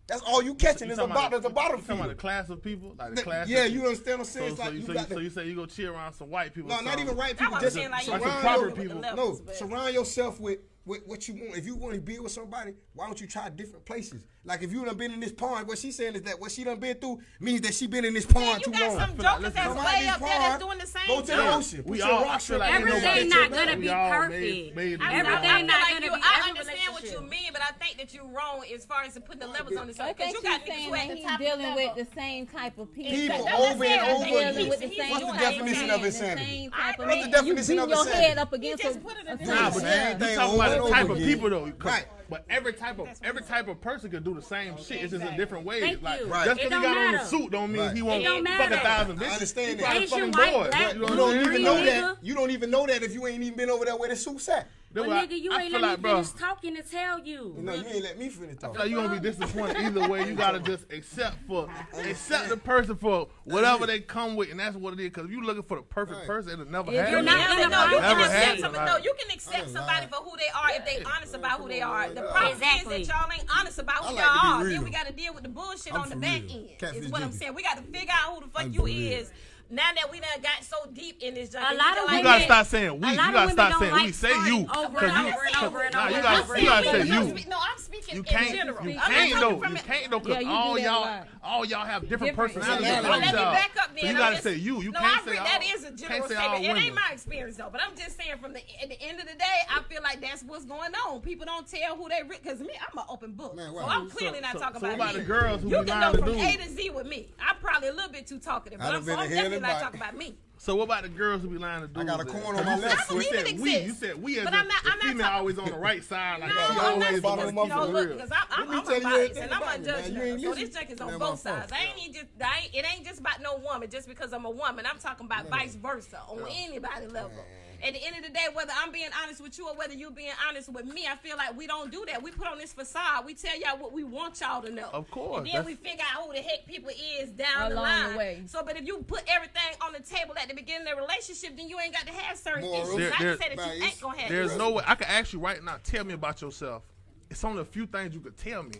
that's 0.09 0.21
all 0.23 0.41
you 0.41 0.55
catching 0.55 0.89
is 0.89 0.97
a 0.97 1.07
bottle. 1.07 1.29
There's 1.39 1.45
a 1.45 1.53
bottle. 1.53 1.77
You 1.77 1.83
talking 1.83 1.97
about 1.97 2.09
the 2.09 2.15
class 2.15 2.49
of 2.49 2.63
people, 2.63 2.95
like 2.97 3.15
the 3.15 3.21
class. 3.21 3.47
Yeah, 3.47 3.65
you 3.65 3.83
understand 3.83 4.19
what 4.19 4.27
I'm 4.27 4.33
saying? 4.33 4.55
So, 4.55 4.63
so, 4.63 4.69
you, 4.71 4.81
so, 4.81 4.91
you, 4.93 4.99
so 4.99 5.19
you 5.19 5.29
say 5.29 5.47
you 5.47 5.55
go 5.55 5.65
cheer 5.65 5.93
around 5.93 6.13
some 6.13 6.29
white 6.29 6.53
people? 6.53 6.69
No, 6.69 6.81
not 6.81 6.99
even 6.99 7.15
white 7.15 7.37
people. 7.37 7.59
Just 7.59 7.75
saying, 7.75 7.91
like, 7.91 8.03
surround, 8.03 8.21
proper 8.21 8.71
people. 8.71 8.99
No, 8.99 9.39
surround 9.53 9.93
yourself 9.93 10.39
with 10.39 10.59
what, 10.89 11.01
what 11.05 11.27
you 11.27 11.35
want. 11.35 11.55
If 11.55 11.67
you 11.67 11.75
want 11.75 11.93
to 11.93 12.01
be 12.01 12.17
with 12.17 12.31
somebody, 12.31 12.73
why 12.95 13.05
don't 13.05 13.21
you 13.21 13.27
try 13.27 13.47
different 13.49 13.85
places? 13.85 14.25
Like 14.43 14.63
if 14.63 14.71
you 14.71 14.83
done 14.83 14.97
been 14.97 15.11
in 15.11 15.19
this 15.19 15.31
pond, 15.31 15.67
what 15.67 15.77
she's 15.77 15.95
saying 15.95 16.15
is 16.15 16.23
that 16.23 16.39
what 16.39 16.49
she 16.49 16.63
done 16.63 16.79
been 16.79 16.97
through 16.97 17.19
means 17.39 17.61
that 17.61 17.75
she 17.75 17.85
been 17.85 18.05
in 18.05 18.15
this 18.15 18.25
pond 18.25 18.63
too 18.63 18.71
long. 18.71 18.81
You 18.81 18.97
got 18.97 19.07
some 19.07 19.17
jokers 19.17 19.53
that's 19.53 19.75
way 19.75 20.07
up 20.07 20.19
there 20.19 20.27
that's 20.27 20.63
doing 20.63 20.79
the 20.79 20.87
same. 20.87 21.07
Go 21.07 21.21
to 21.21 21.27
the 21.27 21.53
ocean. 21.53 21.83
We 21.85 22.01
all 22.01 22.23
rocks 22.23 22.49
like 22.49 22.73
everything 22.73 23.29
not 23.29 23.51
gonna 23.51 23.77
be 23.77 23.87
perfect. 23.87 24.77
Everything 24.77 25.67
not 25.67 25.89
gonna 25.91 26.01
be. 26.01 26.09
I 26.09 26.49
understand 26.49 26.93
what 26.93 27.03
you 27.03 27.21
mean, 27.21 27.51
but 27.53 27.61
I 27.61 27.71
think 27.73 27.97
that 27.97 28.13
you're 28.13 28.25
wrong 28.25 28.63
as 28.73 28.85
far 28.85 29.03
as 29.03 29.13
putting 29.19 29.41
the 29.41 29.47
levels 29.47 29.77
on 29.77 29.85
this. 29.85 29.97
Because 29.97 30.33
you 30.33 30.41
got 30.41 30.65
saying 30.65 30.91
that 31.23 31.37
dealing 31.39 31.75
with 31.75 31.95
the 31.95 32.07
same 32.15 32.47
type 32.47 32.79
of 32.79 32.91
people. 32.93 33.11
People 33.11 33.47
over 33.47 33.83
and 33.83 34.01
over 34.09 34.25
again. 34.25 34.67
What's 34.67 34.81
the 34.81 35.37
definition 35.37 35.91
of 35.91 36.03
insanity? 36.03 36.71
What's 36.97 37.25
the 37.25 37.31
definition 37.31 37.77
of 37.77 37.91
insanity? 37.91 37.99
You 37.99 38.05
beat 38.05 38.11
your 38.11 38.15
head 38.15 38.37
up 38.39 38.53
against 38.53 38.83
a. 38.85 38.99
Nah, 39.45 39.69
but 39.69 39.83
everything 39.83 40.39
over 40.39 40.78
type 40.87 41.09
of 41.09 41.17
people 41.17 41.49
though. 41.49 41.71
Right. 41.83 42.05
But 42.29 42.45
every 42.47 42.73
type 42.73 42.99
of 42.99 43.09
every 43.23 43.41
type 43.41 43.67
of 43.67 43.81
person 43.81 44.11
can 44.11 44.21
do 44.21 44.35
the 44.35 44.41
same 44.41 44.73
okay, 44.73 44.83
shit. 44.83 45.03
It's 45.03 45.11
just 45.11 45.25
in 45.25 45.35
different 45.35 45.65
ways. 45.65 45.81
Thank 45.81 46.03
like 46.03 46.19
you. 46.19 46.27
Just 46.27 46.61
because 46.61 46.63
he 46.63 46.69
got 46.69 46.81
matter. 46.81 47.07
on 47.07 47.15
a 47.15 47.25
suit 47.25 47.51
don't 47.51 47.71
mean 47.71 47.81
right. 47.81 47.95
he 47.95 48.01
won't 48.03 48.47
fuck 48.47 48.71
a 48.71 48.77
thousand 48.77 49.17
bitches. 49.17 49.29
I 49.29 49.33
understand 49.33 49.79
that. 49.79 49.95
Asian, 49.95 50.31
fucking 50.31 50.53
white. 50.53 50.71
Black, 50.71 50.93
you 50.93 50.99
don't, 50.99 51.09
you 51.09 51.15
don't 51.15 51.41
even 51.47 51.63
know 51.63 51.83
that. 51.83 52.17
You 52.23 52.35
don't 52.35 52.51
even 52.51 52.69
know 52.69 52.85
that 52.85 53.01
if 53.01 53.13
you 53.13 53.25
ain't 53.25 53.41
even 53.41 53.57
been 53.57 53.69
over 53.69 53.85
there 53.85 53.97
where 53.97 54.09
the 54.09 54.15
suit's 54.15 54.47
at. 54.49 54.67
But 54.91 55.07
well, 55.07 55.23
nigga, 55.23 55.39
you 55.39 55.51
I, 55.51 55.57
I 55.57 55.61
ain't 55.63 55.73
let 55.73 55.81
like, 55.81 55.97
me 55.99 56.01
bro, 56.01 56.13
finish 56.15 56.31
talking 56.31 56.75
to 56.75 56.81
tell 56.81 57.19
you. 57.19 57.55
No, 57.59 57.73
you 57.75 57.85
ain't 57.85 58.03
let 58.03 58.17
me 58.17 58.29
finish 58.29 58.57
talking. 58.57 58.81
I 58.81 58.83
feel 58.83 58.91
you 58.91 58.95
gonna 58.97 59.21
be 59.21 59.29
disappointed 59.29 59.77
either 59.77 60.09
way. 60.09 60.27
You 60.27 60.33
gotta 60.33 60.59
just 60.59 60.91
accept 60.91 61.37
for 61.47 61.69
accept 61.93 62.49
the 62.49 62.57
person 62.57 62.95
for 62.95 63.27
whatever 63.43 63.85
they 63.85 63.99
come 63.99 64.35
with, 64.35 64.49
and 64.49 64.59
that's 64.59 64.75
what 64.75 64.93
it 64.93 64.99
is. 64.99 65.09
Because 65.09 65.25
if 65.25 65.31
you 65.31 65.43
looking 65.43 65.61
for 65.61 65.77
the 65.77 65.83
perfect 65.83 66.19
right. 66.19 66.27
person, 66.27 66.53
it'll 66.53 66.65
never 66.65 66.91
happen. 66.91 67.11
You're 67.11 67.21
not 67.21 67.47
gonna 67.47 67.69
no, 67.69 67.85
you 67.85 68.01
never 68.01 68.21
accept 68.21 68.59
somebody. 68.61 68.91
No, 68.91 68.97
you 68.97 69.13
can 69.19 69.31
accept 69.31 69.69
somebody 69.69 70.07
for 70.07 70.15
who 70.15 70.35
they 70.37 70.49
are 70.55 70.71
if 70.71 70.85
they 70.85 71.03
honest 71.03 71.35
about 71.35 71.59
who 71.59 71.67
they 71.67 71.81
are. 71.81 72.09
The 72.09 72.21
problem 72.23 72.53
exactly. 72.53 73.01
is 73.01 73.07
that 73.07 73.15
y'all 73.15 73.31
ain't 73.31 73.47
honest 73.59 73.77
about 73.77 74.05
who 74.05 74.15
y'all 74.15 74.61
are. 74.61 74.67
Then 74.67 74.83
we 74.83 74.89
gotta 74.89 75.13
deal 75.13 75.35
with 75.35 75.43
the 75.43 75.49
bullshit 75.49 75.93
on 75.93 76.09
the 76.09 76.15
back 76.15 76.41
end. 76.49 76.95
Is 76.95 77.11
what 77.11 77.21
I'm 77.21 77.31
saying. 77.31 77.53
We 77.53 77.61
gotta 77.61 77.83
figure 77.83 78.11
out 78.11 78.33
who 78.33 78.41
the 78.41 78.47
fuck 78.47 78.73
you 78.73 78.87
is 78.87 79.31
now 79.69 79.89
that 79.95 80.11
we 80.11 80.19
done 80.19 80.41
got 80.41 80.63
so 80.63 80.77
deep 80.93 81.21
in 81.21 81.35
this 81.35 81.53
a 81.53 81.59
lot 81.59 81.97
of 81.97 82.05
women. 82.05 82.17
You 82.17 82.23
gotta 82.23 82.43
stop 82.43 82.65
saying 82.65 82.99
we. 82.99 83.09
You 83.09 83.15
gotta 83.15 83.51
stop 83.51 83.79
saying 83.79 83.93
we. 83.93 84.11
Say 84.11 84.29
you. 84.47 84.67
Over 84.75 85.05
and 85.05 85.27
over 85.27 85.45
and 85.45 85.55
over 85.63 85.81
and 85.81 85.95
over. 85.95 86.57
You 86.57 86.65
gotta 86.65 86.85
say 86.85 87.03
you. 87.03 87.45
No, 87.47 87.57
I'm 87.57 87.77
speaking 87.77 88.17
in 88.17 88.23
general. 88.23 88.87
You 88.87 88.99
can't 88.99 89.39
no. 89.39 89.63
You 89.63 89.75
can't 89.75 90.11
no 90.11 90.19
because 90.19 90.43
all 90.45 90.79
y'all, 90.79 91.23
all 91.43 91.65
y'all 91.65 91.85
have 91.85 92.07
different 92.09 92.35
personalities. 92.35 92.87
Let 92.87 93.21
me 93.21 93.31
back 93.31 93.71
up 93.81 93.95
then. 93.95 94.07
You 94.07 94.17
gotta 94.17 94.41
say 94.41 94.55
you. 94.55 94.81
You 94.81 94.91
can't 94.91 95.25
say 95.25 95.35
that 95.35 95.61
is 95.63 95.83
a 95.83 95.91
general 95.91 96.27
statement. 96.27 96.65
It 96.65 96.77
ain't 96.77 96.95
my 96.95 97.09
experience 97.13 97.57
though, 97.57 97.69
but 97.71 97.81
I'm 97.81 97.95
just 97.95 98.17
saying 98.17 98.37
from 98.41 98.53
the 98.53 98.61
at 98.81 98.89
the 98.89 99.01
end 99.01 99.19
of 99.19 99.27
the 99.27 99.35
day, 99.35 99.59
I 99.69 99.83
feel 99.83 100.01
like 100.01 100.21
that's 100.21 100.43
what's 100.43 100.65
going 100.65 100.93
on. 101.07 101.21
People 101.21 101.45
don't 101.45 101.67
tell 101.67 101.95
who 101.95 102.09
they 102.09 102.23
because 102.27 102.59
me, 102.59 102.73
I'm 102.81 102.97
an 102.97 103.05
open 103.09 103.33
book, 103.33 103.57
so 103.59 103.85
I'm 103.87 104.09
clearly 104.09 104.41
not 104.41 104.57
talking 104.57 104.83
about 104.83 105.15
me. 105.15 105.21
You 105.69 105.83
can 105.83 105.85
go 105.85 106.17
from 106.17 106.29
A 106.35 106.57
to 106.57 106.69
Z 106.69 106.89
with 106.89 107.05
me. 107.05 107.27
I'm 107.39 107.57
probably 107.57 107.89
a 107.89 107.93
little 107.93 108.11
bit 108.11 108.25
too 108.25 108.39
talkative, 108.39 108.79
but 108.79 108.95
I'm 108.95 109.05
definitely 109.05 109.58
everybody 109.63 109.83
talk 109.83 109.95
about 109.95 110.17
me. 110.17 110.35
So 110.61 110.75
what 110.75 110.83
about 110.83 111.03
the 111.03 111.09
girls 111.09 111.41
who 111.41 111.47
be 111.47 111.57
lying 111.57 111.81
to 111.81 111.87
dudes? 111.87 111.99
I 111.99 112.03
got 112.03 112.19
a 112.19 112.25
corn 112.25 112.57
on 112.57 112.65
my 112.65 112.77
left. 112.77 113.09
I 113.09 113.13
don't 113.13 113.23
even. 113.23 113.61
We. 113.61 113.77
You 113.77 113.93
said 113.93 114.21
we 114.21 114.39
as 114.39 114.43
but 114.43 114.53
a, 114.53 114.57
I'm 114.57 114.67
not, 114.67 114.81
I'm 115.03 115.17
not 115.17 115.33
always 115.33 115.57
on 115.57 115.69
the 115.69 115.77
right 115.77 116.03
side. 116.03 116.41
Like 116.41 116.53
no, 116.53 116.73
she 116.73 116.79
always 116.79 117.21
bottom 117.21 117.55
You 117.55 117.67
know, 117.67 117.87
look, 117.87 118.09
Because 118.09 118.29
I'm, 118.29 118.69
I'm, 118.69 118.79
I'm 118.79 119.01
biased 119.01 119.39
and 119.39 119.53
I'm 119.53 119.61
unjudging. 119.61 120.41
So 120.41 120.53
this 120.53 120.69
junk 120.71 120.89
is 120.89 120.99
on 120.99 121.17
both 121.17 121.39
sides. 121.39 121.71
I 121.71 122.01
ain't 122.03 122.13
just, 122.13 122.25
I 122.43 122.63
ain't, 122.63 122.75
it 122.75 122.85
ain't 122.93 123.05
just 123.05 123.21
about 123.21 123.41
no 123.41 123.55
woman 123.57 123.89
just 123.89 124.09
because 124.09 124.33
I'm 124.33 124.43
a 124.43 124.49
woman. 124.49 124.85
I'm 124.85 124.99
talking 124.99 125.27
about 125.27 125.47
vice 125.47 125.75
versa 125.75 126.19
on 126.27 126.45
anybody 126.51 127.07
level. 127.07 127.45
At 127.81 127.93
the 127.93 128.05
end 128.05 128.17
of 128.17 128.23
the 128.23 128.29
day, 128.29 128.47
whether 128.53 128.71
I'm 128.77 128.91
being 128.91 129.09
honest 129.23 129.41
with 129.41 129.57
you 129.57 129.67
or 129.67 129.75
whether 129.75 129.93
you're 129.93 130.11
being 130.11 130.33
honest 130.47 130.69
with 130.69 130.85
me, 130.85 131.07
I 131.09 131.15
feel 131.15 131.37
like 131.37 131.55
we 131.55 131.65
don't 131.67 131.91
do 131.91 132.05
that. 132.07 132.21
We 132.21 132.31
put 132.31 132.47
on 132.47 132.57
this 132.57 132.73
facade. 132.73 133.25
We 133.25 133.33
tell 133.33 133.57
y'all 133.59 133.77
what 133.77 133.93
we 133.93 134.03
want 134.03 134.41
y'all 134.41 134.61
to 134.61 134.71
know. 134.71 134.89
Of 134.91 135.09
course. 135.11 135.39
And 135.39 135.47
then 135.47 135.65
we 135.65 135.75
figure 135.75 136.03
out 136.13 136.25
who 136.25 136.33
the 136.33 136.41
heck 136.41 136.65
people 136.65 136.91
is 137.19 137.31
down 137.31 137.69
the 137.69 137.75
line. 137.75 138.11
The 138.11 138.17
way. 138.17 138.41
So, 138.47 138.63
but 138.63 138.77
if 138.77 138.85
you 138.85 138.99
put 139.07 139.23
everything 139.27 139.75
on 139.81 139.93
the 139.93 139.99
table 139.99 140.35
at 140.41 140.49
the 140.49 140.55
beginning 140.55 140.87
of 140.87 140.95
the 140.95 141.01
relationship, 141.01 141.55
then 141.55 141.69
you 141.69 141.79
ain't 141.79 141.93
got 141.93 142.05
to 142.05 142.13
have 142.13 142.37
certain 142.37 142.63
More 142.63 142.81
issues. 142.83 142.95
There, 142.97 143.13
I 143.13 143.17
can 143.17 143.37
say 143.37 143.49
that 143.49 143.57
nice. 143.57 143.77
you 143.77 143.83
ain't 143.83 144.01
gonna 144.01 144.17
have. 144.17 144.29
There's 144.29 144.57
no 144.57 144.71
way 144.71 144.83
I 144.85 144.95
can 144.95 145.07
ask 145.07 145.33
you 145.33 145.39
right 145.39 145.63
now. 145.63 145.77
Tell 145.83 146.03
me 146.03 146.13
about 146.13 146.41
yourself. 146.41 146.83
It's 147.29 147.43
only 147.43 147.61
a 147.61 147.65
few 147.65 147.85
things 147.85 148.13
you 148.13 148.19
could 148.19 148.37
tell 148.37 148.63
me. 148.63 148.75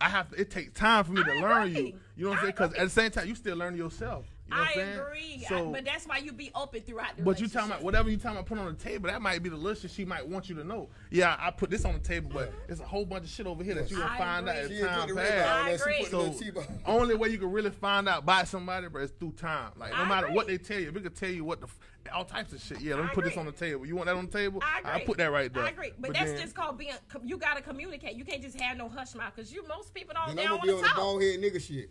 I 0.00 0.08
have. 0.08 0.30
To, 0.30 0.40
it 0.40 0.50
takes 0.50 0.78
time 0.78 1.04
for 1.04 1.12
me 1.12 1.22
I 1.22 1.34
to 1.34 1.40
learn 1.40 1.74
you. 1.74 1.94
You 2.16 2.24
know 2.24 2.30
what 2.30 2.38
I'm 2.38 2.44
saying? 2.44 2.54
Because 2.56 2.72
at 2.74 2.84
the 2.84 2.90
same 2.90 3.10
time, 3.10 3.28
you 3.28 3.34
still 3.34 3.56
learn 3.56 3.76
yourself. 3.76 4.26
You 4.46 4.54
know 4.54 4.62
I 4.62 4.72
agree, 4.72 5.46
so, 5.48 5.70
I, 5.70 5.72
but 5.72 5.84
that's 5.86 6.06
why 6.06 6.18
you 6.18 6.30
be 6.30 6.50
open 6.54 6.82
throughout. 6.82 7.16
The 7.16 7.22
but 7.22 7.40
you 7.40 7.48
talking 7.48 7.70
about 7.70 7.82
whatever 7.82 8.10
you 8.10 8.18
talking 8.18 8.36
about 8.36 8.46
put 8.46 8.58
on 8.58 8.66
the 8.66 8.74
table. 8.74 9.08
That 9.08 9.22
might 9.22 9.42
be 9.42 9.48
the 9.48 9.56
list 9.56 9.82
that 9.82 9.90
she 9.90 10.04
might 10.04 10.26
want 10.26 10.50
you 10.50 10.54
to 10.56 10.64
know. 10.64 10.90
Yeah, 11.10 11.36
I 11.38 11.50
put 11.50 11.70
this 11.70 11.86
on 11.86 11.94
the 11.94 12.00
table, 12.00 12.30
but 12.32 12.52
it's 12.68 12.80
a 12.80 12.84
whole 12.84 13.06
bunch 13.06 13.24
of 13.24 13.30
shit 13.30 13.46
over 13.46 13.64
here 13.64 13.74
that 13.74 13.90
you 13.90 13.96
gonna 13.96 14.10
I 14.10 14.18
find 14.18 14.48
agree. 14.48 14.60
out 14.60 14.64
as 14.64 14.70
she 14.70 14.80
time 14.80 15.16
passes. 15.16 16.10
So 16.10 16.62
only 16.86 17.14
way 17.14 17.30
you 17.30 17.38
can 17.38 17.50
really 17.50 17.70
find 17.70 18.06
out 18.06 18.26
by 18.26 18.44
somebody, 18.44 18.88
but 18.88 19.00
it's 19.00 19.12
through 19.12 19.32
time. 19.32 19.70
Like 19.78 19.92
no 19.92 19.98
I 19.98 20.08
matter 20.08 20.26
agree. 20.26 20.36
what 20.36 20.46
they 20.46 20.58
tell 20.58 20.78
you, 20.78 20.92
we 20.92 21.00
could 21.00 21.16
tell 21.16 21.30
you 21.30 21.44
what 21.44 21.62
the 21.62 21.68
all 22.12 22.26
types 22.26 22.52
of 22.52 22.60
shit. 22.60 22.82
Yeah, 22.82 22.96
let 22.96 23.04
me 23.04 23.10
put 23.14 23.24
this 23.24 23.38
on 23.38 23.46
the 23.46 23.52
table. 23.52 23.86
You 23.86 23.96
want 23.96 24.06
that 24.06 24.16
on 24.16 24.26
the 24.26 24.32
table? 24.32 24.62
I, 24.62 24.96
I 24.96 25.00
put 25.04 25.16
that 25.16 25.32
right 25.32 25.52
there. 25.52 25.64
I 25.64 25.70
agree, 25.70 25.92
but, 25.98 26.08
but 26.08 26.18
that's 26.18 26.32
then, 26.32 26.40
just 26.40 26.54
called 26.54 26.76
being. 26.76 26.92
You 27.24 27.38
gotta 27.38 27.62
communicate. 27.62 28.14
You 28.14 28.24
can't 28.26 28.42
just 28.42 28.60
have 28.60 28.76
no 28.76 28.90
hush 28.90 29.14
mouth 29.14 29.32
because 29.34 29.50
you 29.52 29.66
most 29.66 29.94
people 29.94 30.14
don't. 30.14 30.28
Know, 30.28 30.42
they 30.42 30.46
don't 30.46 30.58
want 30.58 30.84
to 30.84 30.86
talk. 30.86 30.96
Dog 30.96 31.22
head 31.22 31.40
nigga 31.40 31.60
shit. 31.60 31.90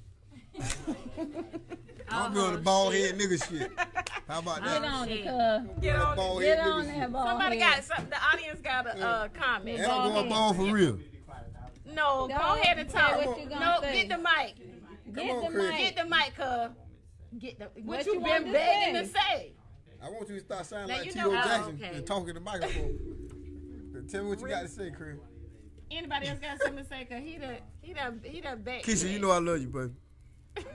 I'm 2.13 2.31
uh-huh. 2.31 2.33
doing 2.33 2.51
the 2.53 2.61
bald 2.61 2.93
head 2.93 3.17
nigga 3.17 3.49
shit. 3.49 3.71
How 4.27 4.39
about 4.39 4.63
that? 4.63 4.81
Get 4.81 4.91
on 4.91 5.09
it, 5.09 5.23
cuz. 5.23 5.81
Get 5.81 5.95
on, 5.95 6.15
bald 6.15 6.41
get 6.41 6.57
head 6.59 6.67
on 6.67 6.87
that 6.87 7.11
bald 7.11 7.27
Somebody 7.27 7.59
head. 7.59 7.75
got, 7.75 7.83
something. 7.83 8.09
the 8.09 8.23
audience 8.23 8.61
got 8.61 8.87
a 8.87 9.05
uh, 9.05 9.27
comment. 9.29 9.79
Yeah, 9.79 9.95
I'm 9.95 10.13
going 10.13 10.29
bald 10.29 10.55
for 10.55 10.63
real. 10.63 10.99
No, 11.85 12.27
go, 12.27 12.37
go 12.37 12.61
ahead 12.61 12.77
and 12.77 12.89
talk. 12.89 13.25
What 13.25 13.39
you 13.39 13.49
no, 13.49 13.79
say. 13.81 14.07
get 14.07 14.09
the 14.09 14.17
mic. 14.17 14.55
Get 15.13 15.31
on, 15.31 15.43
the 15.43 15.49
Chris. 15.49 15.71
mic. 15.71 15.79
Get 15.79 15.95
the 15.95 16.09
mic, 16.09 16.35
cuz. 16.35 17.39
Get 17.39 17.59
the, 17.59 17.65
what, 17.81 17.97
what 17.97 18.05
you, 18.05 18.13
you 18.13 18.19
been 18.19 18.51
begging 18.51 18.93
to 18.93 19.07
say? 19.07 19.53
I 20.01 20.09
want 20.09 20.29
you 20.29 20.35
to 20.35 20.41
start 20.41 20.65
sounding 20.65 20.95
now 20.95 21.03
like 21.03 21.13
T.O. 21.13 21.31
Jackson 21.31 21.79
oh, 21.81 21.85
okay. 21.85 21.97
and 21.97 22.05
talking 22.05 22.27
to 22.27 22.33
the 22.33 22.39
microphone. 22.39 22.99
Tell 24.11 24.23
me 24.23 24.29
what 24.29 24.39
you 24.39 24.47
got 24.47 24.61
to 24.61 24.67
say, 24.67 24.91
Chris. 24.91 25.17
Anybody 25.89 26.27
else 26.27 26.39
got 26.39 26.61
something 26.61 26.83
to 26.83 26.89
say? 26.89 27.05
Cause 27.05 27.21
he 27.23 27.37
done, 27.37 27.57
he 27.81 27.93
done, 27.93 28.21
he 28.23 28.41
done 28.41 28.61
back. 28.61 28.83
Keisha, 28.83 29.11
you 29.11 29.19
know 29.19 29.31
I 29.31 29.39
love 29.39 29.61
you, 29.61 29.67
buddy. 29.67 29.91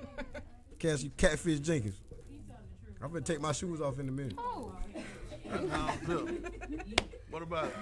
Cash, 0.78 1.02
you 1.02 1.10
catfish 1.16 1.58
Jenkins. 1.60 2.00
I'm 3.02 3.08
gonna 3.08 3.20
take 3.20 3.40
my 3.40 3.52
shoes 3.52 3.80
off 3.80 3.98
in 3.98 4.08
a 4.08 4.12
minute. 4.12 4.34
Oh. 4.38 4.72
what 7.30 7.42
about? 7.42 7.72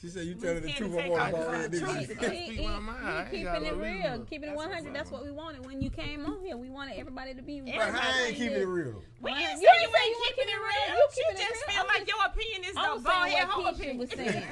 She 0.00 0.08
said 0.08 0.24
you 0.24 0.34
telling 0.34 0.62
the 0.62 0.72
truth. 0.72 0.96
I'm 0.98 1.10
all 1.10 1.16
about 1.16 1.74
it. 1.74 3.30
Keeping 3.30 3.64
it 3.66 3.76
real, 3.76 4.24
keeping 4.24 4.48
it 4.48 4.56
100. 4.56 4.94
That's 4.94 5.10
what 5.10 5.22
we 5.22 5.30
wanted 5.30 5.66
when 5.66 5.82
you 5.82 5.90
came 5.90 6.24
on 6.24 6.40
here. 6.40 6.56
We 6.56 6.70
wanted 6.70 6.96
everybody 6.98 7.34
to 7.34 7.42
be 7.42 7.60
real. 7.60 7.74
But 7.76 7.94
I 7.94 8.26
ain't 8.28 8.36
keeping 8.36 8.58
it 8.58 8.66
real. 8.66 9.02
We 9.20 9.34
didn't 9.34 9.58
say 9.58 9.62
you 9.62 9.68
ain't 9.68 10.36
keeping 10.36 10.48
it 10.48 10.56
real. 10.56 10.96
You 10.96 11.08
keeping 11.12 11.36
it 11.36 11.38
real. 11.38 11.48
just 11.50 11.64
feel 11.66 11.84
like 11.86 12.08
your 12.08 12.24
opinion 12.26 12.64
is 12.64 12.74
no 12.74 12.98
ball 13.00 13.28
whole 13.50 13.66
opinion. 13.66 13.98
was 13.98 14.10
saying. 14.10 14.42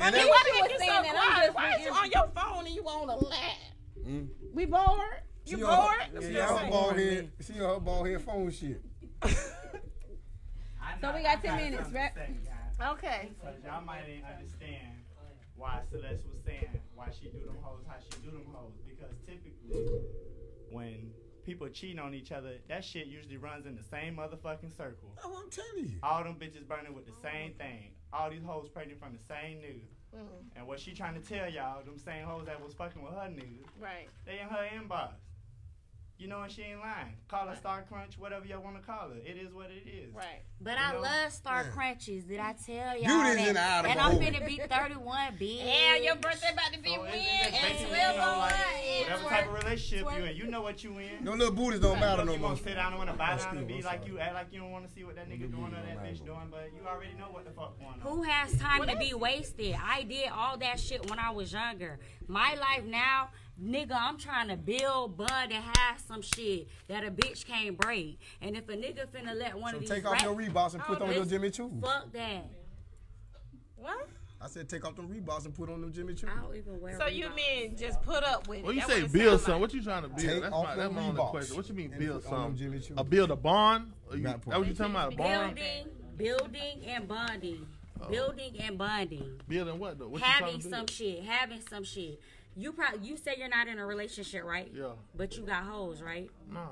I 0.00 0.10
mean, 0.10 0.26
why 0.26 0.42
did 0.44 0.70
you 0.70 0.86
so 0.86 1.02
quiet? 1.02 1.54
Why 1.54 1.74
is 1.76 1.84
you 1.84 1.92
on 1.92 2.10
your 2.10 2.28
phone 2.34 2.66
and 2.66 2.74
you 2.74 2.82
on 2.82 3.08
a 3.08 3.16
lap? 3.16 3.56
Mm. 4.04 4.28
We 4.52 4.66
bored. 4.66 5.22
You 5.46 5.58
bored? 5.58 5.68
Her, 6.14 6.30
yeah, 6.30 6.54
I'm 6.54 6.70
bald 6.70 6.96
head. 6.96 7.30
She 7.40 7.60
on 7.60 7.74
her 7.74 7.80
bald 7.80 8.08
head 8.08 8.22
phone 8.22 8.50
shit. 8.50 8.80
so 9.24 11.14
we 11.14 11.22
got 11.22 11.42
ten 11.42 11.56
minutes, 11.56 11.90
right? 11.92 12.12
Okay. 12.92 13.30
Because 13.40 13.62
y'all 13.64 13.84
mightn't 13.84 14.24
understand 14.24 15.04
why 15.56 15.80
Celeste 15.90 16.24
was 16.26 16.42
saying 16.44 16.80
why 16.94 17.08
she 17.10 17.28
do 17.28 17.44
them 17.46 17.56
hoes 17.62 17.84
how 17.86 17.94
she 18.02 18.20
do 18.22 18.30
them 18.30 18.46
hoes 18.52 18.72
because 18.86 19.14
typically 19.24 19.86
when 20.70 21.12
people 21.44 21.68
cheating 21.68 21.98
on 21.98 22.14
each 22.14 22.32
other, 22.32 22.56
that 22.68 22.84
shit 22.84 23.06
usually 23.06 23.36
runs 23.36 23.66
in 23.66 23.76
the 23.76 23.82
same 23.82 24.16
motherfucking 24.16 24.74
circle. 24.76 25.10
Oh, 25.22 25.42
I'm 25.42 25.50
telling 25.50 25.90
you. 25.90 25.98
All 26.02 26.24
them 26.24 26.34
bitches 26.34 26.66
burning 26.66 26.94
with 26.94 27.06
the 27.06 27.12
same 27.22 27.52
thing. 27.54 27.92
All 28.12 28.30
these 28.30 28.42
hoes 28.42 28.68
pregnant 28.68 28.98
from 28.98 29.12
the 29.12 29.22
same 29.22 29.58
nigga. 29.58 29.84
Mm-hmm. 30.14 30.56
And 30.56 30.66
what 30.66 30.80
she 30.80 30.92
trying 30.92 31.20
to 31.20 31.26
tell 31.26 31.48
y'all, 31.50 31.84
them 31.84 31.98
same 31.98 32.24
hoes 32.24 32.46
that 32.46 32.62
was 32.64 32.72
fucking 32.74 33.02
with 33.02 33.12
her 33.12 33.28
nigga, 33.28 33.64
right? 33.80 34.08
They 34.24 34.40
in 34.40 34.48
her 34.48 34.66
inbox. 34.74 35.14
You 36.24 36.30
know, 36.30 36.40
and 36.40 36.50
she 36.50 36.62
ain't 36.62 36.80
lying. 36.80 37.12
Call 37.28 37.48
her 37.48 37.54
Star 37.54 37.84
Crunch, 37.86 38.16
whatever 38.18 38.46
y'all 38.46 38.62
want 38.62 38.76
to 38.80 38.82
call 38.82 39.10
her. 39.10 39.16
It 39.26 39.36
is 39.36 39.52
what 39.52 39.66
it 39.66 39.86
is. 39.86 40.14
Right. 40.14 40.40
But 40.58 40.78
You 40.78 40.84
I 40.86 40.92
know? 40.94 41.00
love 41.02 41.30
Star 41.32 41.64
Yeah. 41.64 41.70
Crunches. 41.70 42.24
Did 42.24 42.40
I 42.40 42.54
tell 42.54 42.96
y'all 42.96 43.20
Beauty's 43.22 43.36
that? 43.36 43.48
in 43.48 43.54
the 43.56 43.60
eye 43.60 43.78
of 43.80 43.84
and 43.84 44.00
I'm 44.00 44.18
beholder. 44.18 44.38
finna 44.38 44.46
be 44.46 44.56
31, 44.56 45.32
bitch. 45.38 45.58
Yeah, 45.66 45.96
your 45.96 46.16
birthday 46.16 46.48
about 46.54 46.72
to 46.72 46.80
be 46.80 46.94
So 46.94 47.02
when? 47.02 47.12
it's- 47.12 47.48
it's 47.52 47.80
And 47.82 47.88
12 47.90 48.14
you 48.14 48.20
know, 48.22 48.26
like, 48.38 48.52
what? 48.54 49.02
whatever 49.04 49.28
type 49.28 49.46
of 49.48 49.52
relationship 49.64 50.06
you 50.16 50.24
in, 50.24 50.36
you 50.38 50.46
know 50.46 50.62
what 50.62 50.82
you 50.82 50.98
in. 50.98 51.22
No 51.24 51.32
little 51.32 51.52
booties 51.52 51.80
don't 51.80 52.00
matter 52.00 52.16
Look, 52.16 52.26
no 52.26 52.32
you 52.32 52.38
more. 52.38 52.50
gonna 52.52 52.62
sit 52.62 52.74
down 52.74 52.92
and 52.94 52.98
wanna 52.98 53.12
buy 53.12 53.36
down 53.36 53.58
and 53.58 53.68
be 53.68 53.74
I'm 53.74 53.80
like 53.82 53.98
sorry. 54.00 54.12
you, 54.12 54.18
act 54.18 54.32
like 54.34 54.46
you 54.50 54.60
don't 54.60 54.70
wanna 54.72 54.88
see 54.88 55.04
what 55.04 55.16
that 55.16 55.28
nigga 55.28 55.50
doing 55.50 55.74
or 55.74 55.82
that 55.84 56.02
bitch 56.02 56.24
doing, 56.24 56.48
but 56.50 56.70
you 56.74 56.88
already 56.88 57.12
know 57.18 57.26
what 57.32 57.44
the 57.44 57.50
fuck 57.50 57.78
going 57.78 57.92
on. 57.92 58.00
Who 58.00 58.22
has 58.22 58.56
time 58.58 58.86
to 58.86 58.96
be 58.96 59.12
wasted? 59.12 59.76
I 59.78 60.04
did 60.04 60.30
all 60.30 60.56
that 60.56 60.80
shit 60.80 61.10
when 61.10 61.18
I 61.18 61.32
was 61.32 61.52
younger. 61.52 61.98
My 62.26 62.54
life 62.54 62.84
now, 62.86 63.28
nigga, 63.62 63.96
I'm 63.98 64.18
trying 64.18 64.48
to 64.48 64.56
build, 64.56 65.16
bud, 65.16 65.30
and 65.30 65.52
have 65.52 66.00
some 66.06 66.22
shit 66.22 66.68
that 66.88 67.04
a 67.04 67.10
bitch 67.10 67.46
can't 67.46 67.78
break. 67.78 68.18
And 68.40 68.56
if 68.56 68.68
a 68.68 68.72
nigga 68.72 69.06
finna 69.06 69.34
let 69.34 69.58
one 69.58 69.72
So 69.72 69.76
of 69.76 69.80
these 69.80 69.90
take 69.90 70.06
off 70.06 70.12
rap- 70.14 70.22
your 70.22 70.34
Reeboks 70.34 70.74
and 70.74 70.82
put 70.82 71.00
on 71.02 71.12
your 71.12 71.24
Jimmy 71.24 71.50
Choo. 71.50 71.70
Fuck 71.80 72.12
that. 72.12 72.46
What? 73.76 74.08
I 74.40 74.46
said 74.46 74.68
take 74.68 74.86
off 74.86 74.94
them 74.94 75.08
Reeboks 75.08 75.46
and 75.46 75.54
put 75.54 75.70
on 75.70 75.80
them 75.80 75.92
Jimmy 75.92 76.14
Choo. 76.14 76.26
I 76.30 76.42
don't 76.42 76.54
even 76.54 76.80
wear 76.80 76.98
So 76.98 77.06
you 77.06 77.30
mean 77.30 77.76
just 77.76 78.02
put 78.02 78.22
up 78.24 78.46
with 78.46 78.58
it? 78.58 78.64
When 78.64 78.76
you 78.76 78.82
say 78.82 79.06
build 79.06 79.40
sound 79.40 79.40
something, 79.40 79.52
like. 79.52 79.60
what 79.60 79.74
you 79.74 79.82
trying 79.82 80.02
to 80.02 80.08
build? 80.08 80.20
Take 80.20 80.42
that's 80.42 80.54
off 80.54 80.64
my, 80.64 80.76
that's 80.76 80.94
my 80.94 81.00
only 81.02 81.22
question. 81.22 81.56
What 81.56 81.68
you 81.68 81.74
mean 81.74 81.94
build 81.98 82.24
put 82.24 82.32
on 82.32 82.40
them 82.40 82.50
something? 82.50 82.72
Jimmy 82.72 82.80
Choo. 82.80 82.94
A 82.98 83.04
build 83.04 83.30
a 83.30 83.36
bond? 83.36 83.92
Or 84.10 84.16
you, 84.16 84.22
That 84.24 84.42
that 84.44 84.58
what 84.58 84.68
you 84.68 84.74
talking 84.74 84.94
about? 84.94 85.14
A 85.14 85.16
bond? 85.16 85.54
Building, 85.54 85.86
building 86.16 86.84
and 86.86 87.08
bonding. 87.08 87.66
Oh. 88.02 88.10
Building 88.10 88.56
and 88.60 88.76
bonding. 88.76 89.40
Building 89.48 89.78
what 89.78 89.98
though? 89.98 90.08
What 90.08 90.20
having 90.20 90.60
trying 90.60 90.72
some 90.72 90.86
shit. 90.88 91.24
Having 91.24 91.60
some 91.70 91.84
shit. 91.84 92.20
You 92.56 92.72
probably 92.72 93.06
you 93.06 93.16
say 93.16 93.34
you're 93.38 93.48
not 93.48 93.68
in 93.68 93.78
a 93.78 93.86
relationship, 93.86 94.44
right? 94.44 94.70
Yeah. 94.74 94.92
But 95.16 95.36
you 95.36 95.42
got 95.44 95.64
hoes, 95.64 96.00
right? 96.02 96.30
No. 96.50 96.70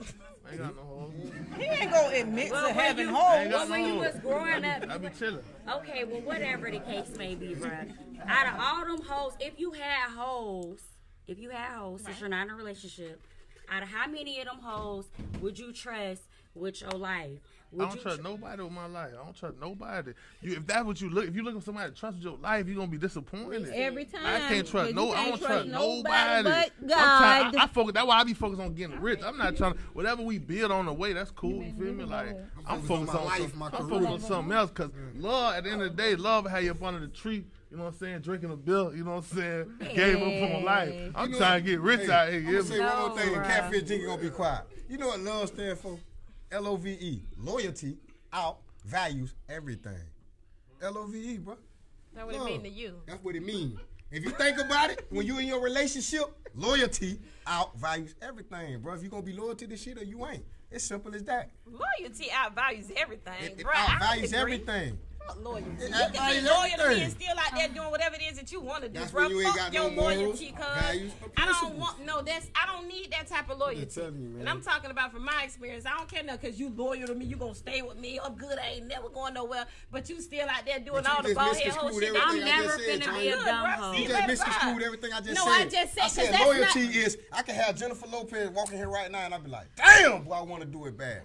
I 0.00 0.52
ain't 0.52 0.58
got 0.58 0.76
no 0.76 0.82
hoes. 0.82 1.12
He 1.56 1.64
ain't 1.64 1.90
gonna 1.90 2.16
admit 2.16 2.50
Well, 2.52 2.68
to 2.68 2.74
when 2.74 2.84
having 2.84 3.08
you- 3.08 3.16
I 3.16 3.36
ain't 3.42 3.52
Well, 3.52 3.68
when 3.68 3.82
no 3.82 3.88
you 3.88 3.94
was 3.96 4.14
growing 4.20 4.64
up, 4.64 4.88
I 4.88 4.98
be 4.98 5.08
chilling. 5.08 5.44
Okay, 5.68 6.04
well, 6.04 6.20
whatever 6.20 6.70
the 6.70 6.78
case 6.80 7.08
may 7.16 7.34
be, 7.34 7.54
bruh. 7.56 7.92
Out 8.26 8.54
of 8.54 8.60
all 8.60 8.96
them 8.96 9.04
hoes, 9.06 9.32
if 9.40 9.58
you 9.58 9.72
had 9.72 10.10
hoes, 10.10 10.80
if 11.26 11.38
you 11.40 11.50
had 11.50 11.76
hoes, 11.76 12.02
since 12.04 12.20
you're 12.20 12.28
not 12.28 12.46
in 12.46 12.52
a 12.52 12.56
relationship, 12.56 13.20
out 13.68 13.82
of 13.82 13.88
how 13.88 14.06
many 14.06 14.38
of 14.40 14.46
them 14.46 14.60
hoes 14.60 15.06
would 15.40 15.58
you 15.58 15.72
trust 15.72 16.22
with 16.54 16.80
your 16.80 16.90
life? 16.92 17.40
Would 17.72 17.82
I 17.84 17.88
don't 17.88 17.96
you 17.96 18.02
trust 18.02 18.22
nobody 18.22 18.62
with 18.62 18.72
my 18.72 18.86
life. 18.86 19.10
I 19.20 19.24
don't 19.24 19.36
trust 19.36 19.56
nobody. 19.60 20.12
You, 20.40 20.52
if 20.56 20.66
that's 20.66 20.84
what 20.86 21.00
you 21.02 21.10
look, 21.10 21.28
if 21.28 21.36
you 21.36 21.42
looking 21.42 21.60
for 21.60 21.66
somebody 21.66 21.90
to 21.92 21.96
trust 21.98 22.16
with 22.16 22.24
your 22.24 22.38
life, 22.38 22.66
you're 22.66 22.76
gonna 22.76 22.86
be 22.90 22.96
disappointed. 22.96 23.68
Every 23.74 24.06
time, 24.06 24.24
I 24.24 24.38
can't 24.48 24.66
trust 24.66 24.94
no. 24.94 25.12
I 25.12 25.14
can't 25.16 25.28
don't 25.28 25.38
trust 25.38 25.52
trust 25.52 25.68
nobody 25.68 26.42
nobody. 26.42 26.42
but 26.44 26.72
I'm 26.82 26.88
trying, 26.88 27.52
God. 27.52 27.56
I, 27.60 27.64
I 27.64 27.66
focus. 27.66 27.92
That's 27.92 28.06
why 28.06 28.18
I 28.20 28.24
be 28.24 28.32
focused 28.34 28.62
on 28.62 28.72
getting 28.74 28.98
rich. 29.00 29.20
I'm 29.22 29.36
not 29.36 29.56
trying. 29.58 29.74
to 29.74 29.78
Whatever 29.92 30.22
we 30.22 30.38
build 30.38 30.72
on 30.72 30.86
the 30.86 30.92
way, 30.94 31.12
that's 31.12 31.30
cool. 31.30 31.62
You 31.62 31.72
feel 31.74 31.92
me? 31.92 32.04
Like 32.04 32.36
I'm 32.66 32.80
focused 32.80 32.90
on 32.90 33.06
focused 33.06 33.14
my 33.14 33.24
life, 33.24 33.50
some- 33.50 33.58
my 33.58 33.66
I'm 33.66 33.72
focused 33.88 34.08
on 34.08 34.20
something 34.20 34.52
else. 34.56 34.70
Cause 34.70 34.90
love, 35.16 35.54
at 35.56 35.64
the 35.64 35.70
end 35.70 35.82
of 35.82 35.90
the 35.94 36.02
day, 36.02 36.16
love 36.16 36.46
had 36.46 36.64
you 36.64 36.70
up 36.70 36.82
under 36.82 37.00
the 37.00 37.08
tree. 37.08 37.44
You 37.70 37.76
know 37.76 37.82
what 37.84 37.92
I'm 37.92 37.98
saying? 37.98 38.20
Drinking 38.20 38.50
a 38.50 38.56
bill. 38.56 38.96
You 38.96 39.04
know 39.04 39.16
what 39.16 39.24
I'm 39.30 39.36
saying? 39.36 39.94
Gave 39.94 40.16
up 40.16 40.22
on 40.56 40.64
life. 40.64 41.12
I'm 41.14 41.26
You 41.26 41.32
know- 41.32 41.38
trying 41.38 41.62
to 41.64 41.70
get 41.70 41.80
rich 41.80 42.00
Hey, 42.00 42.10
out 42.10 42.28
here. 42.30 42.38
I'm 42.38 42.46
you 42.46 42.52
gonna 42.52 42.52
hear 42.52 42.62
say 42.62 42.78
me? 42.78 42.84
one 42.84 42.98
more 43.10 43.18
thing, 43.18 43.34
and. 43.34 43.44
Catfish 43.44 43.82
Jinky 43.82 44.06
gonna 44.06 44.22
be 44.22 44.30
quiet. 44.30 44.62
You 44.88 44.96
know 44.96 45.08
what 45.08 45.20
love 45.20 45.48
stand 45.48 45.78
for? 45.78 45.98
L 46.50 46.66
O 46.66 46.76
V 46.76 46.90
E. 46.90 47.22
Loyalty 47.38 47.98
out 48.32 48.58
values 48.84 49.34
everything. 49.48 50.00
L 50.82 50.98
O 50.98 51.06
V 51.06 51.18
E, 51.18 51.38
bro. 51.38 51.56
That 52.14 52.26
what 52.26 52.34
it 52.34 52.44
mean 52.44 52.62
to 52.62 52.68
you? 52.68 52.94
That's 53.06 53.22
what 53.22 53.36
it 53.36 53.44
means. 53.44 53.78
If 54.10 54.24
you 54.24 54.30
think 54.30 54.58
about 54.58 54.90
it, 54.90 55.06
when 55.10 55.26
you 55.26 55.38
in 55.38 55.46
your 55.46 55.60
relationship, 55.60 56.24
loyalty 56.54 57.20
out 57.46 57.78
values 57.78 58.14
everything, 58.22 58.80
bro. 58.80 58.94
If 58.94 59.02
you 59.02 59.10
gonna 59.10 59.22
be 59.22 59.34
loyal 59.34 59.54
to 59.54 59.66
this 59.66 59.82
shit 59.82 59.98
or 59.98 60.04
you 60.04 60.26
ain't. 60.26 60.44
It's 60.70 60.84
simple 60.84 61.14
as 61.14 61.24
that. 61.24 61.50
Loyalty 61.66 62.28
outvalues 62.30 62.90
everything, 62.96 63.42
It, 63.42 63.54
it 63.58 63.62
bro. 63.64 63.72
Outvalues 63.72 64.32
everything. 64.32 64.98
Fuck 65.28 65.44
Loyalty. 65.44 65.64
You 65.78 65.88
can 65.88 65.92
outvalues 65.92 66.40
be 66.42 66.48
loyal 66.48 66.70
to 66.78 66.88
me 66.96 67.02
and 67.02 67.12
still 67.12 67.38
out 67.38 67.54
there 67.54 67.68
doing 67.68 67.90
whatever 67.90 68.14
it 68.16 68.22
is 68.22 68.36
that 68.38 68.50
you 68.50 68.60
want 68.60 68.82
to 68.82 68.88
do, 68.88 68.98
That's 68.98 69.12
bro. 69.12 69.22
when 69.24 69.30
you 69.32 69.40
ain't 69.42 69.48
Fuck 69.48 69.56
got 69.56 69.72
your 69.74 69.84
no 69.84 69.90
morals, 69.90 70.18
loyalty, 70.18 70.54
cuz. 70.56 71.12
I 71.36 71.46
don't 71.60 71.74
want 71.78 72.04
no. 72.06 72.22
That's 72.22 72.46
I 72.54 72.66
don't 72.72 72.88
need 72.88 73.10
that 73.12 73.26
type 73.28 73.50
of 73.50 73.58
loyalty. 73.58 73.84
telling 73.86 74.20
you, 74.22 74.28
man. 74.30 74.40
And 74.40 74.48
I'm 74.48 74.60
talking 74.62 74.90
about 74.90 75.12
from 75.12 75.24
my 75.24 75.42
experience. 75.44 75.84
I 75.86 75.96
don't 75.96 76.08
care 76.10 76.22
now 76.22 76.36
because 76.36 76.58
you 76.58 76.70
loyal 76.74 77.06
to 77.08 77.14
me. 77.14 77.26
You 77.26 77.36
gonna 77.36 77.54
stay 77.54 77.82
with 77.82 77.98
me. 77.98 78.18
I'm 78.22 78.34
good. 78.34 78.58
I 78.58 78.76
ain't 78.76 78.86
never 78.88 79.08
going 79.10 79.34
nowhere. 79.34 79.66
But 79.92 80.08
you 80.08 80.20
still 80.20 80.48
out 80.48 80.64
there 80.66 80.78
doing 80.80 81.06
all 81.06 81.22
the 81.22 81.28
just 81.28 81.34
bald 81.34 81.56
head 81.56 81.72
whole 81.74 82.00
shit. 82.00 82.14
I'm 82.20 82.36
you 82.36 82.44
never 82.44 82.62
just 82.64 82.78
said, 82.84 83.00
be 83.00 83.28
a 83.28 83.36
Good, 83.36 83.44
dumb 83.44 83.66
hoe. 83.66 83.92
You 83.92 84.08
just 84.08 84.26
misconstrued 84.26 84.82
everything 84.82 85.12
I 85.12 85.20
just 85.20 85.34
No, 85.34 85.44
said. 85.44 85.52
I 85.52 85.64
just 85.68 85.94
said, 85.94 86.00
I 86.00 86.04
'cause 86.04 86.12
said 86.12 86.40
loyalty 86.46 86.84
not- 86.86 86.94
is 86.96 87.18
I 87.32 87.42
can 87.42 87.54
have 87.54 87.76
Jennifer 87.76 88.06
Lopez 88.06 88.50
walking 88.50 88.78
here 88.78 88.88
right 88.88 89.10
now 89.10 89.18
and 89.20 89.34
I'd 89.34 89.44
be 89.44 89.50
like, 89.50 89.66
damn, 89.76 90.22
boy, 90.24 90.34
I 90.34 90.40
want 90.42 90.62
to 90.62 90.68
do 90.68 90.86
it 90.86 90.96
bad. 90.96 91.22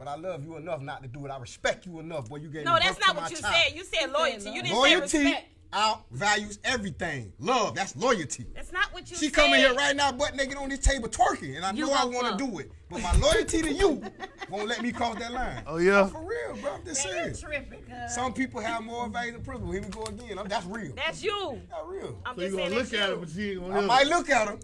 But 0.00 0.08
I 0.08 0.14
love 0.16 0.42
you 0.42 0.56
enough 0.56 0.80
not 0.80 1.02
to 1.02 1.08
do 1.10 1.26
it. 1.26 1.30
I 1.30 1.36
respect 1.38 1.84
you 1.84 2.00
enough, 2.00 2.30
boy. 2.30 2.36
You 2.36 2.48
gave 2.48 2.64
No, 2.64 2.72
me 2.72 2.80
that's 2.82 2.96
birth 2.96 3.06
to 3.08 3.12
not 3.12 3.22
what 3.22 3.30
you 3.30 3.36
child. 3.36 3.54
said. 3.54 3.76
You 3.76 3.84
said 3.84 4.10
loyalty. 4.10 4.46
You 4.48 4.62
didn't 4.62 4.68
say 4.68 4.74
Loyalty 4.74 5.18
respect. 5.18 5.46
out 5.74 6.04
values 6.10 6.58
everything. 6.64 7.34
Love, 7.38 7.74
that's 7.74 7.94
loyalty. 7.94 8.46
That's 8.54 8.72
not 8.72 8.90
what 8.94 9.02
you 9.10 9.16
said. 9.16 9.18
She 9.18 9.26
said. 9.26 9.34
coming 9.34 9.60
here 9.60 9.74
right 9.74 9.94
now, 9.94 10.10
butt 10.10 10.34
naked 10.36 10.56
on 10.56 10.70
this 10.70 10.78
table 10.78 11.10
twerking, 11.10 11.54
and 11.54 11.66
I 11.66 11.72
You 11.72 11.84
know 11.84 11.92
I 11.92 12.06
want 12.06 12.38
to 12.38 12.42
do 12.42 12.60
it. 12.60 12.72
But 12.90 13.02
my 13.02 13.12
loyalty 13.18 13.62
to 13.62 13.72
you 13.72 14.02
won't 14.50 14.66
let 14.68 14.82
me 14.82 14.90
cross 14.90 15.16
that 15.20 15.32
line. 15.32 15.62
Oh 15.66 15.76
yeah. 15.76 16.06
For 16.08 16.18
real, 16.20 16.60
bro. 16.60 16.72
I'm 16.74 16.84
just 16.84 17.06
Man, 17.06 17.14
you 17.14 17.20
serious. 17.34 17.40
tripping, 17.40 17.82
cuz. 17.84 18.14
Some 18.14 18.32
people 18.32 18.60
have 18.60 18.82
more 18.82 19.08
values 19.08 19.34
than 19.34 19.44
principle. 19.44 19.70
Here 19.72 19.82
we 19.82 19.88
go 19.88 20.02
again. 20.02 20.38
I'm- 20.38 20.48
That's 20.48 20.66
real. 20.66 20.92
That's 20.96 21.22
you. 21.22 21.60
That's 21.70 21.82
real. 21.86 22.18
I'm 22.26 22.34
So 22.34 22.40
you 22.42 22.46
just 22.48 22.56
gonna 22.58 22.68
saying 22.70 22.78
look 22.78 22.94
at 22.94 23.08
you. 23.08 23.14
it, 23.14 23.20
but 23.20 23.28
you 23.30 23.52
ain't 23.52 23.60
gonna 23.70 23.80
I 23.80 23.86
might 23.86 24.06
look 24.08 24.30
at 24.30 24.48
him. 24.48 24.58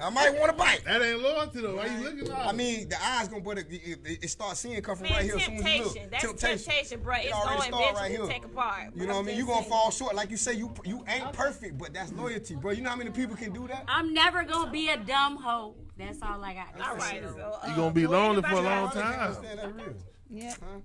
I 0.00 0.10
might 0.10 0.34
want 0.38 0.46
to 0.52 0.56
bite. 0.56 0.82
That 0.86 1.02
ain't 1.02 1.20
loyalty 1.20 1.60
though. 1.60 1.76
Why 1.76 1.86
you 1.86 2.04
looking 2.04 2.32
at 2.32 2.46
I 2.46 2.52
mean, 2.52 2.88
the 2.88 3.04
eyes 3.04 3.28
gonna 3.28 3.42
put 3.42 3.58
it, 3.58 3.66
it, 3.70 4.18
it 4.22 4.28
start 4.30 4.56
seeing 4.56 4.80
come 4.80 4.96
from 4.96 5.02
Man, 5.04 5.12
right 5.12 5.24
here 5.24 5.36
as 5.36 5.44
soon 5.44 5.56
as 5.56 5.64
you 5.76 5.84
look. 5.84 5.94
temptation. 5.94 6.08
That's 6.10 6.42
temptation, 6.64 7.00
bro. 7.02 7.16
It's 7.18 7.32
already 7.32 7.70
gonna 7.70 7.84
start 7.84 7.96
right 7.96 8.10
here. 8.10 8.26
take 8.26 8.44
apart. 8.46 8.92
You 8.96 9.06
know 9.06 9.14
what 9.16 9.20
I 9.20 9.22
mean? 9.24 9.36
just 9.36 9.38
You 9.40 9.46
gonna 9.46 9.66
fall 9.66 9.90
short, 9.90 10.14
like 10.14 10.30
you 10.30 10.38
say. 10.38 10.54
You 10.54 10.72
you 10.86 11.04
ain't 11.06 11.32
perfect, 11.34 11.76
but 11.76 11.92
that's 11.92 12.12
loyalty, 12.14 12.54
bro. 12.54 12.70
You 12.72 12.82
know 12.82 12.90
how 12.90 12.96
many 12.96 13.10
people 13.10 13.36
can 13.36 13.52
do 13.52 13.68
that? 13.68 13.84
I'm 13.88 14.14
never 14.14 14.42
gonna 14.44 14.70
be 14.70 14.88
a 14.88 14.96
dumb 14.96 15.36
hoe. 15.36 15.74
That's 15.98 16.22
all 16.22 16.42
I 16.44 16.54
got. 16.54 16.76
to 16.76 16.88
All 16.88 17.00
say. 17.00 17.20
right. 17.20 17.30
So, 17.34 17.58
uh, 17.62 17.68
You 17.68 17.76
gonna 17.76 17.90
be 17.92 18.06
lonely 18.06 18.42
for 18.42 18.54
a 18.56 18.60
long 18.60 18.90
time. 18.90 19.20
understand 19.20 19.58
that 19.58 19.74
real. 19.74 19.94
Yeah. 20.30 20.54
Huh? 20.60 20.78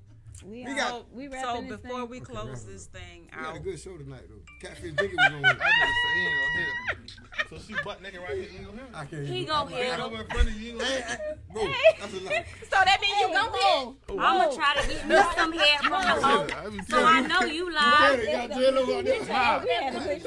We, 0.45 0.65
We 0.65 0.75
got- 0.75 1.11
we 1.13 1.29
So 1.31 1.61
before 1.61 1.99
thing. 2.01 2.09
we 2.09 2.19
close 2.19 2.65
this 2.65 2.85
thing 2.87 3.29
We 3.37 3.45
had 3.45 3.55
a 3.55 3.59
good 3.59 3.79
show 3.79 3.97
tonight, 3.97 4.23
though. 4.29 4.41
Catfish 4.67 4.93
Dicky 4.93 5.15
was 5.15 5.31
on. 5.33 5.45
I 5.45 5.49
nigga 5.49 5.59
say 5.59 6.13
he 6.15 6.21
ain't 6.21 6.35
gonna 6.35 6.57
hit 6.57 6.67
it. 7.03 7.49
So 7.49 7.57
she 7.59 7.73
butt 7.83 8.01
naked 8.01 8.19
right 8.21 8.29
here. 8.31 8.43
You 8.49 8.57
ain't 8.59 8.65
gonna 8.65 8.81
hit 8.81 8.89
it. 8.89 8.95
I 8.95 9.05
can't. 9.05 9.27
He 9.27 9.35
even- 9.37 9.47
gon' 9.47 9.67
I- 9.67 9.75
hit 9.77 9.91
I- 9.91 9.95
him. 9.95 10.01
Over 10.01 10.21
in 10.21 10.27
front 10.27 10.47
of 10.49 10.61
you, 10.61 10.73
you 10.73 10.79
Hey, 10.79 11.01
hey, 11.07 11.17
bro, 11.51 11.63
that's 11.99 12.13
a 12.13 12.17
lie. 12.17 12.45
So 12.73 12.77
that 12.83 12.97
means 13.01 13.19
you 13.19 13.27
gonna 13.33 13.57
hit. 13.57 13.87
I'm 14.09 14.17
gonna 14.17 14.55
try 14.55 14.75
to 14.81 14.87
get 14.87 15.07
me 15.07 15.15
some 15.35 15.51
head 15.53 15.79
from 15.81 16.01
the 16.01 16.25
hoe. 16.25 16.47
I 16.65 16.69
be 16.69 16.83
So 16.89 17.05
I 17.05 17.21
know 17.21 17.41
you 17.41 17.73
lied. 17.73 18.19
Hey, 18.19 18.47
got 18.47 18.57
J-Lo 18.57 18.97
out 18.97 19.05
there. 19.05 19.15
Oh, 19.21 19.63
we 19.63 19.69
had 19.73 19.95
a 19.95 19.99
good 19.99 20.21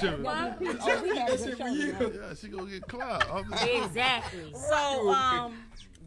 show 0.00 0.16
tonight. 0.16 0.56
Tripping. 0.58 1.02
We 1.02 1.16
had 1.16 1.28
a 1.28 1.36
That 1.36 1.38
good 1.38 1.38
shit 1.40 1.58
show 1.58 1.64
for 1.64 1.68
you. 1.68 2.20
Yeah, 2.20 2.34
she 2.34 2.48
gonna 2.48 2.70
get 2.70 2.82
clout. 2.88 3.24
Exactly. 3.62 4.52
so 4.54 5.10
um, 5.10 5.54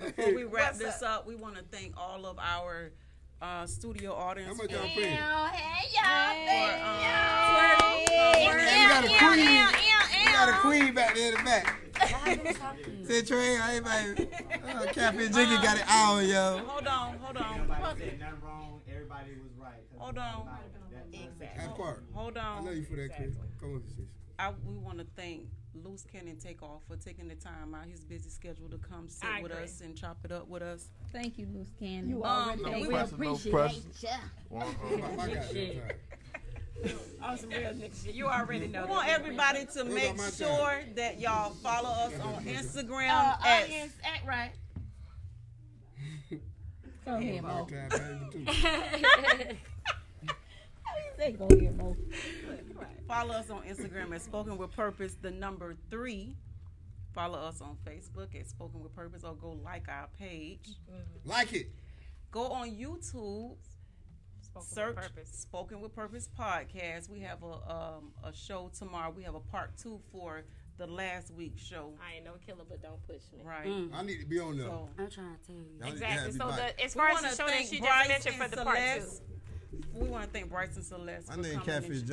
before 0.06 0.34
we 0.34 0.43
wrap 0.43 0.76
this 0.76 1.02
up, 1.02 1.28
we 1.28 1.36
want 1.36 1.56
to 1.56 1.64
thank 1.64 1.95
all 1.97 2.26
of 2.26 2.38
our 2.39 2.91
uh, 3.41 3.66
studio 3.66 4.16
How 4.16 4.22
audience. 4.30 4.58
much 4.58 4.70
y'all 4.72 4.80
for- 4.82 4.88
paying? 5.02 5.18
Oh, 5.22 5.45
hey 5.52 5.88
y'all, 5.93 6.45
thank 6.45 6.84
um, 6.84 7.02
y'all. 7.02 8.34
Hey, 8.34 8.47
we 8.52 8.88
got 8.88 9.06
a 9.06 9.08
queen. 9.18 9.68
We 10.26 10.32
got 10.32 10.49
a 10.49 10.54
queen 10.62 10.93
back 10.93 11.16
there 11.16 11.32
in 11.32 11.38
the 11.38 11.43
back. 11.43 11.76
Why 11.99 12.32
you 12.45 12.54
talking? 12.54 13.06
Say 13.06 13.22
Trey, 13.24 13.56
everybody. 13.58 14.28
Uh, 14.64 14.86
Catfish 14.93 15.30
Jiggy 15.36 15.56
got 15.62 15.78
it 15.78 15.89
on, 15.91 16.28
yo. 16.28 16.64
Hold 16.66 16.88
on, 16.88 17.18
hold 17.20 17.38
on, 17.38 17.58
Nobody 17.68 17.99
said 17.99 18.20
nothing 18.20 18.41
wrong. 18.43 18.82
Everybody 18.91 19.32
was 19.43 19.52
right. 19.60 19.74
'cause 19.91 19.99
Hold 19.99 20.18
on. 20.18 20.41
about 20.41 20.60
that- 21.12 21.58
That 21.58 21.76
part. 21.78 22.04
hold 22.14 22.38
on. 22.38 22.43
I 22.45 22.58
on. 22.60 22.66
love 22.66 22.76
you 22.76 22.86
for 22.86 22.95
that, 22.95 23.16
Chris. 23.16 23.36
Come 23.60 23.74
on, 23.76 23.84
sis. 23.88 24.06
I, 24.39 24.52
we 24.66 24.78
want 24.78 24.97
to 24.99 25.06
thank 25.16 25.47
Loose 25.74 26.03
Cannon 26.11 26.36
Takeoff 26.38 26.82
for 26.88 26.97
taking 26.97 27.28
the 27.30 27.36
time 27.36 27.74
out 27.74 27.86
his 27.86 28.01
busy 28.01 28.30
schedule 28.30 28.67
to 28.69 28.78
come 28.78 29.07
sit 29.07 29.28
I 29.30 29.41
with 29.41 29.51
agree. 29.53 29.63
us 29.63 29.82
and 29.82 29.95
chop 29.95 30.17
it 30.26 30.32
up 30.32 30.47
with 30.49 30.61
us. 30.61 30.88
Thank 31.13 31.38
you, 31.38 31.47
Loose 31.53 31.69
Cannon. 31.80 32.09
You 32.09 32.24
Um, 32.24 32.49
already 32.49 32.63
No 32.63 32.72
we 32.82 32.88
pressure, 32.88 33.17
no 33.17 33.36
pressure. 33.38 33.80
Uh-uh. 34.53 34.65
I 35.19 35.34
got 35.34 35.49
Shit. 35.51 35.82
On 37.22 37.38
some 37.38 37.49
real 37.51 37.59
nigga 37.74 38.03
shit. 38.05 38.15
You 38.15 38.26
already 38.28 38.67
know. 38.67 38.84
We 38.86 38.89
want 38.89 39.07
that. 39.07 39.19
everybody 39.19 39.65
to 39.74 39.84
make 39.86 40.17
my 40.17 40.24
time? 40.24 40.32
sure 40.34 40.80
that 40.95 41.19
y'all 41.19 41.51
follow 41.51 41.89
us 41.89 42.19
on 42.19 42.43
Instagram 42.45 43.09
Uh, 43.11 43.36
at 43.45 43.63
audience, 43.65 43.93
act 44.03 44.26
right. 44.28 44.51
Go 47.05 47.15
ahead, 47.17 47.43
Mo. 47.43 47.67
Time, 47.69 48.30
baby, 48.34 48.45
too. 48.45 48.51
Say 51.17 51.32
go 51.34 51.45
ahead, 51.45 51.78
Mo. 51.78 51.95
Follow 53.12 53.34
us 53.34 53.49
on 53.49 53.64
Instagram 53.64 54.16
at 54.16 54.22
Spoken 54.22 54.57
with 54.57 54.72
Purpose, 54.72 55.18
the 55.22 55.32
number 55.32 55.76
three. 55.89 56.38
Follow 57.14 57.38
us 57.39 57.59
on 57.59 57.76
Facebook 57.86 58.39
at 58.39 58.47
Spoken 58.47 58.82
with 58.82 58.95
Purpose 58.95 59.26
or 59.26 59.36
go 59.36 59.59
like 59.66 59.89
our 59.89 60.07
page. 60.18 60.78
Like 61.26 61.51
it. 61.51 61.68
Go 62.32 62.45
on 62.45 62.70
YouTube, 62.70 63.57
Spoken 64.39 64.55
with 64.55 64.64
search 64.64 64.95
purpose. 64.95 65.30
Spoken 65.30 65.82
with 65.82 65.93
Purpose 65.93 66.30
podcast. 66.39 67.09
We 67.09 67.20
have 67.20 67.43
a 67.43 67.70
um, 67.70 68.14
a 68.24 68.34
show 68.34 68.72
tomorrow. 68.80 69.14
We 69.14 69.24
have 69.24 69.36
a 69.36 69.41
part 69.41 69.78
two 69.78 69.99
for 70.14 70.43
the 70.78 70.88
last 70.88 71.32
week's 71.32 71.62
show. 71.62 71.91
I 72.01 72.16
ain't 72.16 72.24
no 72.24 72.36
killer, 72.47 72.64
but 72.68 72.82
don't 72.82 73.05
push 73.05 73.24
me. 73.34 73.43
Right. 73.43 73.68
Mm. 73.68 73.89
I 73.93 74.03
need 74.03 74.22
to 74.22 74.26
be 74.26 74.39
on 74.39 74.57
there. 74.57 74.68
So 74.68 74.88
I'm 74.97 75.09
trying 75.09 75.36
to 75.36 75.47
tell 75.47 75.55
you. 75.57 75.66
Y'all 75.82 75.89
need 75.91 75.99
to 75.99 76.05
Exactly. 76.05 76.32
So 76.32 76.47
the, 76.47 76.82
as 76.82 76.95
we 76.95 76.99
far 77.01 77.09
as 77.09 77.22
the 77.24 77.28
show 77.28 77.45
that 77.45 77.49
thank 77.49 77.70
she 77.70 77.80
just 77.82 78.07
mentioned 78.07 78.36
for 78.36 78.43
and 78.43 78.53
the 78.53 78.64
part 78.64 78.78
two. 79.01 79.99
We 79.99 80.07
want 80.07 80.24
to 80.24 80.30
thank 80.30 80.49
Bryce 80.49 80.78
and 80.78 80.86
Celeste. 80.86 81.28
My 81.28 81.36
for 81.36 81.41
name 81.41 81.59
Catfish 81.59 81.99
and- 81.99 82.07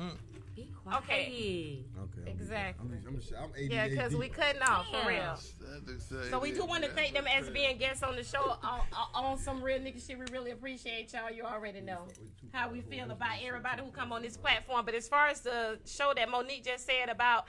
Jenkins. 0.00 0.20
Be 0.56 0.68
quiet. 0.82 0.98
Okay. 1.04 1.84
Okay. 1.98 2.30
Exactly. 2.30 2.88
I'm, 3.06 3.06
I'm, 3.06 3.20
I'm, 3.38 3.44
I'm 3.44 3.70
Yeah, 3.70 3.88
because 3.88 4.14
we 4.16 4.28
cutting 4.28 4.62
off 4.62 4.86
for 4.90 5.08
real. 5.08 5.38
That 5.60 6.28
So 6.30 6.38
we 6.38 6.52
do 6.52 6.64
want 6.64 6.84
to 6.84 6.90
thank 6.90 7.14
them 7.14 7.26
as 7.26 7.48
being 7.50 7.78
guests 7.78 8.02
on 8.02 8.16
the 8.16 8.24
show 8.24 8.56
on, 8.62 8.80
on, 8.92 9.08
on 9.14 9.38
some 9.38 9.62
real 9.62 9.78
nigga 9.78 10.04
shit. 10.04 10.18
We 10.18 10.26
really 10.32 10.50
appreciate 10.50 11.12
y'all. 11.12 11.30
You 11.30 11.44
already 11.44 11.80
know 11.80 12.08
how 12.52 12.68
we 12.68 12.80
feel 12.80 13.10
about 13.10 13.36
everybody 13.42 13.82
who 13.82 13.90
come 13.90 14.12
on 14.12 14.22
this 14.22 14.36
platform. 14.36 14.84
But 14.84 14.94
as 14.94 15.08
far 15.08 15.28
as 15.28 15.40
the 15.40 15.78
show 15.86 16.12
that 16.16 16.28
Monique 16.28 16.64
just 16.64 16.86
said 16.86 17.08
about 17.08 17.46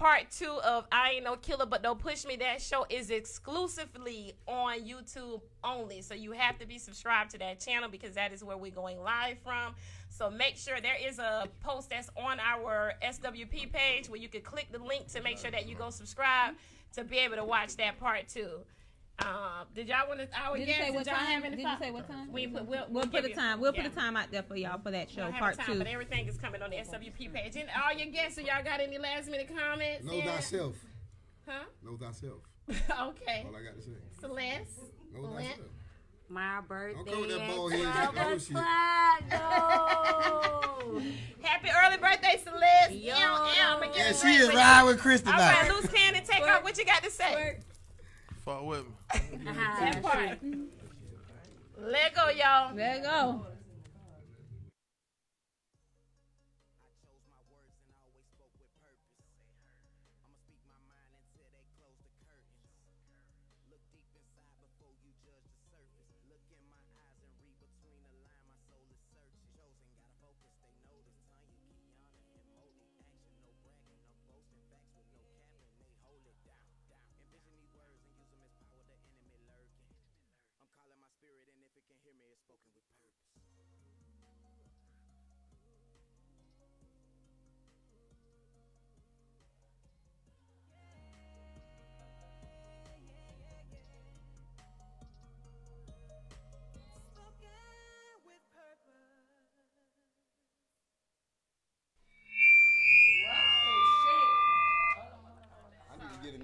part 0.00 0.30
two 0.30 0.58
of 0.64 0.86
I 0.90 1.12
Ain't 1.12 1.24
No 1.24 1.36
Killer 1.36 1.66
But 1.66 1.82
Don't 1.82 1.98
Push 1.98 2.24
Me, 2.24 2.36
that 2.36 2.62
show 2.62 2.86
is 2.88 3.10
exclusively 3.10 4.32
on 4.46 4.80
YouTube 4.80 5.42
only. 5.62 6.00
So 6.00 6.14
you 6.14 6.32
have 6.32 6.58
to 6.58 6.66
be 6.66 6.78
subscribed 6.78 7.30
to 7.32 7.38
that 7.38 7.60
channel 7.60 7.88
because 7.88 8.14
that 8.14 8.32
is 8.32 8.42
where 8.42 8.56
we're 8.56 8.70
going 8.70 8.98
live 8.98 9.38
from. 9.44 9.74
So 10.20 10.28
make 10.28 10.58
sure 10.58 10.78
there 10.82 10.98
is 11.02 11.18
a 11.18 11.48
post 11.64 11.88
that's 11.88 12.10
on 12.14 12.38
our 12.40 12.92
SWP 13.02 13.72
page 13.72 14.06
where 14.10 14.20
you 14.20 14.28
can 14.28 14.42
click 14.42 14.68
the 14.70 14.78
link 14.78 15.08
to 15.14 15.22
make 15.22 15.38
sure 15.38 15.50
that 15.50 15.66
you 15.66 15.74
go 15.74 15.88
subscribe 15.88 16.56
to 16.92 17.04
be 17.04 17.16
able 17.16 17.36
to 17.36 17.44
watch 17.44 17.74
that 17.76 17.98
part 17.98 18.28
two. 18.28 18.50
Um, 19.20 19.64
did 19.74 19.88
y'all 19.88 20.06
want 20.08 20.20
to? 20.20 20.28
Our 20.38 20.58
Did 20.58 20.60
you 20.60 20.66
guests, 20.74 20.84
say 20.84 20.90
what 20.90 21.04
did 21.04 21.14
time? 21.14 21.42
have 21.42 21.50
Did 21.52 21.58
you 21.60 21.68
say 21.80 21.90
what 21.90 22.06
time? 22.06 22.30
We 22.32 22.46
put, 22.48 22.66
we'll, 22.66 22.84
We'll 22.90 23.04
put 23.04 23.12
give 23.12 23.24
a 23.24 23.28
you- 23.30 23.34
time. 23.34 23.60
We'll 23.60 23.74
yeah. 23.74 23.82
put 23.84 23.92
a 23.92 23.94
time 23.94 24.14
out 24.18 24.30
there 24.30 24.42
for 24.42 24.56
y'all 24.56 24.78
for 24.78 24.90
that 24.90 25.10
show, 25.10 25.22
don't 25.22 25.36
part 25.36 25.56
time, 25.56 25.66
two. 25.66 25.78
but 25.78 25.86
everything 25.86 26.26
is 26.28 26.36
coming 26.36 26.60
on 26.60 26.68
the 26.68 26.76
SWP 26.76 27.32
page. 27.32 27.56
And 27.56 27.70
all 27.82 27.96
your 27.96 28.12
guests, 28.12 28.36
so 28.36 28.42
y'all 28.42 28.62
got 28.62 28.80
any 28.80 28.98
last 28.98 29.30
minute 29.30 29.48
comments? 29.48 30.04
Know 30.04 30.12
Yeah. 30.12 30.36
thyself. 30.36 30.76
Huh? 31.48 31.64
Know 31.82 31.96
thyself. 31.96 32.40
okay. 32.68 33.46
All 33.48 33.56
I 33.56 33.62
got 33.64 33.76
to 33.76 33.82
say. 33.82 33.90
Celeste. 34.20 34.80
Know 35.14 35.32
thyself. 35.34 35.58
My 36.30 36.60
birthday. 36.60 37.10
come 37.10 37.20
with 37.22 37.30
that 37.30 37.40
at 37.40 37.56
bald 37.56 37.72
head, 37.72 37.82
12 37.82 38.14
that 38.14 38.32
o'clock, 38.50 39.22
no. 40.92 41.00
Happy 41.42 41.68
early 41.84 41.96
birthday, 41.96 42.40
Celeste. 42.44 42.92
Yo. 42.92 43.14
Yeah, 43.16 43.52
yeah, 43.56 43.74
I'ma 43.74 43.86
And 43.86 43.96
it 43.96 44.16
she 44.16 44.28
is 44.28 44.46
with 44.46 44.54
riding 44.56 44.86
you. 44.86 44.92
with 44.92 45.00
Chris 45.00 45.22
All 45.26 45.32
tonight. 45.32 45.62
right, 45.62 45.70
loose 45.74 45.90
cannon, 45.92 46.22
take 46.24 46.42
off. 46.46 46.62
What 46.62 46.78
you 46.78 46.84
got 46.84 47.02
to 47.02 47.10
say? 47.10 47.58
Fuck 48.44 48.64
with 48.64 48.84
me. 48.86 48.92
That 49.44 50.02
part. 50.02 50.38
Let 51.82 52.14
go, 52.14 52.28
y'all. 52.28 52.74
Let 52.76 53.02
go. 53.02 53.46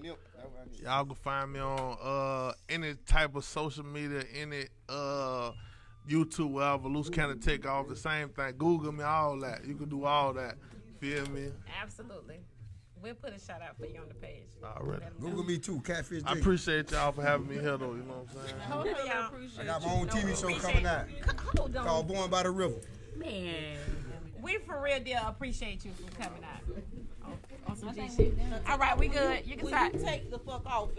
Need 0.08 0.14
to 0.14 0.16
get 0.16 0.18
a 0.18 0.18
nip. 0.18 0.18
That's 0.36 0.48
what 0.48 0.62
I 0.62 0.70
need. 0.70 0.82
Y'all 0.82 1.04
can 1.04 1.14
find 1.14 1.52
me 1.52 1.60
on 1.60 1.96
uh 2.02 2.52
any 2.68 2.94
type 3.06 3.34
of 3.36 3.44
social 3.44 3.84
media, 3.84 4.24
any 4.34 4.64
uh 4.88 5.52
YouTube, 6.08 6.52
wherever. 6.52 6.88
Loose 6.88 7.10
cannon 7.10 7.40
take 7.40 7.66
off 7.66 7.88
the 7.88 7.96
same 7.96 8.28
thing. 8.28 8.54
Google 8.58 8.92
me, 8.92 9.02
all 9.02 9.38
that. 9.40 9.64
You 9.66 9.74
can 9.74 9.88
do 9.88 10.04
all 10.04 10.32
that. 10.34 10.56
Feel 11.00 11.26
me? 11.30 11.48
Absolutely. 11.82 12.38
We'll 13.02 13.14
put 13.14 13.34
a 13.34 13.38
shout 13.38 13.60
out 13.62 13.76
for 13.78 13.86
you 13.86 14.00
on 14.00 14.08
the 14.08 14.14
page. 14.14 14.48
Already. 14.64 15.04
Google 15.20 15.44
me 15.44 15.58
too, 15.58 15.80
Catfish 15.80 16.22
I 16.26 16.32
appreciate 16.32 16.90
y'all 16.90 17.12
for 17.12 17.22
having 17.22 17.46
me 17.46 17.54
here, 17.54 17.76
though. 17.76 17.92
You 17.92 18.02
know 18.02 18.24
what 18.24 18.28
I'm 18.30 18.46
saying? 18.48 18.60
Hold 18.62 18.86
on, 18.88 19.06
y'all. 19.06 19.60
I 19.60 19.64
got 19.64 19.82
my 19.84 19.92
own 19.92 20.08
TV 20.08 20.40
show 20.40 20.58
coming 20.58 20.86
out 20.86 21.06
Hold 21.56 21.76
on. 21.76 21.84
called 21.86 22.08
Born 22.08 22.30
by 22.30 22.42
the 22.42 22.50
River. 22.50 22.74
Man. 23.16 23.76
We 24.42 24.58
for 24.58 24.80
real 24.80 25.00
deal 25.00 25.20
appreciate 25.26 25.84
you 25.84 25.90
for 25.92 26.22
coming 26.22 26.42
out. 26.42 26.62
All 28.68 28.78
right, 28.78 28.96
we 28.98 29.08
good. 29.08 29.46
You 29.46 29.56
can 29.56 29.64
Will 29.64 29.68
start. 29.68 29.92
take 30.00 30.30
the 30.30 30.38
fuck 30.38 30.64
off 30.66 30.90
and 30.90 30.98